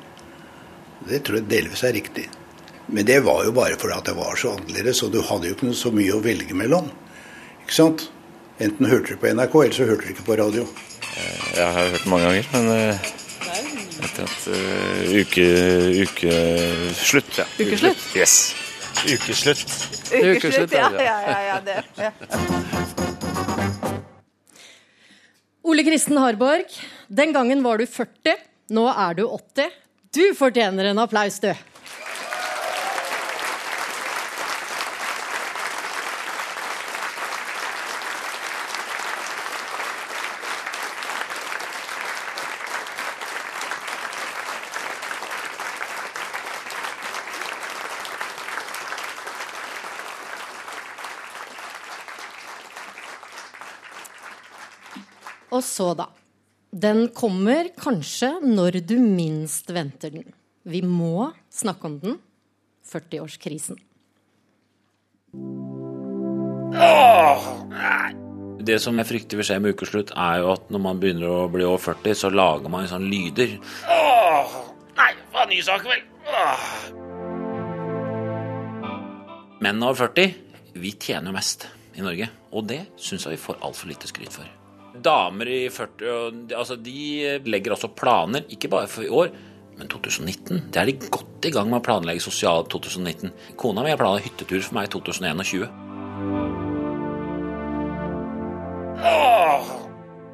Det 1.06 1.22
tror 1.26 1.40
jeg 1.40 1.48
delvis 1.50 1.82
er 1.84 1.96
riktig. 1.96 2.28
Men 2.86 3.06
det 3.06 3.18
var 3.26 3.42
jo 3.44 3.54
bare 3.54 3.78
fordi 3.80 3.96
at 3.96 4.06
det 4.06 4.14
var 4.16 4.38
så 4.38 4.54
annerledes, 4.54 5.02
og 5.02 5.12
du 5.12 5.20
hadde 5.26 5.50
jo 5.50 5.56
ikke 5.56 5.72
så 5.74 5.90
mye 5.94 6.14
å 6.14 6.22
velge 6.22 6.54
mellom. 6.54 6.88
Ikke 7.64 7.74
sant? 7.74 8.06
Enten 8.62 8.88
hørte 8.88 9.16
du 9.16 9.20
på 9.20 9.32
NRK, 9.34 9.56
eller 9.64 9.76
så 9.76 9.88
hørte 9.90 10.06
du 10.06 10.14
ikke 10.14 10.28
på 10.30 10.38
radio. 10.38 10.66
Jeg 11.56 11.66
har 11.66 11.90
hørt 11.90 12.06
mange 12.08 12.30
ganger, 12.30 12.48
men 12.54 12.70
eh, 12.72 13.10
etter 14.02 14.26
at 14.26 14.46
uh, 14.50 15.16
uke, 15.22 15.46
ukeslutt 16.04 17.38
ja. 17.40 17.46
Ukeslutt? 17.60 18.02
Yes. 18.16 18.54
Ukeslutt. 19.06 19.64
Ukeslutt, 20.12 20.72
ja, 20.72 20.90
ja, 20.98 21.16
ja, 21.26 21.38
ja, 21.46 21.60
det. 21.64 21.82
Ja. 21.96 22.12
Ole 25.66 25.82
Kristen 25.82 26.18
Harborg, 26.22 26.70
den 27.08 27.32
gangen 27.34 27.62
var 27.64 27.78
du 27.82 27.86
40, 27.90 28.36
nå 28.76 28.86
er 28.92 29.16
du 29.18 29.24
80. 29.26 29.72
Du 30.14 30.22
fortjener 30.38 30.92
en 30.92 31.00
applaus, 31.02 31.40
du. 31.42 31.50
Og 55.56 55.64
så, 55.64 55.92
da. 55.96 56.10
Den 56.76 57.06
kommer 57.16 57.70
kanskje 57.78 58.34
når 58.44 58.82
du 58.84 58.98
minst 59.00 59.70
venter 59.72 60.12
den. 60.12 60.26
Vi 60.66 60.82
må 60.84 61.30
snakke 61.52 61.88
om 61.88 62.00
den. 62.02 62.18
40-årskrisen. 62.86 63.78
Det 68.66 68.76
som 68.82 68.98
jeg 68.98 69.08
frykter 69.08 69.38
vil 69.38 69.46
skje 69.46 69.58
med 69.62 69.76
ukeslutt, 69.76 70.12
er 70.12 70.42
jo 70.42 70.52
at 70.56 70.68
når 70.74 70.82
man 70.82 71.00
begynner 71.02 71.30
å 71.30 71.46
bli 71.50 71.64
over 71.66 71.82
40, 71.94 72.18
så 72.18 72.30
lager 72.34 72.72
man 72.72 72.88
sånn 72.90 73.06
lyder. 73.10 73.56
Nei, 74.96 75.10
hva 75.32 75.46
ny 75.48 75.60
sak, 75.64 75.86
vel? 75.86 76.02
Menn 79.62 79.82
over 79.86 80.10
40, 80.10 80.36
vi 80.82 80.92
tjener 81.00 81.30
jo 81.30 81.38
mest 81.38 81.68
i 81.96 82.04
Norge. 82.04 82.28
Og 82.52 82.66
det 82.68 82.82
syns 83.00 83.24
jeg 83.26 83.38
vi 83.38 83.44
får 83.46 83.62
altfor 83.64 83.90
lite 83.94 84.10
skryt 84.10 84.34
for. 84.34 84.50
Damer 85.04 85.50
i 85.50 85.60
40 85.72 86.54
altså 86.56 86.76
de 86.80 87.40
legger 87.46 87.74
også 87.76 87.92
planer, 87.96 88.46
ikke 88.52 88.70
bare 88.72 88.90
for 88.90 89.06
i 89.06 89.10
år, 89.12 89.32
men 89.76 89.90
2019. 89.92 90.70
Det 90.72 90.80
er 90.80 90.88
de 90.88 91.10
godt 91.12 91.48
i 91.48 91.52
gang 91.52 91.68
med 91.70 91.80
å 91.80 91.84
planlegge 91.84 92.24
sosialt 92.24 92.70
2019. 92.72 93.34
Kona 93.60 93.84
mi 93.84 93.92
har 93.92 94.00
planlagt 94.00 94.30
hyttetur 94.30 94.62
for 94.64 94.78
meg 94.78 94.88
i 94.88 94.94
2021. 94.94 95.66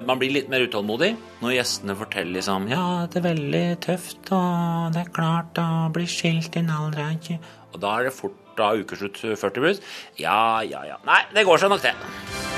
Man 0.03 0.19
blir 0.19 0.33
litt 0.35 0.49
mer 0.51 0.65
utålmodig 0.67 1.13
når 1.43 1.57
gjestene 1.57 1.95
forteller 1.99 2.35
liksom 2.39 2.67
Ja, 2.73 3.07
det 3.11 3.21
er 3.21 3.27
veldig 3.29 3.67
tøft, 3.85 4.33
og 4.35 4.95
det 4.95 5.05
er 5.05 5.13
klart 5.15 5.61
å 5.63 5.69
bli 5.95 6.09
skilt 6.11 6.59
i 6.59 6.63
en 6.65 6.73
alder 6.75 7.05
av 7.07 7.37
Og 7.73 7.83
da 7.85 7.99
er 7.99 8.09
det 8.09 8.17
fort 8.17 8.39
da 8.59 8.73
ukeslutt 8.77 9.23
40 9.23 9.63
pluss. 9.63 9.85
Ja, 10.21 10.61
ja, 10.67 10.85
ja. 10.85 10.99
Nei, 11.09 11.23
det 11.33 11.47
går 11.49 11.63
seg 11.63 11.73
nok, 11.73 11.87
det. 11.87 12.52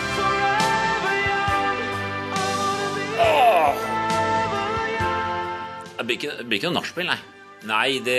Det 5.95 6.07
blir 6.09 6.19
ikke, 6.19 6.33
det 6.37 6.49
blir 6.49 6.59
ikke 6.59 6.69
noe 6.73 6.81
nachspiel, 6.81 7.07
nei. 7.09 7.21
Nei, 7.65 7.99
det 8.05 8.19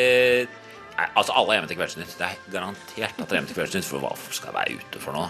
nei, 0.96 1.08
Altså, 1.14 1.36
alle 1.36 1.54
er 1.54 1.60
hjemme 1.60 1.70
til 1.70 1.78
Kveldsnytt. 1.78 2.16
Det 2.18 2.26
er 2.32 2.40
garantert 2.50 3.14
at 3.14 3.20
dere 3.20 3.30
er 3.30 3.38
hjemme 3.42 3.52
til 3.52 3.60
Kveldsnytt, 3.60 3.90
for 3.90 4.02
hva 4.02 4.16
skal 4.32 4.50
jeg 4.50 4.58
være 4.58 4.80
ute 4.80 5.04
for 5.04 5.14
nå? 5.14 5.28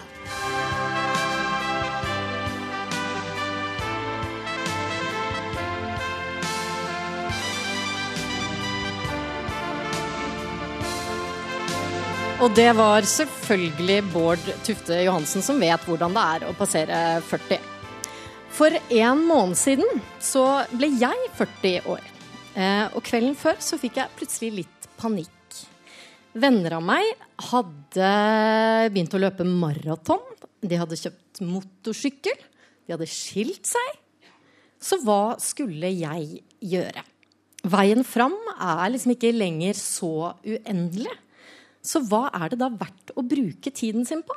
Og 12.36 12.52
det 12.52 12.68
var 12.76 13.06
selvfølgelig 13.08 14.02
Bård 14.12 14.50
Tufte 14.64 14.98
Johansen 15.06 15.42
som 15.42 15.60
vet 15.60 15.86
hvordan 15.88 16.12
det 16.12 16.24
er 16.34 16.44
å 16.44 16.52
passere 16.56 16.98
40. 17.30 17.75
For 18.56 18.72
en 18.72 19.22
måned 19.28 19.58
siden 19.58 20.00
så 20.22 20.44
ble 20.72 20.88
jeg 20.96 21.30
40 21.36 21.88
år. 21.92 22.04
Eh, 22.56 22.86
Og 22.96 23.02
kvelden 23.04 23.36
før 23.36 23.58
så 23.60 23.76
fikk 23.80 23.98
jeg 24.00 24.14
plutselig 24.16 24.52
litt 24.62 24.88
panikk. 24.96 25.32
Venner 26.36 26.76
av 26.78 26.84
meg 26.84 27.04
hadde 27.50 28.08
begynt 28.92 29.14
å 29.16 29.20
løpe 29.20 29.44
maraton. 29.48 30.24
De 30.60 30.76
hadde 30.80 30.96
kjøpt 31.00 31.40
motorsykkel. 31.44 32.36
De 32.86 32.94
hadde 32.94 33.08
skilt 33.08 33.68
seg. 33.68 33.92
Så 34.80 34.98
hva 35.04 35.36
skulle 35.40 35.88
jeg 35.92 36.42
gjøre? 36.60 37.04
Veien 37.66 38.04
fram 38.06 38.36
er 38.56 38.90
liksom 38.92 39.14
ikke 39.16 39.32
lenger 39.34 39.76
så 39.80 40.32
uendelig. 40.44 41.12
Så 41.82 42.00
hva 42.08 42.26
er 42.34 42.52
det 42.52 42.60
da 42.60 42.68
verdt 42.72 43.12
å 43.16 43.24
bruke 43.26 43.72
tiden 43.72 44.04
sin 44.06 44.22
på? 44.26 44.36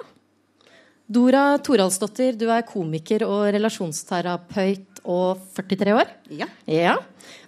Dora 1.10 1.58
Toralsdottir, 1.66 2.36
du 2.38 2.46
er 2.54 2.66
komiker 2.70 3.24
og 3.26 3.48
relasjonsterapeut 3.56 5.00
og 5.10 5.40
43 5.58 5.96
år. 5.98 6.12
Ja. 6.70 6.98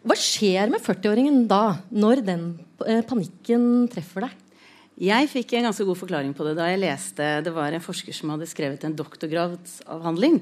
Hva 0.02 0.18
skjer 0.18 0.72
med 0.74 0.82
40-åringen 0.82 1.44
da, 1.50 1.78
når 1.94 2.24
den 2.26 2.48
eh, 2.88 3.04
panikken 3.06 3.86
treffer 3.94 4.26
deg? 4.26 4.40
Jeg 5.02 5.32
fikk 5.32 5.56
en 5.58 5.66
ganske 5.66 5.86
god 5.88 5.98
forklaring 5.98 6.34
på 6.38 6.46
det 6.46 6.52
da 6.60 6.68
jeg 6.70 6.78
leste 6.84 7.26
Det 7.42 7.50
var 7.56 7.74
en 7.74 7.82
forsker 7.82 8.14
som 8.14 8.30
hadde 8.36 8.46
skrevet 8.46 8.84
en 8.86 8.94
doktorgradsavhandling 8.94 10.36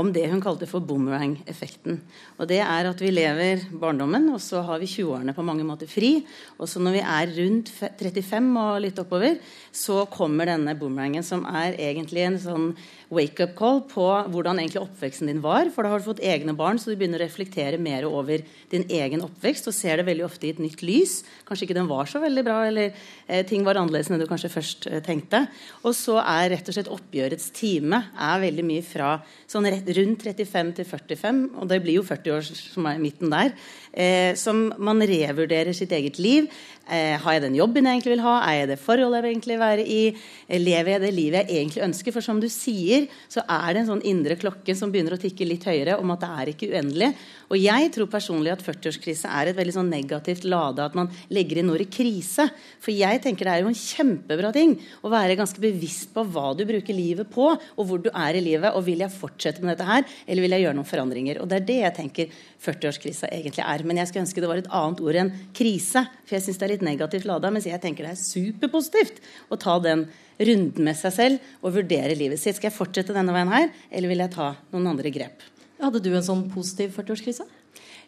om 0.00 0.08
det 0.14 0.22
hun 0.30 0.40
kalte 0.40 0.64
for 0.70 0.80
boomerang-effekten. 0.88 1.98
Og 2.40 2.48
det 2.48 2.62
er 2.64 2.88
at 2.88 3.02
vi 3.02 3.10
lever 3.12 3.66
barndommen, 3.76 4.30
og 4.32 4.40
så 4.40 4.62
har 4.64 4.80
vi 4.80 4.88
20-årene 4.88 5.34
på 5.36 5.44
mange 5.44 5.66
måter 5.68 5.90
fri. 5.90 6.22
Og 6.56 6.64
så 6.64 6.80
når 6.80 6.96
vi 6.96 7.02
er 7.04 7.34
rundt 7.42 7.72
35 7.76 8.48
og 8.62 8.78
litt 8.86 9.02
oppover, 9.02 9.36
så 9.68 10.06
kommer 10.08 10.48
denne 10.48 10.72
boomerangen, 10.80 11.26
som 11.26 11.44
er 11.52 11.76
egentlig 11.76 12.24
en 12.24 12.40
sånn 12.40 12.70
wake-up 13.12 13.52
call 13.58 13.82
på 13.86 14.06
hvordan 14.32 14.62
egentlig 14.62 14.80
oppveksten 14.80 15.28
din 15.28 15.44
var. 15.44 15.68
For 15.74 15.84
da 15.84 15.92
har 15.92 16.00
du 16.00 16.08
fått 16.08 16.24
egne 16.24 16.56
barn, 16.56 16.80
så 16.80 16.90
du 16.90 16.96
begynner 16.96 17.20
å 17.20 17.26
reflektere 17.26 17.78
mer 17.78 18.08
over 18.08 18.40
din 18.72 18.88
egen 18.88 19.22
oppvekst 19.28 19.68
og 19.68 19.76
ser 19.76 20.00
det 20.00 20.08
veldig 20.08 20.26
ofte 20.26 20.48
i 20.48 20.54
et 20.56 20.62
nytt 20.62 20.82
lys. 20.86 21.20
Kanskje 21.46 21.68
ikke 21.68 21.78
den 21.78 21.92
var 21.92 22.08
så 22.10 22.24
veldig 22.24 22.46
bra, 22.48 22.58
eller 22.72 22.96
eh, 23.28 23.44
ting 23.46 23.66
var 23.66 23.78
annerledes 23.78 24.05
enn 24.10 24.22
du 24.22 24.26
kanskje 24.28 24.52
først 24.52 24.86
eh, 24.90 25.00
tenkte. 25.04 25.42
Og 25.82 25.94
så 25.96 26.18
er 26.22 26.50
rett 26.52 26.70
og 26.70 26.76
slett 26.76 26.90
oppgjørets 26.92 27.50
time 27.56 28.02
er 28.12 28.42
veldig 28.42 28.64
mye 28.66 28.84
fra 28.86 29.14
sånn 29.50 29.68
rett, 29.70 29.88
rundt 29.98 30.26
35 30.26 30.72
til 30.78 30.88
45, 30.88 31.42
og 31.60 31.70
det 31.70 31.80
blir 31.84 31.98
jo 31.98 32.06
40 32.06 32.36
år 32.36 32.46
som 32.48 32.88
er 32.90 33.02
midten 33.02 33.32
der, 33.32 33.54
eh, 33.92 34.32
som 34.38 34.68
man 34.78 35.02
revurderer 35.02 35.76
sitt 35.76 35.94
eget 35.96 36.20
liv. 36.22 36.50
Eh, 36.86 37.16
har 37.18 37.34
jeg 37.34 37.42
den 37.42 37.56
jobben 37.58 37.82
jeg 37.82 37.98
egentlig 37.98 38.12
vil 38.12 38.22
ha? 38.22 38.36
Er 38.46 38.60
jeg 38.60 38.68
det 38.70 38.78
forholdet 38.78 39.18
jeg 39.18 39.24
vil 39.24 39.32
egentlig 39.32 39.56
være 39.58 39.84
i? 39.90 40.02
Eh, 40.46 40.60
lever 40.62 40.92
jeg 40.92 41.02
det 41.02 41.08
livet 41.16 41.48
jeg 41.50 41.64
egentlig 41.64 41.82
ønsker? 41.82 42.14
For 42.14 42.22
som 42.22 42.38
du 42.38 42.46
sier, 42.52 43.08
så 43.26 43.42
er 43.42 43.72
det 43.74 43.80
en 43.80 43.88
sånn 43.88 44.04
indre 44.06 44.36
klokke 44.38 44.76
som 44.78 44.92
begynner 44.94 45.16
å 45.16 45.18
tikke 45.18 45.48
litt 45.48 45.66
høyere 45.66 45.96
om 45.98 46.12
at 46.14 46.22
det 46.22 46.28
er 46.30 46.52
ikke 46.52 46.68
uendelig. 46.70 47.08
Og 47.50 47.58
jeg 47.58 47.90
tror 47.94 48.10
personlig 48.10 48.52
at 48.54 48.62
40-årskrise 48.62 49.30
er 49.34 49.50
et 49.50 49.58
veldig 49.58 49.74
sånn 49.74 49.90
negativt 49.90 50.46
lade, 50.46 50.86
at 50.86 50.94
man 50.98 51.10
legger 51.34 51.58
inn 51.58 51.72
ordet 51.74 51.88
krise. 51.90 52.46
For 52.82 52.94
jeg 52.94 53.22
tenker 53.24 53.50
det 53.50 53.56
er 53.56 53.64
jo 53.64 53.72
en 53.72 53.80
kjempebra 53.80 54.54
ting 54.54 54.76
å 55.02 55.10
være 55.10 55.38
ganske 55.38 55.62
bevisst 55.62 56.14
på 56.14 56.22
hva 56.30 56.52
du 56.54 56.62
bruker 56.70 56.94
livet 56.94 57.30
på, 57.34 57.48
og 57.50 57.90
hvor 57.90 58.02
du 58.02 58.12
er 58.12 58.38
i 58.38 58.44
livet, 58.46 58.70
og 58.78 58.86
vil 58.86 59.02
jeg 59.02 59.14
fortsette 59.14 59.62
med 59.62 59.74
dette 59.74 59.90
her, 59.90 60.06
eller 60.26 60.46
vil 60.46 60.54
jeg 60.54 60.66
gjøre 60.68 60.78
noen 60.78 60.90
forandringer? 60.90 61.42
Og 61.42 61.50
det 61.50 61.60
er 61.60 61.66
det 61.66 61.80
jeg 61.82 61.96
tenker 61.98 62.40
40-årskrisa 62.62 63.30
egentlig 63.34 63.66
er. 63.66 63.86
Men 63.86 63.98
jeg 64.00 64.10
skulle 64.12 64.26
ønske 64.26 64.42
det 64.42 64.50
var 64.54 64.62
et 64.62 64.72
annet 64.74 65.02
ord 65.02 65.20
enn 65.24 65.34
krise, 65.56 66.06
for 66.26 66.38
jeg 66.38 66.46
syns 66.46 66.62
det 66.62 66.68
er 66.68 66.75
litt 66.76 66.86
negativt 66.86 67.26
lada, 67.28 67.50
mens 67.50 67.66
jeg 67.66 67.80
tenker 67.82 68.06
det 68.06 68.14
er 68.14 68.22
superpositivt 68.22 69.20
å 69.50 69.58
ta 69.60 69.78
den 69.82 70.06
runden 70.36 70.86
med 70.86 70.96
seg 70.98 71.14
selv 71.16 71.52
og 71.64 71.74
vurdere 71.80 72.16
livet 72.18 72.40
sitt. 72.40 72.60
Skal 72.60 72.70
jeg 72.70 72.78
fortsette 72.78 73.16
denne 73.16 73.34
veien 73.34 73.52
her, 73.52 73.70
eller 73.90 74.12
vil 74.12 74.24
jeg 74.24 74.34
ta 74.36 74.52
noen 74.70 74.92
andre 74.92 75.12
grep? 75.14 75.44
Hadde 75.80 76.00
du 76.04 76.12
en 76.14 76.24
sånn 76.24 76.46
positiv 76.52 76.94
40-årskrise? 76.96 77.44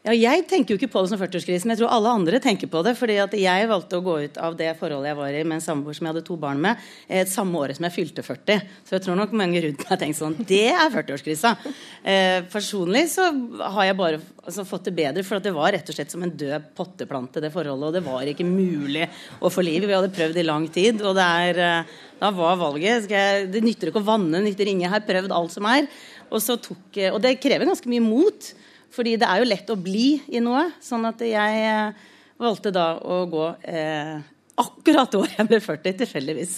Ja, 0.06 0.12
jeg 0.14 0.44
tenker 0.46 0.72
jo 0.72 0.78
ikke 0.78 0.92
på 0.92 1.00
det 1.02 1.10
som 1.10 1.18
40-årskrise, 1.18 1.66
men 1.66 1.74
jeg 1.74 1.80
tror 1.80 1.90
alle 1.90 2.12
andre 2.20 2.38
tenker 2.40 2.70
på 2.70 2.84
det. 2.86 2.94
fordi 2.96 3.16
at 3.18 3.32
jeg 3.34 3.68
valgte 3.68 3.98
å 3.98 4.04
gå 4.04 4.14
ut 4.24 4.36
av 4.38 4.54
det 4.56 4.70
forholdet 4.78 5.10
jeg 5.10 5.18
var 5.18 5.34
i 5.34 5.42
med 5.42 5.58
en 5.58 5.64
samboer 5.64 5.96
som 5.96 6.06
jeg 6.06 6.14
hadde 6.14 6.26
to 6.28 6.36
barn 6.38 6.60
med, 6.62 6.76
eh, 7.08 7.26
samme 7.26 7.58
året 7.58 7.76
som 7.76 7.84
jeg 7.88 7.96
fylte 7.96 8.22
40. 8.22 8.62
Så 8.86 8.94
jeg 8.94 9.02
tror 9.02 9.18
nok 9.18 9.34
mange 9.34 9.60
rundt 9.64 9.82
meg 9.82 9.98
tenkt 9.98 10.20
sånn 10.20 10.36
Det 10.38 10.70
er 10.70 10.94
40-årskrisa. 10.94 11.56
Eh, 12.04 12.42
personlig 12.46 13.08
så 13.10 13.26
har 13.74 13.84
jeg 13.88 13.96
bare 13.98 14.20
altså, 14.46 14.64
fått 14.64 14.84
det 14.84 14.94
bedre, 14.94 15.24
for 15.24 15.40
det 15.40 15.52
var 15.52 15.72
rett 15.72 15.90
og 15.90 15.98
slett 15.98 16.14
som 16.14 16.22
en 16.22 16.30
død 16.30 16.70
potteplante, 16.78 17.42
det 17.42 17.52
forholdet. 17.52 17.88
Og 17.88 17.92
det 17.98 18.04
var 18.06 18.22
ikke 18.22 18.46
mulig 18.46 19.08
å 19.42 19.50
få 19.50 19.66
liv. 19.66 19.82
Vi 19.82 19.98
hadde 19.98 20.14
prøvd 20.14 20.38
i 20.38 20.46
lang 20.46 20.68
tid, 20.68 21.02
og 21.02 21.18
det 21.18 21.26
er 21.26 21.58
eh, 21.58 21.98
da 22.18 22.30
var 22.34 22.56
valget 22.58 23.10
jeg, 23.10 23.50
Det 23.50 23.62
nytter 23.62 23.90
ikke 23.90 24.02
å 24.02 24.08
vanne, 24.08 24.38
det 24.38 24.46
nytter 24.46 24.70
ingen. 24.70 24.86
Jeg 24.86 24.94
har 24.94 25.06
prøvd 25.06 25.34
alt 25.34 25.54
som 25.54 25.66
er. 25.66 25.90
Og, 26.30 26.38
tok, 26.40 26.86
eh, 26.96 27.10
og 27.12 27.20
det 27.24 27.40
krever 27.42 27.66
ganske 27.66 27.90
mye 27.90 28.04
mot. 28.04 28.54
Fordi 28.94 29.16
det 29.20 29.28
er 29.28 29.42
jo 29.42 29.48
lett 29.48 29.70
å 29.70 29.78
bli 29.78 30.18
i 30.32 30.40
noe. 30.42 30.68
Sånn 30.82 31.04
at 31.08 31.20
jeg 31.24 31.62
eh, 31.64 32.06
valgte 32.40 32.72
da 32.74 32.94
å 32.98 33.22
gå 33.30 33.46
eh, 33.68 34.18
akkurat 34.58 35.14
året 35.18 35.36
jeg 35.38 35.48
ble 35.50 35.60
40, 35.62 35.96
tilfeldigvis. 36.02 36.54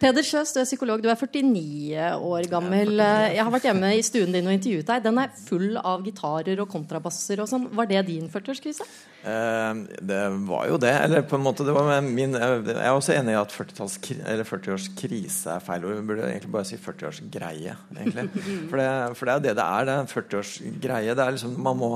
Peder 0.00 0.26
Sjøs, 0.26 0.54
du 0.54 0.60
er 0.62 0.68
psykolog. 0.68 1.02
Du 1.02 1.10
er 1.12 1.18
49 1.20 2.10
år 2.30 2.48
gammel. 2.50 2.96
Jeg 3.00 3.42
har 3.42 3.52
vært 3.52 3.68
hjemme 3.68 3.92
i 3.96 4.02
stuen 4.06 4.34
din 4.34 4.48
og 4.48 4.56
intervjuet 4.56 4.88
deg. 4.88 5.04
Den 5.04 5.20
er 5.22 5.34
full 5.46 5.78
av 5.78 6.04
gitarer 6.06 6.62
og 6.62 6.70
kontrabasser 6.72 7.42
og 7.42 7.50
sånn. 7.50 7.68
Var 7.76 7.90
det 7.90 8.04
din 8.10 8.28
40-årskrise? 8.32 8.86
Eh, 9.20 9.80
det 10.10 10.20
var 10.48 10.68
jo 10.70 10.78
det. 10.80 10.92
Eller 11.04 11.26
på 11.28 11.36
en 11.36 11.44
måte 11.44 11.66
det 11.66 11.74
var 11.76 11.90
min, 12.04 12.34
Jeg 12.38 12.76
er 12.76 12.94
også 12.94 13.14
enig 13.16 13.34
i 13.34 13.40
at 13.40 13.52
40-årskrise 13.52 14.48
40 14.48 15.54
er 15.56 15.64
feil 15.64 15.84
ord. 15.84 15.98
Vi 15.98 16.08
burde 16.08 16.28
egentlig 16.30 16.54
bare 16.56 16.68
si 16.68 16.80
40-årsgreie. 16.80 17.76
egentlig. 17.98 18.28
For 18.70 18.80
det, 18.80 18.90
for 19.18 19.28
det 19.28 19.34
er 19.34 19.46
det 19.46 19.56
det 19.60 19.66
er. 19.66 19.88
Det 19.88 19.94
er 19.94 20.04
en 20.04 20.12
40-årsgreie. 20.14 21.16
Det 21.16 21.24
er 21.24 21.36
liksom, 21.36 21.56
man, 21.60 21.80
må, 21.80 21.94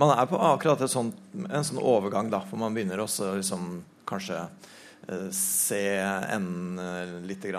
man 0.00 0.14
er 0.16 0.28
på 0.30 0.40
akkurat 0.52 0.84
et 0.84 0.92
sånt, 0.92 1.18
en 1.44 1.66
sånn 1.66 1.82
overgang, 1.82 2.30
da, 2.32 2.42
for 2.48 2.60
man 2.60 2.74
begynner 2.76 3.02
også 3.04 3.34
liksom 3.40 3.82
kanskje 4.12 4.38
eh, 4.42 5.26
se 5.36 5.80
enden 5.98 6.78
eh, 6.78 7.14
litt 7.26 7.46
i 7.48 7.52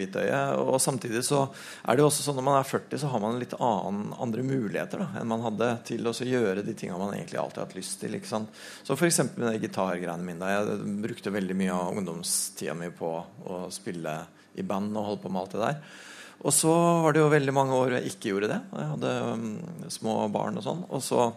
hvitøyet. 0.00 0.56
Og 0.64 0.80
samtidig 0.82 1.22
så 1.26 1.44
er 1.46 1.94
det 1.94 2.04
jo 2.04 2.08
også 2.10 2.26
sånn 2.26 2.40
når 2.40 2.48
man 2.48 2.58
er 2.58 2.70
40, 2.70 3.02
så 3.02 3.12
har 3.12 3.22
man 3.22 3.38
litt 3.40 3.54
annen, 3.58 4.10
andre 4.18 4.46
muligheter 4.46 5.04
da, 5.04 5.08
enn 5.20 5.30
man 5.30 5.46
hadde 5.46 5.70
til 5.88 6.08
å 6.08 6.16
gjøre 6.16 6.66
de 6.66 6.74
tingene 6.74 7.00
man 7.00 7.14
egentlig 7.14 7.40
alltid 7.42 7.62
har 7.62 7.70
hatt 7.70 7.78
lyst 7.78 8.00
til. 8.02 8.18
ikke 8.18 8.32
sant? 8.32 8.60
Så 8.82 8.98
f.eks. 8.98 9.22
med 9.36 9.46
de 9.52 9.62
gitargreiene 9.68 10.26
mine. 10.26 10.52
Jeg 10.56 10.98
brukte 11.06 11.34
veldig 11.38 11.60
mye 11.62 11.78
av 11.78 12.02
ungdomstida 12.02 12.76
mi 12.76 12.90
på 12.90 13.14
å 13.46 13.64
spille 13.74 14.20
i 14.58 14.66
band 14.66 14.96
og 14.96 15.12
holde 15.12 15.22
på 15.22 15.32
med 15.32 15.44
alt 15.44 15.56
det 15.56 15.64
der. 15.64 15.82
Og 16.46 16.54
så 16.54 16.70
var 17.02 17.14
det 17.14 17.22
jo 17.22 17.30
veldig 17.32 17.54
mange 17.54 17.74
år 17.74 17.96
jeg 17.96 18.12
ikke 18.12 18.32
gjorde 18.32 18.50
det. 18.52 18.58
Jeg 18.70 18.90
hadde 18.92 19.12
um, 19.26 19.46
små 19.90 20.20
barn 20.30 20.60
og 20.60 20.66
sånn. 20.66 20.84
Og 20.94 21.02
så 21.02 21.30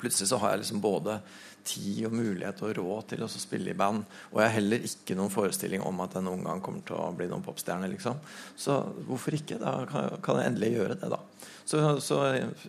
plutselig 0.00 0.30
så 0.32 0.40
har 0.42 0.54
jeg 0.54 0.64
liksom 0.64 0.82
både 0.82 1.20
tid 1.66 2.06
og 2.08 2.14
mulighet 2.16 2.62
og 2.64 2.74
råd 2.78 3.10
til 3.12 3.24
å 3.26 3.30
spille 3.30 3.72
i 3.72 3.78
band. 3.78 4.04
Og 4.32 4.40
jeg 4.40 4.48
har 4.48 4.56
heller 4.58 4.86
ikke 4.88 5.16
noen 5.18 5.32
forestilling 5.32 5.84
om 5.84 6.02
at 6.04 6.16
jeg 6.16 6.26
noen 6.26 6.44
gang 6.46 6.62
kommer 6.64 6.84
til 6.86 6.98
å 6.98 7.12
bli 7.16 7.28
noen 7.30 7.44
popstjerne. 7.44 7.90
Liksom. 7.92 8.18
Så 8.58 8.78
hvorfor 9.08 9.36
ikke? 9.36 9.60
Da 9.62 9.78
kan, 9.90 10.40
jeg 10.40 10.52
endelig 10.52 10.74
gjøre 10.76 10.98
det, 11.00 11.10
da. 11.12 11.20
Så, 11.66 11.80
så 11.98 12.20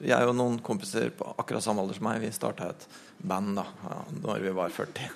jeg 0.01 0.25
og 0.25 0.33
noen 0.37 0.57
kompiser 0.65 1.11
på 1.13 1.27
akkurat 1.37 1.61
samme 1.61 1.83
alder 1.83 1.99
som 1.99 2.07
meg, 2.07 2.23
vi 2.23 2.31
starta 2.33 2.71
et 2.73 2.87
band 3.17 3.57
da 3.57 3.65
ja, 3.85 3.97
når 4.23 4.45
vi 4.45 4.53
var 4.57 4.73
40. 4.73 5.09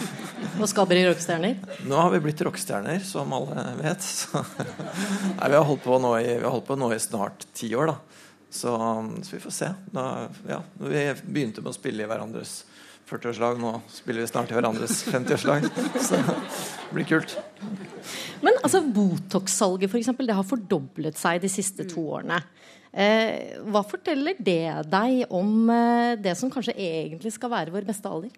Og 0.60 0.68
skal 0.70 0.86
bli 0.90 1.02
rockestjerner? 1.06 1.58
Nå 1.86 1.98
har 1.98 2.12
vi 2.14 2.22
blitt 2.22 2.42
rockestjerner, 2.46 3.02
som 3.06 3.34
alle 3.34 3.66
vet. 3.80 4.06
Så, 4.06 4.42
nei, 4.62 5.50
vi 5.50 5.58
har 5.58 5.66
holdt 5.66 5.84
på 5.86 5.98
nå 6.02 6.14
i, 6.20 6.28
vi 6.36 6.44
har 6.44 6.54
holdt 6.54 6.68
på 6.70 6.78
nå 6.78 6.92
i 6.94 7.02
snart 7.02 7.48
ti 7.56 7.72
år, 7.78 7.94
da. 7.94 8.22
Så, 8.56 8.72
så 9.22 9.34
vi 9.34 9.42
får 9.42 9.54
se. 9.54 9.72
Da, 9.92 10.06
ja, 10.48 10.62
vi 10.78 11.02
begynte 11.26 11.64
med 11.64 11.74
å 11.74 11.76
spille 11.76 12.06
i 12.06 12.08
hverandres 12.08 12.60
40-årslag. 13.06 13.60
Nå 13.62 13.72
spiller 13.92 14.24
vi 14.24 14.30
snart 14.30 14.50
i 14.50 14.56
hverandres 14.56 15.02
50-årslag. 15.08 15.68
Så 16.02 16.18
det 16.20 16.94
blir 16.94 17.08
kult. 17.08 17.36
Men 18.44 18.58
altså, 18.62 18.82
Botox-salget 18.82 19.92
for 19.92 20.00
eksempel, 20.00 20.28
det 20.28 20.38
har 20.38 20.46
fordoblet 20.46 21.18
seg 21.18 21.42
de 21.44 21.50
siste 21.52 21.86
to 21.90 22.04
årene. 22.18 22.40
Eh, 22.96 23.58
hva 23.68 23.82
forteller 23.84 24.38
det 24.40 24.88
deg 24.88 25.26
om 25.34 25.68
eh, 25.72 26.16
det 26.16 26.32
som 26.38 26.50
kanskje 26.52 26.76
egentlig 26.80 27.34
skal 27.34 27.52
være 27.52 27.74
vår 27.74 27.84
beste 27.88 28.08
alder? 28.08 28.32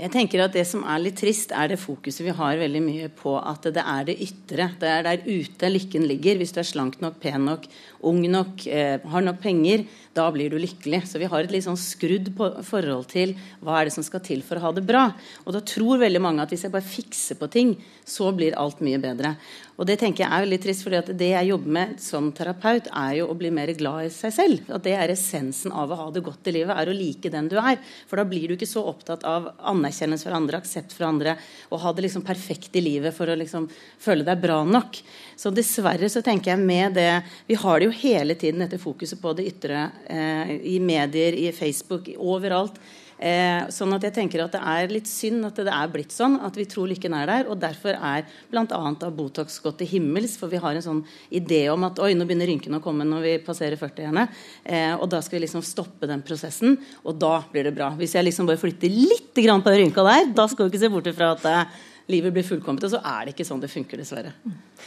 Jeg 0.00 0.12
tenker 0.14 0.40
at 0.40 0.54
Det 0.54 0.62
som 0.64 0.80
er 0.88 1.00
litt 1.02 1.18
trist, 1.20 1.50
er 1.52 1.68
det 1.68 1.80
fokuset 1.80 2.22
vi 2.24 2.32
har 2.32 2.56
veldig 2.56 2.80
mye 2.80 3.08
på 3.12 3.34
at 3.36 3.66
det 3.68 3.82
er 3.84 4.06
det 4.08 4.16
ytre. 4.24 4.70
Det 4.80 4.88
er 4.88 5.04
der 5.04 5.26
ute 5.26 5.68
lykken 5.68 6.06
ligger. 6.08 6.38
Hvis 6.40 6.54
du 6.56 6.60
er 6.62 6.68
slank 6.68 6.96
nok, 7.04 7.18
pen 7.20 7.44
nok, 7.44 7.66
ung 8.08 8.22
nok, 8.24 8.64
eh, 8.66 8.96
har 8.96 9.26
nok 9.26 9.42
penger, 9.42 9.84
da 10.16 10.24
blir 10.32 10.48
du 10.48 10.56
lykkelig. 10.56 11.02
Så 11.04 11.20
vi 11.20 11.28
har 11.28 11.44
et 11.44 11.52
litt 11.52 11.66
sånn 11.66 11.76
skrudd 11.76 12.32
på, 12.36 12.48
forhold 12.64 13.10
til 13.12 13.34
hva 13.60 13.76
er 13.76 13.90
det 13.90 13.94
som 13.98 14.06
skal 14.06 14.24
til 14.24 14.40
for 14.46 14.56
å 14.56 14.64
ha 14.64 14.72
det 14.72 14.86
bra. 14.88 15.04
Og 15.44 15.52
da 15.52 15.60
tror 15.60 16.00
veldig 16.00 16.22
mange 16.24 16.40
at 16.40 16.54
hvis 16.54 16.64
jeg 16.64 16.72
bare 16.72 16.94
fikser 16.96 17.36
på 17.36 17.50
ting, 17.52 17.76
så 18.04 18.32
blir 18.32 18.56
alt 18.56 18.80
mye 18.80 19.00
bedre. 19.02 19.36
Og 19.80 19.86
det 19.88 19.96
tenker 20.02 20.26
jeg 20.26 20.28
er 20.28 20.44
veldig 20.44 20.58
trist, 20.60 20.88
at 20.92 21.08
det 21.16 21.30
jeg 21.30 21.48
jobber 21.48 21.72
med 21.72 22.00
som 22.04 22.26
terapeut, 22.36 22.90
er 22.92 23.14
jo 23.16 23.30
å 23.32 23.36
bli 23.38 23.48
mer 23.54 23.70
glad 23.78 24.10
i 24.10 24.10
seg 24.12 24.34
selv. 24.36 24.66
At 24.68 24.84
det 24.84 24.92
er 24.92 25.12
essensen 25.14 25.72
av 25.72 25.88
å 25.88 25.96
ha 25.96 26.08
det 26.12 26.20
godt 26.26 26.50
i 26.50 26.54
livet, 26.58 26.74
er 26.76 26.90
å 26.90 26.96
like 26.96 27.32
den 27.32 27.48
du 27.48 27.56
er. 27.56 27.80
For 28.10 28.20
da 28.20 28.26
blir 28.28 28.44
du 28.44 28.58
ikke 28.58 28.68
så 28.68 28.84
opptatt 28.90 29.24
av 29.24 29.48
anerkjennelse 29.72 30.28
for 30.28 30.36
andre, 30.36 30.60
aksept 30.60 30.92
for 30.92 31.08
andre, 31.08 31.38
og 31.72 31.80
ha 31.80 31.94
det 31.96 32.04
liksom 32.04 32.26
perfekt 32.28 32.76
i 32.76 32.84
livet 32.84 33.16
for 33.16 33.32
å 33.32 33.38
liksom 33.40 33.70
føle 33.72 34.26
deg 34.28 34.44
bra 34.44 34.60
nok. 34.68 35.00
Så 35.40 35.48
dessverre 35.56 36.12
så 36.12 36.20
tenker 36.20 36.52
jeg 36.52 36.60
med 36.60 36.98
det 37.00 37.10
Vi 37.48 37.56
har 37.56 37.80
det 37.80 37.88
jo 37.88 37.98
hele 38.02 38.36
tiden 38.36 38.60
dette 38.60 38.82
fokuset 38.82 39.20
på 39.22 39.32
det 39.38 39.48
ytre 39.48 39.86
eh, 40.12 40.58
i 40.74 40.76
medier, 40.76 41.32
i 41.32 41.48
Facebook, 41.56 42.12
overalt. 42.20 42.76
Eh, 43.20 43.66
sånn 43.68 43.92
at 43.92 44.04
jeg 44.06 44.14
tenker 44.16 44.40
at 44.40 44.54
Det 44.54 44.60
er 44.64 44.88
litt 44.88 45.08
synd 45.08 45.44
at 45.44 45.58
det 45.60 45.68
er 45.68 45.90
blitt 45.92 46.14
sånn, 46.14 46.38
at 46.40 46.56
vi 46.56 46.64
tror 46.64 46.88
lykken 46.88 47.12
er 47.12 47.28
der. 47.28 47.50
og 47.52 47.58
Derfor 47.60 47.92
er 47.92 48.24
bl.a. 48.48 49.10
Botox 49.12 49.60
gått 49.60 49.82
til 49.82 49.90
himmels. 49.92 50.38
For 50.40 50.48
vi 50.48 50.60
har 50.62 50.76
en 50.76 50.86
sånn 50.86 51.02
idé 51.28 51.66
om 51.72 51.84
at 51.84 52.00
oi, 52.00 52.14
nå 52.16 52.24
begynner 52.24 52.48
rynkene 52.48 52.80
å 52.80 52.84
komme 52.84 53.04
når 53.04 53.26
vi 53.26 53.34
passerer 53.44 53.76
40-årene. 53.76 54.26
Eh, 54.64 54.94
og 54.96 55.04
da 55.12 55.20
skal 55.20 55.38
vi 55.38 55.44
liksom 55.44 55.64
stoppe 55.66 56.08
den 56.08 56.24
prosessen, 56.24 56.78
og 57.04 57.20
da 57.20 57.42
blir 57.52 57.68
det 57.68 57.74
bra. 57.76 57.90
Hvis 57.98 58.16
jeg 58.16 58.24
liksom 58.24 58.48
bare 58.48 58.60
flytter 58.60 58.88
litt 58.88 59.34
på 59.36 59.44
den 59.44 59.78
rynka 59.84 60.04
der, 60.06 60.32
da 60.34 60.46
skal 60.48 60.66
vi 60.66 60.72
ikke 60.72 60.84
se 60.86 60.92
bort 60.92 61.10
ifra 61.10 61.34
at 61.36 61.44
eh, 61.50 61.76
livet 62.10 62.34
blir 62.34 62.46
fullkomment. 62.46 62.88
Og 62.88 62.94
så 62.94 63.02
er 63.04 63.26
det 63.26 63.34
ikke 63.34 63.48
sånn 63.48 63.60
det 63.60 63.70
funker, 63.72 64.00
dessverre. 64.00 64.32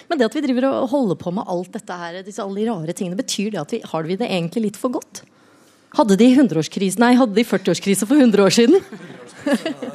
Men 0.10 0.18
det 0.18 0.28
at 0.28 0.38
vi 0.38 0.44
driver 0.48 0.72
og 0.72 0.90
holder 0.94 1.22
på 1.22 1.36
med 1.38 1.54
alt 1.54 1.78
dette 1.78 2.00
her, 2.02 2.20
disse 2.26 2.44
alle 2.44 2.64
de 2.64 2.72
rare 2.72 2.98
tingene, 2.98 3.20
betyr 3.20 3.54
det 3.54 3.62
at 3.62 3.78
vi 3.78 3.84
har 3.94 4.10
vi 4.10 4.18
det 4.20 4.30
egentlig 4.30 4.72
litt 4.72 4.82
for 4.82 4.98
godt? 4.98 5.24
Hadde 5.98 6.18
de 6.18 6.30
100-årskrise 6.34 7.02
Nei, 7.02 7.14
hadde 7.20 7.38
de 7.38 7.46
40-årskrise 7.46 8.08
for 8.10 8.18
100 8.18 8.44
år 8.44 8.54
siden? 8.62 8.82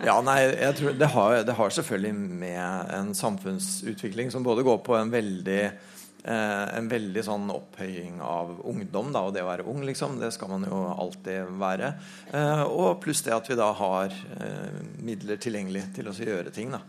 Ja, 0.00 0.16
nei, 0.24 0.38
jeg 0.48 0.76
tror 0.78 0.94
det 0.96 1.08
har, 1.12 1.34
det 1.44 1.54
har 1.58 1.72
selvfølgelig 1.76 2.12
med 2.40 2.92
en 2.96 3.10
samfunnsutvikling 3.16 4.30
som 4.32 4.44
både 4.46 4.64
går 4.64 4.78
på 4.86 4.96
en 4.96 5.12
veldig 5.12 5.60
eh, 5.60 6.64
en 6.78 6.88
veldig 6.88 7.24
sånn 7.26 7.50
opphøying 7.52 8.20
av 8.24 8.54
ungdom 8.68 9.12
da, 9.12 9.26
og 9.28 9.36
det 9.36 9.44
å 9.44 9.50
være 9.50 9.66
ung, 9.68 9.84
liksom. 9.84 10.18
Det 10.22 10.32
skal 10.34 10.54
man 10.54 10.64
jo 10.68 10.80
alltid 10.94 11.52
være. 11.60 11.92
Eh, 12.32 12.64
og 12.64 13.00
pluss 13.04 13.22
det 13.26 13.36
at 13.36 13.52
vi 13.52 13.58
da 13.60 13.70
har 13.76 14.08
eh, 14.40 14.80
midler 15.04 15.40
tilgjengelig 15.40 15.84
til 15.98 16.08
å 16.10 16.16
gjøre 16.16 16.54
ting. 16.54 16.72
Da. 16.72 16.80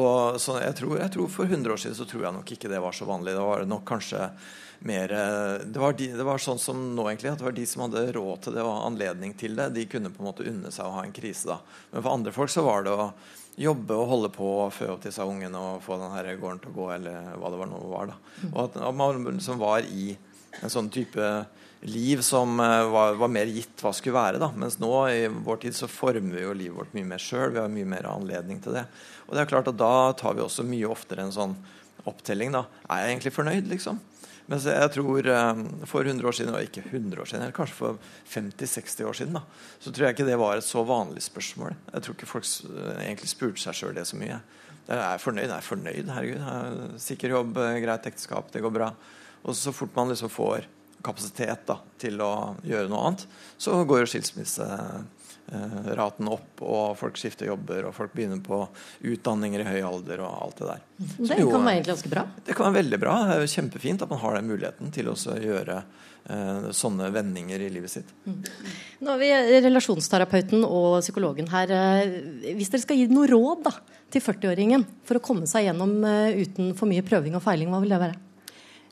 Og 0.00 0.40
så 0.42 0.58
jeg 0.62 0.80
tror, 0.80 0.98
jeg 1.02 1.12
tror 1.14 1.32
For 1.36 1.44
100 1.50 1.76
år 1.76 1.84
siden 1.84 2.00
så 2.00 2.08
tror 2.08 2.28
jeg 2.28 2.38
nok 2.38 2.56
ikke 2.56 2.72
det 2.72 2.82
var 2.82 2.96
så 2.96 3.08
vanlig. 3.08 3.36
Da 3.36 3.44
var 3.44 3.64
det 3.64 3.72
nok 3.72 3.84
kanskje 3.92 4.30
mer 4.80 5.12
eh, 5.12 5.64
det 5.66 5.80
var, 5.80 5.94
de, 5.98 6.10
det 6.16 6.26
var 6.26 6.42
sånn 6.42 6.60
som 6.60 6.80
nå, 6.96 7.06
egentlig. 7.10 7.32
At 7.32 7.42
det 7.42 7.48
var 7.48 7.56
de 7.56 7.66
som 7.68 7.86
hadde 7.86 8.04
råd 8.16 8.44
til 8.44 8.58
det 8.58 8.66
og 8.66 8.84
anledning 8.88 9.34
til 9.38 9.56
det. 9.58 9.70
De 9.76 9.86
kunne 9.90 10.12
på 10.12 10.22
en 10.22 10.30
måte 10.30 10.46
unne 10.50 10.72
seg 10.74 10.88
å 10.88 10.98
ha 10.98 11.06
en 11.06 11.14
krise 11.14 11.50
da. 11.52 11.58
Men 11.92 12.04
for 12.04 12.12
andre 12.12 12.34
folk 12.36 12.52
så 12.52 12.66
var 12.66 12.86
det 12.86 12.94
å 12.94 13.10
jobbe 13.60 13.96
og 13.96 14.08
holde 14.10 14.30
på 14.34 14.46
og 14.64 14.72
fø 14.74 14.88
opp 14.96 15.04
disse 15.04 15.22
ungene 15.22 15.58
og 15.60 15.82
få 15.84 15.98
den 16.00 16.14
her 16.16 16.32
gården 16.40 16.62
til 16.62 16.72
å 16.72 16.78
gå, 16.78 16.88
eller 16.96 17.34
hva 17.38 17.52
det 17.52 17.60
var 17.60 17.70
nå 17.70 17.82
var. 17.90 18.10
da. 18.10 18.46
Og 18.50 18.62
at, 18.66 18.80
at 18.88 18.96
man 18.98 19.28
liksom 19.28 19.60
var 19.62 19.86
i 19.86 20.14
en 20.62 20.72
sånn 20.72 20.90
type 20.92 21.28
liv 21.84 22.20
som 22.24 22.60
eh, 22.60 22.82
var, 22.88 23.14
var 23.20 23.28
mer 23.28 23.50
gitt 23.52 23.82
hva 23.84 23.92
skulle 23.94 24.16
være. 24.16 24.40
da. 24.42 24.50
Mens 24.56 24.78
nå 24.82 24.92
i 25.12 25.26
vår 25.28 25.62
tid 25.66 25.76
så 25.76 25.90
former 25.90 26.38
vi 26.38 26.44
jo 26.46 26.56
livet 26.56 26.78
vårt 26.78 26.96
mye 26.96 27.10
mer 27.14 27.22
sjøl. 27.22 27.52
Vi 27.54 27.60
har 27.60 27.72
mye 27.72 27.90
mer 27.94 28.08
anledning 28.10 28.62
til 28.64 28.78
det. 28.78 28.86
Og 29.28 29.36
det 29.36 29.44
er 29.44 29.50
klart 29.50 29.70
at 29.70 29.80
da 29.80 30.12
tar 30.18 30.36
vi 30.36 30.44
også 30.44 30.66
mye 30.66 30.90
oftere 30.90 31.26
en 31.26 31.34
sånn 31.34 31.56
opptelling. 32.08 32.54
da. 32.56 32.64
Er 32.88 33.04
jeg 33.04 33.14
egentlig 33.14 33.34
fornøyd, 33.36 33.68
liksom? 33.70 34.00
Mens 34.50 34.66
jeg 34.68 34.90
tror 34.92 35.28
eh, 35.32 35.62
for 35.88 36.04
100 36.04 36.28
år 36.28 36.36
siden, 36.36 36.52
og 36.52 36.66
ikke 36.66 36.84
100 36.90 37.22
år 37.22 37.30
siden, 37.30 37.46
eller 37.46 37.56
kanskje 37.56 37.78
for 37.78 38.00
50-60 38.28 39.08
år 39.08 39.16
siden, 39.16 39.38
da, 39.38 39.44
så 39.80 39.92
tror 39.92 40.08
jeg 40.08 40.16
ikke 40.16 40.28
det 40.28 40.40
var 40.40 40.60
et 40.60 40.66
så 40.66 40.84
vanlig 40.84 41.24
spørsmål. 41.24 41.72
Jeg 41.94 42.04
tror 42.04 42.18
ikke 42.18 42.28
folk 42.28 42.50
egentlig 42.98 43.32
spurte 43.32 43.64
seg 43.64 43.78
sjøl 43.78 43.96
det 43.96 44.04
så 44.10 44.20
mye. 44.20 44.42
Jeg 44.84 45.00
er 45.00 45.22
fornøyd, 45.22 45.48
jeg 45.48 45.56
er 45.56 45.64
fornøyd, 45.64 46.08
herregud. 46.12 46.96
Sikker 47.00 47.32
jobb, 47.38 47.56
eh, 47.56 47.80
greit 47.86 48.08
ekteskap, 48.10 48.52
det 48.52 48.60
går 48.64 48.74
bra. 48.74 48.90
Og 49.44 49.56
så 49.56 49.72
fort 49.72 49.96
man 49.96 50.12
liksom 50.12 50.32
får 50.32 50.68
kapasitet 51.04 51.64
da, 51.68 51.78
til 52.00 52.20
å 52.24 52.56
gjøre 52.64 52.88
noe 52.92 53.08
annet, 53.08 53.24
så 53.60 53.80
går 53.84 54.04
jo 54.04 54.10
skilsmisseraten 55.50 56.28
opp, 56.32 56.62
og 56.62 56.96
folk 56.98 57.18
skifter 57.20 57.46
jobber, 57.50 57.84
og 57.88 57.94
folk 57.94 58.12
begynner 58.16 58.40
på 58.44 58.62
utdanninger 59.04 59.60
i 59.60 59.66
høy 59.68 59.82
alder 59.84 60.22
og 60.24 60.42
alt 60.46 60.56
det 60.62 60.68
der. 60.70 60.80
Det 61.28 61.38
jo- 61.40 61.50
kan 61.50 61.64
være 61.64 61.84
ganske 61.84 62.08
bra. 62.10 62.26
det 62.46 62.54
kan 62.56 62.66
være 62.72 62.82
veldig 62.82 63.00
bra. 63.00 63.14
Det 63.28 63.36
er 63.36 63.40
jo 63.46 63.52
kjempefint 63.54 64.02
at 64.02 64.10
man 64.10 64.18
har 64.18 64.34
den 64.34 64.48
muligheten 64.48 64.92
til 64.92 65.06
å 65.06 65.14
gjøre 65.14 65.82
eh, 66.28 66.70
sånne 66.72 67.12
vendinger 67.12 67.60
i 67.60 67.68
livet 67.70 67.90
sitt. 67.90 68.06
Nå 68.24 69.10
har 69.10 69.18
vi 69.18 69.30
relasjonsterapeuten 69.60 70.64
og 70.64 71.02
psykologen 71.02 71.48
her. 71.52 71.70
Eh, 71.70 72.54
Hvis 72.56 72.70
dere 72.72 72.80
skal 72.80 72.96
gi 72.96 73.06
noe 73.12 73.28
råd 73.28 73.64
da, 73.64 73.74
til 74.10 74.22
40-åringen 74.22 74.84
for 75.04 75.18
å 75.18 75.20
komme 75.24 75.46
seg 75.46 75.66
gjennom 75.68 75.98
eh, 76.04 76.40
uten 76.40 76.72
for 76.74 76.86
mye 76.88 77.02
prøving 77.04 77.34
og 77.36 77.42
feiling, 77.44 77.68
hva 77.68 77.80
vil 77.84 77.90
det 77.92 78.00
være? 78.00 78.16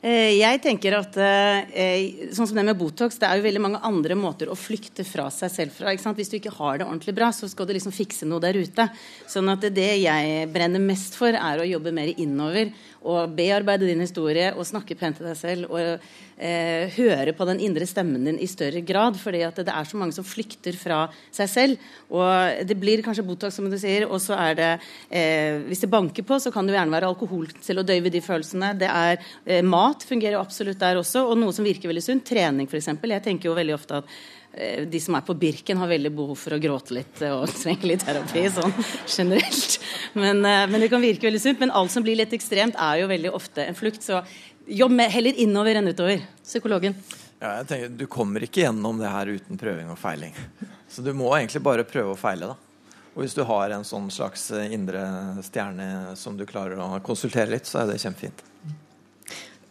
Eh, 0.03 0.35
Jeg 0.35 0.59
tenker 0.59 0.97
at 0.97 1.15
eh, 1.15 2.27
sånn 2.35 2.49
som 2.49 2.57
det 2.57 2.65
med 2.67 2.75
Botox, 2.75 3.15
det 3.21 3.23
er 3.23 3.39
jo 3.39 3.45
veldig 3.45 3.61
mange 3.63 3.79
andre 3.87 4.17
måter 4.19 4.49
å 4.51 4.57
flykte 4.59 5.05
fra 5.07 5.29
seg 5.31 5.53
selv 5.53 5.77
fra. 5.77 5.93
Hvis 5.95 6.31
du 6.31 6.35
ikke 6.41 6.51
har 6.57 6.81
det 6.81 6.87
ordentlig 6.89 7.13
bra, 7.15 7.29
så 7.31 7.47
skal 7.47 7.69
du 7.69 7.71
liksom 7.77 7.95
fikse 7.95 8.27
noe 8.27 8.43
der 8.43 8.59
ute. 8.59 8.89
Sånn 9.31 9.47
at 9.53 9.63
det 9.63 9.87
jeg 10.01 10.49
brenner 10.51 10.83
mest 10.83 11.15
for, 11.15 11.31
er 11.31 11.63
å 11.63 11.69
jobbe 11.69 11.95
mer 11.95 12.11
innover. 12.19 12.73
Og 13.03 13.33
bearbeide 13.35 13.87
din 13.89 14.03
historie 14.03 14.51
og 14.55 14.67
snakke 14.67 14.95
pent 14.95 15.19
til 15.19 15.27
deg 15.27 15.37
selv. 15.37 15.71
Og 15.73 15.79
eh, 16.37 16.91
høre 16.95 17.33
på 17.35 17.47
den 17.49 17.61
indre 17.63 17.87
stemmen 17.89 18.23
din 18.23 18.39
i 18.39 18.47
større 18.47 18.81
grad. 18.81 19.17
fordi 19.19 19.43
at 19.43 19.59
det 19.59 19.73
er 19.73 19.87
så 19.89 19.97
mange 19.99 20.15
som 20.15 20.23
flykter 20.23 20.77
fra 20.79 21.07
seg 21.31 21.49
selv. 21.49 21.89
Og 22.09 22.63
det 22.67 22.77
blir 22.79 23.03
kanskje 23.03 23.25
Botox, 23.27 23.55
som 23.55 23.69
du 23.69 23.77
sier. 23.77 24.07
Og 24.07 24.21
så 24.23 24.37
er 24.39 24.55
det 24.55 24.71
eh, 25.09 25.59
Hvis 25.67 25.83
det 25.83 25.91
banker 25.91 26.23
på, 26.23 26.39
så 26.39 26.51
kan 26.51 26.65
det 26.65 26.73
jo 26.73 26.79
gjerne 26.79 26.95
være 26.95 27.11
alkohol 27.11 27.49
til 27.59 27.79
å 27.79 27.87
døyve 27.87 28.13
de 28.13 28.23
følelsene. 28.23 28.73
Det 28.79 28.89
er 28.89 29.19
eh, 29.45 29.63
Mat 29.63 30.07
fungerer 30.07 30.37
jo 30.37 30.45
absolutt 30.45 30.79
der 30.79 31.01
også. 31.01 31.27
Og 31.27 31.37
noe 31.37 31.53
som 31.53 31.67
virker 31.67 31.91
veldig 31.91 32.05
sunt. 32.05 32.25
Trening, 32.27 32.69
f.eks. 32.69 32.93
Jeg 33.03 33.25
tenker 33.25 33.51
jo 33.51 33.57
veldig 33.57 33.75
ofte 33.75 33.99
at 33.99 34.15
de 34.85 34.99
som 35.01 35.15
er 35.17 35.23
på 35.25 35.33
Birken, 35.33 35.79
har 35.81 35.89
veldig 35.89 36.11
behov 36.13 36.37
for 36.37 36.53
å 36.53 36.59
gråte 36.61 36.93
litt 36.93 37.21
eh, 37.25 37.33
og 37.33 37.49
trenger 37.63 37.89
litt 37.89 38.05
terapi 38.05 38.45
sånn 38.53 38.75
generelt. 39.07 39.79
Men, 40.13 40.43
eh, 40.45 40.65
men 40.69 40.83
det 40.83 40.91
kan 40.93 41.01
virke 41.01 41.27
veldig 41.27 41.41
sunt. 41.41 41.61
Men 41.63 41.73
alt 41.73 41.93
som 41.93 42.05
blir 42.05 42.19
litt 42.19 42.35
ekstremt, 42.37 42.77
er 42.77 43.01
jo 43.01 43.09
veldig 43.09 43.33
ofte 43.33 43.65
en 43.65 43.77
flukt. 43.77 44.05
Så 44.05 44.21
jobb 44.69 44.93
med, 44.93 45.09
heller 45.13 45.39
innover 45.41 45.79
enn 45.79 45.89
utover. 45.89 46.21
Psykologen. 46.45 46.97
Ja, 47.39 47.57
jeg 47.59 47.67
tenker, 47.71 47.95
du 47.97 48.05
kommer 48.07 48.45
ikke 48.45 48.61
gjennom 48.63 49.01
det 49.01 49.09
her 49.11 49.33
uten 49.33 49.59
prøving 49.59 49.89
og 49.91 49.97
feiling. 49.99 50.37
Så 50.87 51.01
du 51.03 51.09
må 51.17 51.33
egentlig 51.35 51.63
bare 51.65 51.87
prøve 51.87 52.13
og 52.13 52.21
feile. 52.21 52.53
da. 52.53 52.93
Og 53.13 53.25
hvis 53.25 53.35
du 53.37 53.43
har 53.45 53.73
en 53.73 53.85
sånn 53.85 54.07
slags 54.13 54.47
eh, 54.53 54.69
indre 54.73 55.01
stjerne 55.45 56.13
som 56.19 56.37
du 56.37 56.45
klarer 56.49 56.77
å 56.81 57.01
konsultere 57.05 57.51
litt, 57.55 57.69
så 57.69 57.81
er 57.81 57.91
det 57.91 57.99
kjempefint. 58.05 58.45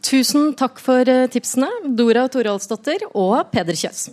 Tusen 0.03 0.53
takk 0.59 0.83
for 0.83 1.07
eh, 1.07 1.29
tipsene, 1.31 1.71
Dora 1.87 2.27
Toralsdottir 2.31 3.07
og 3.15 3.39
Peder 3.55 3.79
Kjøs. 3.79 4.11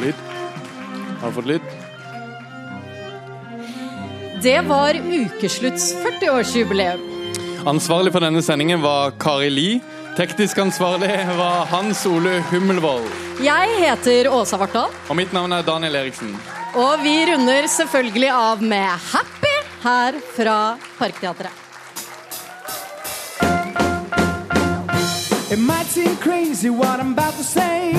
Lyd? 0.00 0.14
Har 1.20 1.28
du 1.30 1.34
fått 1.38 1.46
lyd? 1.46 1.60
Det 4.44 4.60
var 4.68 4.94
ukeslutts 4.94 5.94
40-årsjubileum. 6.04 7.00
Ansvarlig 7.66 8.12
for 8.12 8.20
denne 8.20 8.42
sendingen 8.44 8.82
var 8.84 9.14
Kari 9.22 9.48
Li. 9.50 9.68
Teknisk 10.18 10.58
ansvarlig 10.62 11.08
var 11.38 11.64
Hans 11.72 12.04
Ole 12.06 12.36
Hummelvold. 12.50 13.06
Jeg 13.42 13.72
heter 13.80 14.28
Åsa 14.30 14.56
Vartdal, 14.60 14.92
Og 15.08 15.16
mitt 15.18 15.32
navn 15.34 15.52
er 15.52 15.62
Daniel 15.66 15.94
Eriksen. 16.04 16.36
og 16.74 17.00
vi 17.02 17.14
runder 17.26 17.66
selvfølgelig 17.70 18.30
av 18.30 18.62
med 18.62 18.88
Happy 19.12 19.54
her 19.82 20.14
fra 20.36 20.76
Parkteatret. 20.98 21.50
It 25.50 25.58
might 25.60 25.86
seem 25.86 26.16
crazy 26.16 26.68
what 26.68 26.98
I'm 27.00 27.12
about 27.12 27.36
to 27.36 27.44
say. 27.44 27.92